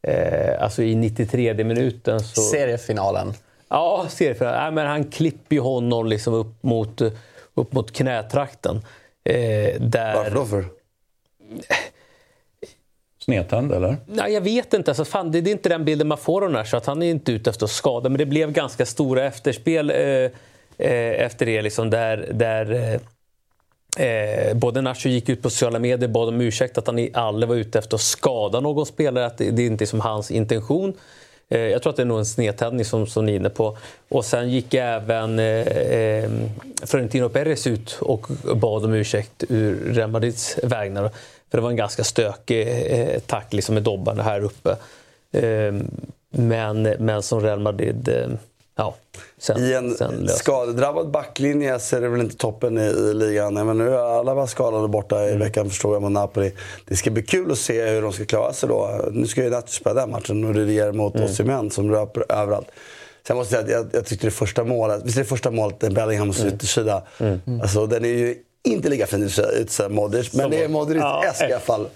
Eh, 0.02 0.64
alltså 0.64 0.84
i 0.84 0.96
93 0.96 1.64
minuten. 1.64 2.20
Så... 2.20 2.42
Seriefinalen. 2.42 3.34
Ja, 3.70 4.06
seriefinalen. 4.10 4.60
Nej, 4.60 4.72
men 4.72 4.88
han 4.88 5.04
klipper 5.04 5.56
ju 5.56 5.62
honom 5.62 6.08
liksom 6.08 6.34
upp 6.34 6.64
mot, 6.64 7.02
upp 7.54 7.74
mot 7.74 7.92
knätrakten. 7.92 8.76
Eh, 9.24 9.82
där... 9.82 10.16
Varför 10.16 10.36
då? 10.36 10.46
För? 10.46 10.66
Snedtänd 13.30 13.72
eller? 13.72 13.98
Nej, 14.06 14.34
jag 14.34 14.42
vet 14.42 14.74
inte. 14.74 14.92
Alltså, 14.92 15.06
fan, 15.06 15.32
det, 15.32 15.38
är 15.38 15.48
inte 15.48 15.70
den 15.70 15.86
bilden 15.86 16.08
man 16.08 16.18
får 16.18 16.44
av 16.44 16.52
Nash. 16.52 16.76
Att 16.76 16.86
han 16.86 17.04
är 17.04 17.10
inte 17.10 17.32
ute 17.32 17.50
efter 17.50 17.66
att 17.66 17.72
skada. 17.72 18.10
Men 18.10 18.18
det 18.18 18.26
blev 18.26 18.52
ganska 18.52 18.86
stora 18.86 19.26
efterspel 19.26 19.90
eh, 19.90 19.98
eh, 19.98 20.32
efter 21.26 21.46
det. 21.46 21.62
Liksom, 21.62 21.90
där, 21.90 22.30
där 22.34 22.72
eh, 23.98 24.08
eh 24.08 24.54
både 24.54 24.82
Nacho 24.82 25.10
gick 25.10 25.30
ut 25.30 25.42
på 25.42 25.50
sociala 25.50 25.80
medier 25.80 26.08
och 26.08 26.14
bad 26.14 26.28
om 26.28 26.42
ursäkt 26.42 26.78
att 26.78 26.88
han 26.88 27.08
aldrig 27.14 27.50
var 27.50 27.56
ute 27.56 27.80
efter 27.80 27.96
att 27.96 28.02
skada 28.02 28.60
någon 28.60 28.86
spelare. 28.86 29.26
Att 29.26 29.38
det, 29.38 29.52
det 29.52 29.62
är 29.62 29.68
inte 29.68 29.86
som 29.86 30.00
hans 30.00 30.32
intention. 30.32 30.94
Eh, 31.50 31.60
jag 31.60 31.82
tror 31.82 31.90
att 31.92 31.98
det 31.98 32.04
är 32.04 32.06
nog 32.06 32.20
en 32.20 32.26
snedtändning 32.26 32.86
som, 32.86 33.08
som 33.08 33.26
ni 33.26 33.32
är 33.32 33.36
inne 33.36 33.50
på. 33.50 33.78
Och 34.10 34.26
sen 34.26 34.50
gick 34.50 34.74
även 34.74 35.40
eh, 35.40 35.68
eh 35.68 36.30
Florentino 36.86 37.30
Perez 37.30 37.68
ut 37.68 37.98
och 38.02 38.28
bad 38.56 38.86
om 38.86 38.94
ursäkt 38.94 39.44
ur 39.50 39.94
Real 39.94 40.10
Madrids 40.10 40.60
vägnar. 40.64 41.12
För 41.52 41.58
det 41.58 41.62
var 41.62 41.70
en 41.70 41.76
ganska 41.76 42.04
stökig 42.04 42.68
eh, 42.68 43.20
tackling 43.20 43.58
liksom 43.58 43.76
med 43.76 43.84
dobbarna 43.84 44.24
här 44.24 44.42
uppe. 44.44 44.78
Eh, 45.32 45.74
men, 46.30 46.82
men 46.82 47.24
som 47.24 47.42
Real 47.42 47.60
Madrid 47.60 48.08
eh, 48.08 48.28
Ja, 48.80 48.96
sen, 49.38 49.64
I 49.64 49.74
en 49.74 50.28
skadedrabbad 50.28 51.12
backlinje 51.12 51.80
så 51.80 51.96
är 51.96 52.02
det 52.02 52.10
väl 52.10 52.22
inte 52.22 52.38
toppen 52.38 52.78
i, 52.78 52.82
i 52.82 53.14
ligan. 53.14 53.54
Men 53.54 53.78
nu 53.78 53.90
är 53.90 54.20
alla 54.20 54.34
var 54.34 54.48
skadade 54.48 54.88
borta 54.88 55.24
i 55.24 55.28
mm. 55.28 55.40
veckan 55.40 55.70
förstår 55.70 55.96
jag 55.96 56.02
mot 56.02 56.12
Napoli. 56.12 56.54
Det 56.86 56.96
ska 56.96 57.12
bli 57.12 57.24
kul 57.24 57.52
att 57.52 57.58
se 57.58 57.86
hur 57.86 58.02
de 58.02 58.14
ska 58.14 58.26
klara 58.26 58.54
sig 58.54 58.70
då. 58.70 59.06
Nu 59.12 59.28
ska 59.28 59.44
ju 59.44 59.50
Nacho 59.50 59.68
spela 59.68 60.02
den 60.02 60.12
matchen 60.12 60.46
och 60.46 60.54
det 60.54 60.72
ger 60.72 60.92
mot 60.92 61.16
mm. 61.16 61.26
Osimhen 61.26 61.72
som 61.72 61.92
löper 61.92 62.32
överallt. 62.32 62.68
Sen 63.28 63.38
måste 63.38 63.56
jag 63.56 63.66
säga 63.66 63.80
att 63.80 63.86
jag, 63.86 64.00
jag 64.00 64.06
tyckte 64.06 64.28
det 64.28 64.32
första 64.32 64.64
målet, 64.64 65.02
visst 65.06 65.18
är 65.18 65.22
det 65.22 65.28
första 65.28 65.52
målet 65.52 65.80
Bellinghams 65.80 66.40
mm. 66.40 66.54
yttersida. 66.54 67.04
Mm. 67.20 67.42
Alltså, 67.62 67.86
den 67.86 68.06
är 68.06 68.10
ju 68.10 68.36
inte 68.72 68.90
lika 68.90 69.08
fin 69.08 69.30
ut 69.54 69.72
som 69.72 69.94
Modric, 69.96 70.34
men 70.34 70.52
det 70.52 70.64
är 70.64 70.68
Modric-esk 70.68 71.42
ja. 71.42 71.50
i 71.50 71.52
alla 71.52 71.60
fall. 71.60 71.88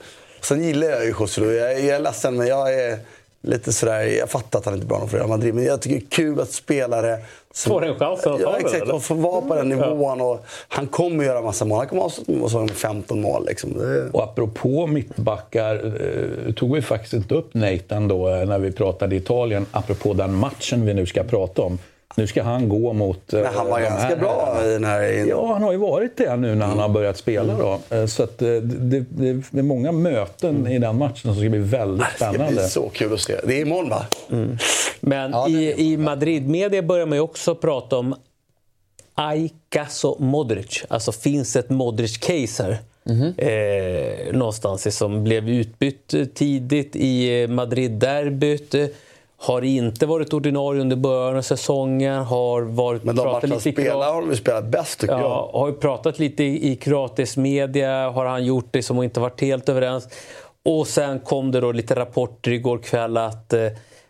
Sen 0.42 0.64
gillar 0.64 0.88
jag 0.88 1.06
ju 1.06 1.14
Joselu. 1.20 1.54
Jag, 1.54 1.80
jag 1.80 1.96
är 1.96 2.00
ledsen, 2.00 2.38
men 2.38 2.48
jag 2.48 2.74
är 2.74 3.00
lite 3.42 3.74
sådär... 3.74 4.02
Jag 4.02 4.30
fattar 4.30 4.60
att 4.60 4.66
han 4.66 4.74
inte 4.74 4.86
är 4.86 4.88
bra 4.88 5.08
för 5.08 5.18
Real 5.18 5.30
Madrid, 5.30 5.54
men 5.56 5.64
jag 5.64 5.82
tycker 5.82 5.96
det 5.96 6.06
är 6.06 6.10
kul 6.10 6.40
att 6.40 6.52
spelare... 6.52 7.20
Som, 7.54 7.70
Får 7.70 7.86
en 7.86 8.00
chans 8.00 8.28
att 8.28 8.42
ja, 8.42 8.58
exakt, 8.60 8.90
och 8.90 9.04
få 9.04 9.14
vara 9.14 9.42
på 9.42 9.56
den 9.56 9.70
nivån. 9.70 10.22
Och 10.22 10.46
han 10.68 10.88
kommer 10.88 11.24
göra 11.24 11.42
massa 11.42 11.66
mål. 11.66 11.78
Han 11.78 11.88
kommer 11.88 12.04
avsluta 12.04 12.60
med 12.60 12.72
15 12.72 13.22
mål. 13.22 13.46
Liksom. 13.46 13.78
Det... 13.78 14.10
Och 14.12 14.24
apropå 14.24 14.88
mittbackar, 14.88 15.76
eh, 15.76 16.54
tog 16.54 16.76
vi 16.76 16.82
faktiskt 16.82 17.14
inte 17.14 17.36
upp 17.36 17.54
Nathan 17.54 18.08
då 18.08 18.30
eh, 18.30 18.46
när 18.46 18.60
vi 18.60 18.72
pratade 18.72 19.16
Italien, 19.16 19.66
apropå 19.72 20.14
den 20.14 20.34
matchen 20.34 20.86
vi 20.86 20.94
nu 20.94 21.06
ska 21.06 21.24
prata 21.24 21.62
om. 21.62 21.80
Nu 22.16 22.28
ska 22.28 22.44
han 22.44 22.70
gå 22.70 22.94
mot... 22.94 23.32
Men 23.32 23.46
han 23.46 23.68
var 23.68 23.80
de 23.80 23.86
ganska 23.86 24.16
bra 24.16 24.60
i 24.66 24.70
den 24.70 24.84
här... 24.84 25.02
Ja, 25.30 25.54
han 25.54 25.64
har 25.64 25.72
ju 25.72 25.78
varit 25.78 26.18
det 26.18 26.36
nu 26.36 26.56
när 26.56 26.66
han 26.66 26.80
har 26.80 26.90
börjat 26.90 27.18
spela. 27.18 27.54
Då. 27.58 27.96
Eh, 27.96 28.06
så 28.06 28.24
att 28.24 28.38
det, 28.38 28.60
det, 28.62 29.06
det 29.50 29.60
är 29.60 29.64
många 29.64 29.92
möten 29.92 30.56
mm. 30.56 30.72
i 30.72 30.80
den 30.80 30.98
matchen 30.98 31.22
som 31.22 31.36
ska 31.36 31.50
bli 31.50 31.60
väldigt 31.60 32.08
spännande. 32.16 32.46
Det 32.46 32.52
ska 32.54 32.62
bli 32.62 32.70
så 32.70 32.90
kul 32.90 33.14
att 33.14 33.20
se. 33.20 33.36
Det 33.44 33.58
är 33.58 33.62
imorgon 33.62 33.90
va? 33.90 34.06
Mm. 34.32 34.58
Men 35.00 35.32
ja, 35.32 35.50
i, 35.50 35.92
i 35.92 35.98
Madrid-media 35.98 36.82
börjar 36.82 37.06
man 37.06 37.18
ju 37.18 37.22
också 37.22 37.56
prata 37.56 37.98
om 37.98 38.16
caso 39.70 40.18
Modric. 40.20 40.84
Alltså 40.88 41.12
finns 41.12 41.56
ett 41.56 41.70
Modric-case 41.70 42.64
här? 42.64 42.78
Mm 43.06 43.22
-hmm. 43.22 44.28
eh, 44.30 44.34
någonstans 44.34 44.98
som 44.98 45.24
blev 45.24 45.50
utbytt 45.50 46.36
tidigt 46.36 46.96
i 46.96 47.48
Madrid-derbyt 47.48 48.76
har 49.42 49.62
inte 49.62 50.06
varit 50.06 50.34
ordinarie 50.34 50.82
under 50.82 50.96
början 50.96 51.38
av 51.38 51.42
säsongen. 51.42 52.24
Har 52.24 52.62
varit, 52.62 53.04
Men 53.04 53.16
de 53.16 53.26
matcher 53.26 53.48
han 53.48 53.60
spelar 53.60 54.14
har 54.14 54.22
de 54.22 54.36
spelat 54.36 54.66
bäst 54.66 55.00
tycker 55.00 55.14
ja, 55.14 55.50
jag. 55.54 55.60
Har 55.60 55.68
ju 55.68 55.74
pratat 55.74 56.20
lite 56.20 56.44
i, 56.44 56.72
i 56.72 56.76
kroatisk 56.76 57.38
media, 57.38 58.10
har 58.10 58.26
han 58.26 58.46
gjort 58.46 58.68
det 58.72 58.84
som 58.84 59.04
inte 59.04 59.20
varit 59.20 59.42
helt 59.42 59.70
överens. 59.70 60.08
Och 60.66 60.88
sen 60.88 61.20
kom 61.20 61.52
det 61.52 61.60
då 61.60 61.72
lite 61.72 61.96
rapporter 61.96 62.52
igår 62.52 62.78
kväll 62.78 63.18
att 63.18 63.54
eh, 63.54 63.68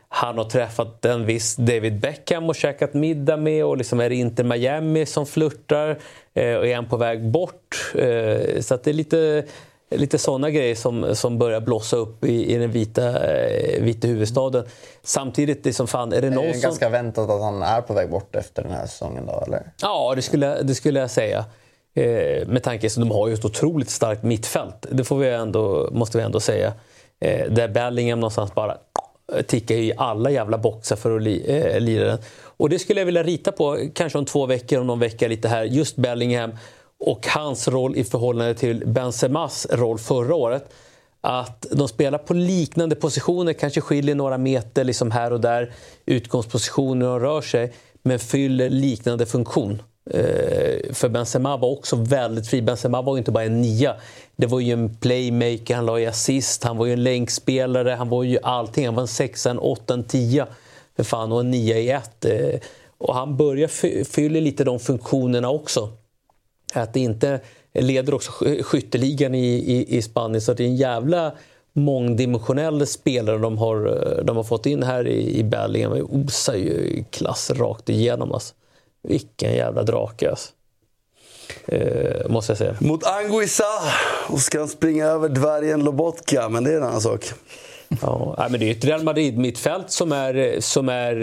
han 0.10 0.38
har 0.38 0.46
träffat 0.46 1.06
en 1.06 1.26
viss 1.26 1.56
David 1.56 2.00
Beckham 2.00 2.50
och 2.50 2.56
käkat 2.56 2.94
middag 2.94 3.38
med 3.38 3.66
och 3.66 3.78
liksom 3.78 4.00
är 4.00 4.10
det 4.10 4.16
inte 4.16 4.44
Miami 4.44 5.06
som 5.06 5.26
flörtar 5.26 5.90
eh, 6.34 6.56
och 6.56 6.68
är 6.68 6.76
han 6.76 6.86
på 6.86 6.98
väg 6.98 7.30
bort. 7.30 7.94
Eh, 7.96 8.62
så 8.62 8.74
att 8.74 8.84
det 8.84 8.92
är 8.92 8.94
lite 8.94 9.44
lite 9.92 10.18
sådana 10.18 10.50
grejer 10.50 10.76
som, 10.76 11.16
som 11.16 11.38
börjar 11.38 11.62
blossa 11.62 11.98
upp 11.98 12.26
i, 12.26 12.54
i 12.54 12.58
den 12.58 12.72
vita, 12.72 13.34
eh, 13.34 13.84
vita 13.84 14.08
huvudstaden. 14.08 14.66
Samtidigt, 15.04 15.64
det 15.64 15.74
som 15.74 15.88
fan, 15.88 16.14
är 16.14 16.22
det 16.22 16.30
någon 16.30 16.44
är 16.44 16.48
det 16.48 16.54
som... 16.54 16.62
ganska 16.62 16.90
väntat 16.90 17.30
att 17.30 17.42
han 17.42 17.64
är 17.64 17.82
på 17.82 17.94
väg 17.94 18.10
bort 18.10 18.36
efter 18.36 18.64
den 18.64 18.72
här 18.72 18.86
säsongen 18.86 19.26
då, 19.26 19.44
eller? 19.48 19.72
Ja, 19.82 20.14
det 20.16 20.22
skulle, 20.22 20.62
det 20.62 20.76
skulle 20.76 21.00
jag 21.00 21.12
säga. 21.12 21.46
Eh, 21.94 22.48
med 22.48 22.64
tanke 22.64 22.90
på 22.90 23.02
att 23.02 23.08
de 23.08 23.12
har 23.12 23.28
ju 23.28 23.34
ett 23.34 23.46
otroligt 23.46 23.90
starkt 23.90 24.24
mittfält. 24.24 24.86
Det 24.92 25.04
får 25.04 25.18
vi 25.18 25.30
ändå, 25.30 25.90
måste 25.92 26.18
vi 26.18 26.24
ändå 26.24 26.40
säga. 26.40 26.74
Eh, 27.20 27.52
där 27.52 27.68
Bellingham 27.68 28.20
någonstans 28.20 28.56
bara 28.56 28.78
tickar 29.48 29.76
i 29.76 29.94
alla 29.98 30.30
jävla 30.30 30.58
boxar 30.58 30.96
för 30.96 31.16
att 31.16 31.22
li, 31.22 31.44
eh, 31.48 31.80
lira 31.80 32.06
den. 32.06 32.18
Och 32.58 32.70
det 32.70 32.80
skulle 32.80 33.00
jag 33.00 33.06
vilja 33.06 33.24
rita 33.24 33.52
på, 33.52 33.78
kanske 33.94 34.18
om 34.18 34.26
två 34.26 34.46
veckor, 34.46 34.80
om 34.80 34.88
någon 34.88 35.00
vecka 35.00 35.28
lite 35.28 35.48
här. 35.48 35.64
Just 35.64 35.96
Bellingham 35.96 36.52
och 37.02 37.28
hans 37.28 37.68
roll 37.68 37.96
i 37.96 38.04
förhållande 38.04 38.54
till 38.54 38.84
Benzemas 38.88 39.68
roll 39.72 40.00
förra 40.00 40.36
året. 40.36 40.74
Att 41.22 41.66
de 41.72 41.88
spelar 41.88 42.18
på 42.18 42.34
liknande 42.34 42.96
positioner, 42.96 43.54
kanske 43.54 43.82
skiljer 43.82 44.16
några 44.16 44.38
meter 44.38 44.84
liksom 44.84 45.12
här 45.12 45.34
och 45.34 45.42
där, 45.42 45.72
utgångspositioner 46.06 47.08
och 47.08 47.22
rör 47.22 47.42
sig, 47.42 47.74
men 48.04 48.20
fyller 48.20 48.70
liknande 48.70 49.26
funktion. 49.26 49.82
Eh, 50.10 50.94
för 50.94 51.10
Benzema 51.10 51.58
var 51.58 51.70
också 51.70 51.96
väldigt 51.96 52.48
fri. 52.48 52.62
Benzema 52.62 53.02
var 53.02 53.16
ju 53.16 53.18
inte 53.18 53.32
bara 53.32 53.44
en 53.44 53.62
nia. 53.62 53.96
Det 54.36 54.48
var 54.48 54.60
ju 54.60 54.74
en 54.74 54.96
playmaker, 54.96 55.76
han 55.76 55.86
la 55.86 56.00
ju 56.00 56.06
assist, 56.06 56.64
han 56.64 56.78
var 56.78 56.86
ju 56.86 56.94
en 56.94 57.04
länkspelare, 57.04 57.90
han 57.92 58.10
var 58.10 58.24
ju 58.24 58.40
allting. 58.44 58.86
Han 58.86 58.96
var 58.96 59.02
en 59.02 59.08
sexa, 59.08 59.50
en 59.50 59.60
åtta, 59.60 59.94
en 59.94 60.04
tia. 60.04 60.48
För 60.96 61.04
fan, 61.04 61.32
och 61.32 61.40
en 61.40 61.52
nia 61.52 61.80
i 61.80 61.90
ett. 61.90 62.26
Eh, 62.26 62.60
och 62.98 63.16
han 63.16 63.38
börjar 63.38 63.68
fylla 64.04 64.40
lite 64.40 64.64
de 64.64 64.80
funktionerna 64.80 65.50
också. 65.50 65.90
Att 66.74 66.94
det 66.94 67.00
inte 67.00 67.40
leder 67.74 68.14
också 68.14 68.32
skytteligan 68.62 69.36
i, 69.36 69.48
i, 69.48 69.98
i 69.98 70.02
Spanien, 70.02 70.42
så 70.42 70.54
det 70.54 70.64
är 70.64 70.68
en 70.68 70.76
jävla 70.76 71.34
mångdimensionell 71.74 72.88
spelare 72.88 73.38
de 73.38 73.58
har, 73.58 73.88
eh, 73.88 74.24
de 74.24 74.38
har 74.38 74.44
fått 74.44 74.66
in 74.66 74.84
här 74.84 75.08
i, 75.08 75.40
i 75.40 75.44
Bellingham. 75.44 75.94
Det 75.94 76.02
osar 76.04 76.54
ju 76.54 77.04
klass 77.12 77.52
rakt 77.52 77.90
igenom. 77.90 78.32
Alltså. 78.32 78.54
Vilken 79.04 79.54
jävla 79.54 79.84
drake 79.84 80.30
alltså. 80.30 80.50
Eh, 81.66 82.30
måste 82.30 82.52
jag 82.52 82.58
säga. 82.58 82.76
Mot 82.80 83.04
Anguissa 83.04 83.64
och 84.30 84.40
ska 84.40 84.60
han 84.60 84.68
springa 84.68 85.06
över 85.06 85.30
dvärgen 85.30 85.84
Lobotka, 85.84 86.50
men 86.50 86.64
det 86.64 86.72
är 86.72 86.78
en 86.78 86.84
annan 86.84 87.02
sak. 87.02 87.26
Ja, 88.02 88.48
men 88.50 88.60
det 88.60 88.70
är 88.70 88.72
ett 88.72 88.86
Real 88.86 89.04
Madrid-mittfält 89.04 89.92
som 89.92 90.12
är, 90.12 90.58
som 90.60 90.90
är... 90.90 91.16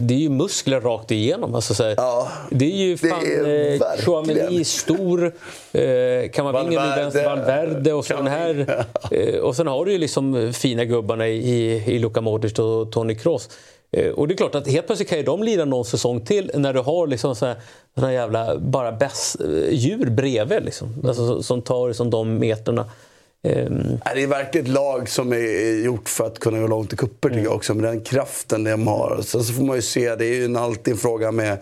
Det 0.00 0.14
är 0.14 0.18
ju 0.18 0.28
muskler 0.28 0.80
rakt 0.80 1.10
igenom. 1.10 1.54
Alltså, 1.54 1.74
så 1.74 1.94
ja, 1.96 2.28
det 2.50 2.64
är 2.64 2.76
ju 2.76 2.96
fan... 2.96 3.46
Eh, 3.46 4.04
Chouameni 4.04 4.64
stor, 4.64 5.32
eh, 5.72 6.30
Kamavinga 6.32 6.84
nu 6.84 7.02
vänster, 7.02 7.24
Valverde 7.24 7.92
och 7.92 8.04
sen 8.04 8.26
här. 8.26 8.84
Eh, 9.10 9.38
och 9.38 9.56
sen 9.56 9.66
har 9.66 9.84
du 9.84 9.92
ju 9.92 9.98
liksom 9.98 10.52
fina 10.52 10.84
gubbarna 10.84 11.28
i, 11.28 11.82
i 11.86 11.98
Luka 11.98 12.20
Modric 12.20 12.58
och 12.58 12.92
Toni 12.92 13.14
Kroos. 13.14 13.48
Eh, 13.96 14.10
och 14.10 14.28
det 14.28 14.34
är 14.34 14.36
klart 14.36 14.54
att 14.54 14.68
helt 14.68 14.86
plötsligt 14.86 15.08
kan 15.08 15.18
ju 15.18 15.24
de 15.24 15.42
lira 15.42 15.64
någon 15.64 15.84
säsong 15.84 16.20
till 16.20 16.50
när 16.54 16.72
du 16.74 16.80
har 16.80 17.06
liksom 17.06 17.34
så 17.36 17.46
här, 17.46 17.56
såna 17.94 18.12
jävla 18.12 18.58
bara 18.58 18.92
bäst, 18.92 19.40
eh, 19.40 19.74
djur 19.74 20.10
bredvid. 20.10 20.64
Liksom. 20.64 20.94
Alltså, 21.06 21.42
som 21.42 21.62
tar 21.62 21.88
liksom 21.88 22.10
de 22.10 22.38
meterna. 22.38 22.84
Um... 23.44 24.00
Det 24.14 24.22
är 24.22 24.26
verkligen 24.26 24.66
ett 24.66 24.72
lag 24.72 25.08
som 25.08 25.32
är 25.32 25.84
gjort 25.84 26.08
för 26.08 26.26
att 26.26 26.38
kunna 26.38 26.60
gå 26.60 26.66
långt 26.66 26.92
i 26.92 26.96
cuper 26.96 27.28
tycker 27.28 27.38
jag 27.38 27.46
mm. 27.46 27.56
också. 27.56 27.74
Med 27.74 27.84
den 27.84 28.00
kraften 28.00 28.64
de 28.64 28.86
har. 28.86 29.20
Sen 29.22 29.44
så 29.44 29.52
får 29.52 29.62
man 29.62 29.76
ju 29.76 29.82
se, 29.82 30.16
det 30.16 30.26
är 30.26 30.34
ju 30.34 30.56
alltid 30.56 30.92
en 30.92 30.98
fråga 30.98 31.32
med 31.32 31.58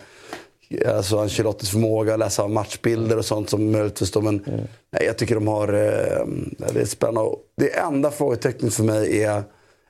alltså 0.87 1.19
Ancelottis 1.19 1.69
förmåga 1.69 2.13
att 2.13 2.19
läsa 2.19 2.47
matchbilder 2.47 3.17
och 3.17 3.25
sånt 3.25 3.49
som 3.49 3.71
möjligtvis 3.71 4.11
då. 4.11 4.21
Men 4.21 4.43
mm. 4.43 4.59
nej, 4.91 5.05
jag 5.05 5.17
tycker 5.17 5.35
de 5.35 5.47
har... 5.47 5.67
Eh, 5.67 6.25
det 6.73 6.81
är 6.81 6.85
spännande. 6.85 7.31
Det 7.57 7.77
enda 7.77 8.11
frågetecknet 8.11 8.73
för 8.73 8.83
mig 8.83 9.23
är... 9.23 9.43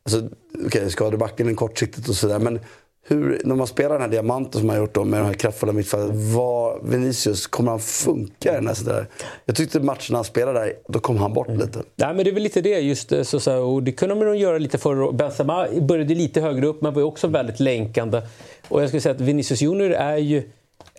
Alltså, 0.03 0.29
Okej, 0.53 0.65
okay, 0.65 0.89
skadebacken 0.89 1.49
är 1.49 1.53
kortsiktigt 1.53 2.09
och 2.09 2.15
sådär. 2.15 2.39
Men 2.39 2.59
hur, 3.03 3.41
när 3.43 3.55
man 3.55 3.67
spelar 3.67 3.89
den 3.89 4.01
här 4.01 4.09
diamanten 4.09 4.59
som 4.59 4.67
man 4.67 4.75
har 4.75 4.83
gjort 4.83 4.93
då, 4.93 5.03
med 5.03 5.19
de 5.19 5.25
här 5.25 5.33
kraftfulla 5.33 5.73
mittfältet. 5.73 6.15
Vad, 6.15 6.87
Vinicius, 6.87 7.47
kommer 7.47 7.71
han 7.71 7.79
funka 7.79 8.51
i 8.51 8.55
den 8.55 8.67
här 8.67 8.73
sådär? 8.73 9.07
Jag 9.45 9.55
tyckte 9.55 9.79
matcherna 9.79 10.17
han 10.17 10.23
spelade 10.23 10.59
där, 10.59 10.73
då 10.87 10.99
kom 10.99 11.17
han 11.17 11.33
bort 11.33 11.47
mm. 11.47 11.59
lite. 11.59 11.79
Nej, 11.95 12.13
men 12.13 12.23
det 12.23 12.29
är 12.29 12.33
väl 12.33 12.43
lite 12.43 12.61
det. 12.61 12.79
Just, 12.79 13.11
eh, 13.11 13.23
så, 13.23 13.39
så, 13.39 13.63
och 13.63 13.83
det 13.83 13.91
kunde 13.91 14.15
man 14.15 14.25
nog 14.25 14.35
göra 14.35 14.57
lite 14.57 14.77
förr. 14.77 15.11
Benzema 15.11 15.67
började 15.81 16.15
lite 16.15 16.41
högre 16.41 16.67
upp, 16.67 16.81
men 16.81 16.93
var 16.93 17.01
också 17.01 17.27
väldigt 17.27 17.59
länkande. 17.59 18.21
Och 18.67 18.81
jag 18.81 18.89
skulle 18.89 19.01
säga 19.01 19.15
att 19.15 19.21
Vinicius 19.21 19.61
Junior 19.61 19.91
är 19.91 20.17
ju, 20.17 20.43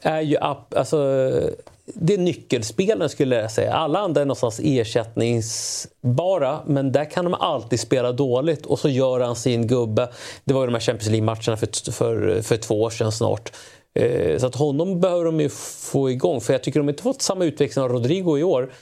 är 0.03 0.21
ju 0.21 0.37
alltså, 0.37 1.31
det 1.85 2.15
är 2.15 2.19
nyckelspelen 2.19 3.09
skulle 3.09 3.37
jag 3.37 3.51
säga. 3.51 3.73
Alla 3.75 3.99
andra 3.99 4.21
är 4.21 4.25
någonstans 4.25 4.61
ersättningsbara, 4.65 6.61
men 6.67 6.93
där 6.93 7.11
kan 7.11 7.25
de 7.25 7.35
alltid 7.35 7.81
spela 7.81 8.13
dåligt 8.13 8.67
och 8.67 8.79
så 8.79 8.89
gör 8.89 9.21
han 9.21 9.37
sin 9.37 9.67
gubbe. 9.67 10.09
Det 10.45 10.55
var 10.55 10.61
ju 10.61 10.67
de 10.67 10.73
här 10.73 10.81
Champions 10.81 11.11
League-matcherna 11.11 11.57
för, 11.57 11.93
för, 11.93 12.43
för 12.43 12.57
två 12.57 12.83
år 12.83 12.91
sedan 12.91 13.13
snart. 13.13 13.53
Eh, 13.95 14.39
så 14.39 14.47
att 14.47 14.55
honom 14.55 15.01
behöver 15.01 15.25
de 15.25 15.41
ju 15.41 15.49
få 15.93 16.11
igång, 16.11 16.41
för 16.41 16.53
jag 16.53 16.63
tycker 16.63 16.81
de 16.81 16.89
inte 16.89 17.03
fått 17.03 17.23
samma 17.23 17.45
utveckling 17.45 17.85
av 17.85 17.91
Rodrigo 17.91 18.39
i 18.39 18.43
år 18.43 18.73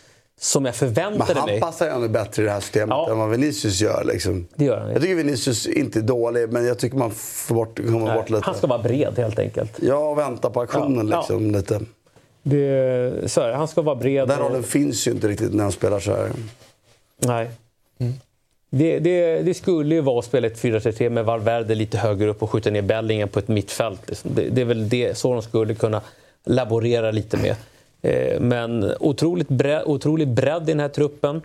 som 0.41 0.65
jag 0.65 0.75
förväntade 0.75 1.35
mig. 1.35 1.45
Men 1.45 1.51
han 1.51 1.61
passar 1.61 1.87
ju 1.87 1.93
ännu 1.93 2.09
bättre 2.09 2.43
i 2.43 2.45
det 2.45 2.51
här 2.51 2.61
systemet 2.61 2.89
ja. 2.91 3.11
än 3.11 3.19
vad 3.19 3.31
Vinicius 3.31 3.81
gör. 3.81 4.05
Liksom. 4.05 4.49
Det 4.57 4.65
gör 4.65 4.81
han. 4.81 4.91
Jag 4.91 5.03
tycker 5.03 5.15
Vinicius 5.15 5.67
inte 5.67 5.99
är 5.99 6.03
dålig, 6.03 6.53
men 6.53 6.67
jag 6.67 6.79
tycker 6.79 6.97
man 6.97 7.11
får 7.11 7.55
bort, 7.55 7.77
kommer 7.77 8.15
bort 8.15 8.31
lite. 8.31 8.45
Han 8.45 8.55
ska 8.55 8.67
vara 8.67 8.83
bred 8.83 9.15
helt 9.17 9.39
enkelt. 9.39 9.79
Ja, 9.83 9.97
och 9.97 10.19
vänta 10.19 10.51
på 10.51 10.61
aktionen 10.61 11.09
ja. 11.09 11.19
liksom, 11.19 11.51
lite. 11.51 11.81
Det, 12.43 13.31
så 13.31 13.41
här, 13.41 13.53
han 13.53 13.69
ska 13.69 13.83
vara 13.83 13.97
bred. 13.97 14.29
Den 14.29 14.39
rollen 14.39 14.61
och... 14.61 14.67
finns 14.67 15.07
ju 15.07 15.11
inte 15.11 15.29
riktigt 15.29 15.55
när 15.55 15.63
han 15.63 15.73
spelar 15.73 16.01
så 16.01 16.11
här. 16.11 16.31
Nej. 17.19 17.51
Mm. 17.99 18.13
Det, 18.71 18.99
det, 18.99 19.43
det, 19.43 19.55
skulle 19.55 19.95
ju 19.95 20.01
vara 20.01 20.19
att 20.19 20.25
spela 20.25 20.47
ett 20.47 20.63
4-3-3 20.63 21.09
med 21.09 21.25
Valverde 21.25 21.75
lite 21.75 21.99
högre 21.99 22.29
upp 22.29 22.43
och 22.43 22.51
skjuta 22.51 22.71
ner 22.71 22.83
Bellingen 22.83 23.29
på 23.29 23.39
ett 23.39 23.49
mittfält. 23.49 24.01
Liksom. 24.09 24.31
Det, 24.35 24.49
det, 24.49 24.61
är 24.61 24.65
väl 24.65 24.89
det, 24.89 25.19
så 25.19 25.33
de 25.33 25.43
skulle 25.43 25.75
kunna 25.75 26.01
laborera 26.45 27.11
lite 27.11 27.37
med. 27.37 27.57
Eh, 28.03 28.41
men 28.41 28.95
otroligt 29.01 29.49
bredd, 29.49 29.83
otrolig 29.87 30.29
bredd 30.29 30.63
i 30.63 30.73
den 30.73 30.81
här 30.81 30.89
truppen. 30.89 31.43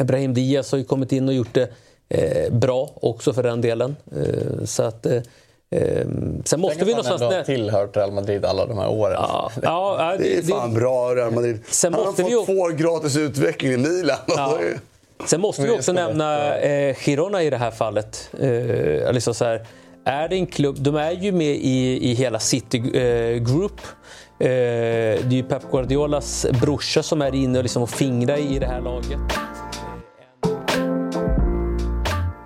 Brahim 0.00 0.34
Diaz 0.34 0.72
har 0.72 0.78
ju 0.78 0.84
kommit 0.84 1.12
in 1.12 1.28
och 1.28 1.34
gjort 1.34 1.54
det 1.54 1.70
eh, 2.08 2.52
bra 2.52 2.90
också 2.94 3.32
för 3.32 3.42
den 3.42 3.60
delen. 3.60 3.96
Eh, 4.16 4.64
så 4.64 4.82
att 4.82 5.06
Ehm, 5.70 6.42
sen 6.44 6.60
måste 6.60 6.84
vi 6.84 6.90
någonstans... 6.90 7.22
Han 7.22 7.32
ändå 7.32 7.44
tillhört 7.44 7.96
Real 7.96 8.12
Madrid 8.12 8.44
alla 8.44 8.66
de 8.66 8.78
här 8.78 8.88
åren. 8.88 9.16
Ja, 9.18 9.50
ja, 9.62 10.14
det, 10.18 10.24
det 10.24 10.38
är 10.38 10.42
fan 10.42 10.74
det, 10.74 10.80
bra 10.80 11.14
Real 11.14 11.32
Madrid. 11.32 11.60
Sen 11.68 11.94
han 11.94 12.04
har 12.04 12.12
fått 12.12 12.26
vi... 12.26 12.46
två 12.46 12.52
år 12.52 12.70
gratis 12.70 13.16
utveckling 13.16 13.72
i 13.72 13.76
Milan. 13.76 14.18
Ja. 14.26 14.58
Sen 15.26 15.40
måste 15.40 15.62
vi 15.62 15.70
också 15.70 15.92
nämna 15.92 16.58
eh, 16.58 16.96
Girona 16.96 17.42
i 17.42 17.50
det 17.50 17.56
här 17.56 17.70
fallet. 17.70 18.30
Eh, 18.40 19.12
liksom 19.12 19.34
så 19.34 19.44
här, 19.44 19.66
är 20.04 20.28
det 20.28 20.36
en 20.36 20.46
klubb, 20.46 20.76
de 20.80 20.96
är 20.96 21.12
ju 21.12 21.32
med 21.32 21.56
i, 21.56 22.10
i 22.10 22.14
hela 22.14 22.38
City 22.38 22.78
eh, 22.78 23.36
Group. 23.36 23.80
Eh, 24.40 24.46
det 24.46 25.28
är 25.28 25.32
ju 25.32 25.42
Pep 25.42 25.70
Guardiolas 25.70 26.46
brorsa 26.62 27.02
som 27.02 27.22
är 27.22 27.34
inne 27.34 27.58
och, 27.58 27.64
liksom 27.64 27.82
och 27.82 27.90
fingrar 27.90 28.36
i 28.36 28.58
det 28.58 28.66
här 28.66 28.80
laget. 28.80 29.20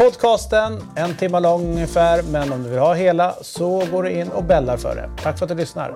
podcasten, 0.00 0.82
en 0.96 1.16
timme 1.16 1.40
lång 1.40 1.72
ungefär. 1.72 2.22
Men 2.22 2.52
om 2.52 2.62
du 2.62 2.70
vill 2.70 2.78
ha 2.78 2.94
hela 2.94 3.34
så 3.42 3.86
går 3.92 4.02
du 4.02 4.10
in 4.10 4.28
och 4.28 4.44
bällar 4.44 4.76
för 4.76 4.94
det. 4.94 5.10
Tack 5.22 5.38
för 5.38 5.44
att 5.44 5.48
du 5.48 5.54
lyssnar. 5.54 5.94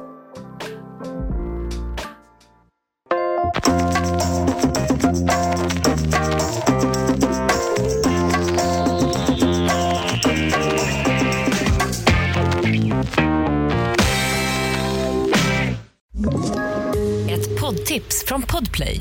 Ett 17.31 17.61
poddtips 17.61 18.25
från 18.27 18.43
Podplay. 18.43 19.01